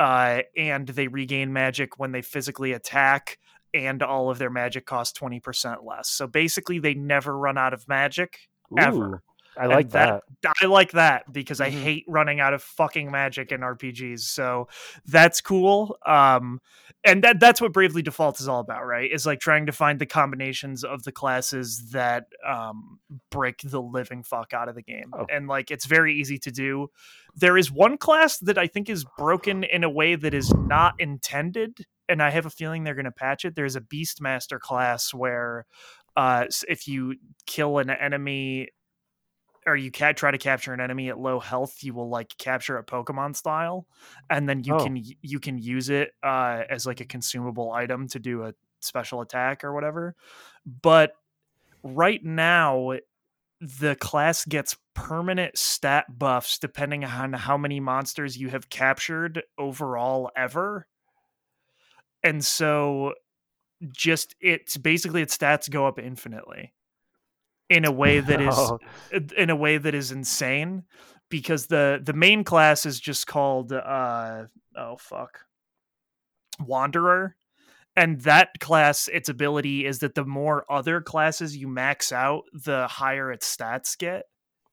uh, 0.00 0.40
and 0.56 0.88
they 0.88 1.06
regain 1.08 1.52
magic 1.52 1.98
when 1.98 2.10
they 2.10 2.22
physically 2.22 2.72
attack 2.72 3.38
and 3.74 4.02
all 4.02 4.30
of 4.30 4.38
their 4.38 4.50
magic 4.50 4.86
costs 4.86 5.16
20% 5.20 5.84
less 5.84 6.08
so 6.08 6.26
basically 6.26 6.78
they 6.78 6.94
never 6.94 7.36
run 7.38 7.56
out 7.56 7.74
of 7.74 7.86
magic 7.86 8.38
ever. 8.78 9.22
I 9.60 9.66
like 9.66 9.90
that- 9.90 10.22
that. 10.42 10.54
I 10.62 10.66
like 10.66 10.92
that 10.92 11.32
because 11.32 11.60
I 11.60 11.70
Mhm. 11.70 11.82
hate 11.82 12.04
running 12.08 12.40
out 12.40 12.54
of 12.54 12.62
fucking 12.62 13.10
magic 13.10 13.52
in 13.52 13.62
RPGs. 13.62 14.22
So 14.26 14.68
that's 15.04 15.40
cool. 15.40 15.98
Um, 16.06 16.60
and 17.04 17.22
that 17.24 17.40
that's 17.40 17.60
what 17.60 17.72
Bravely 17.72 18.02
Default 18.02 18.40
is 18.40 18.48
all 18.48 18.60
about, 18.60 18.86
right? 18.86 19.10
Is 19.10 19.26
like 19.26 19.40
trying 19.40 19.66
to 19.66 19.72
find 19.72 19.98
the 19.98 20.06
combinations 20.06 20.82
of 20.84 21.02
the 21.02 21.12
classes 21.12 21.90
that 21.90 22.26
um, 22.46 23.00
break 23.30 23.58
the 23.64 23.80
living 23.82 24.22
fuck 24.22 24.52
out 24.52 24.68
of 24.68 24.74
the 24.74 24.82
game. 24.82 25.10
Oh. 25.12 25.26
And 25.30 25.46
like 25.46 25.70
it's 25.70 25.86
very 25.86 26.14
easy 26.14 26.38
to 26.38 26.50
do. 26.50 26.88
There 27.34 27.56
is 27.58 27.70
one 27.70 27.96
class 27.98 28.38
that 28.38 28.58
I 28.58 28.66
think 28.66 28.88
is 28.88 29.04
broken 29.18 29.64
in 29.64 29.84
a 29.84 29.90
way 29.90 30.14
that 30.14 30.34
is 30.34 30.52
not 30.54 30.94
intended, 30.98 31.86
and 32.08 32.22
I 32.22 32.30
have 32.30 32.46
a 32.46 32.50
feeling 32.50 32.84
they're 32.84 32.94
going 32.94 33.04
to 33.04 33.12
patch 33.12 33.44
it. 33.44 33.54
There's 33.54 33.76
a 33.76 33.80
Beastmaster 33.80 34.58
class 34.58 35.12
where 35.14 35.66
uh, 36.16 36.46
if 36.68 36.88
you 36.88 37.14
kill 37.46 37.78
an 37.78 37.88
enemy 37.88 38.68
or 39.66 39.76
you 39.76 39.90
can 39.90 40.14
try 40.14 40.30
to 40.30 40.38
capture 40.38 40.72
an 40.72 40.80
enemy 40.80 41.08
at 41.10 41.18
low 41.18 41.40
health, 41.40 41.82
you 41.82 41.94
will 41.94 42.08
like 42.08 42.36
capture 42.38 42.78
it 42.78 42.86
Pokemon 42.86 43.36
style, 43.36 43.86
and 44.30 44.48
then 44.48 44.64
you 44.64 44.74
Oh. 44.74 44.76
can 44.76 44.96
you 45.22 45.40
can 45.40 45.58
use 45.58 45.90
it 45.90 46.12
uh, 46.22 46.64
as 46.70 46.86
like 46.86 47.00
a 47.00 47.04
consumable 47.06 47.72
item 47.72 48.08
to 48.08 48.18
do 48.18 48.44
a 48.44 48.54
special 48.80 49.20
attack 49.20 49.62
or 49.64 49.72
whatever. 49.74 50.16
But 50.66 51.14
right 51.82 52.24
now, 52.24 52.94
the 53.60 53.96
class 53.96 54.44
gets 54.46 54.76
permanent 54.94 55.58
stat 55.58 56.18
buffs 56.18 56.58
depending 56.58 57.04
on 57.04 57.32
how 57.34 57.58
many 57.58 57.80
monsters 57.80 58.36
you 58.38 58.50
have 58.50 58.70
captured 58.70 59.42
overall 59.58 60.30
ever. 60.36 60.88
And 62.22 62.44
so 62.44 63.14
just 63.90 64.36
it's 64.40 64.76
basically 64.78 65.22
its 65.22 65.36
stats 65.36 65.70
go 65.70 65.86
up 65.86 65.98
infinitely 65.98 66.74
in 67.70 67.86
a 67.86 67.90
way 67.92 68.20
that 68.20 68.40
is 68.42 68.54
Oh, 68.58 68.78
in 69.36 69.48
a 69.48 69.56
way 69.56 69.78
that 69.78 69.94
is 69.94 70.12
insane 70.12 70.84
because 71.30 71.66
the 71.66 72.00
the 72.02 72.12
main 72.12 72.44
class 72.44 72.84
is 72.84 73.00
just 73.00 73.26
called 73.26 73.72
uh 73.72 74.44
oh 74.76 74.96
fuck. 74.98 75.40
Wanderer. 76.58 77.36
And 77.96 78.20
that 78.22 78.50
class 78.60 79.08
its 79.08 79.28
ability 79.28 79.84
is 79.84 79.98
that 80.00 80.14
the 80.14 80.24
more 80.24 80.64
other 80.70 81.00
classes 81.00 81.56
you 81.56 81.68
max 81.68 82.12
out 82.12 82.44
the 82.52 82.86
higher 82.86 83.32
its 83.32 83.54
stats 83.56 83.96
get. 83.96 84.24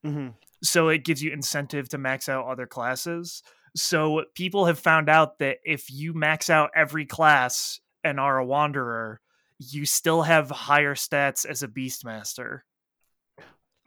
Mhm. 0.06 0.36
so 0.64 0.90
it 0.90 1.04
gives 1.04 1.22
you 1.24 1.32
incentive 1.32 1.90
to 1.90 1.98
max 1.98 2.30
out 2.30 2.46
other 2.48 2.68
classes. 2.68 3.42
So 3.76 4.24
people 4.36 4.66
have 4.66 4.80
found 4.80 5.10
out 5.10 5.40
that 5.40 5.58
if 5.64 5.92
you 5.92 6.14
max 6.14 6.50
out 6.50 6.70
every 6.76 7.06
class 7.06 7.80
and 8.04 8.20
are 8.20 8.38
a 8.38 8.46
wanderer, 8.46 9.20
you 9.60 9.86
still 9.86 10.22
have 10.22 10.50
higher 10.52 10.96
stats 10.96 11.46
as 11.46 11.64
a 11.64 11.68
beastmaster. 11.68 12.62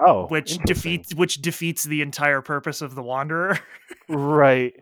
Oh, 0.01 0.26
which 0.28 0.59
defeats 0.59 1.14
which 1.14 1.42
defeats 1.42 1.84
the 1.84 2.01
entire 2.03 2.40
purpose 2.40 2.80
of 2.80 2.94
the 2.94 3.03
wanderer. 3.03 3.59
right. 4.09 4.72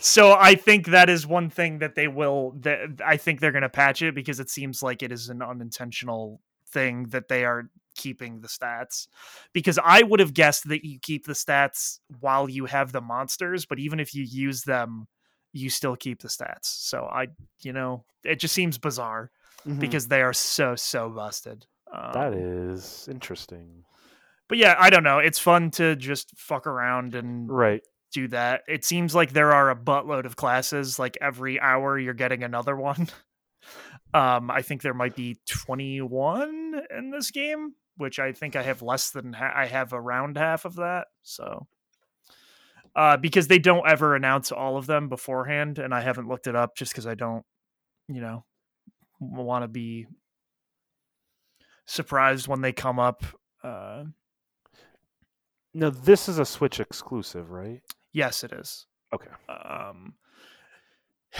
so 0.00 0.32
I 0.32 0.54
think 0.54 0.86
that 0.86 1.10
is 1.10 1.26
one 1.26 1.50
thing 1.50 1.78
that 1.80 1.94
they 1.96 2.08
will 2.08 2.52
that 2.60 3.00
I 3.04 3.16
think 3.16 3.40
they're 3.40 3.52
going 3.52 3.62
to 3.62 3.68
patch 3.68 4.02
it 4.02 4.14
because 4.14 4.40
it 4.40 4.48
seems 4.50 4.82
like 4.82 5.02
it 5.02 5.10
is 5.12 5.28
an 5.28 5.42
unintentional 5.42 6.40
thing 6.68 7.04
that 7.10 7.28
they 7.28 7.44
are 7.44 7.64
keeping 7.96 8.40
the 8.40 8.48
stats 8.48 9.06
because 9.52 9.78
I 9.82 10.02
would 10.02 10.18
have 10.20 10.34
guessed 10.34 10.68
that 10.68 10.84
you 10.84 10.98
keep 11.00 11.26
the 11.26 11.32
stats 11.32 11.98
while 12.20 12.48
you 12.48 12.64
have 12.66 12.90
the 12.90 13.00
monsters 13.00 13.66
but 13.66 13.78
even 13.78 14.00
if 14.00 14.14
you 14.14 14.24
use 14.24 14.62
them 14.62 15.06
you 15.52 15.70
still 15.70 15.94
keep 15.94 16.20
the 16.20 16.26
stats 16.28 16.64
so 16.64 17.04
I 17.04 17.28
you 17.62 17.72
know 17.72 18.04
it 18.24 18.40
just 18.40 18.54
seems 18.54 18.78
bizarre 18.78 19.30
Mhm. 19.64 19.78
because 19.80 20.08
they 20.08 20.22
are 20.22 20.32
so 20.32 20.74
so 20.74 21.08
busted 21.08 21.66
um, 21.92 22.10
that 22.12 22.34
is 22.34 23.08
interesting. 23.10 23.84
But 24.48 24.58
yeah 24.58 24.74
I 24.78 24.90
don't 24.90 25.02
know 25.04 25.18
it's 25.18 25.38
fun 25.38 25.70
to 25.72 25.96
just 25.96 26.36
fuck 26.36 26.66
around 26.66 27.14
and 27.14 27.48
Right. 27.50 27.82
do 28.12 28.28
that. 28.28 28.62
It 28.68 28.84
seems 28.84 29.14
like 29.14 29.32
there 29.32 29.52
are 29.52 29.70
a 29.70 29.76
buttload 29.76 30.24
of 30.24 30.36
classes. 30.36 30.98
Like 30.98 31.18
every 31.20 31.60
hour, 31.60 31.98
you're 31.98 32.14
getting 32.14 32.42
another 32.44 32.76
one. 32.76 33.08
Um, 34.12 34.48
I 34.48 34.62
think 34.62 34.82
there 34.82 34.94
might 34.94 35.16
be 35.16 35.40
21 35.48 36.82
in 36.96 37.10
this 37.10 37.32
game, 37.32 37.72
which 37.96 38.20
I 38.20 38.30
think 38.30 38.54
I 38.54 38.62
have 38.62 38.80
less 38.80 39.10
than 39.10 39.32
ha- 39.32 39.52
I 39.56 39.66
have 39.66 39.92
around 39.92 40.36
half 40.36 40.64
of 40.64 40.76
that. 40.76 41.08
So, 41.24 41.66
uh, 42.94 43.16
because 43.16 43.48
they 43.48 43.58
don't 43.58 43.88
ever 43.88 44.14
announce 44.14 44.52
all 44.52 44.76
of 44.76 44.86
them 44.86 45.08
beforehand, 45.08 45.80
and 45.80 45.92
I 45.92 46.00
haven't 46.00 46.28
looked 46.28 46.46
it 46.46 46.54
up 46.54 46.76
just 46.76 46.92
because 46.92 47.08
I 47.08 47.14
don't, 47.16 47.44
you 48.06 48.20
know, 48.20 48.44
want 49.18 49.64
to 49.64 49.68
be 49.68 50.06
surprised 51.86 52.46
when 52.46 52.60
they 52.60 52.72
come 52.72 52.98
up. 53.00 53.24
Uh, 53.64 54.04
No, 55.74 55.90
this 55.90 56.28
is 56.28 56.38
a 56.38 56.44
Switch 56.44 56.80
exclusive, 56.80 57.50
right? 57.50 57.80
yes, 58.12 58.44
it 58.44 58.52
is. 58.52 58.86
Okay. 59.12 59.30
um 59.48 60.14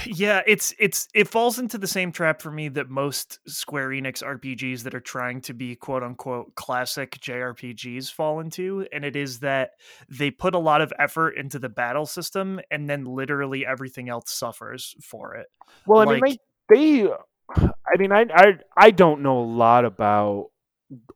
yeah 0.06 0.42
it's 0.44 0.74
it's 0.80 1.06
it 1.14 1.28
falls 1.28 1.60
into 1.60 1.78
the 1.78 1.86
same 1.86 2.10
trap 2.10 2.42
for 2.42 2.50
me 2.50 2.68
that 2.68 2.90
most 2.90 3.38
square 3.46 3.90
enix 3.90 4.24
rpgs 4.24 4.82
that 4.82 4.92
are 4.92 4.98
trying 5.00 5.40
to 5.40 5.54
be 5.54 5.76
quote 5.76 6.02
unquote 6.02 6.52
classic 6.56 7.12
jrpgs 7.20 8.10
fall 8.12 8.40
into 8.40 8.84
and 8.92 9.04
it 9.04 9.14
is 9.14 9.38
that 9.38 9.70
they 10.08 10.32
put 10.32 10.52
a 10.52 10.58
lot 10.58 10.80
of 10.80 10.92
effort 10.98 11.36
into 11.36 11.60
the 11.60 11.68
battle 11.68 12.06
system 12.06 12.58
and 12.72 12.90
then 12.90 13.04
literally 13.04 13.64
everything 13.64 14.08
else 14.08 14.32
suffers 14.32 14.96
for 15.00 15.36
it 15.36 15.46
Well, 15.86 16.00
I 16.00 16.04
Like- 16.04 16.22
mean, 16.22 16.36
they, 16.68 17.02
they, 17.02 17.08
I 17.56 17.96
mean, 17.98 18.10
I, 18.10 18.26
I, 18.34 18.52
I 18.76 18.90
don't 18.90 19.22
know 19.22 19.38
a 19.38 19.44
lot 19.46 19.84
about 19.84 20.50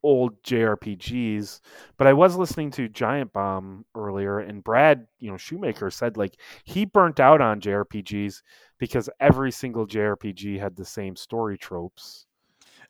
old 0.02 0.42
JRPGs, 0.42 1.60
but 1.96 2.06
I 2.06 2.12
was 2.12 2.36
listening 2.36 2.70
to 2.72 2.88
Giant 2.88 3.32
Bomb 3.32 3.84
earlier, 3.94 4.38
and 4.38 4.62
Brad, 4.64 5.06
you 5.18 5.30
know, 5.30 5.36
Shoemaker 5.36 5.90
said 5.90 6.16
like 6.16 6.36
he 6.64 6.84
burnt 6.84 7.20
out 7.20 7.40
on 7.40 7.60
JRPGs 7.60 8.42
because 8.78 9.08
every 9.20 9.50
single 9.50 9.86
JRPG 9.86 10.58
had 10.60 10.76
the 10.76 10.84
same 10.84 11.16
story 11.16 11.58
tropes. 11.58 12.26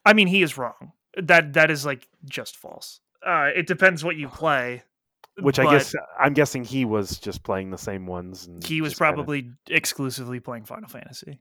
i 0.04 0.12
mean 0.12 0.28
he 0.28 0.42
is 0.42 0.56
wrong 0.56 0.92
that 1.16 1.52
that 1.54 1.70
is 1.70 1.84
like 1.84 2.08
just 2.24 2.56
false 2.56 3.00
uh 3.26 3.48
it 3.54 3.66
depends 3.66 4.04
what 4.04 4.16
you 4.16 4.28
play 4.42 4.82
Which 5.40 5.58
I 5.58 5.64
guess 5.70 5.94
I'm 6.20 6.34
guessing 6.34 6.62
he 6.64 6.84
was 6.84 7.18
just 7.18 7.42
playing 7.42 7.70
the 7.70 7.78
same 7.78 8.06
ones. 8.06 8.46
And 8.46 8.62
he 8.64 8.80
was 8.80 8.92
just 8.92 9.00
kinda- 9.00 9.14
probably 9.14 9.50
exclusively 9.68 10.40
playing 10.40 10.64
Final 10.64 10.88
Fantasy 10.88 11.40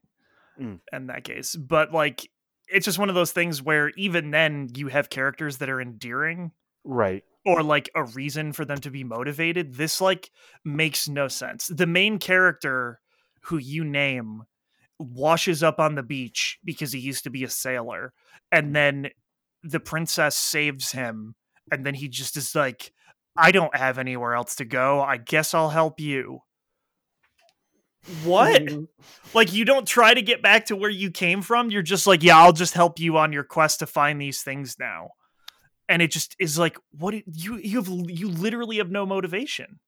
Mm. 0.60 0.80
in 0.92 1.06
that 1.08 1.24
case. 1.24 1.56
But 1.56 1.94
like, 1.94 2.28
it's 2.68 2.86
just 2.86 3.00
one 3.00 3.10
of 3.10 3.16
those 3.16 3.32
things 3.32 3.62
where 3.62 3.90
even 3.98 4.32
then 4.32 4.70
you 4.76 4.88
have 4.88 5.10
characters 5.10 5.58
that 5.58 5.70
are 5.70 5.82
endearing 5.82 6.52
right. 6.84 7.24
or 7.46 7.64
like 7.64 7.90
a 7.96 8.04
reason 8.04 8.54
for 8.54 8.66
them 8.66 8.80
to 8.80 8.92
be 8.92 9.04
motivated. 9.04 9.76
This 9.76 10.02
like 10.02 10.32
makes 10.66 11.08
no 11.08 11.28
sense. 11.28 11.68
The 11.68 11.88
main 11.88 12.20
character 12.20 13.00
who 13.44 13.58
you 13.58 13.84
name 13.84 14.44
washes 15.00 15.64
up 15.64 15.80
on 15.80 15.96
the 15.96 16.04
beach 16.04 16.58
because 16.64 16.92
he 16.92 17.00
used 17.00 17.24
to 17.24 17.30
be 17.30 17.44
a 17.44 17.50
sailor 17.50 18.14
and 18.52 18.76
then 18.76 19.10
the 19.64 19.80
princess 19.80 20.36
saves 20.36 20.92
him 20.92 21.36
and 21.72 21.86
then 21.86 21.94
he 21.94 22.08
just 22.08 22.36
is 22.36 22.56
like 22.56 22.92
I 23.38 23.52
don't 23.52 23.76
have 23.76 24.00
anywhere 24.00 24.34
else 24.34 24.56
to 24.56 24.66
go. 24.66 25.00
I 25.02 25.18
guess 25.18 25.54
I'll 25.54 25.70
help 25.70 26.00
you. 26.00 26.40
What? 28.24 28.64
Mm-hmm. 28.64 28.84
like 29.34 29.54
you 29.54 29.66
don't 29.66 29.88
try 29.88 30.14
to 30.14 30.22
get 30.22 30.42
back 30.42 30.66
to 30.68 30.76
where 30.76 30.90
you 30.90 31.12
came 31.12 31.42
from. 31.42 31.70
You're 31.70 31.82
just 31.82 32.08
like, 32.08 32.24
yeah, 32.24 32.38
I'll 32.38 32.54
just 32.54 32.74
help 32.74 33.00
you 33.00 33.18
on 33.18 33.34
your 33.34 33.44
quest 33.44 33.80
to 33.80 33.86
find 33.86 34.22
these 34.22 34.42
things 34.42 34.78
now. 34.80 35.10
And 35.90 36.02
it 36.02 36.12
just 36.12 36.36
is 36.40 36.58
like, 36.58 36.78
what 36.98 37.14
you 37.14 37.58
you 37.58 37.82
have 37.82 37.90
you 38.10 38.30
literally 38.30 38.78
have 38.78 38.92
no 38.92 39.06
motivation. 39.06 39.80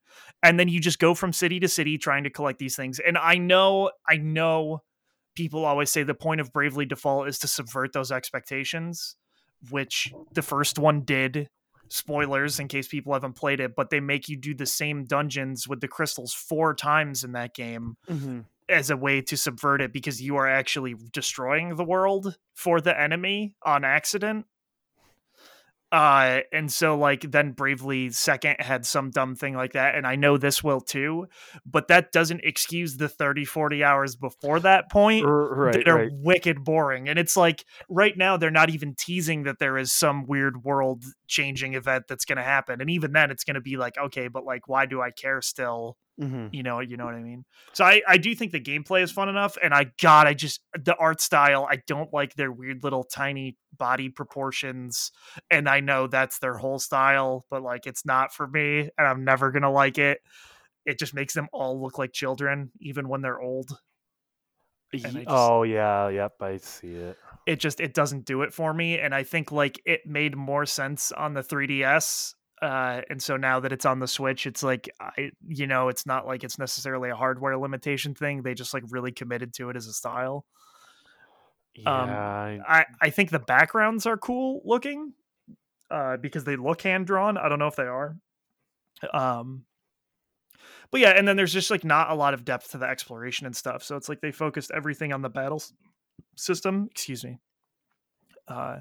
And 0.43 0.59
then 0.59 0.67
you 0.69 0.79
just 0.79 0.99
go 0.99 1.13
from 1.13 1.33
city 1.33 1.59
to 1.59 1.67
city 1.67 1.97
trying 1.97 2.23
to 2.23 2.29
collect 2.29 2.59
these 2.59 2.75
things. 2.75 2.99
And 2.99 3.17
I 3.17 3.35
know, 3.35 3.91
I 4.07 4.17
know 4.17 4.81
people 5.35 5.65
always 5.65 5.91
say 5.91 6.03
the 6.03 6.13
point 6.13 6.41
of 6.41 6.53
Bravely 6.53 6.85
Default 6.85 7.27
is 7.27 7.39
to 7.39 7.47
subvert 7.47 7.93
those 7.93 8.11
expectations, 8.11 9.15
which 9.69 10.13
the 10.33 10.41
first 10.41 10.79
one 10.79 11.01
did. 11.01 11.49
Spoilers 11.89 12.59
in 12.59 12.67
case 12.67 12.87
people 12.87 13.13
haven't 13.13 13.33
played 13.33 13.59
it, 13.59 13.75
but 13.75 13.89
they 13.89 13.99
make 13.99 14.29
you 14.29 14.37
do 14.37 14.53
the 14.53 14.65
same 14.65 15.05
dungeons 15.05 15.67
with 15.67 15.81
the 15.81 15.87
crystals 15.87 16.33
four 16.33 16.73
times 16.73 17.23
in 17.23 17.31
that 17.33 17.53
game 17.55 17.97
Mhm. 18.07 18.45
as 18.69 18.89
a 18.89 18.97
way 18.97 19.21
to 19.21 19.35
subvert 19.35 19.81
it 19.81 19.91
because 19.91 20.21
you 20.21 20.35
are 20.35 20.47
actually 20.47 20.95
destroying 21.11 21.75
the 21.75 21.83
world 21.83 22.37
for 22.53 22.79
the 22.79 22.99
enemy 22.99 23.55
on 23.63 23.83
accident. 23.83 24.45
Uh, 25.91 26.41
and 26.53 26.71
so 26.71 26.95
like 26.95 27.21
then 27.21 27.51
Bravely 27.51 28.11
Second 28.11 28.57
had 28.59 28.85
some 28.85 29.09
dumb 29.09 29.35
thing 29.35 29.55
like 29.55 29.73
that, 29.73 29.95
and 29.95 30.05
I 30.05 30.15
know 30.15 30.37
this 30.37 30.63
will 30.63 30.81
too, 30.81 31.25
but 31.65 31.87
that 31.87 32.11
doesn't 32.11 32.41
excuse 32.43 32.97
the 32.97 33.09
30, 33.09 33.45
40 33.45 33.83
hours 33.83 34.15
before 34.15 34.59
that 34.59 34.91
point 34.91 35.25
right. 35.25 35.73
that 35.73 35.87
are 35.87 35.97
Right. 35.97 36.11
wicked 36.13 36.63
boring. 36.63 37.09
And 37.09 37.17
it's 37.17 37.35
like 37.35 37.65
right 37.89 38.15
now 38.15 38.37
they're 38.37 38.51
not 38.51 38.69
even 38.69 38.93
teasing 38.95 39.43
that 39.43 39.57
there 39.59 39.77
is 39.77 39.91
some 39.91 40.25
weird 40.27 40.63
world 40.63 41.03
changing 41.27 41.73
event 41.73 42.05
that's 42.07 42.25
gonna 42.25 42.43
happen. 42.43 42.81
And 42.81 42.89
even 42.89 43.11
then 43.11 43.31
it's 43.31 43.43
gonna 43.43 43.59
be 43.61 43.75
like, 43.75 43.97
okay, 43.97 44.27
but 44.27 44.45
like 44.45 44.67
why 44.67 44.85
do 44.85 45.01
I 45.01 45.09
care 45.11 45.41
still? 45.41 45.97
Mhm. 46.19 46.49
you 46.53 46.63
know 46.63 46.79
you 46.81 46.97
know 46.97 47.05
what 47.05 47.13
i 47.15 47.21
mean 47.21 47.45
so 47.73 47.85
i 47.85 48.01
i 48.07 48.17
do 48.17 48.35
think 48.35 48.51
the 48.51 48.59
gameplay 48.59 49.01
is 49.01 49.11
fun 49.11 49.29
enough 49.29 49.57
and 49.63 49.73
i 49.73 49.85
god 50.01 50.27
i 50.27 50.33
just 50.33 50.59
the 50.73 50.93
art 50.97 51.21
style 51.21 51.65
i 51.71 51.77
don't 51.87 52.11
like 52.13 52.33
their 52.35 52.51
weird 52.51 52.83
little 52.83 53.03
tiny 53.05 53.55
body 53.77 54.09
proportions 54.09 55.11
and 55.49 55.69
i 55.69 55.79
know 55.79 56.07
that's 56.07 56.39
their 56.39 56.57
whole 56.57 56.77
style 56.79 57.45
but 57.49 57.61
like 57.63 57.87
it's 57.87 58.05
not 58.05 58.33
for 58.33 58.47
me 58.47 58.89
and 58.97 59.07
i'm 59.07 59.23
never 59.23 59.49
gonna 59.51 59.71
like 59.71 59.97
it 59.97 60.19
it 60.85 60.99
just 60.99 61.13
makes 61.13 61.33
them 61.33 61.47
all 61.53 61.81
look 61.81 61.97
like 61.97 62.11
children 62.11 62.71
even 62.81 63.07
when 63.07 63.21
they're 63.21 63.39
old 63.39 63.77
and 64.91 65.05
I 65.05 65.09
Ye- 65.09 65.13
just- 65.17 65.25
oh 65.29 65.63
yeah. 65.63 66.09
Yep. 66.09 66.33
I 66.41 66.57
see 66.57 66.93
it. 66.95 67.17
it 67.45 67.59
just 67.59 67.79
it 67.79 67.93
doesn't 67.93 68.25
do 68.25 68.41
it 68.41 68.51
for 68.53 68.73
me 68.73 68.99
and 68.99 69.13
i 69.15 69.23
think 69.23 69.51
like 69.51 69.79
it 69.85 70.01
made 70.05 70.35
more 70.35 70.65
sense 70.65 71.11
on 71.11 71.33
the 71.35 71.41
3ds 71.43 72.33
uh 72.61 73.01
and 73.09 73.21
so 73.21 73.37
now 73.37 73.59
that 73.59 73.71
it's 73.71 73.85
on 73.85 73.99
the 73.99 74.07
switch 74.07 74.45
it's 74.45 74.63
like 74.63 74.89
i 74.99 75.31
you 75.47 75.65
know 75.65 75.87
it's 75.87 76.05
not 76.05 76.27
like 76.27 76.43
it's 76.43 76.59
necessarily 76.59 77.09
a 77.09 77.15
hardware 77.15 77.57
limitation 77.57 78.13
thing 78.13 78.41
they 78.41 78.53
just 78.53 78.73
like 78.73 78.83
really 78.89 79.11
committed 79.11 79.53
to 79.53 79.69
it 79.69 79.75
as 79.77 79.87
a 79.87 79.93
style 79.93 80.45
Yeah. 81.75 82.01
Um, 82.03 82.09
I- 82.09 82.79
i 82.79 82.85
i 83.01 83.09
think 83.09 83.29
the 83.29 83.39
backgrounds 83.39 84.05
are 84.05 84.17
cool 84.17 84.61
looking 84.65 85.13
uh 85.89 86.17
because 86.17 86.43
they 86.43 86.55
look 86.57 86.81
hand 86.81 87.07
drawn 87.07 87.37
i 87.37 87.47
don't 87.47 87.59
know 87.59 87.67
if 87.67 87.75
they 87.77 87.83
are 87.87 88.17
um 89.13 89.63
but 90.91 90.99
yeah 90.99 91.11
and 91.11 91.25
then 91.27 91.37
there's 91.37 91.53
just 91.53 91.71
like 91.71 91.85
not 91.85 92.09
a 92.11 92.15
lot 92.15 92.33
of 92.33 92.43
depth 92.43 92.71
to 92.71 92.77
the 92.77 92.85
exploration 92.85 93.45
and 93.45 93.55
stuff 93.55 93.83
so 93.83 93.95
it's 93.95 94.09
like 94.09 94.19
they 94.19 94.31
focused 94.31 94.71
everything 94.71 95.13
on 95.13 95.21
the 95.21 95.29
battle 95.29 95.63
system 96.35 96.87
excuse 96.91 97.23
me 97.23 97.39
uh 98.49 98.77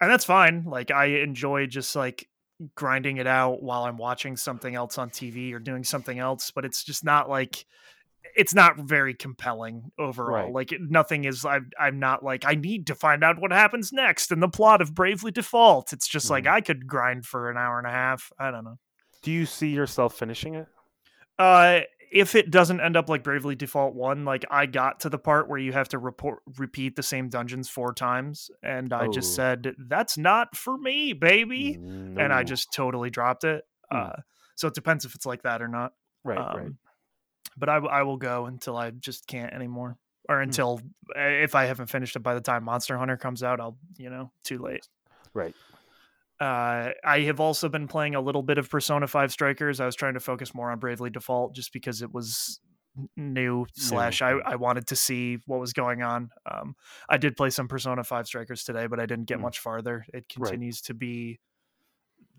and 0.00 0.10
that's 0.10 0.24
fine 0.24 0.64
like 0.64 0.90
i 0.90 1.04
enjoy 1.06 1.66
just 1.66 1.94
like 1.94 2.26
grinding 2.74 3.16
it 3.18 3.26
out 3.26 3.62
while 3.62 3.84
i'm 3.84 3.96
watching 3.96 4.36
something 4.36 4.74
else 4.74 4.98
on 4.98 5.10
tv 5.10 5.52
or 5.52 5.58
doing 5.58 5.84
something 5.84 6.18
else 6.18 6.50
but 6.50 6.64
it's 6.64 6.82
just 6.84 7.04
not 7.04 7.28
like 7.28 7.64
it's 8.36 8.54
not 8.54 8.78
very 8.78 9.14
compelling 9.14 9.90
overall 9.98 10.44
Right. 10.44 10.52
like 10.52 10.72
it- 10.72 10.80
nothing 10.80 11.24
is 11.24 11.44
I'm, 11.44 11.70
I'm 11.78 11.98
not 11.98 12.22
like 12.24 12.44
i 12.46 12.54
need 12.54 12.86
to 12.88 12.94
find 12.94 13.22
out 13.24 13.40
what 13.40 13.50
happens 13.52 13.92
next 13.92 14.30
in 14.32 14.40
the 14.40 14.48
plot 14.48 14.80
of 14.80 14.94
bravely 14.94 15.30
default 15.32 15.92
it's 15.92 16.08
just 16.08 16.30
like 16.30 16.44
Mhm. 16.44 16.52
i 16.52 16.60
could 16.60 16.86
grind 16.86 17.26
for 17.26 17.50
an 17.50 17.56
hour 17.56 17.78
and 17.78 17.86
a 17.86 17.90
half 17.90 18.30
i 18.38 18.50
don't 18.50 18.64
know 18.64 18.78
Do 19.22 19.30
you 19.32 19.44
see 19.46 19.68
yourself 19.70 20.14
finishing 20.16 20.54
it? 20.54 20.68
uh 21.38 21.80
if 22.12 22.34
it 22.34 22.50
doesn't 22.50 22.80
end 22.80 22.96
up 22.96 23.08
like 23.08 23.22
bravely 23.24 23.54
default 23.54 23.94
1 23.94 24.24
like 24.24 24.44
i 24.50 24.66
got 24.66 25.00
to 25.00 25.08
the 25.08 25.18
part 25.18 25.48
where 25.48 25.58
you 25.58 25.72
have 25.72 25.88
to 25.88 25.98
report 25.98 26.40
repeat 26.58 26.94
the 26.96 27.02
same 27.02 27.28
dungeons 27.28 27.68
four 27.68 27.92
times 27.94 28.50
and 28.62 28.92
i 28.92 29.08
just 29.08 29.32
Oh. 29.32 29.36
said 29.36 29.74
that's 29.78 30.18
not 30.18 30.56
for 30.56 30.76
me 30.76 31.12
baby 31.14 31.74
and 31.74 32.32
i 32.32 32.42
just 32.44 32.72
totally 32.72 33.10
dropped 33.10 33.44
it 33.44 33.64
Hmm. 33.90 33.96
uh 33.98 34.12
so 34.56 34.68
it 34.68 34.74
depends 34.74 35.04
if 35.04 35.14
it's 35.14 35.26
like 35.26 35.42
that 35.42 35.62
or 35.62 35.68
not 35.68 35.92
right, 36.24 36.38
um, 36.38 36.56
right. 36.56 36.70
but 37.56 37.68
I, 37.68 37.76
I 37.76 38.02
will 38.02 38.18
go 38.18 38.46
until 38.46 38.76
i 38.76 38.90
just 38.90 39.26
can't 39.26 39.52
anymore 39.52 39.96
or 40.28 40.40
until 40.40 40.80
uh, 41.16 41.20
if 41.20 41.56
I 41.56 41.64
haven't 41.64 41.88
finished 41.88 42.14
it 42.14 42.20
by 42.20 42.34
the 42.34 42.40
time 42.40 42.62
Monster 42.62 42.96
Hunter 42.96 43.16
comes 43.16 43.42
out, 43.42 43.60
I'll 43.60 43.76
you 43.98 44.08
know 44.08 44.30
too 44.44 44.58
late. 44.58 44.86
Right. 45.34 45.52
Uh, 46.42 46.90
I 47.04 47.20
have 47.20 47.38
also 47.38 47.68
been 47.68 47.86
playing 47.86 48.16
a 48.16 48.20
little 48.20 48.42
bit 48.42 48.58
of 48.58 48.68
Persona 48.68 49.06
Five 49.06 49.30
Strikers. 49.30 49.78
I 49.78 49.86
was 49.86 49.94
trying 49.94 50.14
to 50.14 50.20
focus 50.20 50.54
more 50.54 50.72
on 50.72 50.78
Bravely 50.80 51.08
Default 51.08 51.54
just 51.54 51.72
because 51.72 52.02
it 52.02 52.12
was 52.12 52.58
new 53.16 53.64
slash 53.74 54.20
I. 54.22 54.32
I 54.44 54.56
wanted 54.56 54.88
to 54.88 54.96
see 54.96 55.38
what 55.46 55.60
was 55.60 55.72
going 55.72 56.02
on. 56.02 56.30
Um, 56.50 56.74
I 57.08 57.16
did 57.16 57.36
play 57.36 57.50
some 57.50 57.68
Persona 57.68 58.02
Five 58.02 58.26
Strikers 58.26 58.64
today, 58.64 58.88
but 58.88 58.98
I 58.98 59.06
didn't 59.06 59.26
get 59.26 59.38
Mm. 59.38 59.42
much 59.42 59.60
farther. 59.60 60.04
It 60.12 60.24
Right. 60.36 60.48
continues 60.50 60.80
to 60.82 60.94
be 60.94 61.38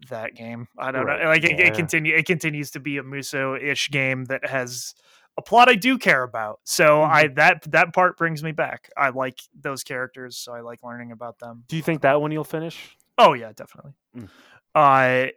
that 0.09 0.35
game. 0.35 0.67
I 0.77 0.91
don't 0.91 1.05
Right. 1.05 1.21
know. 1.23 1.29
Like 1.29 1.45
it, 1.45 1.57
Yeah. 1.57 1.67
it 1.67 1.73
continue 1.75 2.13
it 2.13 2.25
continues 2.25 2.71
to 2.71 2.81
be 2.81 2.97
a 2.97 3.03
Musou 3.03 3.55
ish 3.61 3.89
game 3.89 4.25
that 4.25 4.45
has 4.45 4.95
a 5.37 5.41
plot 5.41 5.69
I 5.69 5.75
do 5.75 5.97
care 5.97 6.23
about. 6.23 6.59
So 6.65 6.97
Mm-hmm. 6.99 7.13
I 7.13 7.27
that 7.35 7.71
that 7.71 7.93
part 7.93 8.17
brings 8.17 8.43
me 8.43 8.51
back. 8.51 8.89
I 8.97 9.09
like 9.09 9.39
those 9.57 9.81
characters, 9.83 10.35
so 10.37 10.53
I 10.53 10.59
like 10.59 10.83
learning 10.83 11.13
about 11.13 11.39
them. 11.39 11.63
Do 11.67 11.77
you 11.77 11.81
think 11.81 12.01
that 12.01 12.19
one 12.19 12.33
you'll 12.33 12.43
finish? 12.43 12.97
Oh 13.17 13.33
yeah, 13.33 13.51
definitely. 13.55 13.93
Mm. 14.17 14.29
Uh 14.75 15.31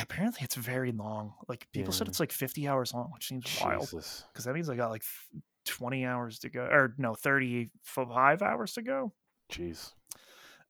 apparently 0.00 0.40
it's 0.42 0.54
very 0.56 0.92
long. 0.92 1.34
Like 1.48 1.66
people 1.72 1.92
said 1.92 2.08
it's 2.08 2.20
like 2.20 2.32
50 2.32 2.68
hours 2.68 2.92
long, 2.92 3.10
which 3.12 3.28
seems 3.28 3.44
wild 3.62 3.88
because 3.90 4.44
that 4.44 4.54
means 4.54 4.68
I 4.68 4.76
got 4.76 4.90
like 4.90 5.02
20 5.66 6.04
hours 6.04 6.38
to 6.40 6.48
go 6.50 6.62
or 6.62 6.94
no, 6.98 7.14
35 7.14 8.42
hours 8.42 8.72
to 8.74 8.82
go. 8.82 9.12
Jeez. 9.52 9.92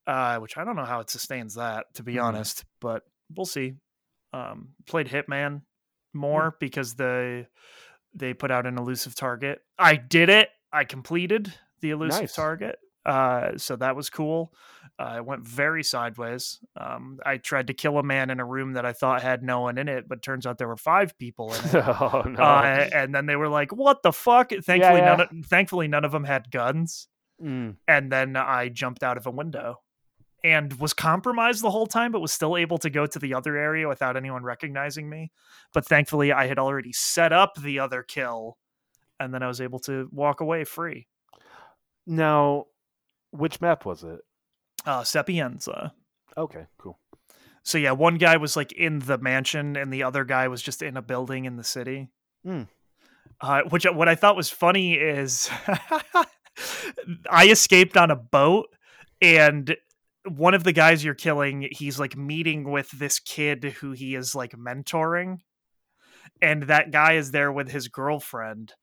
Uh 0.07 0.39
which 0.39 0.57
I 0.57 0.65
don't 0.65 0.77
know 0.77 0.85
how 0.85 1.01
it 1.01 1.11
sustains 1.11 1.55
that 1.55 1.87
to 1.95 2.03
be 2.03 2.15
Mhm. 2.15 2.23
honest, 2.25 2.65
but 2.81 3.05
we'll 3.35 3.47
see. 3.47 3.75
Um 4.33 4.75
played 4.87 5.09
Hitman 5.09 5.63
more 6.13 6.51
Hmm. 6.51 6.57
because 6.61 6.95
the 6.95 7.47
they 8.15 8.33
put 8.33 8.51
out 8.51 8.67
an 8.67 8.79
elusive 8.79 9.15
target. 9.15 9.61
I 9.79 9.97
did 9.97 10.29
it. 10.31 10.51
I 10.73 10.85
completed 10.85 11.53
the 11.81 11.91
elusive 11.91 12.21
Nice. 12.23 12.35
target. 12.35 12.79
Uh, 13.07 13.57
so 13.57 13.77
that 13.77 13.95
was 13.95 14.11
cool. 14.11 14.53
Uh, 14.99 15.15
it 15.19 15.25
went 15.25 15.47
very 15.47 15.85
sideways. 15.85 16.59
Um, 16.77 17.21
I 17.25 17.37
tried 17.37 17.69
to 17.69 17.75
kill 17.75 17.99
a 17.99 18.03
man 18.03 18.31
in 18.31 18.41
a 18.41 18.45
room 18.45 18.73
that 18.73 18.85
I 18.85 18.93
thought 18.93 19.23
had 19.23 19.45
no 19.45 19.61
one 19.61 19.79
in 19.79 19.89
it, 19.89 20.09
but 20.09 20.23
turns 20.23 20.45
out 20.45 20.59
there 20.59 20.67
were 20.67 20.77
five 20.77 21.17
people 21.17 21.55
in 21.55 21.61
it. 21.65 21.75
oh 21.75 22.25
no. 22.27 22.43
Uh, 22.43 22.89
and 22.93 23.15
then 23.15 23.27
they 23.27 23.37
were 23.37 23.49
like, 23.49 23.71
"What 23.73 24.03
the 24.03 24.13
fuck?" 24.13 24.51
Thankfully, 24.51 24.99
yeah. 24.99 25.17
none. 25.17 25.21
Of, 25.21 25.47
thankfully, 25.47 25.87
none 25.87 26.05
of 26.05 26.11
them 26.11 26.25
had 26.25 26.51
guns. 26.51 27.07
Mm. 27.41 27.77
And 27.87 28.11
then 28.11 28.37
I 28.37 28.71
jumped 28.71 29.05
out 29.05 29.17
of 29.17 29.27
a 29.27 29.31
window 29.31 29.83
and 30.43 30.73
was 30.81 30.93
compromised 30.93 31.63
the 31.63 31.71
whole 31.71 31.87
time, 31.87 32.11
but 32.11 32.21
was 32.21 32.33
still 32.33 32.57
able 32.57 32.79
to 32.79 32.91
go 32.91 33.07
to 33.07 33.19
the 33.19 33.35
other 33.35 33.57
area 33.57 33.87
without 33.87 34.17
anyone 34.17 34.43
recognizing 34.43 35.09
me. 35.09 35.31
But 35.73 35.87
thankfully, 35.87 36.33
I 36.33 36.47
had 36.47 36.59
already 36.59 36.93
set 36.93 37.33
up 37.33 37.55
the 37.57 37.79
other 37.79 38.03
kill, 38.03 38.57
and 39.21 39.33
then 39.33 39.45
I 39.45 39.49
was 39.49 39.61
able 39.61 39.79
to 39.81 40.09
walk 40.11 40.41
away 40.41 40.65
free. 40.65 41.07
Now, 42.07 42.67
which 43.39 43.61
map 43.61 43.85
was 43.85 44.03
it? 44.03 44.21
Uh, 44.85 45.05
Sapienza. 45.05 45.93
Okay, 46.37 46.67
cool. 46.79 46.99
So 47.63 47.79
yeah, 47.79 47.93
one 47.93 48.17
guy 48.17 48.37
was 48.37 48.57
like 48.57 48.73
in 48.73 49.01
the 49.01 49.19
mansion, 49.19 49.77
and 49.77 49.93
the 49.93 50.05
other 50.05 50.25
guy 50.25 50.47
was 50.49 50.63
just 50.63 50.83
in 50.83 50.97
a 50.97 51.03
building 51.03 51.47
in 51.47 51.57
the 51.57 51.65
city. 51.65 52.09
Hmm. 52.45 52.63
Uh, 53.41 53.63
which 53.69 53.85
what 53.85 54.09
I 54.09 54.15
thought 54.15 54.37
was 54.37 54.51
funny 54.51 54.95
is 54.95 55.51
I 57.31 57.49
escaped 57.49 57.97
on 57.97 58.11
a 58.11 58.17
boat, 58.17 58.69
and 59.21 59.77
one 60.29 60.55
of 60.55 60.65
the 60.65 60.73
guys 60.73 61.05
you're 61.05 61.15
killing, 61.15 61.69
he's 61.73 61.99
like 61.99 62.17
meeting 62.17 62.71
with 62.71 62.91
this 62.91 63.19
kid 63.19 63.65
who 63.81 63.93
he 63.93 64.15
is 64.15 64.35
like 64.35 64.53
mentoring, 64.53 65.39
and 66.41 66.65
that 66.65 66.93
guy 66.93 67.15
is 67.15 67.33
there 67.33 67.51
with 67.51 67.71
his 67.71 67.89
girlfriend, 67.89 68.75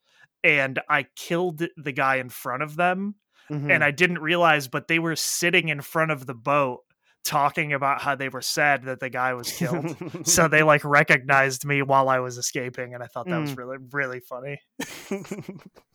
and 0.43 0.79
I 0.89 1.07
killed 1.15 1.63
the 1.77 1.91
guy 1.91 2.17
in 2.17 2.29
front 2.29 2.63
of 2.63 2.75
them, 2.75 3.15
Mhm. 3.51 3.71
and 3.71 3.83
I 3.83 3.91
didn't 3.91 4.19
realize, 4.19 4.67
but 4.67 4.87
they 4.87 4.99
were 4.99 5.15
sitting 5.15 5.69
in 5.69 5.81
front 5.81 6.11
of 6.11 6.25
the 6.25 6.33
boat 6.33 6.81
talking 7.23 7.71
about 7.73 8.01
how 8.01 8.15
they 8.15 8.27
were 8.29 8.41
sad 8.41 8.83
that 8.83 8.99
the 8.99 9.09
guy 9.09 9.33
was 9.33 9.51
killed. 9.51 9.95
so 10.27 10.47
they 10.47 10.61
like 10.63 10.83
recognized 10.85 11.63
me 11.65 11.81
while 11.81 12.09
I 12.09 12.19
was 12.19 12.37
escaping, 12.37 12.93
and 12.93 13.01
I 13.03 13.07
thought 13.07 13.27
that 13.27 13.39
was 13.39 13.53
Mm. 13.53 13.57
really 13.57 13.77
really 13.91 14.19
funny. 14.19 14.59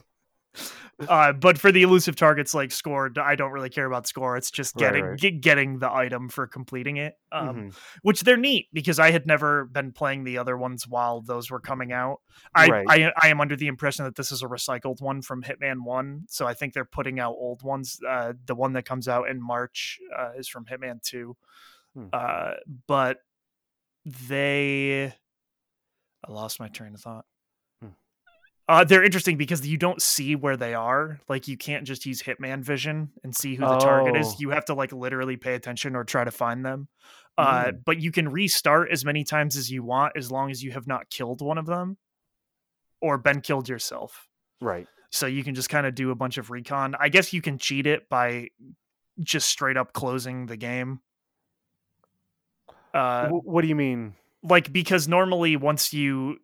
Uh, 1.08 1.32
but 1.32 1.56
for 1.56 1.70
the 1.70 1.82
elusive 1.82 2.16
targets 2.16 2.52
like 2.54 2.72
score, 2.72 3.08
I 3.20 3.36
don't 3.36 3.52
really 3.52 3.70
care 3.70 3.86
about 3.86 4.08
score. 4.08 4.36
It's 4.36 4.50
just 4.50 4.74
getting 4.74 5.04
right. 5.04 5.16
ge- 5.16 5.40
getting 5.40 5.78
the 5.78 5.88
item 5.88 6.28
for 6.28 6.48
completing 6.48 6.96
it. 6.96 7.14
Um, 7.30 7.70
Mhm. 7.70 7.78
which 8.02 8.22
they're 8.22 8.36
neat 8.36 8.66
because 8.72 8.98
I 8.98 9.12
had 9.12 9.24
never 9.24 9.66
been 9.66 9.92
playing 9.92 10.24
the 10.24 10.38
other 10.38 10.56
ones 10.56 10.88
while 10.88 11.20
those 11.20 11.52
were 11.52 11.60
coming 11.60 11.92
out. 11.92 12.20
I, 12.52 12.66
Right. 12.66 12.86
I 12.88 13.12
I 13.22 13.28
am 13.28 13.40
under 13.40 13.54
the 13.54 13.68
impression 13.68 14.06
that 14.06 14.16
this 14.16 14.32
is 14.32 14.42
a 14.42 14.48
recycled 14.48 15.00
one 15.00 15.22
from 15.22 15.44
Hitman 15.44 15.84
One, 15.84 16.24
so 16.28 16.48
I 16.48 16.54
think 16.54 16.74
they're 16.74 16.84
putting 16.84 17.20
out 17.20 17.34
old 17.38 17.62
ones. 17.62 18.00
Uh, 18.04 18.32
the 18.46 18.56
one 18.56 18.72
that 18.72 18.84
comes 18.84 19.06
out 19.06 19.28
in 19.28 19.40
March 19.40 20.00
uh, 20.18 20.32
is 20.36 20.48
from 20.48 20.64
Hitman 20.64 21.00
Two, 21.00 21.36
Hmm. 21.94 22.06
uh, 22.12 22.54
but 22.88 23.18
they 24.04 25.14
I 26.26 26.32
lost 26.32 26.58
my 26.58 26.66
train 26.66 26.94
of 26.94 27.00
thought. 27.00 27.24
Uh, 28.68 28.84
they're 28.84 29.02
interesting 29.04 29.38
because 29.38 29.66
you 29.66 29.78
don't 29.78 30.02
see 30.02 30.36
where 30.36 30.56
they 30.56 30.74
are. 30.74 31.18
Like 31.26 31.48
you 31.48 31.56
can't 31.56 31.86
just 31.86 32.04
use 32.04 32.22
Hitman 32.22 32.62
vision 32.62 33.10
and 33.24 33.34
see 33.34 33.54
who 33.54 33.64
the 33.66 33.78
target 33.78 34.14
Oh. 34.16 34.20
is. 34.20 34.38
You 34.40 34.50
have 34.50 34.66
to 34.66 34.74
like 34.74 34.92
literally 34.92 35.36
pay 35.38 35.54
attention 35.54 35.96
or 35.96 36.04
try 36.04 36.22
to 36.24 36.30
find 36.30 36.64
them. 36.66 36.88
Uh, 37.38 37.66
Mm. 37.66 37.84
but 37.86 38.00
you 38.02 38.10
can 38.12 38.28
restart 38.28 38.90
as 38.90 39.04
many 39.06 39.24
times 39.24 39.56
as 39.56 39.70
you 39.70 39.82
want 39.82 40.12
as 40.16 40.30
long 40.30 40.50
as 40.50 40.62
you 40.62 40.72
have 40.72 40.86
not 40.86 41.08
killed 41.08 41.40
one 41.40 41.56
of 41.56 41.64
them 41.66 41.96
or 43.00 43.16
been 43.16 43.40
killed 43.40 43.68
yourself. 43.68 44.28
Right. 44.60 44.86
So 45.10 45.26
you 45.26 45.42
can 45.44 45.54
just 45.54 45.70
kind 45.70 45.86
of 45.86 45.94
do 45.94 46.10
a 46.10 46.14
bunch 46.14 46.36
of 46.36 46.50
recon. 46.50 46.94
I 47.00 47.08
guess 47.08 47.32
you 47.32 47.40
can 47.40 47.56
cheat 47.56 47.86
it 47.86 48.08
by 48.10 48.48
just 49.20 49.48
straight 49.48 49.76
up 49.78 49.92
closing 49.94 50.44
the 50.46 50.56
game. 50.58 51.00
Uh, 52.92 53.28
Wh- 53.28 53.46
what 53.46 53.62
do 53.62 53.68
you 53.68 53.76
mean? 53.76 54.14
like 54.42 54.72
because 54.72 55.08
normally 55.08 55.56
once 55.56 55.92
you 55.92 56.38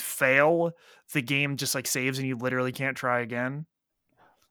fail, 0.00 0.72
the 1.12 1.22
game 1.22 1.56
just 1.56 1.74
like 1.74 1.86
saves 1.86 2.18
and 2.18 2.26
you 2.26 2.36
literally 2.36 2.72
can't 2.72 2.96
try 2.96 3.20
again. 3.20 3.66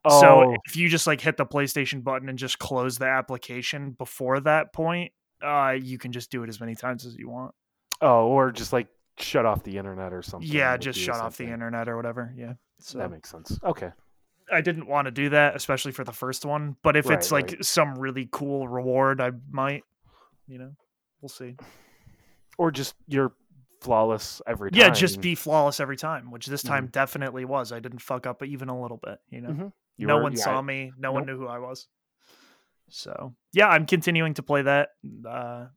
Oh, 0.06 0.22
So 0.22 0.56
if 0.66 0.76
you 0.76 0.90
just 0.90 1.08
like 1.08 1.22
hit 1.22 1.38
the 1.38 1.46
PlayStation 1.46 2.04
button 2.04 2.30
and 2.30 2.38
just 2.38 2.60
close 2.60 2.98
the 2.98 3.08
application 3.08 3.92
before 3.92 4.40
that 4.42 4.74
point, 4.74 5.12
uh, 5.42 5.76
you 5.80 5.98
can 5.98 6.12
just 6.12 6.32
do 6.32 6.44
it 6.44 6.50
as 6.50 6.60
many 6.60 6.76
times 6.76 7.06
as 7.06 7.16
you 7.16 7.30
want. 7.30 7.54
oh, 8.02 8.28
or 8.28 8.52
just 8.52 8.74
like 8.74 8.88
shut 9.18 9.46
off 9.46 9.64
the 9.64 9.78
internet 9.78 10.14
or 10.14 10.22
something. 10.22 10.50
yeah, 10.50 10.78
just 10.78 11.00
shut 11.00 11.16
off 11.16 11.38
the 11.38 11.46
internet 11.46 11.90
or 11.90 11.98
whatever. 11.98 12.34
Yeah. 12.36 12.54
So 12.80 12.98
That 12.98 13.12
makes 13.12 13.30
sense. 13.30 13.60
Okay. 13.64 13.92
I 14.52 14.62
didn't 14.62 14.88
want 14.88 15.06
to 15.06 15.12
do 15.12 15.30
that, 15.30 15.56
especially 15.56 15.92
for 15.92 16.04
the 16.04 16.14
first 16.14 16.46
one. 16.46 16.76
But 16.82 16.98
if 16.98 17.10
it's 17.10 17.32
like 17.32 17.52
right. 17.52 17.66
some 17.66 17.96
really 17.96 18.28
cool 18.32 18.68
reward, 18.68 19.22
I 19.22 19.32
might. 19.52 19.84
You 20.48 20.58
know, 20.58 20.72
we'll 21.22 21.30
see. 21.30 21.56
Or 22.58 22.72
just 22.72 22.96
you're 23.08 23.34
flawless 23.82 24.42
every 24.48 24.72
time. 24.72 24.80
Yeah, 24.80 24.90
just 24.90 25.22
be 25.22 25.36
flawless 25.36 25.80
every 25.80 25.98
time, 25.98 26.32
which 26.32 26.46
this 26.48 26.62
time 26.64 26.88
Mhm. 26.88 26.92
definitely 26.92 27.46
was. 27.46 27.72
I 27.72 27.80
didn't 27.80 28.00
fuck 28.00 28.26
up 28.28 28.44
even 28.44 28.70
a 28.70 28.80
little 28.82 28.98
bit. 28.98 29.20
You 29.30 29.42
know. 29.42 29.50
Mhm. 29.50 29.74
You 29.98 30.08
no 30.08 30.18
were- 30.18 30.24
one 30.24 30.34
yeah, 30.34 30.44
saw 30.44 30.62
me. 30.62 30.92
No 30.98 31.12
one 31.12 31.26
knew 31.26 31.38
who 31.38 31.48
I 31.48 31.60
was. 31.60 31.88
So 32.90 33.36
yeah, 33.54 33.68
I'm 33.68 33.86
continuing 33.86 34.34
to 34.36 34.44
play 34.44 34.62
that. 34.64 34.90
Uh, 35.26 35.68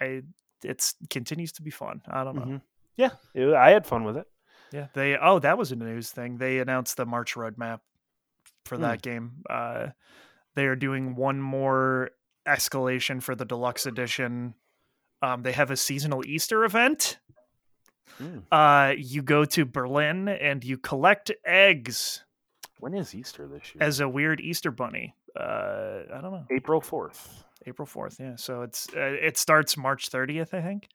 I 0.00 0.22
it's 0.62 0.94
continues 1.10 1.52
to 1.52 1.62
be 1.62 1.70
fun. 1.70 2.02
I 2.08 2.24
don't 2.24 2.36
know. 2.36 2.42
mhm. 2.42 2.62
Yeah, 2.96 3.10
it- 3.34 3.54
I 3.54 3.70
had 3.70 3.86
fun 3.86 4.04
with 4.04 4.16
it. 4.16 4.26
Yeah, 4.72 4.88
they 4.92 5.16
oh 5.16 5.38
that 5.38 5.56
was 5.56 5.72
a 5.72 5.76
news 5.76 6.10
thing. 6.12 6.36
They 6.38 6.58
announced 6.58 6.96
the 6.96 7.06
March 7.06 7.34
roadmap 7.34 7.80
for 8.64 8.76
Hmm. 8.76 8.82
that 8.82 9.02
game. 9.02 9.42
Uh, 9.48 9.88
they 10.54 10.66
are 10.66 10.76
doing 10.76 11.14
one 11.14 11.40
more 11.40 12.10
escalation 12.46 13.22
for 13.22 13.34
the 13.34 13.44
deluxe 13.44 13.86
edition. 13.86 14.54
Um, 15.22 15.42
they 15.42 15.52
have 15.52 15.70
a 15.70 15.76
seasonal 15.76 16.24
Easter 16.26 16.64
event. 16.64 17.18
Mm. 18.20 18.42
Uh, 18.50 18.94
you 18.96 19.22
go 19.22 19.44
to 19.44 19.64
Berlin 19.64 20.28
and 20.28 20.64
you 20.64 20.78
collect 20.78 21.30
eggs 21.44 22.24
When 22.80 22.94
is 22.94 23.14
Easter 23.14 23.46
this 23.46 23.74
year? 23.74 23.82
as 23.82 24.00
a 24.00 24.08
weird 24.08 24.40
Easter 24.40 24.70
bunny. 24.70 25.14
Uh, 25.38 26.00
I 26.12 26.20
don't 26.20 26.32
know. 26.32 26.44
April 26.50 26.80
fourth. 26.80 27.44
April 27.66 27.86
4th, 27.86 28.18
yeah. 28.18 28.36
So 28.36 28.62
it's 28.62 28.88
uh, 28.96 29.00
it 29.00 29.36
starts 29.36 29.76
March 29.76 30.10
30th, 30.10 30.54
I 30.54 30.62
think. 30.62 30.88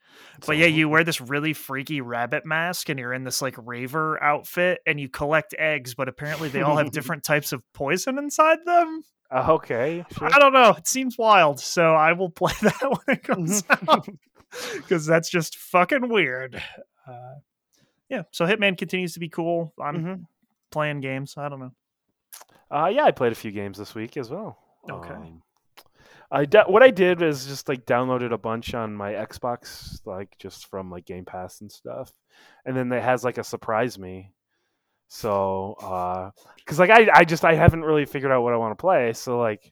But 0.47 0.57
yeah, 0.57 0.65
you 0.65 0.89
wear 0.89 1.03
this 1.03 1.21
really 1.21 1.53
freaky 1.53 2.01
rabbit 2.01 2.45
mask 2.45 2.89
and 2.89 2.97
you're 2.97 3.13
in 3.13 3.23
this 3.25 3.41
like 3.41 3.55
raver 3.57 4.21
outfit 4.23 4.79
and 4.87 4.99
you 4.99 5.07
collect 5.09 5.53
eggs, 5.59 5.93
but 5.93 6.07
apparently 6.07 6.49
they 6.49 6.61
all 6.61 6.77
have 6.77 6.91
different 6.93 7.23
types 7.23 7.51
of 7.51 7.61
poison 7.73 8.17
inside 8.17 8.59
them. 8.65 9.03
Uh, 9.29 9.45
okay. 9.53 10.03
Sure. 10.17 10.33
I 10.33 10.39
don't 10.39 10.53
know. 10.53 10.69
It 10.71 10.87
seems 10.87 11.17
wild. 11.17 11.59
So 11.59 11.93
I 11.93 12.13
will 12.13 12.29
play 12.29 12.53
that 12.61 12.81
when 12.81 13.17
it 13.17 13.23
comes 13.23 13.63
out 13.69 14.07
because 14.75 15.05
that's 15.05 15.29
just 15.29 15.57
fucking 15.57 16.09
weird. 16.09 16.61
Uh, 17.07 17.35
yeah. 18.09 18.23
So 18.31 18.45
Hitman 18.45 18.77
continues 18.77 19.13
to 19.13 19.19
be 19.19 19.29
cool. 19.29 19.73
I'm 19.81 20.03
Mhm. 20.03 20.25
playing 20.71 21.01
games. 21.01 21.35
I 21.37 21.49
don't 21.49 21.59
know. 21.59 21.71
Uh, 22.71 22.87
yeah, 22.87 23.03
I 23.03 23.11
played 23.11 23.31
a 23.31 23.35
few 23.35 23.51
games 23.51 23.77
this 23.77 23.93
week 23.95 24.17
as 24.17 24.29
well. 24.29 24.57
Okay. 24.89 25.13
Um, 25.13 25.41
I 26.31 26.45
de- 26.45 26.63
what 26.63 26.81
I 26.81 26.89
did 26.89 27.21
is 27.21 27.45
just 27.45 27.69
like 27.69 27.85
downloaded 27.85 28.31
a 28.33 28.37
bunch 28.37 28.73
on 28.73 28.95
my 28.95 29.11
Xbox, 29.13 30.01
like 30.05 30.35
just 30.39 30.65
from 30.67 30.89
like 30.89 31.05
Game 31.05 31.25
Pass 31.25 31.61
and 31.61 31.71
stuff, 31.71 32.11
and 32.65 32.75
then 32.75 32.91
it 32.91 33.03
has 33.03 33.23
like 33.23 33.37
a 33.37 33.43
surprise 33.43 33.99
me. 33.99 34.31
So, 35.09 35.73
uh, 35.73 36.31
because 36.57 36.79
like 36.79 36.89
I, 36.89 37.07
I 37.13 37.23
just 37.23 37.45
I 37.45 37.53
haven't 37.53 37.83
really 37.83 38.05
figured 38.05 38.31
out 38.31 38.41
what 38.41 38.53
I 38.53 38.57
want 38.57 38.71
to 38.75 38.81
play. 38.81 39.13
So 39.13 39.37
like, 39.39 39.71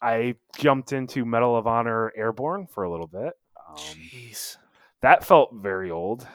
I 0.00 0.34
jumped 0.58 0.92
into 0.92 1.24
Medal 1.24 1.56
of 1.56 1.68
Honor 1.68 2.12
Airborne 2.16 2.66
for 2.66 2.82
a 2.82 2.90
little 2.90 3.06
bit. 3.06 3.34
Um, 3.68 3.76
Jeez. 3.76 4.56
that 5.02 5.24
felt 5.24 5.54
very 5.54 5.92
old. 5.92 6.26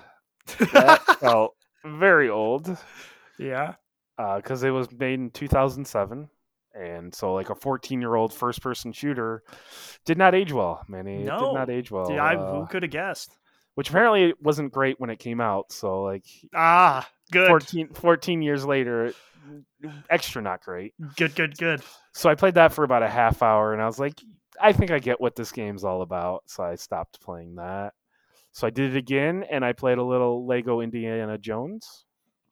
That 0.73 1.01
felt 1.19 1.55
very 1.85 2.29
old 2.29 2.77
yeah. 3.39 3.75
because 4.17 4.63
it 4.63 4.71
was 4.71 4.91
made 4.91 5.19
in 5.19 5.29
2007. 5.29 6.29
And 6.73 7.13
so, 7.13 7.33
like 7.33 7.49
a 7.49 7.55
14 7.55 8.01
year 8.01 8.13
old 8.13 8.33
first 8.33 8.61
person 8.61 8.91
shooter 8.91 9.43
did 10.05 10.17
not 10.17 10.35
age 10.35 10.53
well, 10.53 10.83
Manny. 10.87 11.23
It 11.23 11.25
did 11.25 11.53
not 11.53 11.69
age 11.69 11.89
well. 11.89 12.11
yeah. 12.11 12.23
I, 12.23 12.35
uh, 12.35 12.59
who 12.59 12.67
could 12.67 12.83
have 12.83 12.91
guessed? 12.91 13.31
which 13.77 13.91
apparently 13.91 14.33
wasn't 14.41 14.71
great 14.73 14.99
when 14.99 15.11
it 15.11 15.19
came 15.19 15.39
out. 15.39 15.71
So, 15.71 16.01
like, 16.01 16.25
Ah, 16.55 17.07
good. 17.31 17.47
14, 17.47 17.89
14 17.93 18.41
years 18.41 18.65
later, 18.65 19.13
extra 20.09 20.41
not 20.41 20.63
great. 20.63 20.95
Good. 21.15 21.35
Good. 21.35 21.55
Good. 21.59 21.83
So 22.11 22.27
I 22.27 22.33
played 22.33 22.55
that 22.55 22.73
for 22.73 22.83
about 22.83 23.03
a 23.03 23.07
half 23.07 23.43
hour, 23.43 23.73
and 23.73 23.81
I 23.81 23.85
was 23.85 23.99
like, 23.99 24.19
I 24.59 24.73
think 24.73 24.89
I 24.89 24.97
get 24.97 25.21
what 25.21 25.35
this 25.35 25.51
game's 25.51 25.83
all 25.83 26.01
about. 26.01 26.41
So 26.47 26.63
I 26.63 26.73
stopped 26.73 27.21
playing 27.21 27.57
that. 27.57 27.93
So 28.57 28.65
I 28.65 28.71
did 28.71 28.95
it 28.95 28.97
again, 28.97 29.45
and 29.51 29.63
I 29.63 29.73
played 29.73 29.99
a 29.99 30.03
little 30.03 30.47
Lego 30.47 30.81
Indiana 30.81 31.37
Jones. 31.37 32.05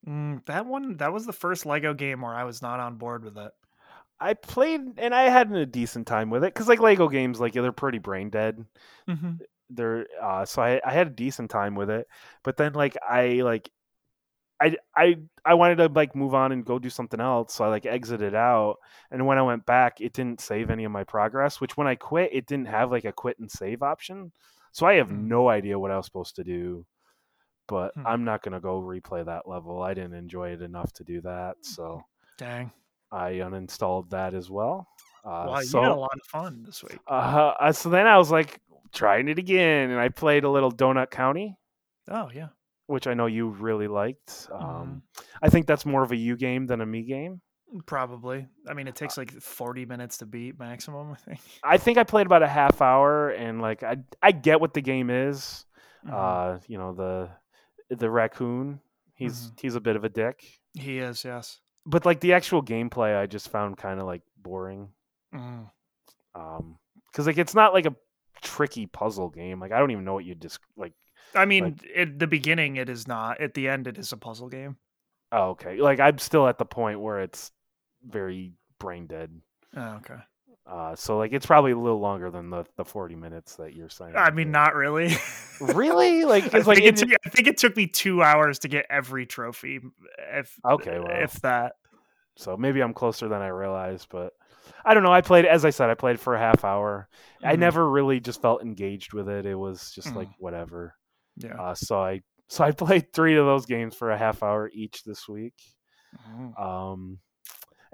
Mm, 0.07 0.45
that 0.45 0.67
one. 0.67 0.97
That 0.97 1.11
was 1.11 1.25
the 1.25 1.33
first 1.33 1.65
Lego 1.65 1.95
game 1.95 2.21
where 2.21 2.35
I 2.35 2.43
was 2.43 2.61
not 2.61 2.79
on 2.79 2.97
board 2.97 3.23
with 3.23 3.39
it. 3.39 3.51
I 4.19 4.35
played, 4.35 4.81
and 4.99 5.15
I 5.15 5.29
had 5.29 5.51
a 5.51 5.65
decent 5.65 6.05
time 6.05 6.29
with 6.29 6.43
it 6.43 6.53
because, 6.53 6.67
like 6.67 6.79
Lego 6.79 7.09
games, 7.09 7.39
like 7.39 7.53
they're 7.53 7.71
pretty 7.71 7.97
brain 7.97 8.29
dead. 8.29 8.63
Mm-hmm. 9.09 9.31
They're 9.71 10.05
uh, 10.21 10.45
so 10.45 10.61
I, 10.61 10.79
I 10.85 10.93
had 10.93 11.07
a 11.07 11.09
decent 11.09 11.49
time 11.49 11.73
with 11.73 11.89
it, 11.89 12.07
but 12.43 12.55
then 12.55 12.73
like 12.73 12.95
I 13.01 13.41
like 13.41 13.71
I 14.61 14.75
I 14.95 15.15
I 15.43 15.55
wanted 15.55 15.77
to 15.77 15.87
like 15.87 16.15
move 16.15 16.35
on 16.35 16.51
and 16.51 16.63
go 16.63 16.77
do 16.77 16.91
something 16.91 17.19
else, 17.19 17.55
so 17.55 17.65
I 17.65 17.69
like 17.69 17.87
exited 17.87 18.35
out. 18.35 18.75
And 19.09 19.25
when 19.25 19.39
I 19.39 19.41
went 19.41 19.65
back, 19.65 20.01
it 20.01 20.13
didn't 20.13 20.39
save 20.39 20.69
any 20.69 20.83
of 20.83 20.91
my 20.91 21.03
progress. 21.03 21.59
Which 21.59 21.75
when 21.75 21.87
I 21.87 21.95
quit, 21.95 22.29
it 22.31 22.45
didn't 22.45 22.67
have 22.67 22.91
like 22.91 23.05
a 23.05 23.11
quit 23.11 23.39
and 23.39 23.49
save 23.49 23.81
option. 23.81 24.31
So 24.75 24.85
I 24.85 24.95
have 24.95 25.09
Hmm. 25.09 25.29
no 25.29 25.47
idea 25.47 25.79
what 25.79 25.89
I 25.91 25.95
was 25.95 26.05
supposed 26.05 26.35
to 26.35 26.43
do. 26.43 26.85
But 27.67 27.93
Hmm. 27.95 28.05
I'm 28.05 28.25
not 28.25 28.43
gonna 28.43 28.59
go 28.59 28.81
replay 28.81 29.25
that 29.25 29.47
level. 29.47 29.81
I 29.81 29.93
didn't 29.93 30.15
enjoy 30.15 30.49
it 30.51 30.61
enough 30.61 30.91
to 30.93 31.03
do 31.05 31.21
that, 31.21 31.55
so 31.61 32.03
Dang. 32.37 32.71
I 33.11 33.33
uninstalled 33.35 34.09
that 34.09 34.33
as 34.33 34.49
well. 34.49 34.85
Uh, 35.23 35.47
Wow, 35.47 35.59
so 35.61 35.79
you 35.79 35.83
had 35.85 35.91
a 35.93 35.95
lot 35.95 36.13
of 36.19 36.27
fun 36.27 36.63
this 36.63 36.83
week. 36.83 36.99
uh, 37.07 37.53
uh, 37.59 37.71
so 37.71 37.89
then 37.89 38.05
I 38.05 38.17
was 38.17 38.31
like 38.31 38.59
trying 38.91 39.29
it 39.29 39.39
again, 39.39 39.91
and 39.91 39.99
I 39.99 40.09
played 40.09 40.43
a 40.43 40.49
little 40.49 40.71
Donut 40.71 41.09
County, 41.09 41.57
Oh 42.07 42.29
yeah. 42.33 42.49
which 42.87 43.07
I 43.07 43.13
know 43.13 43.25
you 43.27 43.47
really 43.49 43.87
liked. 43.87 44.49
Um, 44.51 45.01
Mhm. 45.01 45.01
I 45.41 45.49
think 45.49 45.65
that's 45.67 45.85
more 45.85 46.03
of 46.03 46.11
a 46.11 46.15
you 46.15 46.35
game 46.35 46.67
than 46.67 46.81
a 46.81 46.85
me 46.85 47.03
game. 47.03 47.41
Probably. 47.85 48.47
I 48.67 48.73
mean, 48.73 48.87
it 48.87 48.95
takes 48.95 49.17
like 49.17 49.31
40 49.31 49.85
minutes 49.85 50.17
to 50.19 50.25
beat 50.25 50.57
maximum, 50.59 51.11
I 51.11 51.15
think. 51.15 51.39
I 51.63 51.77
think 51.77 51.97
I 51.97 52.03
played 52.03 52.25
about 52.25 52.43
a 52.43 52.47
half 52.47 52.81
hour, 52.81 53.29
and 53.29 53.61
like 53.61 53.83
I 53.83 53.97
I 54.21 54.31
get 54.31 54.61
what 54.61 54.73
the 54.73 54.81
game 54.81 55.09
is. 55.09 55.65
Mhm. 56.05 56.13
Uh, 56.13 56.59
you 56.67 56.77
know 56.77 56.93
the 56.93 57.29
the 57.95 58.09
raccoon. 58.09 58.79
He's 59.15 59.47
Mhm. 59.51 59.59
he's 59.59 59.75
a 59.75 59.81
bit 59.81 59.95
of 59.95 60.03
a 60.03 60.09
dick, 60.09 60.43
he 60.73 60.99
is, 60.99 61.23
yes. 61.23 61.59
but 61.85 62.05
like 62.05 62.19
the 62.19 62.33
actual 62.33 62.61
gameplay, 62.61 63.17
I 63.17 63.25
just 63.25 63.49
found 63.49 63.77
kind 63.77 63.99
of 63.99 64.05
like 64.05 64.21
boring. 64.37 64.89
Mm. 65.33 65.69
Um, 66.35 66.77
because 67.11 67.25
like 67.27 67.37
it's 67.37 67.55
not 67.55 67.73
like 67.73 67.85
a 67.85 67.95
tricky 68.41 68.85
puzzle 68.85 69.29
game. 69.29 69.59
Like 69.59 69.71
I 69.71 69.79
don't 69.79 69.91
even 69.91 70.03
know 70.05 70.13
what 70.13 70.25
you 70.25 70.35
just 70.35 70.59
like. 70.77 70.93
I 71.33 71.45
mean, 71.45 71.79
at 71.95 72.19
the 72.19 72.27
beginning, 72.27 72.75
it 72.77 72.89
is 72.89 73.07
not. 73.07 73.41
At 73.41 73.53
the 73.53 73.67
end, 73.67 73.87
it 73.87 73.97
is 73.97 74.11
a 74.11 74.17
puzzle 74.17 74.49
game. 74.49 74.77
Oh, 75.31 75.49
okay. 75.51 75.77
Like 75.81 75.99
I'm 75.99 76.17
still 76.19 76.47
at 76.47 76.57
the 76.57 76.65
point 76.65 76.99
where 76.99 77.19
it's 77.21 77.51
very 78.05 78.53
brain 78.79 79.07
dead. 79.07 79.31
Oh, 79.75 79.95
okay. 79.97 80.15
Uh, 80.67 80.95
so 80.95 81.17
like 81.17 81.31
it's 81.31 81.45
probably 81.45 81.71
a 81.71 81.77
little 81.77 81.99
longer 81.99 82.31
than 82.31 82.49
the, 82.49 82.65
the 82.75 82.83
40 82.85 83.15
minutes 83.15 83.55
that 83.57 83.75
you're 83.75 83.89
saying. 83.89 84.13
I 84.15 84.31
mean, 84.31 84.51
not 84.51 84.73
really. 84.73 85.15
really? 85.61 86.25
Like 86.25 86.53
I 86.55 86.57
it's 86.57 86.67
like 86.67 86.79
think, 86.79 87.01
it 87.01 87.19
I 87.25 87.29
think 87.29 87.47
it 87.47 87.57
took 87.57 87.75
me 87.77 87.85
two 87.87 88.23
hours 88.23 88.59
to 88.59 88.67
get 88.67 88.85
every 88.89 89.25
trophy. 89.27 89.79
If 90.33 90.57
Okay, 90.65 90.97
wow. 90.97 91.05
if 91.09 91.33
that. 91.41 91.73
so 92.35 92.57
maybe 92.57 92.81
I'm 92.81 92.93
closer 92.93 93.27
than 93.27 93.41
I 93.43 93.49
realized, 93.49 94.07
but 94.09 94.33
I 94.83 94.95
don't 94.95 95.03
know. 95.03 95.13
I 95.13 95.21
played 95.21 95.45
as 95.45 95.65
I 95.65 95.69
said, 95.69 95.91
I 95.91 95.93
played 95.93 96.19
for 96.19 96.33
a 96.35 96.39
half 96.39 96.65
hour. 96.65 97.07
I 97.43 97.55
Mhm. 97.55 97.59
never 97.59 97.87
really 97.87 98.19
just 98.19 98.41
felt 98.41 98.63
engaged 98.63 99.13
with 99.13 99.29
it. 99.29 99.45
It 99.45 99.55
was 99.55 99.91
just 99.91 100.15
like 100.15 100.29
Mm. 100.29 100.35
whatever. 100.39 100.95
Yeah. 101.37 101.61
Uh, 101.61 101.75
so 101.75 101.99
I 102.01 102.21
so 102.47 102.63
I 102.63 102.71
played 102.71 103.13
three 103.13 103.37
of 103.37 103.45
those 103.45 103.67
games 103.67 103.93
for 103.95 104.09
a 104.09 104.17
half 104.17 104.41
hour 104.41 104.69
each 104.73 105.03
this 105.03 105.27
week. 105.29 105.53
Mm. 106.27 106.59
Um, 106.59 107.19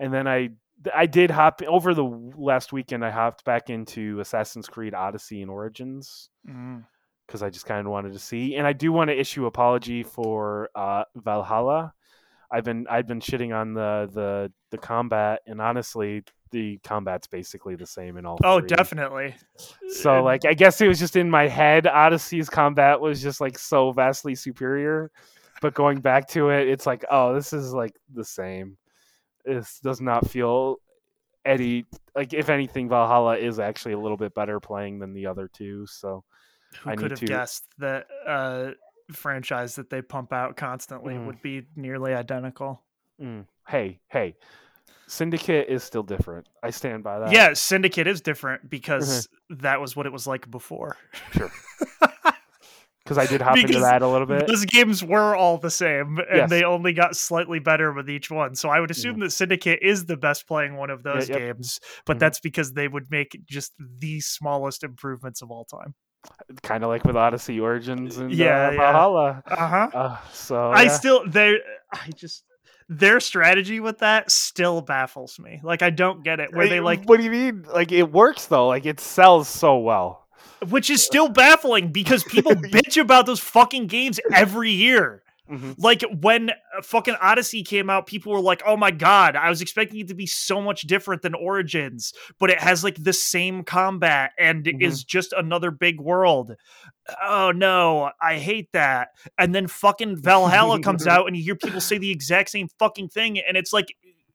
and 0.01 0.13
then 0.13 0.27
I 0.27 0.49
I 0.93 1.05
did 1.05 1.29
hop 1.31 1.61
over 1.67 1.93
the 1.93 2.03
last 2.35 2.73
weekend. 2.73 3.05
I 3.05 3.11
hopped 3.11 3.45
back 3.45 3.69
into 3.69 4.19
Assassin's 4.19 4.67
Creed 4.67 4.93
Odyssey 4.95 5.41
and 5.41 5.51
Origins 5.51 6.29
Mm. 6.49 6.83
because 7.27 7.43
I 7.43 7.49
just 7.51 7.65
kind 7.67 7.85
of 7.85 7.91
wanted 7.91 8.13
to 8.13 8.19
see. 8.19 8.55
And 8.55 8.65
I 8.65 8.73
do 8.73 8.91
want 8.91 9.09
to 9.11 9.17
issue 9.19 9.45
apology 9.45 10.01
for 10.03 10.69
uh, 10.75 11.03
Valhalla. 11.15 11.93
I've 12.51 12.63
been 12.65 12.85
I've 12.89 13.07
been 13.07 13.21
shitting 13.21 13.55
on 13.55 13.73
the 13.75 14.09
the 14.11 14.51
the 14.71 14.77
combat, 14.77 15.39
and 15.47 15.61
honestly, 15.61 16.23
the 16.51 16.79
combat's 16.83 17.27
basically 17.27 17.75
the 17.75 17.85
same 17.85 18.17
in 18.17 18.25
all. 18.25 18.37
Oh, 18.43 18.59
three. 18.59 18.67
definitely. 18.67 19.35
So 20.01 20.21
like, 20.23 20.43
I 20.45 20.53
guess 20.53 20.81
it 20.81 20.87
was 20.89 20.99
just 20.99 21.15
in 21.15 21.29
my 21.29 21.47
head. 21.47 21.87
Odyssey's 21.87 22.49
combat 22.49 22.99
was 22.99 23.21
just 23.21 23.39
like 23.39 23.57
so 23.57 23.91
vastly 23.93 24.35
superior, 24.35 25.11
but 25.61 25.73
going 25.75 26.01
back 26.01 26.27
to 26.29 26.49
it, 26.49 26.67
it's 26.67 26.85
like, 26.85 27.05
oh, 27.09 27.33
this 27.33 27.53
is 27.53 27.71
like 27.73 27.95
the 28.13 28.25
same. 28.25 28.77
This 29.45 29.79
does 29.79 30.01
not 30.01 30.29
feel 30.29 30.77
any 31.45 31.85
like 32.15 32.33
if 32.33 32.49
anything, 32.49 32.87
Valhalla 32.89 33.37
is 33.37 33.59
actually 33.59 33.93
a 33.93 33.99
little 33.99 34.17
bit 34.17 34.33
better 34.35 34.59
playing 34.59 34.99
than 34.99 35.13
the 35.13 35.25
other 35.27 35.47
two. 35.47 35.85
So 35.87 36.23
who 36.81 36.89
I 36.91 36.95
could 36.95 37.03
need 37.05 37.11
have 37.11 37.19
to- 37.19 37.25
guessed 37.25 37.65
that 37.79 38.07
uh 38.27 38.71
franchise 39.11 39.75
that 39.75 39.89
they 39.89 40.01
pump 40.01 40.31
out 40.31 40.55
constantly 40.55 41.15
Mhm. 41.15 41.25
would 41.25 41.41
be 41.41 41.67
nearly 41.75 42.13
identical? 42.13 42.81
mm, 43.21 43.45
hey, 43.67 43.99
hey, 44.09 44.35
Syndicate 45.07 45.67
is 45.67 45.83
still 45.83 46.01
different. 46.03 46.47
I 46.63 46.69
stand 46.69 47.03
by 47.03 47.19
that. 47.19 47.31
yeah, 47.33 47.53
Syndicate 47.53 48.07
is 48.07 48.21
different 48.21 48.69
because 48.69 49.27
Mm-hmm. 49.27 49.55
that 49.63 49.81
was 49.81 49.95
what 49.95 50.05
it 50.05 50.11
was 50.13 50.25
like 50.27 50.49
before. 50.49 50.97
sure. 51.33 51.51
Because 53.03 53.17
I 53.17 53.25
did 53.25 53.41
hop 53.41 53.55
into 53.57 53.67
Because 53.67 53.81
that 53.81 54.03
a 54.03 54.07
little 54.07 54.27
bit. 54.27 54.45
Those 54.45 54.63
games 54.65 55.03
were 55.03 55.35
all 55.35 55.57
the 55.57 55.71
same, 55.71 56.19
and 56.19 56.37
Yes. 56.37 56.49
they 56.51 56.63
only 56.63 56.93
got 56.93 57.15
slightly 57.15 57.57
better 57.59 57.91
with 57.91 58.09
each 58.09 58.29
one. 58.29 58.53
So 58.53 58.69
I 58.69 58.79
would 58.79 58.91
assume 58.91 59.19
that 59.21 59.31
Syndicate 59.31 59.79
is 59.81 60.05
the 60.05 60.17
best 60.17 60.47
playing 60.47 60.77
one 60.77 60.91
of 60.91 61.01
those 61.01 61.27
yep. 61.27 61.39
games, 61.39 61.79
but 62.05 62.17
Mhm. 62.17 62.19
that's 62.19 62.39
because 62.39 62.73
they 62.73 62.87
would 62.87 63.09
make 63.09 63.39
just 63.49 63.73
the 63.79 64.19
smallest 64.19 64.83
improvements 64.83 65.41
of 65.41 65.49
all 65.49 65.65
time. 65.65 65.95
kind 66.61 66.83
of 66.83 66.89
like 66.91 67.03
with 67.03 67.15
Odyssey 67.15 67.59
Origins 67.59 68.17
and 68.17 68.31
Yeah, 68.31 68.67
uh, 68.67 68.71
yeah. 68.73 69.41
Uh 69.55 69.67
huh. 69.67 69.89
Uh, 69.91 70.17
so 70.31 70.69
I 70.69 70.83
yeah. 70.83 70.89
still 70.89 71.27
they 71.27 71.57
I 71.91 72.09
just 72.15 72.43
their 72.87 73.19
strategy 73.19 73.79
with 73.79 73.97
that 73.99 74.29
still 74.29 74.81
baffles 74.81 75.39
me. 75.39 75.59
Like 75.63 75.81
I 75.81 75.89
don't 75.89 76.23
get 76.23 76.39
it 76.39 76.53
where 76.53 76.67
they 76.67 76.79
like 76.79 77.05
What 77.05 77.17
do 77.17 77.23
you 77.23 77.31
mean? 77.31 77.65
Like 77.73 77.91
it 77.91 78.11
works 78.11 78.45
though. 78.45 78.67
Like 78.67 78.85
it 78.85 78.99
sells 78.99 79.47
so 79.47 79.79
well. 79.79 80.20
Which 80.70 80.89
is 80.89 81.03
still 81.03 81.30
baffling 81.30 81.91
because 81.91 82.24
people 82.24 82.51
bitch 82.55 82.99
about 83.01 83.26
those 83.26 83.39
fucking 83.39 83.88
games 83.88 84.20
every 84.34 84.72
year. 84.72 85.24
Mhm. 85.49 85.76
Like 85.78 86.01
when 86.22 86.49
uh, 86.51 86.82
fucking 86.82 87.16
Odyssey 87.20 87.62
came 87.64 87.89
out, 87.89 88.05
people 88.07 88.32
were 88.32 88.39
like, 88.39 88.62
"Oh 88.66 88.78
my 88.78 88.91
god, 88.91 89.36
I 89.36 89.49
was 89.49 89.62
expecting 89.62 89.99
it 89.99 90.07
to 90.07 90.14
be 90.14 90.26
so 90.26 90.62
much 90.62 90.84
different 90.84 91.24
than 91.24 91.34
Origins, 91.34 92.14
but 92.39 92.49
it 92.49 92.59
has 92.62 92.86
like 92.86 92.95
the 93.03 93.12
same 93.12 93.64
combat 93.66 94.32
and 94.39 94.64
Mhm. 94.64 94.82
is 94.82 95.03
just 95.03 95.34
another 95.34 95.70
big 95.70 95.99
world." 95.99 96.55
Oh 97.22 97.51
no, 97.53 98.12
I 98.22 98.38
hate 98.38 98.72
that. 98.72 99.09
And 99.38 99.53
then 99.53 99.68
fucking 99.68 100.22
Valhalla 100.22 100.80
comes 100.80 101.05
out 101.07 101.28
and 101.28 101.36
you 101.36 101.43
hear 101.43 101.55
people 101.55 101.82
say 101.82 101.97
the 101.97 102.12
exact 102.12 102.49
same 102.51 102.70
fucking 102.80 103.09
thing 103.09 103.38
and 103.38 103.57
it's 103.57 103.74
like, 103.74 103.88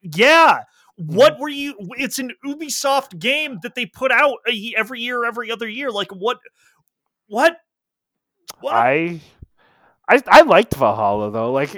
"Yeah, 0.02 0.64
what 0.96 1.38
were 1.38 1.48
you 1.48 1.74
it's 1.98 2.18
an 2.18 2.32
Ubisoft 2.44 3.18
game 3.18 3.58
that 3.62 3.74
they 3.74 3.86
put 3.86 4.10
out 4.10 4.38
a, 4.48 4.74
every 4.76 5.00
year 5.00 5.24
every 5.24 5.50
other 5.50 5.68
year. 5.68 5.90
Like 5.90 6.10
what 6.10 6.38
what 7.26 7.56
what? 8.60 8.74
I, 8.74 9.20
I 10.08 10.22
I 10.26 10.42
liked 10.42 10.74
Valhalla 10.74 11.30
though. 11.30 11.52
Like 11.52 11.74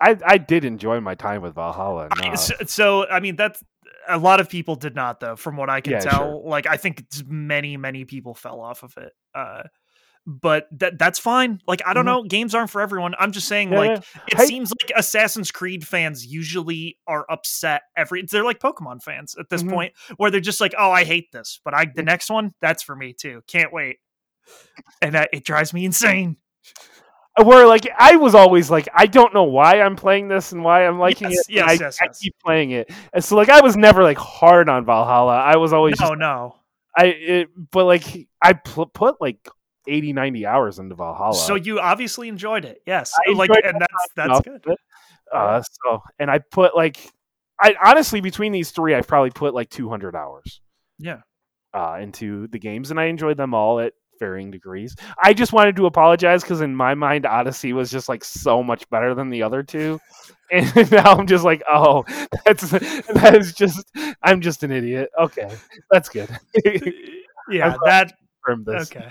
i 0.00 0.16
i 0.26 0.38
did 0.38 0.64
enjoy 0.64 1.00
my 1.00 1.14
time 1.14 1.40
with 1.42 1.54
Valhalla. 1.54 2.08
I- 2.10 2.34
so, 2.34 2.54
so 2.66 3.06
I 3.08 3.20
mean 3.20 3.36
that's 3.36 3.62
a 4.08 4.18
lot 4.18 4.40
of 4.40 4.48
people 4.50 4.76
did 4.76 4.94
not 4.94 5.20
though 5.20 5.36
from 5.36 5.56
what 5.56 5.70
I 5.70 5.80
can 5.80 5.92
Yeah, 5.92 6.00
tell 6.00 6.40
sure. 6.40 6.42
like 6.48 6.66
I 6.66 6.76
think 6.76 7.04
many 7.26 7.76
many 7.76 8.04
people 8.04 8.34
fell 8.34 8.60
off 8.60 8.82
of 8.82 8.96
it 8.98 9.12
uh 9.34 9.62
but 10.26 10.66
that 10.72 10.98
that's 10.98 11.18
fine 11.18 11.60
like 11.66 11.82
I 11.86 11.92
don't 11.92 12.04
Mhm. 12.04 12.06
know 12.06 12.22
games 12.24 12.54
aren't 12.54 12.70
for 12.70 12.80
everyone 12.80 13.14
I'm 13.18 13.30
just 13.32 13.46
saying 13.46 13.72
Yeah, 13.72 13.78
like 13.78 13.90
yeah. 13.90 14.22
it 14.28 14.36
Hey- 14.38 14.46
seems 14.46 14.72
like 14.82 14.90
Assassin's 14.96 15.50
Creed 15.50 15.86
fans 15.86 16.24
usually 16.24 16.98
are 17.06 17.26
upset 17.30 17.82
every 17.96 18.22
they're 18.22 18.42
like 18.44 18.58
Pokemon 18.58 19.02
fans 19.02 19.36
at 19.38 19.50
this 19.50 19.62
Mhm. 19.62 19.70
point 19.70 19.92
where 20.16 20.30
they're 20.30 20.40
just 20.40 20.60
like 20.62 20.74
oh 20.78 20.90
I 20.90 21.04
hate 21.04 21.30
this 21.32 21.60
but 21.64 21.74
I 21.74 21.86
the 21.94 22.02
next 22.02 22.30
one 22.30 22.54
that's 22.62 22.82
for 22.82 22.96
me 22.96 23.12
too 23.12 23.42
can't 23.46 23.72
wait 23.72 23.98
and 25.02 25.14
uh, 25.14 25.26
it 25.32 25.44
drives 25.44 25.74
me 25.74 25.84
insane 25.84 26.36
where 27.42 27.66
like 27.66 27.86
I 27.98 28.16
was 28.16 28.34
always 28.34 28.70
like 28.70 28.88
I 28.94 29.06
don't 29.06 29.34
know 29.34 29.42
why 29.44 29.80
I'm 29.80 29.96
playing 29.96 30.28
this 30.28 30.52
and 30.52 30.62
why 30.64 30.86
I'm 30.86 30.98
liking 30.98 31.30
Yes, 31.30 31.40
it. 31.48 31.54
yes, 31.54 31.68
I, 31.68 31.72
yes, 31.72 31.98
I 32.00 32.04
yes. 32.06 32.18
keep 32.20 32.34
playing 32.44 32.70
it, 32.70 32.90
and 33.12 33.24
so 33.24 33.36
like 33.36 33.48
I 33.48 33.60
was 33.60 33.76
never 33.76 34.02
like 34.04 34.18
hard 34.18 34.68
on 34.68 34.84
Valhalla. 34.84 35.36
I 35.36 35.56
was 35.56 35.72
always 35.72 35.98
no, 36.00 36.06
just 36.10 36.18
no. 36.18 36.56
I 36.96 37.06
it, 37.06 37.48
but 37.72 37.86
like 37.86 38.28
I 38.40 38.52
pl- 38.52 38.86
put 38.86 39.20
like 39.20 39.48
80, 39.86 40.12
90 40.12 40.46
hours 40.46 40.78
into 40.78 40.94
Valhalla. 40.94 41.34
So 41.34 41.54
you 41.54 41.80
obviously 41.80 42.28
enjoyed 42.28 42.64
it. 42.64 42.80
Yes. 42.86 43.12
I 43.26 43.32
like 43.32 43.50
enjoyed 43.50 43.64
and 43.64 43.80
that's 43.80 44.08
that's 44.16 44.40
good. 44.40 44.76
Uh, 45.32 45.62
so 45.62 46.00
and 46.18 46.30
I 46.30 46.38
put 46.38 46.76
like 46.76 46.98
I 47.60 47.74
honestly 47.84 48.20
between 48.20 48.52
these 48.52 48.70
three, 48.70 48.94
I've 48.94 49.06
probably 49.08 49.30
put 49.30 49.54
like 49.54 49.70
two 49.70 49.88
hundred 49.88 50.14
hours 50.16 50.60
Yeah. 50.98 51.20
uh, 51.72 51.98
into 52.00 52.46
the 52.48 52.58
games, 52.58 52.90
and 52.90 53.00
I 53.00 53.04
enjoyed 53.04 53.36
them 53.36 53.54
all 53.54 53.80
at 53.80 53.94
varying 54.20 54.50
degrees. 54.50 54.94
I 55.22 55.34
just 55.34 55.52
wanted 55.52 55.74
to 55.76 55.86
apologize 55.86 56.42
because 56.42 56.60
in 56.60 56.74
my 56.76 56.94
mind, 56.94 57.26
Odyssey 57.26 57.72
was 57.72 57.90
just 57.90 58.08
like 58.08 58.22
so 58.24 58.62
much 58.62 58.88
better 58.90 59.14
than 59.14 59.28
the 59.30 59.42
other 59.42 59.62
two, 59.62 60.00
and 60.52 60.90
now 60.92 61.14
I'm 61.14 61.26
just 61.26 61.44
like, 61.44 61.62
oh, 61.72 62.04
that's 62.44 62.70
that 62.70 63.36
is 63.38 63.54
just 63.54 63.90
I'm 64.22 64.40
just 64.40 64.62
an 64.62 64.70
idiot. 64.70 65.10
Okay, 65.18 65.50
that's 65.90 66.08
good. 66.08 66.28
Yeah, 67.50 67.76
that 67.84 68.14
Confirm 68.46 68.64
this. 68.64 68.90
okay. 68.92 69.10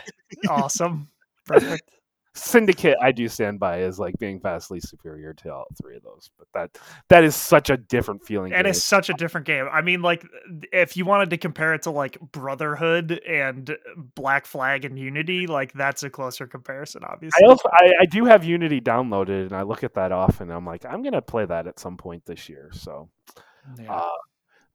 Awesome. 0.49 1.07
Perfect. 1.45 1.89
Syndicate, 2.35 2.97
I 2.99 3.11
do 3.11 3.27
stand 3.29 3.59
by 3.59 3.81
as 3.81 3.99
like 3.99 4.17
being 4.17 4.39
vastly 4.41 4.79
superior 4.79 5.35
to 5.35 5.53
all 5.53 5.65
three 5.79 5.95
of 5.97 6.01
those, 6.01 6.31
but 6.35 6.47
that 6.55 6.79
that 7.09 7.23
is 7.23 7.35
such 7.35 7.69
a 7.69 7.77
different 7.77 8.25
feeling. 8.25 8.53
And 8.53 8.63
game. 8.65 8.71
it's 8.71 8.83
such 8.83 9.11
a 9.11 9.13
different 9.13 9.45
game. 9.45 9.67
I 9.71 9.81
mean, 9.81 10.01
like, 10.01 10.25
if 10.71 10.97
you 10.97 11.05
wanted 11.05 11.29
to 11.29 11.37
compare 11.37 11.75
it 11.75 11.83
to 11.83 11.91
like 11.91 12.19
Brotherhood 12.31 13.11
and 13.29 13.77
Black 14.15 14.47
Flag 14.47 14.83
and 14.83 14.97
Unity, 14.97 15.45
like 15.45 15.73
that's 15.73 16.01
a 16.01 16.09
closer 16.09 16.47
comparison, 16.47 17.03
obviously. 17.03 17.39
I 17.45 17.47
also 17.47 17.69
I, 17.71 17.93
I 18.01 18.05
do 18.05 18.25
have 18.25 18.43
Unity 18.43 18.81
downloaded, 18.81 19.43
and 19.43 19.53
I 19.53 19.61
look 19.61 19.83
at 19.83 19.93
that 19.93 20.11
often. 20.11 20.49
I'm 20.49 20.65
like, 20.65 20.85
I'm 20.85 21.03
gonna 21.03 21.21
play 21.21 21.45
that 21.45 21.67
at 21.67 21.79
some 21.79 21.97
point 21.97 22.25
this 22.25 22.49
year. 22.49 22.71
So, 22.73 23.09
Yeah. 23.79 23.93
uh, 23.93 24.09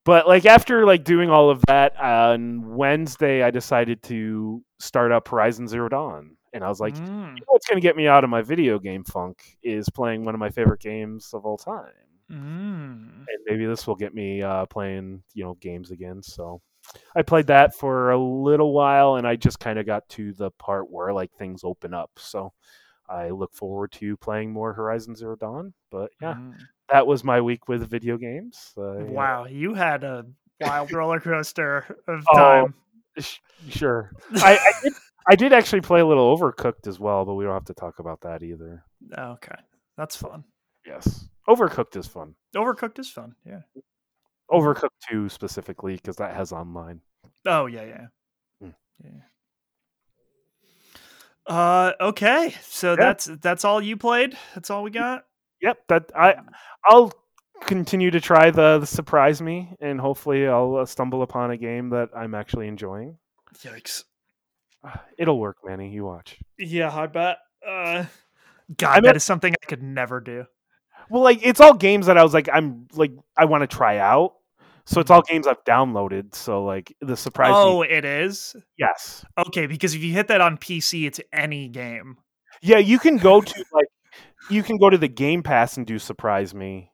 but 0.08 0.26
like 0.26 0.46
after 0.46 0.86
like 0.86 1.04
doing 1.04 1.28
all 1.28 1.50
of 1.50 1.60
that 1.66 1.94
on 2.00 2.74
Wednesday, 2.74 3.42
I 3.42 3.50
decided 3.50 4.02
to 4.04 4.62
start 4.80 5.12
up 5.12 5.28
Horizon 5.28 5.68
Zero 5.68 5.88
Dawn, 5.90 6.36
and 6.54 6.64
I 6.64 6.68
was 6.68 6.80
like, 6.80 6.94
Mm. 6.94 7.34
you 7.36 7.40
know 7.42 7.46
what's 7.48 7.66
gonna 7.68 7.82
get 7.82 7.94
me 7.94 8.08
out 8.08 8.24
of 8.24 8.30
my 8.30 8.40
video 8.40 8.78
game 8.78 9.04
funk 9.04 9.58
is 9.62 9.88
playing 9.90 10.24
one 10.24 10.34
of 10.34 10.38
my 10.40 10.48
favorite 10.48 10.80
games 10.80 11.34
of 11.34 11.44
all 11.44 11.58
time, 11.58 11.92
Mm. 12.30 13.26
and 13.28 13.38
maybe 13.46 13.66
this 13.66 13.86
will 13.86 13.96
get 13.96 14.14
me 14.14 14.40
uh, 14.42 14.64
playing 14.66 15.22
you 15.34 15.44
know 15.44 15.54
games 15.60 15.90
again. 15.90 16.22
So. 16.22 16.60
I 17.14 17.20
played 17.20 17.48
that 17.48 17.74
for 17.74 18.12
a 18.12 18.18
little 18.18 18.72
while, 18.72 19.16
and 19.16 19.26
I 19.28 19.36
just 19.36 19.60
kind 19.60 19.78
of 19.78 19.84
got 19.84 20.08
to 20.10 20.32
the 20.32 20.50
part 20.52 20.90
where 20.90 21.12
like 21.12 21.30
things 21.32 21.62
open 21.62 21.92
up. 21.92 22.10
So 22.16 22.54
I 23.10 23.28
look 23.28 23.52
forward 23.52 23.92
to 24.00 24.16
playing 24.16 24.52
more 24.54 24.72
Horizon 24.72 25.14
Zero 25.14 25.36
Dawn. 25.36 25.74
But 25.90 26.12
yeah, 26.22 26.32
Mm. 26.36 26.54
That 26.90 27.06
was 27.06 27.24
my 27.24 27.40
week 27.40 27.68
with 27.68 27.88
video 27.88 28.16
games. 28.16 28.72
Uh, 28.76 29.04
Wow, 29.04 29.46
you 29.46 29.74
had 29.74 30.04
a 30.04 30.24
wild 30.60 30.92
roller 30.94 31.20
coaster 31.20 31.84
of 32.06 32.24
Oh, 32.30 32.36
time. 32.36 32.74
sh- 33.18 33.38
sure. 33.68 34.12
I, 34.36 34.54
I 34.54 34.72
did. 34.82 34.92
I 35.30 35.36
did 35.36 35.52
actually 35.52 35.82
play 35.82 36.00
a 36.00 36.06
little 36.06 36.34
Overcooked 36.36 36.86
as 36.86 36.98
well, 36.98 37.24
but 37.26 37.34
we 37.34 37.44
don't 37.44 37.52
have 37.52 37.66
to 37.66 37.74
talk 37.74 37.98
about 37.98 38.22
that 38.22 38.42
either. 38.42 38.82
Okay, 39.16 39.56
that's 39.96 40.16
fun. 40.16 40.44
Yes, 40.86 41.28
Overcooked 41.46 41.96
is 41.96 42.06
fun. 42.06 42.34
Overcooked 42.56 42.98
is 42.98 43.10
fun. 43.10 43.34
Yeah. 43.44 43.60
Overcooked 44.50 44.88
two 45.10 45.28
specifically 45.28 45.96
because 45.96 46.16
that 46.16 46.34
has 46.34 46.52
online. 46.52 47.02
Oh 47.44 47.66
yeah, 47.66 47.84
yeah. 47.84 48.06
Mm. 48.64 48.74
Yeah. 49.04 49.20
Uh 51.46 51.92
okay. 52.00 52.54
So 52.62 52.90
Yeah. 52.92 52.96
that's 52.96 53.24
that's 53.42 53.64
all 53.64 53.82
you 53.82 53.96
played? 53.96 54.36
That's 54.54 54.70
all 54.70 54.82
we 54.82 54.90
got? 54.90 55.24
Yep, 55.60 55.78
that 55.88 56.10
I 56.14 56.36
I'll 56.88 57.12
continue 57.62 58.10
to 58.10 58.20
try 58.20 58.50
the, 58.50 58.78
the 58.78 58.86
surprise 58.86 59.40
me, 59.42 59.74
and 59.80 60.00
hopefully 60.00 60.46
I'll 60.46 60.76
uh, 60.76 60.86
stumble 60.86 61.22
upon 61.22 61.50
a 61.50 61.56
game 61.56 61.90
that 61.90 62.10
I'm 62.16 62.34
actually 62.34 62.68
enjoying. 62.68 63.18
Yikes. 63.58 64.04
It'll 65.18 65.38
work, 65.38 65.56
Manny. 65.64 65.90
You 65.90 66.04
watch. 66.04 66.38
Yeah, 66.58 66.94
I 66.94 67.06
bet. 67.06 67.38
Uh 67.66 68.04
God, 68.76 68.90
I 68.90 68.94
mean- 68.96 69.02
that 69.04 69.16
is 69.16 69.24
something 69.24 69.52
I 69.62 69.66
could 69.66 69.82
never 69.82 70.20
do. 70.20 70.44
Well, 71.10 71.22
like 71.22 71.40
it's 71.42 71.60
all 71.60 71.74
games 71.74 72.06
that 72.06 72.18
I 72.18 72.22
was 72.22 72.34
like, 72.34 72.48
I'm 72.52 72.86
like, 72.92 73.12
I 73.36 73.46
want 73.46 73.62
to 73.62 73.66
try 73.66 73.98
out. 73.98 74.34
So 74.84 75.00
it's 75.00 75.10
all 75.10 75.22
games 75.22 75.46
I've 75.46 75.62
downloaded. 75.64 76.34
So 76.34 76.64
like 76.64 76.94
the 77.00 77.16
surprise. 77.16 77.52
Oh, 77.54 77.80
me, 77.82 77.88
it 77.88 78.04
is? 78.04 78.54
yes, 78.76 79.24
Okay, 79.38 79.66
because 79.66 79.94
if 79.94 80.02
you 80.02 80.12
hit 80.12 80.28
that 80.28 80.40
on 80.40 80.58
PC, 80.58 81.06
it's 81.06 81.20
any 81.32 81.68
game. 81.68 82.16
yeah. 82.62 82.78
You 82.78 82.98
can 82.98 83.16
go 83.16 83.40
to 83.40 83.64
like, 83.72 83.86
you 84.50 84.62
can 84.62 84.76
go 84.78 84.90
to 84.90 84.98
the 84.98 85.08
Game 85.08 85.42
Pass 85.42 85.76
and 85.76 85.86
do 85.86 85.98
surprise 85.98 86.54
me, 86.54 86.90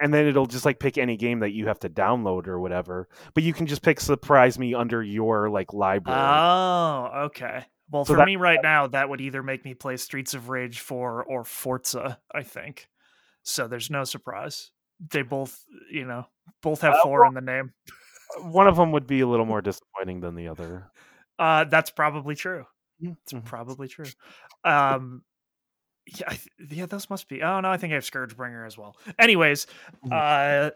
and 0.00 0.12
then 0.12 0.26
it'll 0.26 0.46
just 0.46 0.64
like 0.64 0.78
pick 0.78 0.98
any 0.98 1.16
game 1.16 1.40
that 1.40 1.52
you 1.52 1.66
have 1.68 1.78
to 1.80 1.88
download 1.90 2.46
or 2.48 2.58
whatever. 2.60 3.08
But 3.34 3.42
you 3.44 3.52
can 3.52 3.66
just 3.66 3.82
pick 3.82 4.00
surprise 4.00 4.58
me 4.58 4.74
under 4.74 5.02
your 5.02 5.50
like 5.50 5.72
library. 5.72 6.18
Oh, 6.20 7.10
okay. 7.26 7.64
Well, 7.90 8.04
So 8.04 8.14
for 8.14 8.18
that- 8.18 8.26
me 8.26 8.36
right 8.36 8.60
now, 8.62 8.86
that 8.86 9.08
would 9.08 9.20
either 9.20 9.42
make 9.42 9.64
me 9.64 9.74
play 9.74 9.96
Streets 9.98 10.32
of 10.34 10.48
Rage 10.48 10.80
4 10.80 11.24
or 11.24 11.44
Forza, 11.44 12.18
I 12.34 12.42
think. 12.42 12.88
So 13.42 13.68
there's 13.68 13.90
no 13.90 14.04
surprise. 14.04 14.70
They 15.10 15.22
both, 15.22 15.62
you 15.90 16.04
know, 16.06 16.26
both 16.62 16.80
have 16.82 16.94
Uh, 16.94 17.02
4 17.02 17.26
in 17.26 17.34
the 17.34 17.40
name. 17.40 17.72
One 18.40 18.66
of 18.66 18.76
them 18.76 18.92
would 18.92 19.06
be 19.06 19.20
a 19.20 19.26
little 19.26 19.44
more 19.44 19.60
disappointing 19.60 20.20
than 20.20 20.36
the 20.36 20.48
other. 20.48 20.90
Uh 21.38 21.64
that's 21.64 21.90
probably 21.90 22.34
true. 22.34 22.64
It's 23.00 23.32
Mhm. 23.32 23.44
probably 23.44 23.88
true. 23.88 24.06
Um 24.64 25.22
yeah, 26.06 26.26
I 26.28 26.34
th- 26.36 26.48
yeah, 26.70 26.86
those 26.86 27.08
must 27.10 27.28
be. 27.28 27.42
Oh 27.42 27.60
no, 27.60 27.70
I 27.70 27.76
think 27.76 27.92
I 27.92 27.94
have 27.94 28.04
Scourgebringer 28.04 28.66
as 28.66 28.76
well. 28.78 28.96
Anyways, 29.18 29.66
Mhm. 30.04 30.12
uh 30.12 30.70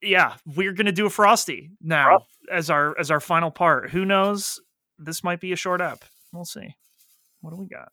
yeah, 0.00 0.34
we're 0.56 0.72
going 0.72 0.86
to 0.86 0.92
do 0.92 1.06
a 1.06 1.10
frosty 1.10 1.70
now 1.80 2.06
Frost- 2.18 2.26
as 2.50 2.70
our 2.70 2.98
as 2.98 3.10
our 3.10 3.20
final 3.20 3.50
part. 3.52 3.90
Who 3.90 4.04
knows? 4.04 4.60
This 4.98 5.22
might 5.24 5.40
be 5.40 5.52
a 5.52 5.56
short 5.56 5.80
app. 5.80 6.04
We'll 6.32 6.44
see. 6.44 6.74
What 7.40 7.50
do 7.50 7.56
we 7.56 7.66
got? 7.68 7.88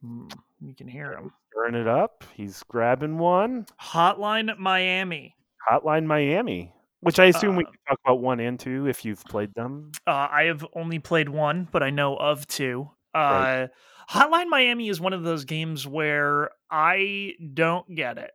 Hmm, 0.00 0.28
you 0.60 0.74
can 0.74 0.88
hear 0.88 1.12
him. 1.12 1.32
Stirring 1.50 1.74
it 1.74 1.86
up. 1.88 2.24
He's 2.34 2.62
grabbing 2.64 3.18
one. 3.18 3.66
Hotline 3.80 4.56
Miami. 4.58 5.34
Hotline 5.70 6.06
Miami, 6.06 6.72
which 7.00 7.20
I 7.20 7.26
assume 7.26 7.54
we 7.56 7.64
Uh, 7.64 7.70
can 7.70 7.78
talk 7.88 7.98
about 8.04 8.20
one 8.20 8.40
and 8.40 8.58
two 8.58 8.86
if 8.88 9.04
you've 9.04 9.24
played 9.26 9.54
them. 9.54 9.92
Uh, 10.06 10.28
I 10.30 10.44
have 10.44 10.66
only 10.74 10.98
played 10.98 11.28
one, 11.28 11.68
but 11.70 11.82
I 11.82 11.90
know 11.90 12.16
of 12.16 12.46
two. 12.48 12.90
Uh, 13.14 13.18
Right. 13.18 13.70
Hotline 14.10 14.48
Miami 14.48 14.88
is 14.88 15.00
one 15.00 15.12
of 15.12 15.22
those 15.22 15.44
games 15.44 15.86
where 15.86 16.50
I 16.70 17.32
don't 17.54 17.92
get 17.94 18.18
it. 18.18 18.30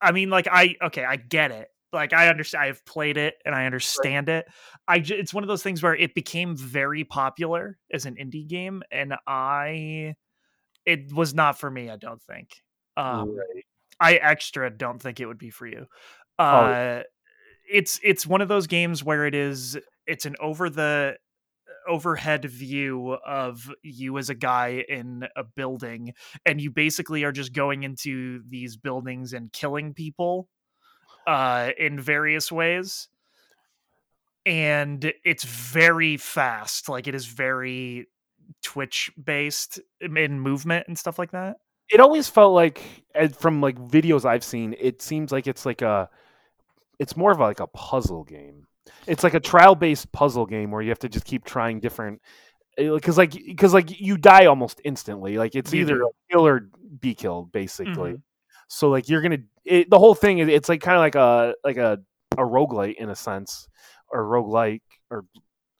I 0.00 0.12
mean, 0.12 0.30
like 0.30 0.46
I 0.50 0.76
okay, 0.82 1.04
I 1.04 1.16
get 1.16 1.50
it. 1.50 1.68
Like 1.92 2.12
I 2.12 2.28
understand. 2.28 2.64
I've 2.64 2.84
played 2.84 3.16
it 3.16 3.34
and 3.44 3.54
I 3.54 3.66
understand 3.66 4.28
it. 4.28 4.46
I 4.86 4.98
j- 4.98 5.16
it's 5.16 5.32
one 5.32 5.44
of 5.44 5.48
those 5.48 5.62
things 5.62 5.82
where 5.82 5.94
it 5.96 6.14
became 6.14 6.56
very 6.56 7.04
popular 7.04 7.78
as 7.92 8.04
an 8.06 8.16
indie 8.16 8.46
game, 8.46 8.82
and 8.90 9.14
I 9.26 10.14
it 10.84 11.12
was 11.12 11.34
not 11.34 11.58
for 11.58 11.70
me. 11.70 11.90
I 11.90 11.96
don't 11.96 12.22
think. 12.22 12.50
Um, 12.96 13.36
Right. 13.36 13.64
I 13.98 14.14
extra 14.16 14.68
don't 14.70 15.00
think 15.00 15.20
it 15.20 15.26
would 15.26 15.38
be 15.38 15.50
for 15.50 15.66
you. 15.66 15.86
Oh. 16.38 16.44
Uh, 16.44 17.02
it's 17.70 17.98
it's 18.02 18.26
one 18.26 18.40
of 18.40 18.48
those 18.48 18.66
games 18.66 19.02
where 19.02 19.26
it 19.26 19.34
is 19.34 19.78
it's 20.06 20.26
an 20.26 20.36
over 20.38 20.68
the 20.70 21.16
overhead 21.88 22.44
view 22.44 23.12
of 23.26 23.70
you 23.82 24.18
as 24.18 24.30
a 24.30 24.34
guy 24.34 24.84
in 24.88 25.26
a 25.36 25.44
building 25.44 26.14
and 26.44 26.60
you 26.60 26.70
basically 26.70 27.24
are 27.24 27.32
just 27.32 27.52
going 27.52 27.82
into 27.82 28.42
these 28.48 28.76
buildings 28.76 29.32
and 29.32 29.52
killing 29.52 29.94
people 29.94 30.48
uh 31.26 31.70
in 31.78 31.98
various 32.00 32.50
ways 32.52 33.08
and 34.44 35.12
it's 35.24 35.44
very 35.44 36.16
fast 36.16 36.88
like 36.88 37.06
it 37.06 37.14
is 37.14 37.26
very 37.26 38.06
twitch 38.62 39.10
based 39.22 39.80
in 40.00 40.38
movement 40.40 40.86
and 40.88 40.98
stuff 40.98 41.18
like 41.18 41.32
that 41.32 41.56
It 41.88 42.00
always 42.00 42.28
felt 42.28 42.52
like, 42.52 42.82
from 43.38 43.60
like 43.60 43.78
videos 43.78 44.24
I've 44.24 44.42
seen, 44.42 44.74
it 44.78 45.00
seems 45.02 45.30
like 45.30 45.46
it's 45.46 45.64
like 45.64 45.82
a, 45.82 46.08
it's 46.98 47.16
more 47.16 47.30
of 47.30 47.38
like 47.38 47.60
a 47.60 47.68
puzzle 47.68 48.24
game. 48.24 48.66
It's 49.06 49.24
like 49.24 49.34
a 49.34 49.40
trial-based 49.40 50.12
puzzle 50.12 50.46
game 50.46 50.70
where 50.70 50.82
you 50.82 50.90
have 50.90 50.98
to 51.00 51.08
just 51.08 51.24
keep 51.24 51.44
trying 51.44 51.80
different, 51.80 52.20
because 52.76 53.16
like 53.18 53.32
because 53.32 53.72
like 53.72 54.00
you 54.00 54.16
die 54.16 54.46
almost 54.46 54.80
instantly. 54.84 55.38
Like 55.38 55.54
it's 55.54 55.72
either 55.74 56.02
kill 56.30 56.46
or 56.46 56.68
be 57.00 57.14
killed, 57.14 57.52
basically. 57.52 58.12
Mhm. 58.12 58.22
So 58.68 58.90
like 58.90 59.08
you're 59.08 59.22
gonna 59.22 59.38
it, 59.64 59.90
the 59.90 59.98
whole 59.98 60.14
thing 60.14 60.38
is 60.38 60.48
it's 60.48 60.68
like 60.68 60.80
kind 60.80 60.96
of 60.96 61.00
like 61.00 61.14
a 61.14 61.54
like 61.64 61.76
a 61.76 61.98
a 62.32 62.42
roguelite 62.42 62.96
in 62.96 63.10
a 63.10 63.16
sense 63.16 63.68
or 64.08 64.24
roguelike 64.24 64.82
or 65.10 65.24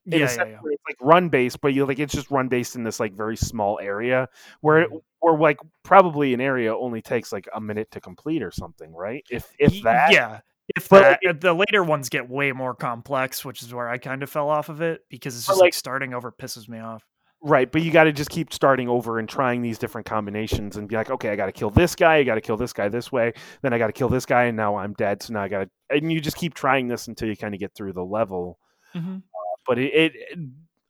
yeah, 0.09 0.19
yeah, 0.19 0.45
yeah. 0.45 0.59
it's 0.65 0.83
like 0.89 0.97
run 1.01 1.29
based, 1.29 1.61
but 1.61 1.75
you 1.75 1.85
like 1.85 1.99
it's 1.99 2.15
just 2.15 2.31
run 2.31 2.49
based 2.49 2.77
in 2.77 2.85
this 2.85 3.01
like 3.01 3.13
very 3.13 3.37
small 3.37 3.81
area 3.81 4.29
where 4.61 4.83
it, 4.83 4.91
where 5.19 5.37
like 5.37 5.59
probably 5.83 6.33
an 6.33 6.41
area 6.41 6.75
only 6.75 7.03
takes 7.03 7.33
like 7.33 7.49
a 7.55 7.61
minute 7.61 7.91
to 7.91 8.01
complete 8.01 8.43
or 8.43 8.53
something, 8.53 8.95
right? 8.95 9.25
If 9.31 9.53
if 9.59 9.83
that, 9.83 10.13
yeah 10.13 10.41
if 10.75 10.89
that 10.89 11.21
like, 11.23 11.37
uh, 11.37 11.39
the 11.39 11.55
later 11.55 11.85
ones 11.85 12.09
get 12.09 12.29
way 12.29 12.53
more 12.53 12.75
complex 12.75 13.45
which 13.45 13.63
is 13.63 13.73
where 13.73 13.89
i 13.89 13.99
kind 13.99 14.23
of 14.23 14.31
fell 14.31 14.49
off 14.49 14.69
of 14.69 14.81
it 14.81 15.03
because 15.09 15.37
it's 15.37 15.47
just 15.47 15.59
like, 15.59 15.69
like- 15.69 15.75
starting 15.75 16.15
over 16.15 16.33
pisses 16.33 16.69
me 16.69 16.79
off 16.79 17.03
Right, 17.43 17.71
but 17.71 17.83
you 17.83 17.93
got 17.93 18.05
to 18.05 18.13
just 18.13 18.31
keep 18.31 18.53
starting 18.53 18.89
over 18.89 19.19
and 19.19 19.29
trying 19.29 19.61
these 19.63 19.79
different 19.79 20.07
combinations 20.07 20.79
and 20.79 20.89
be 20.89 20.97
like, 20.97 21.11
okay, 21.11 21.29
I 21.29 21.37
got 21.37 21.47
to 21.47 21.53
kill 21.53 21.71
this 21.71 21.95
guy, 21.95 22.17
I 22.17 22.25
got 22.25 22.37
to 22.37 22.41
kill 22.41 22.57
this 22.57 22.73
guy 22.73 22.89
this 22.89 23.13
way, 23.13 23.35
then 23.63 23.73
I 23.73 23.79
got 23.79 23.89
to 23.89 23.93
kill 23.93 24.09
this 24.09 24.25
guy, 24.25 24.45
and 24.45 24.57
now 24.57 24.77
I'm 24.77 24.95
dead. 24.95 25.23
So 25.23 25.35
now 25.35 25.43
I 25.43 25.49
got 25.49 25.59
to, 25.61 25.71
and 25.97 26.11
you 26.11 26.21
just 26.21 26.37
keep 26.37 26.55
trying 26.55 26.89
this 26.89 27.09
until 27.09 27.29
you 27.29 27.37
kind 27.37 27.55
of 27.55 27.61
get 27.61 27.75
through 27.75 27.93
the 27.93 28.05
level. 28.05 28.59
Mm-hmm. 28.95 29.17
Uh, 29.17 29.57
but 29.67 29.79
it, 29.79 29.95
it, 29.95 30.39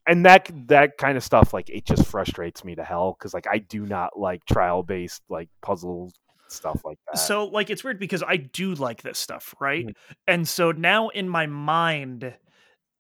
and 0.07 0.25
that 0.25 0.51
that 0.69 0.99
kind 0.99 1.17
of 1.17 1.25
stuff, 1.25 1.53
like 1.53 1.69
it 1.69 1.85
just 1.85 2.07
frustrates 2.07 2.65
me 2.65 2.77
to 2.77 2.85
hell 2.85 3.17
because 3.19 3.35
like 3.35 3.47
I 3.51 3.59
do 3.59 3.85
not 3.85 4.19
like 4.19 4.45
trial 4.47 4.83
based 4.83 5.23
like 5.29 5.49
puzzle 5.63 6.13
stuff 6.49 6.83
like 6.85 6.99
that. 7.07 7.19
So 7.19 7.47
like 7.47 7.71
it's 7.71 7.83
weird 7.85 7.99
because 7.99 8.23
I 8.23 8.37
do 8.37 8.75
like 8.75 9.03
this 9.03 9.19
stuff, 9.19 9.55
right? 9.61 9.87
Mhm. 9.87 9.95
And 10.27 10.49
so 10.49 10.73
now 10.73 11.09
in 11.09 11.29
my 11.29 11.47
mind, 11.47 12.35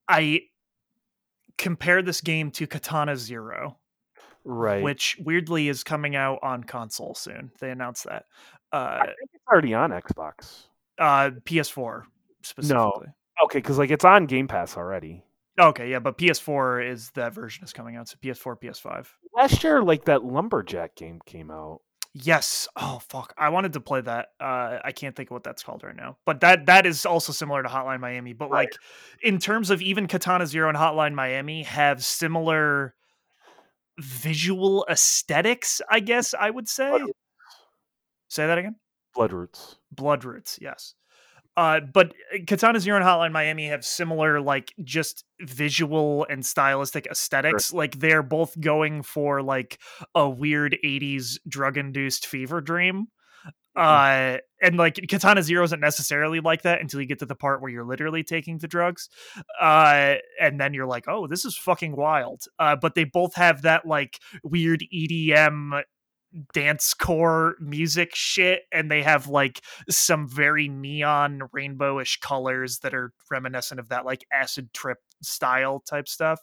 I 0.08 0.42
compare 1.58 2.02
this 2.02 2.20
game 2.20 2.50
to 2.52 2.66
Katana 2.66 3.16
Zero, 3.16 3.78
right, 4.44 4.82
which 4.82 5.16
weirdly 5.20 5.68
is 5.68 5.82
coming 5.84 6.16
out 6.16 6.38
on 6.42 6.64
console 6.64 7.14
soon. 7.14 7.50
They 7.60 7.70
announced 7.70 8.04
that. 8.04 8.24
Uh, 8.72 8.98
I 9.00 9.06
think 9.06 9.30
it's 9.32 9.44
already 9.50 9.74
on 9.74 9.90
Xbox. 9.90 10.64
uh, 10.98 11.30
PS4 11.44 12.04
specifically. 12.42 13.06
No. 13.08 13.44
Okay, 13.44 13.58
because 13.58 13.78
like 13.78 13.90
it's 13.90 14.04
on 14.04 14.26
Game 14.26 14.48
Pass 14.48 14.76
already. 14.76 15.22
Okay, 15.58 15.90
yeah, 15.90 15.98
but 16.00 16.18
PS4 16.18 16.86
is 16.90 17.10
that 17.12 17.32
version 17.32 17.64
is 17.64 17.72
coming 17.72 17.96
out. 17.96 18.08
So 18.08 18.16
PS4, 18.22 18.56
PS5. 18.60 19.06
Last 19.34 19.62
year, 19.64 19.82
like 19.82 20.04
that 20.06 20.22
lumberjack 20.24 20.94
game 20.96 21.18
came 21.26 21.50
out. 21.50 21.80
Yes. 22.18 22.66
Oh 22.76 22.98
fuck. 23.08 23.34
I 23.36 23.50
wanted 23.50 23.74
to 23.74 23.80
play 23.80 24.00
that. 24.00 24.28
Uh 24.40 24.78
I 24.82 24.92
can't 24.92 25.14
think 25.14 25.28
of 25.30 25.34
what 25.34 25.44
that's 25.44 25.62
called 25.62 25.82
right 25.84 25.94
now. 25.94 26.16
But 26.24 26.40
that 26.40 26.64
that 26.66 26.86
is 26.86 27.04
also 27.04 27.30
similar 27.32 27.62
to 27.62 27.68
Hotline 27.68 28.00
Miami, 28.00 28.32
but 28.32 28.48
Right. 28.50 28.60
like 28.70 28.74
in 29.22 29.38
terms 29.38 29.68
of 29.68 29.82
even 29.82 30.06
Katana 30.06 30.46
Zero 30.46 30.68
and 30.70 30.78
Hotline 30.78 31.12
Miami 31.12 31.62
have 31.64 32.02
similar 32.04 32.94
visual 33.98 34.86
aesthetics, 34.88 35.80
I 35.90 36.00
guess 36.00 36.32
I 36.32 36.50
would 36.50 36.68
say. 36.68 36.88
Blood- 36.90 37.10
Say 38.28 38.46
that 38.46 38.58
again? 38.58 38.76
Bloodroots. 39.14 39.76
Blood 39.92 40.24
Roots, 40.24 40.58
yes. 40.60 40.94
Uh, 41.56 41.80
but 41.80 42.12
Katana 42.46 42.80
Zero 42.80 42.96
and 42.98 43.06
Hotline 43.06 43.32
Miami 43.32 43.68
have 43.68 43.84
similar, 43.84 44.40
like, 44.40 44.74
just 44.84 45.24
visual 45.40 46.26
and 46.28 46.44
stylistic 46.44 47.06
aesthetics. 47.06 47.72
Like, 47.72 47.98
they're 47.98 48.22
both 48.22 48.60
going 48.60 49.02
for 49.02 49.42
like 49.42 49.80
a 50.14 50.28
weird 50.28 50.76
'80s 50.84 51.38
drug-induced 51.48 52.26
fever 52.26 52.60
dream. 52.60 53.06
Uh, 53.76 54.38
and 54.62 54.78
like 54.78 54.98
Katana 55.08 55.42
Zero 55.42 55.62
isn't 55.64 55.80
necessarily 55.80 56.40
like 56.40 56.62
that 56.62 56.80
until 56.80 57.00
you 57.00 57.06
get 57.06 57.18
to 57.18 57.26
the 57.26 57.34
part 57.34 57.60
where 57.60 57.70
you're 57.70 57.84
literally 57.84 58.22
taking 58.22 58.56
the 58.56 58.66
drugs. 58.66 59.10
Uh, 59.60 60.14
and 60.40 60.58
then 60.58 60.72
you're 60.72 60.86
like, 60.86 61.04
oh, 61.08 61.26
this 61.26 61.44
is 61.44 61.58
fucking 61.58 61.94
wild. 61.94 62.40
Uh, 62.58 62.74
but 62.74 62.94
they 62.94 63.04
both 63.04 63.34
have 63.34 63.62
that 63.62 63.86
like 63.86 64.18
weird 64.42 64.82
EDM 64.94 65.82
dance 66.52 66.92
core 66.92 67.54
music 67.60 68.14
shit 68.14 68.62
and 68.72 68.90
they 68.90 69.02
have 69.02 69.28
like 69.28 69.62
some 69.88 70.28
very 70.28 70.68
neon 70.68 71.40
rainbowish 71.54 72.20
colors 72.20 72.80
that 72.80 72.94
are 72.94 73.12
reminiscent 73.30 73.80
of 73.80 73.88
that 73.88 74.04
like 74.04 74.24
acid 74.32 74.72
trip 74.74 74.98
style 75.22 75.80
type 75.80 76.08
stuff 76.08 76.40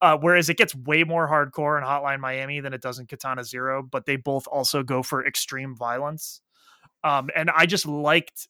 uh, 0.00 0.16
whereas 0.20 0.48
it 0.48 0.56
gets 0.56 0.74
way 0.74 1.04
more 1.04 1.28
hardcore 1.28 1.76
in 1.76 1.84
hotline 1.84 2.20
miami 2.20 2.60
than 2.60 2.72
it 2.72 2.80
does 2.80 2.98
in 2.98 3.06
katana 3.06 3.44
zero 3.44 3.82
but 3.82 4.06
they 4.06 4.16
both 4.16 4.46
also 4.46 4.82
go 4.82 5.02
for 5.02 5.26
extreme 5.26 5.76
violence 5.76 6.40
um, 7.02 7.28
and 7.36 7.50
i 7.50 7.66
just 7.66 7.86
liked 7.86 8.48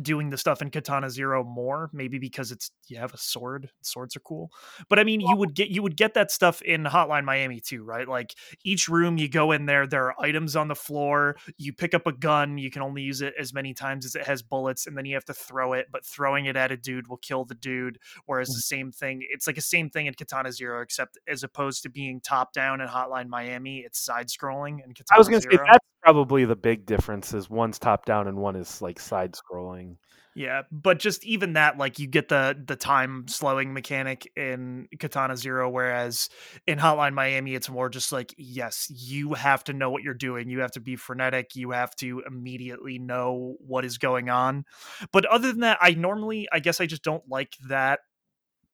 doing 0.00 0.30
the 0.30 0.38
stuff 0.38 0.62
in 0.62 0.70
katana 0.70 1.10
zero 1.10 1.44
more 1.44 1.90
maybe 1.92 2.18
because 2.18 2.50
it's 2.50 2.70
you 2.88 2.96
have 2.96 3.12
a 3.12 3.18
sword 3.18 3.68
swords 3.82 4.16
are 4.16 4.20
cool. 4.20 4.50
But 4.88 4.98
i 4.98 5.04
mean 5.04 5.20
you 5.20 5.36
would 5.36 5.54
get 5.54 5.68
you 5.68 5.82
would 5.82 5.96
get 5.96 6.14
that 6.14 6.30
stuff 6.30 6.62
in 6.62 6.84
hotline 6.84 7.24
miami 7.24 7.60
too 7.60 7.82
right? 7.84 8.08
Like 8.08 8.34
each 8.64 8.88
room 8.88 9.18
you 9.18 9.28
go 9.28 9.52
in 9.52 9.66
there 9.66 9.86
there 9.86 10.06
are 10.06 10.14
items 10.20 10.56
on 10.56 10.68
the 10.68 10.74
floor 10.74 11.36
you 11.58 11.72
pick 11.72 11.94
up 11.94 12.06
a 12.06 12.12
gun 12.12 12.58
you 12.58 12.70
can 12.70 12.82
only 12.82 13.02
use 13.02 13.20
it 13.20 13.34
as 13.38 13.52
many 13.52 13.74
times 13.74 14.04
as 14.04 14.14
it 14.14 14.26
has 14.26 14.42
bullets 14.42 14.86
and 14.86 14.96
then 14.96 15.04
you 15.04 15.14
have 15.14 15.24
to 15.26 15.34
throw 15.34 15.72
it 15.72 15.88
but 15.90 16.04
throwing 16.04 16.46
it 16.46 16.56
at 16.56 16.72
a 16.72 16.76
dude 16.76 17.08
will 17.08 17.18
kill 17.18 17.44
the 17.44 17.54
dude 17.54 17.98
whereas 18.26 18.48
the 18.48 18.58
mm. 18.58 18.62
same 18.62 18.92
thing 18.92 19.20
it's 19.30 19.46
like 19.46 19.58
a 19.58 19.62
same 19.62 19.90
thing 19.90 20.06
in 20.06 20.14
katana 20.14 20.52
zero 20.52 20.80
except 20.80 21.18
as 21.28 21.42
opposed 21.42 21.82
to 21.82 21.90
being 21.90 22.20
top 22.20 22.52
down 22.52 22.80
in 22.80 22.88
hotline 22.88 23.28
miami 23.28 23.80
it's 23.80 24.00
side 24.00 24.28
scrolling 24.28 24.84
in 24.84 24.92
katana 24.92 25.16
I 25.16 25.18
was 25.18 25.28
gonna 25.28 25.40
zero. 25.40 25.56
say 25.56 25.62
that's 25.70 25.91
probably 26.02 26.44
the 26.44 26.56
big 26.56 26.86
difference 26.86 27.32
is 27.34 27.48
one's 27.48 27.78
top 27.78 28.04
down 28.04 28.28
and 28.28 28.38
one 28.38 28.56
is 28.56 28.82
like 28.82 28.98
side 28.98 29.34
scrolling. 29.34 29.96
Yeah, 30.34 30.62
but 30.70 30.98
just 30.98 31.24
even 31.26 31.52
that, 31.54 31.76
like 31.76 31.98
you 31.98 32.06
get 32.06 32.28
the 32.28 32.56
the 32.66 32.74
time 32.74 33.28
slowing 33.28 33.74
mechanic 33.74 34.30
in 34.34 34.88
Katana 34.98 35.36
Zero, 35.36 35.68
whereas 35.68 36.30
in 36.66 36.78
Hotline 36.78 37.12
Miami, 37.12 37.54
it's 37.54 37.68
more 37.68 37.90
just 37.90 38.12
like, 38.12 38.34
yes, 38.38 38.86
you 38.90 39.34
have 39.34 39.62
to 39.64 39.74
know 39.74 39.90
what 39.90 40.02
you're 40.02 40.14
doing. 40.14 40.48
You 40.48 40.60
have 40.60 40.72
to 40.72 40.80
be 40.80 40.96
frenetic. 40.96 41.54
You 41.54 41.72
have 41.72 41.94
to 41.96 42.22
immediately 42.26 42.98
know 42.98 43.56
what 43.58 43.84
is 43.84 43.98
going 43.98 44.30
on. 44.30 44.64
But 45.12 45.26
other 45.26 45.48
than 45.48 45.60
that, 45.60 45.76
I 45.82 45.90
normally, 45.90 46.48
I 46.50 46.60
guess, 46.60 46.80
I 46.80 46.86
just 46.86 47.04
don't 47.04 47.24
like 47.28 47.56
that 47.68 48.00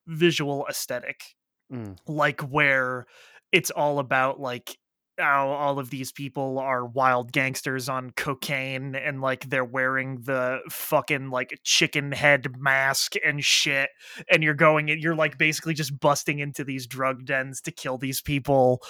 visual 0.06 0.64
aesthetic 0.68 1.22
Mm. 1.70 1.98
like 2.06 2.40
where 2.40 3.04
it's 3.52 3.70
all 3.70 3.98
about 3.98 4.40
like 4.40 4.78
how 5.18 5.48
all 5.48 5.78
of 5.78 5.90
these 5.90 6.12
people 6.12 6.58
are 6.58 6.84
wild 6.84 7.32
gangsters 7.32 7.88
on 7.88 8.10
cocaine 8.12 8.94
and 8.94 9.20
like 9.20 9.48
they're 9.50 9.64
wearing 9.64 10.20
the 10.22 10.60
fucking 10.70 11.30
like 11.30 11.58
chicken 11.64 12.12
head 12.12 12.46
mask 12.58 13.14
and 13.24 13.44
shit 13.44 13.90
and 14.30 14.42
you're 14.42 14.54
going 14.54 14.90
and 14.90 15.02
you're 15.02 15.14
like 15.14 15.38
basically 15.38 15.74
just 15.74 15.98
busting 15.98 16.38
into 16.38 16.64
these 16.64 16.86
drug 16.86 17.24
dens 17.24 17.60
to 17.60 17.70
kill 17.70 17.98
these 17.98 18.20
people 18.20 18.80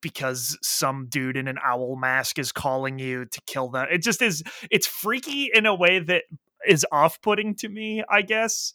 because 0.00 0.58
some 0.62 1.06
dude 1.08 1.36
in 1.36 1.48
an 1.48 1.58
owl 1.64 1.96
mask 1.96 2.38
is 2.38 2.52
calling 2.52 2.98
you 2.98 3.24
to 3.26 3.40
kill 3.46 3.68
them. 3.68 3.86
It 3.90 4.02
just 4.02 4.22
is 4.22 4.42
it's 4.70 4.86
freaky 4.86 5.50
in 5.52 5.66
a 5.66 5.74
way 5.74 5.98
that 6.00 6.24
is 6.66 6.84
off-putting 6.90 7.54
to 7.54 7.68
me 7.68 8.02
i 8.10 8.20
guess 8.20 8.74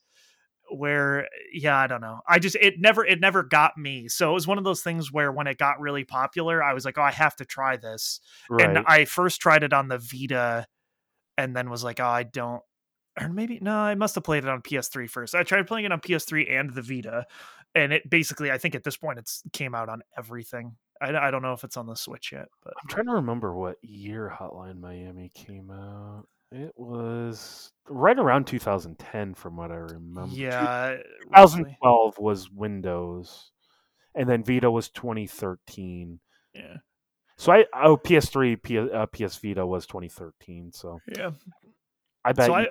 where 0.78 1.28
yeah 1.52 1.78
i 1.78 1.88
don't 1.88 2.02
know. 2.02 2.20
I 2.28 2.40
just 2.40 2.56
it 2.56 2.80
never 2.80 3.06
it 3.06 3.20
never 3.20 3.44
got 3.44 3.78
me. 3.78 4.08
So 4.08 4.32
it 4.32 4.34
was 4.34 4.48
one 4.48 4.58
of 4.58 4.64
those 4.64 4.82
things 4.82 5.12
where 5.12 5.32
when 5.32 5.48
it 5.48 5.58
got 5.58 5.80
really 5.80 6.04
popular 6.04 6.64
i 6.64 6.74
was 6.74 6.86
like 6.86 6.98
oh 6.98 7.04
i 7.04 7.12
have 7.12 7.36
to 7.38 7.46
try 7.46 7.78
this. 7.78 8.20
Right. 8.50 8.68
and 8.68 8.86
i 8.88 9.06
first 9.06 9.42
tried 9.42 9.64
it 9.64 9.74
on 9.74 9.88
the 9.88 9.98
vita 9.98 10.68
and 11.38 11.56
then 11.56 11.70
was 11.70 11.84
like 11.84 12.00
oh 12.00 12.06
i 12.06 12.24
don't 12.24 12.62
or 13.20 13.30
maybe 13.30 13.60
no 13.62 13.76
i 13.76 13.96
must 13.96 14.16
have 14.16 14.24
played 14.24 14.44
it 14.44 14.50
on 14.50 14.62
ps3 14.62 15.10
first. 15.10 15.36
I 15.36 15.44
tried 15.44 15.68
playing 15.68 15.86
it 15.86 15.92
on 15.92 16.00
ps3 16.00 16.52
and 16.52 16.74
the 16.74 16.82
vita 16.82 17.26
and 17.76 17.94
it 17.94 18.10
basically 18.10 18.52
i 18.52 18.58
think 18.58 18.76
at 18.76 18.84
this 18.84 18.98
point 18.98 19.20
it's 19.20 19.44
came 19.54 19.76
out 19.76 19.90
on 19.90 20.02
everything. 20.18 20.76
I, 21.02 21.28
I 21.28 21.32
don't 21.32 21.42
know 21.42 21.54
if 21.54 21.64
it's 21.64 21.78
on 21.78 21.88
the 21.88 21.96
switch 21.96 22.32
yet 22.32 22.48
but 22.64 22.74
I'm 22.82 22.90
trying 22.90 23.08
to 23.08 23.14
remember 23.14 23.54
what 23.56 23.78
year 23.82 24.34
Hotline 24.40 24.80
Miami 24.80 25.32
came 25.34 25.72
out. 25.72 26.26
It 26.54 26.74
was 26.76 27.72
right 27.90 28.18
around 28.18 28.46
2010, 28.46 29.34
from 29.34 29.58
what 29.58 29.72
I 29.72 29.76
remember. 29.76 30.34
yeah 30.34 30.98
roughly. 31.36 31.64
2012 31.64 32.20
was 32.20 32.52
Windows, 32.52 33.52
and 34.16 34.30
then 34.30 34.44
Vita 34.44 34.70
was 34.70 34.90
2013. 34.90 36.20
yeah 36.54 36.78
So 37.38 37.52
I 37.52 37.66
oh 37.74 37.98
PS3, 37.98 38.62
P, 38.62 38.78
uh, 38.78 39.06
PS 39.08 39.38
Vita 39.38 39.66
was 39.66 39.88
2013. 39.88 40.72
So 40.72 41.00
yeah 41.18 41.32
I 42.24 42.34
bet 42.34 42.46
so 42.46 42.52
you 42.52 42.60
i 42.60 42.64
uh, 42.64 42.68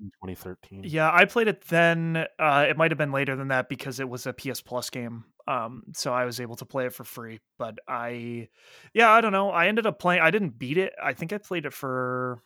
in 0.00 0.10
2013. 0.24 0.84
Yeah, 0.84 1.10
I 1.12 1.24
played 1.24 1.48
it 1.48 1.62
then. 1.62 2.26
Uh, 2.38 2.66
it 2.68 2.76
might 2.76 2.90
have 2.90 2.98
been 2.98 3.12
later 3.12 3.36
than 3.36 3.48
that 3.48 3.68
because 3.68 4.00
it 4.00 4.08
was 4.08 4.26
a 4.26 4.32
PS 4.32 4.60
Plus 4.60 4.90
game. 4.90 5.24
Um, 5.48 5.84
so 5.94 6.12
I 6.12 6.24
was 6.24 6.40
able 6.40 6.56
to 6.56 6.64
play 6.64 6.86
it 6.86 6.92
for 6.92 7.04
free. 7.04 7.40
But 7.58 7.78
I, 7.88 8.48
yeah, 8.92 9.10
I 9.10 9.20
don't 9.20 9.32
know. 9.32 9.50
I 9.50 9.68
ended 9.68 9.86
up 9.86 9.98
playing. 9.98 10.20
I 10.20 10.30
didn't 10.30 10.58
beat 10.58 10.78
it. 10.78 10.92
I 11.02 11.12
think 11.12 11.32
I 11.32 11.38
played 11.38 11.66
it 11.66 11.72
for 11.72 12.42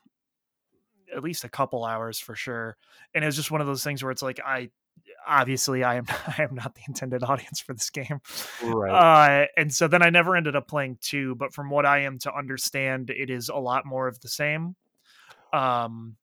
at 1.14 1.22
least 1.22 1.44
a 1.44 1.48
couple 1.48 1.84
hours 1.84 2.18
for 2.18 2.34
sure. 2.34 2.76
And 3.14 3.24
it 3.24 3.26
was 3.26 3.36
just 3.36 3.50
one 3.50 3.60
of 3.60 3.66
those 3.66 3.84
things 3.84 4.02
where 4.02 4.12
it's 4.12 4.22
like 4.22 4.40
I, 4.44 4.70
obviously, 5.26 5.84
I 5.84 5.96
am 5.96 6.06
I 6.38 6.42
am 6.42 6.54
not 6.54 6.74
the 6.74 6.82
intended 6.86 7.22
audience 7.22 7.60
for 7.60 7.74
this 7.74 7.90
game. 7.90 8.20
Right. 8.62 9.42
Uh, 9.42 9.46
and 9.56 9.72
so 9.72 9.88
then 9.88 10.02
I 10.02 10.10
never 10.10 10.36
ended 10.36 10.56
up 10.56 10.68
playing 10.68 10.98
two. 11.00 11.34
But 11.34 11.54
from 11.54 11.70
what 11.70 11.86
I 11.86 12.00
am 12.00 12.18
to 12.20 12.34
understand, 12.34 13.10
it 13.10 13.30
is 13.30 13.48
a 13.48 13.56
lot 13.56 13.86
more 13.86 14.08
of 14.08 14.20
the 14.20 14.28
same. 14.28 14.76
Um, 15.52 16.16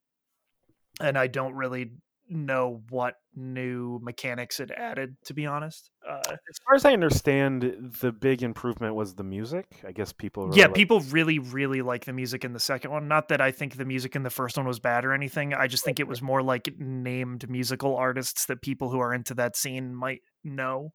and 1.00 1.18
I 1.18 1.26
don't 1.26 1.54
really 1.54 1.92
know 2.28 2.82
what 2.90 3.14
new 3.34 3.98
mechanics 4.02 4.60
it 4.60 4.70
added. 4.70 5.16
To 5.26 5.34
be 5.34 5.46
honest, 5.46 5.90
uh, 6.08 6.20
as 6.26 6.58
far 6.64 6.74
as 6.74 6.84
I 6.84 6.92
understand, 6.92 7.62
the 8.00 8.12
big 8.12 8.42
improvement 8.42 8.94
was 8.94 9.14
the 9.14 9.24
music. 9.24 9.66
I 9.86 9.92
guess 9.92 10.12
people. 10.12 10.46
Really 10.46 10.58
yeah, 10.58 10.66
like- 10.66 10.74
people 10.74 11.00
really, 11.00 11.38
really 11.38 11.82
like 11.82 12.04
the 12.04 12.12
music 12.12 12.44
in 12.44 12.52
the 12.52 12.60
second 12.60 12.90
one. 12.90 13.08
Not 13.08 13.28
that 13.28 13.40
I 13.40 13.50
think 13.50 13.76
the 13.76 13.84
music 13.84 14.16
in 14.16 14.22
the 14.22 14.30
first 14.30 14.56
one 14.56 14.66
was 14.66 14.78
bad 14.78 15.04
or 15.04 15.12
anything. 15.12 15.54
I 15.54 15.66
just 15.66 15.84
think 15.84 16.00
it 16.00 16.08
was 16.08 16.22
more 16.22 16.42
like 16.42 16.72
named 16.78 17.48
musical 17.48 17.96
artists 17.96 18.46
that 18.46 18.62
people 18.62 18.90
who 18.90 18.98
are 19.00 19.14
into 19.14 19.34
that 19.34 19.56
scene 19.56 19.94
might 19.94 20.20
know. 20.44 20.92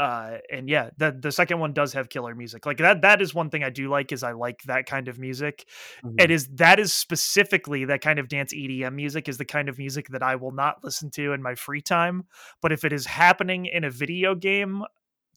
Uh, 0.00 0.38
and 0.50 0.66
yeah, 0.70 0.88
the 0.96 1.12
the 1.12 1.30
second 1.30 1.58
one 1.58 1.74
does 1.74 1.92
have 1.92 2.08
killer 2.08 2.34
music. 2.34 2.64
Like 2.64 2.78
that. 2.78 3.02
That 3.02 3.20
is 3.20 3.34
one 3.34 3.50
thing 3.50 3.62
I 3.62 3.68
do 3.68 3.90
like. 3.90 4.12
Is 4.12 4.22
I 4.22 4.32
like 4.32 4.62
that 4.62 4.86
kind 4.86 5.08
of 5.08 5.18
music. 5.18 5.66
Mhm. 6.02 6.18
it 6.18 6.30
is 6.30 6.48
that 6.54 6.80
is 6.80 6.90
specifically 6.92 7.84
that 7.84 8.00
kind 8.00 8.18
of 8.18 8.26
dance 8.28 8.54
EDM 8.54 8.94
music 8.94 9.28
is 9.28 9.36
the 9.36 9.44
kind 9.44 9.68
of 9.68 9.76
music 9.76 10.08
that 10.08 10.22
I 10.22 10.36
will 10.36 10.52
not 10.52 10.82
listen 10.82 11.10
to 11.10 11.34
in 11.34 11.42
my 11.42 11.54
free 11.54 11.82
time. 11.82 12.24
But 12.62 12.72
if 12.72 12.82
it 12.84 12.94
is 12.94 13.04
happening 13.04 13.66
in 13.66 13.84
a 13.84 13.90
video 13.90 14.34
game, 14.34 14.84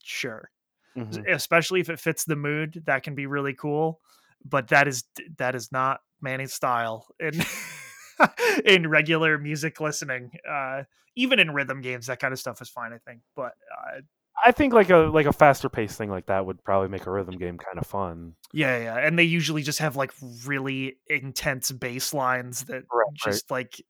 sure. 0.01 0.49
Mhm. 0.95 1.27
especially 1.27 1.81
if 1.81 1.89
it 1.89 1.99
fits 1.99 2.23
the 2.23 2.35
mood. 2.37 2.83
That 2.85 3.03
can 3.03 3.15
be 3.15 3.25
really 3.25 3.53
cool, 3.55 3.99
but 4.45 4.69
that 4.69 4.87
is 4.87 5.03
that 5.39 5.55
is 5.55 5.73
not 5.73 5.99
Manny's 6.21 6.53
style 6.53 7.07
in 7.19 7.33
in 8.65 8.87
regular 8.87 9.37
music 9.37 9.81
listening. 9.81 10.31
Uh, 10.47 10.83
even 11.15 11.39
in 11.39 11.51
rhythm 11.51 11.81
games, 11.81 12.07
that 12.07 12.19
kind 12.19 12.31
of 12.31 12.39
stuff 12.39 12.61
is 12.61 12.69
fine, 12.69 12.93
I 12.93 12.97
think. 12.99 13.21
But 13.35 13.53
uh, 13.77 14.01
I 14.45 14.51
think 14.51 14.73
like 14.73 14.89
a 14.89 14.97
like 14.97 15.25
a 15.25 15.33
faster 15.33 15.69
paced 15.69 15.97
thing 15.97 16.09
like 16.09 16.25
that 16.27 16.45
would 16.45 16.63
probably 16.63 16.89
make 16.89 17.05
a 17.05 17.11
rhythm 17.11 17.37
game 17.37 17.57
kind 17.57 17.77
of 17.77 17.87
fun. 17.87 18.35
yeah, 18.51 18.77
yeah, 18.77 18.97
and 18.97 19.17
they 19.17 19.23
usually 19.23 19.63
just 19.63 19.79
have 19.79 19.95
like 19.95 20.11
really 20.45 20.97
intense 21.07 21.71
bass 21.71 22.13
lines 22.13 22.65
that 22.65 22.83
Right, 22.91 23.05
right. 23.25 23.33
just 23.33 23.49
like 23.51 23.81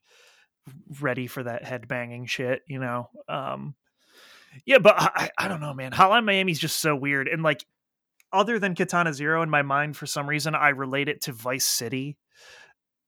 ready 1.02 1.28
for 1.28 1.44
that 1.44 1.64
headbanging 1.64 2.28
shit, 2.28 2.62
you 2.68 2.80
know. 2.80 3.10
Um 3.28 3.76
yeah, 4.66 4.78
but 4.78 4.96
I, 4.98 5.10
I 5.16 5.30
I 5.46 5.48
don't 5.48 5.62
know, 5.62 5.74
man. 5.74 5.92
Hotline 5.92 6.26
Miami's 6.26 6.60
just 6.60 6.80
so 6.80 6.96
weird. 6.96 7.28
And 7.28 7.42
like 7.44 7.66
other 8.32 8.60
than 8.60 8.76
Katana 8.76 9.14
Zero 9.14 9.42
in 9.44 9.50
my 9.50 9.62
mind, 9.62 9.96
for 9.98 10.06
some 10.06 10.28
reason, 10.28 10.56
I 10.56 10.70
relate 10.70 11.08
it 11.10 11.22
to 11.24 11.32
Vice 11.34 11.66
City, 11.66 12.18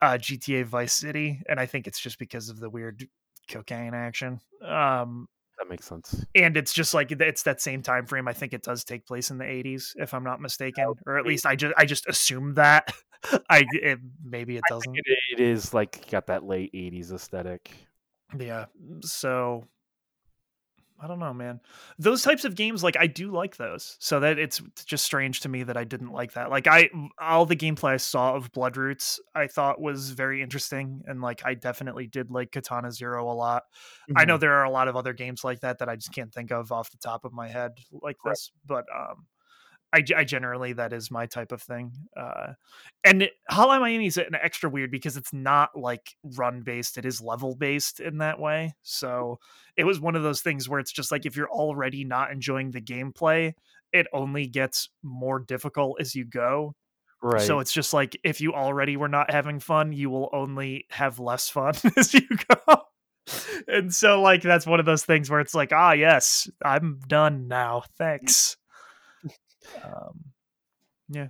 uh 0.02 0.18
GTA 0.20 0.66
Vice 0.66 0.93
City. 0.93 1.41
And 1.48 1.60
I 1.60 1.66
think 1.68 1.88
it's 1.88 2.00
just 2.00 2.18
because 2.20 2.50
of 2.50 2.60
the 2.60 2.70
weird 2.70 3.08
cocaine 3.50 3.93
action. 3.93 4.39
Um 4.64 5.28
That 5.66 5.72
makes 5.72 5.88
sense. 5.88 6.26
and 6.36 6.55
it's 6.57 6.74
just 6.74 6.93
like 6.93 7.11
it's 7.11 7.43
that 7.43 7.59
same 7.59 7.82
time 7.82 8.05
frame. 8.05 8.28
I 8.28 8.34
think 8.34 8.53
it 8.53 8.61
does 8.61 8.84
take 8.84 9.07
place 9.07 9.32
in 9.32 9.39
the 9.39 9.45
80s, 9.45 9.93
if 9.95 10.13
I'm 10.13 10.24
not 10.24 10.39
mistaken, 10.39 10.93
or 11.07 11.18
at 11.18 11.26
least 11.26 11.45
I 11.45 11.55
just 11.55 11.74
I 11.76 11.86
just 11.86 12.07
assume 12.07 12.53
that. 12.53 12.93
I 13.49 13.66
it, 13.72 13.99
maybe 14.24 14.57
it 14.57 14.63
doesn't. 14.70 14.95
It, 14.95 15.05
it 15.32 15.39
is 15.39 15.74
like 15.74 16.07
got 16.11 16.28
that 16.28 16.43
late 16.43 16.72
'80s 16.74 17.11
aesthetic. 17.11 17.72
Yeah. 18.38 18.66
So 19.01 19.63
I 20.98 21.08
don't 21.08 21.20
know, 21.20 21.34
man. 21.34 21.60
Those 22.00 22.24
types 22.24 22.46
of 22.46 22.56
games, 22.56 22.82
like 22.82 22.96
I 22.98 23.08
do 23.08 23.30
like 23.30 23.58
those. 23.58 23.98
So 24.00 24.22
that 24.22 24.39
it's 24.39 24.62
just 24.86 25.04
strange 25.04 25.41
to 25.41 25.50
me 25.50 25.64
that 25.64 25.76
I 25.76 25.84
didn't 25.84 26.12
like 26.12 26.34
that. 26.34 26.50
Like 26.50 26.68
I 26.68 26.89
all 27.20 27.46
the 27.46 27.56
gameplay 27.56 27.91
I 27.91 27.98
saw 27.98 28.34
of 28.36 28.52
Bloodroots, 28.54 29.20
I 29.36 29.48
thought 29.48 29.82
was 29.82 30.12
very 30.12 30.41
interesting, 30.41 31.02
and 31.06 31.22
like 31.22 31.46
I 31.46 31.54
definitely 31.54 32.08
did 32.08 32.32
like 32.32 32.52
Katana 32.54 32.91
Zero 32.91 33.30
a 33.30 33.34
lot. 33.36 33.64
I 34.16 34.24
know 34.24 34.38
Mhm. 34.38 34.39
there 34.39 34.54
are 34.54 34.64
a 34.64 34.70
lot 34.70 34.88
of 34.88 34.96
other 34.96 35.12
games 35.14 35.43
like 35.43 35.60
that 35.62 35.80
that 35.80 35.89
I 35.89 35.96
just 35.98 36.14
can't 36.14 36.34
think 36.34 36.52
of 36.52 36.72
off 36.72 36.89
the 36.91 36.98
top 36.98 37.26
of 37.26 37.34
my 37.34 37.50
head 37.50 37.72
like 37.91 38.18
Right. 38.24 38.38
this, 38.38 38.52
but 38.66 38.86
um, 38.96 39.28
I, 39.93 40.03
I 40.15 40.23
generally 40.23 40.73
that 40.73 40.93
is 40.93 41.09
my 41.09 41.25
type 41.25 41.51
of 41.51 41.61
thing. 41.61 41.91
Uh, 42.17 42.53
and 43.03 43.23
it, 43.23 43.33
Hotline 43.49 43.81
Miami 43.81 44.07
is 44.07 44.17
an 44.17 44.36
extra 44.41 44.69
weird 44.69 44.91
because 44.91 45.15
it's 45.15 45.33
not 45.33 45.77
like 45.77 46.15
run 46.23 46.61
based; 46.61 46.97
it 46.97 47.05
is 47.05 47.21
level 47.21 47.55
based 47.55 47.99
in 47.99 48.17
that 48.17 48.39
way. 48.39 48.73
So 48.81 49.39
it 49.77 49.86
was 49.86 49.99
one 49.99 50.15
of 50.15 50.23
those 50.23 50.41
things 50.41 50.67
where 50.67 50.79
it's 50.79 50.91
just 50.91 51.11
like 51.11 51.25
if 51.25 51.36
you're 51.36 51.49
already 51.49 52.03
not 52.03 52.31
enjoying 52.31 52.71
the 52.71 52.81
gameplay, 52.81 53.53
it 53.93 54.07
only 54.11 54.47
gets 54.47 54.89
more 55.03 55.39
difficult 55.39 55.97
as 56.01 56.15
you 56.15 56.25
go. 56.25 56.75
right. 57.21 57.41
So 57.41 57.59
it's 57.59 57.73
just 57.73 57.93
like 57.93 58.19
if 58.23 58.41
you 58.41 58.53
already 58.53 58.97
were 58.97 59.07
not 59.07 59.31
having 59.31 59.59
fun, 59.59 59.93
you 59.93 60.09
will 60.09 60.29
only 60.33 60.86
have 60.89 61.19
less 61.19 61.49
fun 61.49 61.75
as 61.97 62.13
you 62.13 62.27
go. 62.49 62.81
And 63.67 63.93
so 63.93 64.21
like 64.21 64.41
that's 64.41 64.67
one 64.67 64.79
of 64.79 64.86
those 64.86 65.05
things 65.05 65.29
where 65.29 65.39
it's 65.39 65.55
like, 65.55 65.71
ah 65.73 65.93
yes, 65.93 66.49
I'm 66.63 66.99
done 67.07 67.47
now. 67.47 67.83
Thanks. 67.97 68.57
Um 69.84 70.24
yeah. 71.09 71.28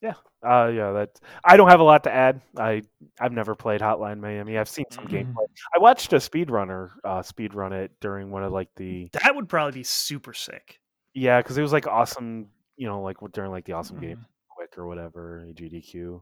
Yeah. 0.00 0.14
Uh, 0.44 0.66
yeah, 0.74 0.90
that 0.90 1.20
I 1.44 1.56
don't 1.56 1.68
have 1.68 1.78
a 1.78 1.84
lot 1.84 2.02
to 2.04 2.12
add. 2.12 2.40
I 2.56 2.82
I've 3.20 3.30
never 3.30 3.54
played 3.54 3.80
Hotline 3.80 4.18
Miami. 4.18 4.58
I've 4.58 4.68
seen 4.68 4.84
some 4.90 5.06
Mm. 5.06 5.10
gameplay. 5.12 5.44
I 5.74 5.78
watched 5.78 6.12
a 6.12 6.16
speedrunner 6.16 6.90
uh, 7.04 7.20
speedrun 7.22 7.70
it 7.70 7.92
during 8.00 8.32
one 8.32 8.42
of 8.42 8.52
like 8.52 8.68
the 8.74 9.08
that 9.12 9.36
would 9.36 9.48
probably 9.48 9.72
be 9.80 9.84
super 9.84 10.34
sick. 10.34 10.80
yeah, 11.14 11.40
because 11.40 11.56
it 11.56 11.62
was 11.62 11.72
like 11.72 11.86
awesome. 11.86 12.48
You 12.76 12.88
know, 12.88 13.00
like 13.02 13.18
during 13.32 13.52
like 13.52 13.64
the 13.64 13.74
awesome 13.74 14.00
game 14.00 14.16
Mhm. 14.16 14.26
quick 14.48 14.76
or 14.76 14.88
whatever 14.88 15.44
AGDQ. 15.46 16.20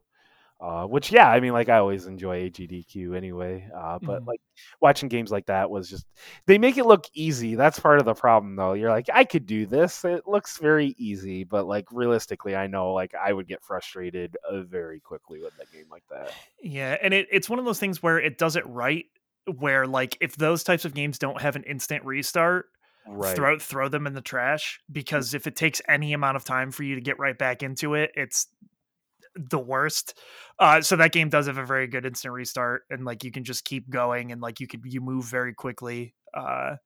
Uh, 0.60 0.84
which 0.86 1.10
yeah, 1.10 1.26
I 1.30 1.40
mean, 1.40 1.54
like 1.54 1.70
I 1.70 1.78
always 1.78 2.06
enjoy 2.06 2.50
AGDQ 2.50 3.16
anyway. 3.16 3.66
Uh, 3.74 3.98
but 4.02 4.22
Mhm. 4.22 4.26
like 4.26 4.40
watching 4.82 5.08
games 5.08 5.30
like 5.30 5.46
that 5.46 5.70
was 5.70 5.88
just 5.88 6.04
they 6.46 6.58
make 6.58 6.76
it 6.76 6.84
look 6.84 7.04
easy. 7.14 7.54
That's 7.54 7.80
part 7.80 7.98
of 7.98 8.04
the 8.04 8.12
problem, 8.12 8.56
though. 8.56 8.74
You're 8.74 8.90
like, 8.90 9.08
I 9.12 9.24
could 9.24 9.46
do 9.46 9.64
this. 9.64 10.04
It 10.04 10.26
looks 10.26 10.58
very 10.58 10.94
easy, 10.98 11.44
but 11.44 11.66
like 11.66 11.86
realistically, 11.90 12.54
I 12.54 12.66
know 12.66 12.92
like 12.92 13.14
I 13.14 13.32
would 13.32 13.48
get 13.48 13.64
frustrated 13.64 14.36
uh, 14.48 14.60
very 14.60 15.00
quickly 15.00 15.40
with 15.40 15.54
a 15.62 15.66
game 15.74 15.86
like 15.90 16.04
that. 16.10 16.32
Yeah, 16.62 16.96
and 17.00 17.14
it, 17.14 17.28
it's 17.32 17.48
one 17.48 17.58
of 17.58 17.64
those 17.64 17.80
things 17.80 18.02
where 18.02 18.18
it 18.20 18.36
does 18.36 18.56
it 18.56 18.66
right 18.66 19.06
where 19.58 19.86
like 19.86 20.18
if 20.20 20.36
those 20.36 20.62
types 20.62 20.84
of 20.84 20.92
games 20.92 21.18
don't 21.18 21.40
have 21.40 21.56
an 21.56 21.62
instant 21.64 22.04
restart, 22.04 22.66
Right. 23.06 23.34
throw 23.34 23.58
throw 23.58 23.88
them 23.88 24.06
in 24.06 24.12
the 24.12 24.20
trash 24.20 24.78
because 24.92 25.32
if 25.32 25.46
it 25.46 25.56
takes 25.56 25.80
any 25.88 26.12
amount 26.12 26.36
of 26.36 26.44
time 26.44 26.70
for 26.70 26.82
you 26.82 26.96
to 26.96 27.00
get 27.00 27.18
right 27.18 27.36
back 27.36 27.62
into 27.62 27.94
it, 27.94 28.10
it's 28.14 28.46
the 29.34 29.58
worst. 29.58 30.18
Uh, 30.58 30.80
so 30.80 30.96
that 30.96 31.12
game 31.12 31.28
does 31.28 31.46
have 31.46 31.58
a 31.58 31.66
very 31.66 31.86
good 31.86 32.06
instant 32.06 32.32
restart, 32.34 32.82
and 32.90 33.04
like 33.04 33.24
you 33.24 33.30
can 33.30 33.44
just 33.44 33.64
keep 33.64 33.88
going, 33.90 34.32
and 34.32 34.40
like 34.40 34.60
you 34.60 34.66
could 34.66 34.80
you 34.84 35.00
move 35.00 35.24
very 35.24 35.54
quickly. 35.54 36.14
Uh, 36.34 36.76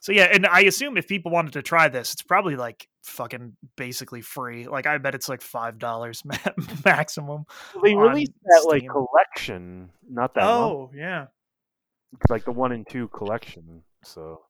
so 0.00 0.10
yeah, 0.10 0.24
and 0.24 0.46
I 0.46 0.62
assume 0.62 0.96
if 0.96 1.06
people 1.06 1.30
wanted 1.30 1.52
to 1.52 1.62
try 1.62 1.88
this, 1.88 2.12
it's 2.12 2.22
probably 2.22 2.56
like 2.56 2.88
fucking 3.04 3.56
basically 3.76 4.20
free. 4.20 4.66
Like 4.66 4.86
I 4.86 4.98
bet 4.98 5.14
it's 5.14 5.28
like 5.28 5.40
five 5.40 5.78
dollars 5.78 6.22
maximum. 6.84 7.44
they 7.82 7.94
released 7.94 8.32
that 8.44 8.64
like 8.66 8.88
collection 8.88 9.90
not 10.10 10.34
that 10.34 10.44
long, 10.44 10.72
Oh 10.72 10.90
yeah, 10.94 11.26
like 12.28 12.44
the 12.44 12.50
one 12.52 12.72
and 12.72 12.84
two 12.88 13.08
collection. 13.08 13.82
So 14.02 14.40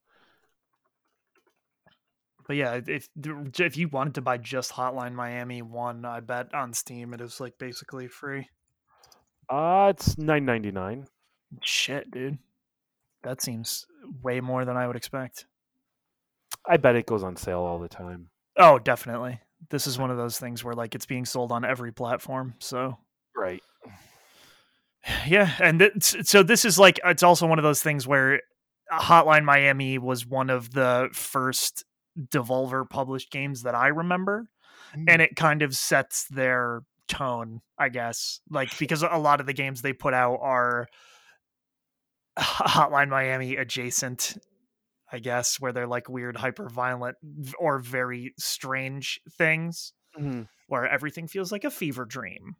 but 2.47 2.57
yeah, 2.57 2.81
if 2.87 3.09
if 3.59 3.77
you 3.77 3.89
wanted 3.89 4.15
to 4.15 4.21
buy 4.21 4.37
just 4.39 4.73
Hotline 4.73 5.15
Miami 5.15 5.63
one, 5.63 6.05
I 6.05 6.21
bet 6.21 6.55
on 6.55 6.73
Steam 6.73 7.15
it 7.15 7.21
is 7.21 7.41
like 7.41 7.59
basically 7.59 8.09
free. 8.09 8.49
uh 9.49 9.93
it's 9.95 10.19
nine 10.19 10.45
ninety 10.45 10.71
nine. 10.71 11.07
Shit, 11.63 12.11
dude. 12.11 12.39
That 13.23 13.43
seems 13.43 13.87
way 14.23 14.41
more 14.41 14.65
than 14.65 14.77
I 14.77 14.87
would 14.87 14.97
expect. 14.97 15.47
I 16.69 16.77
bet 16.77 16.97
it 16.97 17.07
goes 17.07 17.23
on 17.23 17.37
sale 17.37 17.61
all 17.61 17.79
the 17.79 17.89
time. 17.89 18.29
Oh, 18.57 18.79
definitely. 18.79 19.41
This 19.71 19.87
is 19.87 19.99
one 19.99 20.11
of 20.11 20.17
those 20.17 20.39
things 20.39 20.65
where 20.65 20.75
like 20.75 20.95
it's 20.95 21.07
being 21.07 21.25
sold 21.25 21.53
on 21.53 21.65
every 21.65 21.93
platform. 21.93 22.55
So 22.59 22.99
Right. 23.37 23.63
yeah, 25.27 25.53
and 25.61 25.79
th- 25.79 26.27
so 26.27 26.43
this 26.43 26.65
is 26.65 26.79
like 26.79 27.01
it's 27.05 27.23
also 27.23 27.47
one 27.47 27.59
of 27.59 27.63
those 27.63 27.83
things 27.83 28.07
where 28.07 28.41
Hotline 28.93 29.45
Miami 29.45 29.99
was 29.99 30.27
one 30.27 30.51
of 30.51 30.73
the 30.73 31.09
first 31.13 31.85
Devolver 32.19 32.89
published 32.89 33.31
games 33.31 33.63
that 33.63 33.75
I 33.75 33.89
remember, 33.89 34.49
and 34.95 35.23
it 35.23 35.37
kind 35.37 35.63
of 35.63 35.75
sets 35.75 36.27
their 36.29 36.83
tone, 37.09 37.61
I 37.79 37.89
guess. 37.89 38.41
Like 38.51 38.77
because 38.79 39.03
a 39.03 39.19
lot 39.19 39.41
of 39.41 39.47
the 39.47 39.53
games 39.53 39.83
they 39.83 39.93
put 39.93 40.15
out 40.15 40.39
are 40.43 40.89
Hotline 42.39 43.09
Miami 43.09 43.57
adjacent, 43.57 44.37
I 45.11 45.19
guess, 45.19 45.61
where 45.61 45.73
they're 45.73 45.87
like 45.87 46.09
weird, 46.09 46.37
hyper 46.37 46.69
violent 46.69 47.17
or 47.59 47.79
very 47.79 48.33
strange 48.39 49.21
things 49.37 49.93
Mhm. 50.19 50.49
where 50.67 50.87
everything 50.89 51.29
feels 51.29 51.53
like 51.53 51.65
a 51.65 51.71
fever 51.71 52.05
dream. 52.05 52.57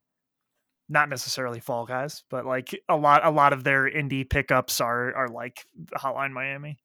Not 0.89 1.09
necessarily 1.09 1.61
Fall 1.61 1.87
Guys, 1.87 2.25
but 2.29 2.45
like 2.45 2.79
a 2.89 2.97
lot 2.97 3.25
a 3.25 3.31
lot 3.31 3.53
of 3.55 3.65
their 3.65 3.91
indie 3.91 4.29
pickups 4.29 4.81
are 4.81 5.15
are 5.15 5.29
like 5.29 5.65
Hotline 5.97 6.33
Miami. 6.33 6.79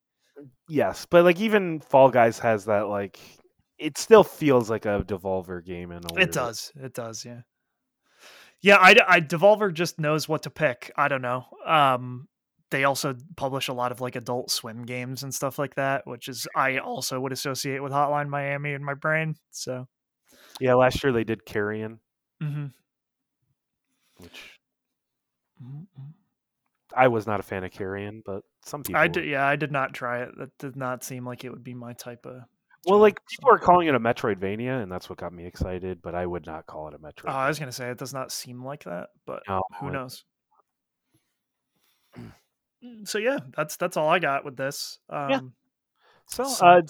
Yes, 0.67 1.05
but 1.05 1.23
like 1.23 1.39
even 1.39 1.79
Fall 1.79 2.09
Guys 2.09 2.39
has 2.39 2.65
that 2.65 2.87
like 2.87 3.19
it 3.77 3.97
still 3.97 4.23
feels 4.23 4.69
like 4.69 4.85
a 4.85 5.03
Devolver 5.05 5.63
game 5.63 5.91
in 5.91 6.03
a 6.03 6.13
weird 6.13 6.29
It 6.29 6.33
does. 6.33 6.71
It 6.75 6.93
does, 6.93 7.23
yeah. 7.23 7.41
Yeah, 8.61 8.77
I, 8.77 8.95
I 9.07 9.21
Devolver 9.21 9.71
just 9.73 9.99
knows 9.99 10.27
what 10.27 10.43
to 10.43 10.49
pick. 10.49 10.91
I 10.97 11.07
don't 11.07 11.21
know. 11.21 11.45
Um 11.65 12.27
they 12.69 12.83
also 12.83 13.15
publish 13.37 13.69
a 13.69 13.73
lot 13.73 13.93
of 13.93 14.01
like 14.01 14.15
adult 14.17 14.51
swim 14.51 14.83
games 14.83 15.23
and 15.23 15.33
stuff 15.33 15.57
like 15.57 15.75
that, 15.75 16.05
which 16.05 16.27
is 16.27 16.47
I 16.55 16.79
also 16.79 17.19
would 17.19 17.31
associate 17.31 17.81
with 17.81 17.93
Hotline 17.93 18.27
Miami 18.27 18.73
in 18.73 18.83
my 18.83 18.93
brain. 18.93 19.35
So, 19.51 19.87
Yeah, 20.59 20.73
last 20.73 21.01
year 21.03 21.13
they 21.13 21.23
did 21.23 21.45
Carrion, 21.45 21.99
mhm. 22.43 22.73
which 24.17 24.59
Mhm, 25.63 25.87
mhm. 25.97 26.13
I 26.97 27.07
was 27.07 27.27
not 27.27 27.39
a 27.39 27.43
fan 27.43 27.63
of 27.63 27.71
Carrion, 27.71 28.23
but 28.25 28.43
some 28.65 28.83
people 28.83 28.99
I 29.01 29.07
did, 29.07 29.25
yeah, 29.25 29.45
I 29.45 29.55
did 29.55 29.71
not 29.71 29.93
try 29.93 30.23
it. 30.23 30.29
That 30.37 30.57
did 30.57 30.75
not 30.75 31.03
seem 31.03 31.25
like 31.25 31.43
it 31.45 31.49
would 31.51 31.63
be 31.63 31.73
my 31.73 31.93
type 31.93 32.25
of. 32.25 32.41
Well, 32.85 32.99
like 32.99 33.19
people 33.29 33.49
are 33.51 33.59
calling 33.59 33.87
it 33.87 33.95
a 33.95 33.99
Metroidvania, 33.99 34.81
and 34.81 34.91
that's 34.91 35.09
what 35.09 35.19
got 35.19 35.33
me 35.33 35.45
excited. 35.45 36.01
But 36.01 36.15
I 36.15 36.25
would 36.25 36.45
not 36.45 36.65
call 36.67 36.87
it 36.87 36.93
a 36.93 36.97
Metroid. 36.99 37.25
Oh, 37.27 37.31
I 37.31 37.47
was 37.47 37.59
gonna 37.59 37.71
say 37.71 37.89
it 37.89 37.97
does 37.97 38.13
not 38.13 38.31
seem 38.31 38.63
like 38.63 38.83
that, 38.85 39.09
but 39.25 39.43
No, 39.47 39.61
who 39.79 39.87
it- 39.87 39.93
knows? 39.93 40.23
Mm, 42.83 43.07
So 43.07 43.17
yeah, 43.17 43.39
that's 43.55 43.75
that's 43.77 43.97
all 43.97 44.07
I 44.07 44.19
got 44.19 44.45
with 44.45 44.55
this. 44.55 44.99
Um, 45.09 45.53
so 46.27 46.43
so 46.43 46.65
uh, 46.65 46.81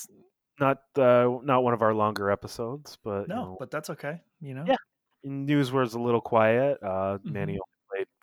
not 0.59 0.79
uh, 0.97 1.37
not 1.43 1.63
one 1.63 1.73
of 1.73 1.81
our 1.81 1.93
longer 1.93 2.29
episodes, 2.29 2.97
but 3.05 3.21
you 3.21 3.27
no, 3.29 3.35
know, 3.35 3.55
but 3.57 3.71
that's 3.71 3.89
okay. 3.91 4.19
You 4.41 4.53
know, 4.53 4.65
Yeah. 4.67 4.75
news 5.23 5.71
was 5.71 5.93
a 5.93 5.99
little 5.99 6.19
quiet. 6.19 6.83
Uh, 6.83 7.19
Manny 7.23 7.53
Mhm. 7.53 7.59
only 7.59 7.59
played 7.59 7.61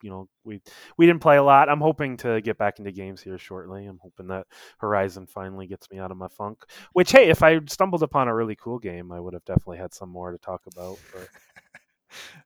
you 0.05 0.10
know 0.10 0.28
we 0.44 0.60
we 0.98 1.06
didn't 1.06 1.22
play 1.22 1.39
a 1.39 1.43
lot. 1.43 1.70
I'm 1.70 1.81
hoping 1.81 2.18
to 2.18 2.40
get 2.43 2.59
back 2.59 2.78
into 2.78 2.93
games 2.93 3.22
here 3.22 3.39
shortly. 3.39 3.86
I'm 3.86 3.98
hoping 4.02 4.28
that 4.28 4.47
Horizon 4.78 5.26
finally 5.26 5.66
gets 5.66 5.90
me 5.90 5.98
out 5.98 6.10
of 6.10 6.18
my 6.18 6.28
funk. 6.28 6.64
Which 6.93 7.10
hey, 7.10 7.31
if 7.31 7.43
I 7.43 7.60
stumbled 7.66 8.02
upon 8.02 8.28
a 8.28 8.35
really 8.35 8.55
cool 8.55 8.78
game, 8.78 9.10
I 9.10 9.18
would 9.18 9.32
have 9.32 9.44
definitely 9.47 9.78
had 9.78 9.94
some 9.94 10.10
more 10.10 10.31
to 10.31 10.39
talk 10.39 10.60
about. 10.70 10.98
But 11.12 11.28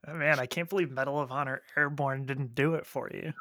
Oh, 0.06 0.14
Man, 0.14 0.39
I 0.39 0.47
can't 0.47 0.68
believe 0.68 0.90
Medal 0.90 1.20
of 1.20 1.30
Honor 1.30 1.60
Airborne 1.76 2.24
didn't 2.24 2.55
do 2.55 2.74
it 2.74 2.86
for 2.86 3.10
you. 3.12 3.32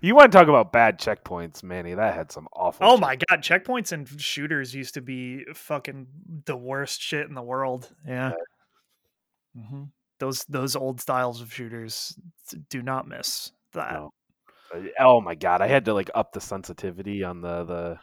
you 0.00 0.14
want 0.14 0.32
to 0.32 0.38
talk 0.38 0.48
about 0.48 0.72
bad 0.72 0.98
checkpoints, 0.98 1.62
Manny? 1.62 1.94
That 1.94 2.14
had 2.14 2.32
some 2.32 2.48
awful. 2.52 2.86
Oh 2.86 2.96
my 2.96 3.16
god, 3.16 3.42
checkpoints 3.42 3.92
and 3.92 4.08
shooters 4.20 4.74
used 4.74 4.94
to 4.94 5.00
be 5.00 5.44
fucking 5.54 6.06
the 6.46 6.56
worst 6.56 7.00
shit 7.00 7.28
in 7.28 7.34
the 7.34 7.42
world. 7.42 7.88
Yeah. 8.06 8.32
hmm 9.54 9.84
Those 10.22 10.44
those 10.44 10.76
old 10.76 11.00
styles 11.00 11.40
of 11.40 11.52
shooters 11.52 12.16
do 12.70 12.80
not 12.80 13.08
miss 13.08 13.50
that. 13.72 13.94
No. 13.94 14.12
Uh, 14.72 14.82
Oh 15.00 15.20
my 15.20 15.34
god, 15.34 15.60
I 15.60 15.66
had 15.66 15.84
to 15.86 15.94
like 15.94 16.10
up 16.14 16.32
the 16.32 16.40
sensitivity 16.40 17.24
on 17.24 17.40
the 17.40 17.64
the 17.64 17.98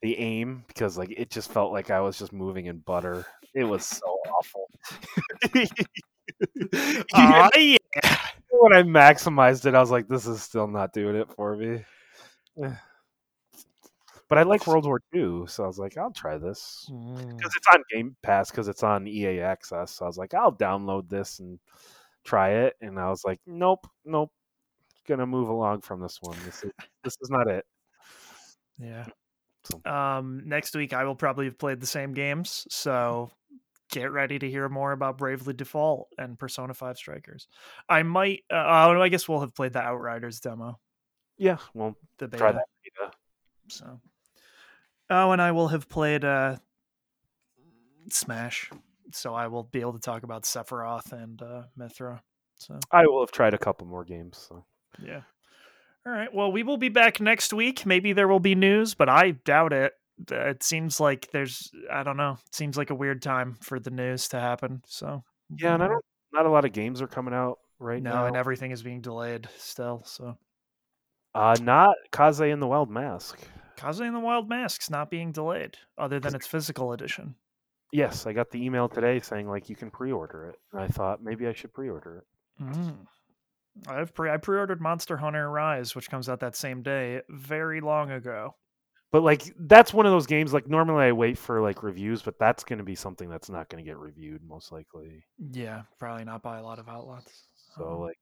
the 0.00 0.16
aim 0.16 0.62
because 0.68 0.96
like 0.96 1.10
it 1.10 1.32
just 1.32 1.50
felt 1.50 1.72
like 1.72 1.90
I 1.90 2.00
was 2.00 2.16
just 2.16 2.32
moving 2.32 2.66
in 2.66 2.78
butter. 2.78 3.26
It 3.56 3.64
was 3.64 3.84
so 3.84 4.06
awful. 4.38 4.70
Aw, 7.14 7.50
Even 7.56 7.78
yeah. 7.96 8.18
when 8.50 8.72
I 8.72 8.82
maximized 8.84 9.66
it, 9.66 9.74
I 9.74 9.80
was 9.80 9.90
like, 9.90 10.06
"This 10.06 10.28
is 10.28 10.44
still 10.44 10.68
not 10.68 10.92
doing 10.92 11.16
it 11.16 11.28
for 11.34 11.56
me." 11.56 11.82
But 14.28 14.38
I 14.38 14.42
like 14.42 14.66
World 14.66 14.86
War 14.86 15.00
II, 15.14 15.46
so 15.46 15.64
I 15.64 15.66
was 15.66 15.78
like, 15.78 15.96
"I'll 15.98 16.10
try 16.12 16.38
this." 16.38 16.88
Mm. 16.90 17.36
because 17.36 17.54
it's 17.56 17.66
on 17.72 17.82
Game 17.90 18.16
Pass 18.22 18.50
because 18.50 18.68
it's 18.68 18.82
on 18.82 19.06
EA 19.06 19.40
Access. 19.40 19.92
So 19.92 20.04
I 20.04 20.08
was 20.08 20.16
like, 20.18 20.34
I'll 20.34 20.52
download 20.52 21.08
this 21.08 21.38
and 21.40 21.58
try 22.24 22.50
it. 22.50 22.74
And 22.80 22.98
I 22.98 23.10
was 23.10 23.22
like, 23.24 23.38
nope, 23.46 23.86
nope, 24.04 24.32
gonna 25.06 25.26
move 25.26 25.48
along 25.50 25.82
from 25.82 26.00
this 26.00 26.18
one. 26.22 26.36
This 26.44 26.64
is 26.64 26.72
this 27.04 27.16
is 27.20 27.30
not 27.30 27.48
it. 27.48 27.64
Yeah. 28.78 29.06
So- 29.64 29.90
Um, 29.90 30.42
next 30.46 30.74
week 30.74 30.92
I 30.92 31.04
will 31.04 31.14
probably 31.16 31.44
have 31.46 31.58
played 31.58 31.80
the 31.80 31.86
same 31.86 32.12
games, 32.12 32.66
so 32.70 33.30
get 33.90 34.10
ready 34.10 34.38
to 34.38 34.50
hear 34.50 34.68
more 34.68 34.92
about 34.92 35.18
Bravely 35.18 35.52
Default 35.54 36.08
and 36.18 36.38
Persona 36.38 36.74
Five 36.74 36.96
Strikers. 36.96 37.46
I 37.88 38.02
might. 38.02 38.44
Uh, 38.50 38.56
oh, 38.88 39.00
I 39.00 39.08
guess 39.08 39.28
we'll 39.28 39.40
have 39.40 39.54
played 39.54 39.72
the 39.74 39.80
Outriders 39.82 40.40
demo, 40.40 40.80
Yeah, 41.38 41.58
well, 41.74 41.94
the 42.18 42.26
beta. 42.28 42.38
try 42.38 42.52
that. 42.52 42.64
beta. 42.82 43.12
So, 43.68 44.00
oh, 45.10 45.32
and 45.32 45.40
I 45.40 45.52
will 45.52 45.68
have 45.68 45.88
played 45.88 46.24
uh, 46.24 46.56
Smash, 48.10 48.70
so 49.12 49.34
I 49.34 49.46
will 49.48 49.62
be 49.64 49.80
able 49.80 49.94
to 49.94 50.00
talk 50.00 50.22
about 50.22 50.42
Sephiroth 50.42 51.12
and 51.12 51.40
uh, 51.40 51.62
Mythra. 51.78 52.20
So. 52.56 52.78
I 52.90 53.06
will 53.06 53.20
have 53.20 53.32
tried 53.32 53.54
a 53.54 53.58
couple 53.58 53.86
more 53.86 54.04
games. 54.04 54.46
So. 54.48 54.64
Yeah. 55.02 55.22
All 56.06 56.12
right. 56.12 56.32
Well, 56.32 56.52
we 56.52 56.62
will 56.62 56.76
be 56.76 56.88
back 56.88 57.20
next 57.20 57.52
week. 57.52 57.86
Maybe 57.86 58.12
there 58.12 58.28
will 58.28 58.40
be 58.40 58.54
news, 58.54 58.94
but 58.94 59.08
I 59.08 59.32
doubt 59.32 59.72
it. 59.72 59.92
It 60.30 60.62
seems 60.62 61.00
like 61.00 61.28
there's, 61.32 61.70
I 61.90 62.04
don't 62.04 62.16
know, 62.16 62.38
it 62.46 62.54
seems 62.54 62.76
like 62.76 62.90
a 62.90 62.94
weird 62.94 63.20
time 63.22 63.56
for 63.60 63.80
the 63.80 63.90
news 63.90 64.28
to 64.28 64.38
happen. 64.38 64.82
So, 64.86 65.24
Yeah, 65.56 65.74
and 65.74 65.82
I 65.82 65.88
don't. 65.88 66.04
Not 66.32 66.46
a 66.46 66.50
lot 66.50 66.64
of 66.64 66.72
games 66.72 67.00
are 67.00 67.06
coming 67.06 67.34
out 67.34 67.58
right 67.78 68.02
no, 68.02 68.12
now. 68.12 68.26
and 68.26 68.36
everything 68.36 68.70
is 68.70 68.82
being 68.82 69.00
delayed 69.00 69.48
still. 69.56 70.02
So, 70.04 70.36
Uh, 71.34 71.56
not 71.60 71.96
Kaze 72.12 72.40
and 72.40 72.62
the 72.62 72.66
Wild 72.66 72.90
Mask. 72.90 73.40
Kaze 73.76 74.00
and 74.00 74.14
the 74.14 74.20
Wild 74.20 74.48
Masks 74.48 74.90
not 74.90 75.10
being 75.10 75.32
delayed, 75.32 75.76
other 75.98 76.20
than 76.20 76.34
its 76.34 76.46
physical 76.46 76.92
edition. 76.92 77.34
Yes, 77.92 78.26
I 78.26 78.32
got 78.32 78.50
the 78.50 78.64
email 78.64 78.88
today 78.88 79.20
saying 79.20 79.48
like 79.48 79.68
you 79.68 79.76
can 79.76 79.90
pre-order 79.90 80.50
it, 80.50 80.56
and 80.72 80.82
I 80.82 80.88
thought 80.88 81.22
maybe 81.22 81.46
I 81.46 81.52
should 81.52 81.72
pre-order 81.72 82.18
it. 82.18 82.64
Mm. 82.64 83.06
I've 83.88 84.14
pre 84.14 84.30
I 84.30 84.36
pre-ordered 84.36 84.80
Monster 84.80 85.16
Hunter 85.16 85.50
Rise, 85.50 85.94
which 85.94 86.10
comes 86.10 86.28
out 86.28 86.40
that 86.40 86.56
same 86.56 86.82
day, 86.82 87.22
very 87.28 87.80
long 87.80 88.10
ago. 88.10 88.54
But 89.12 89.22
like 89.22 89.52
that's 89.58 89.94
one 89.94 90.06
of 90.06 90.12
those 90.12 90.26
games. 90.26 90.52
Like 90.52 90.68
normally 90.68 91.04
I 91.04 91.12
wait 91.12 91.38
for 91.38 91.60
like 91.60 91.84
reviews, 91.84 92.20
but 92.22 92.38
that's 92.38 92.64
going 92.64 92.78
to 92.78 92.84
be 92.84 92.96
something 92.96 93.28
that's 93.28 93.48
not 93.48 93.68
going 93.68 93.84
to 93.84 93.88
get 93.88 93.96
reviewed 93.96 94.42
most 94.44 94.72
likely. 94.72 95.24
Yeah, 95.52 95.82
probably 96.00 96.24
not 96.24 96.42
by 96.42 96.58
a 96.58 96.62
lot 96.64 96.80
of 96.80 96.88
outlets. 96.88 97.46
So 97.76 98.00
like, 98.00 98.18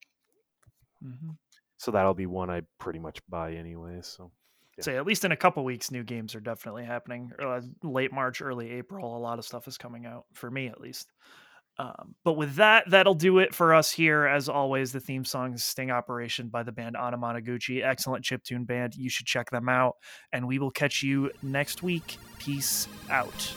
Mhm. 1.03 1.37
so 1.79 1.91
that'll 1.91 2.13
be 2.15 2.27
one 2.27 2.51
I 2.51 2.63
pretty 2.79 2.99
much 2.99 3.21
buy 3.29 3.55
anyway. 3.55 4.01
So 4.03 4.33
Yeah. 4.79 4.85
say 4.85 4.97
at 4.97 5.07
least 5.07 5.25
in 5.25 5.33
a 5.33 5.37
couple 5.37 5.65
weeks 5.65 5.91
new 5.91 6.03
games 6.03 6.35
are 6.35 6.41
definitely 6.41 6.85
happening. 6.85 7.31
Uh, 7.43 7.61
late 7.83 8.13
march 8.13 8.41
early 8.41 8.71
april 8.71 9.17
a 9.17 9.19
lot 9.19 9.39
of 9.39 9.45
stuff 9.45 9.69
is 9.69 9.77
coming 9.77 10.07
out 10.07 10.25
for 10.33 10.51
me 10.51 10.69
at 10.69 10.81
least. 10.81 11.11
Um, 11.79 12.15
but 12.23 12.35
with 12.35 12.57
that 12.57 12.85
that'll 12.91 13.15
do 13.15 13.39
it 13.39 13.55
for 13.55 13.75
us 13.75 13.91
here. 13.91 14.27
As 14.27 14.49
always 14.49 14.93
the 14.93 15.01
theme 15.01 15.25
song 15.25 15.57
sting 15.57 15.91
operation 15.91 16.49
by 16.49 16.63
the 16.63 16.73
band 16.73 16.97
anamanaguchi. 16.97 17.85
Excellent 17.85 18.25
chiptune 18.25 18.67
band. 18.67 18.95
You 18.95 19.09
should 19.09 19.27
check 19.27 19.51
them 19.51 19.69
out. 19.69 19.97
And 20.33 20.47
we 20.47 20.59
will 20.59 20.71
catch 20.71 21.03
you 21.03 21.31
next 21.43 21.83
week. 21.83 22.19
Peace 22.39 22.89
out 23.11 23.55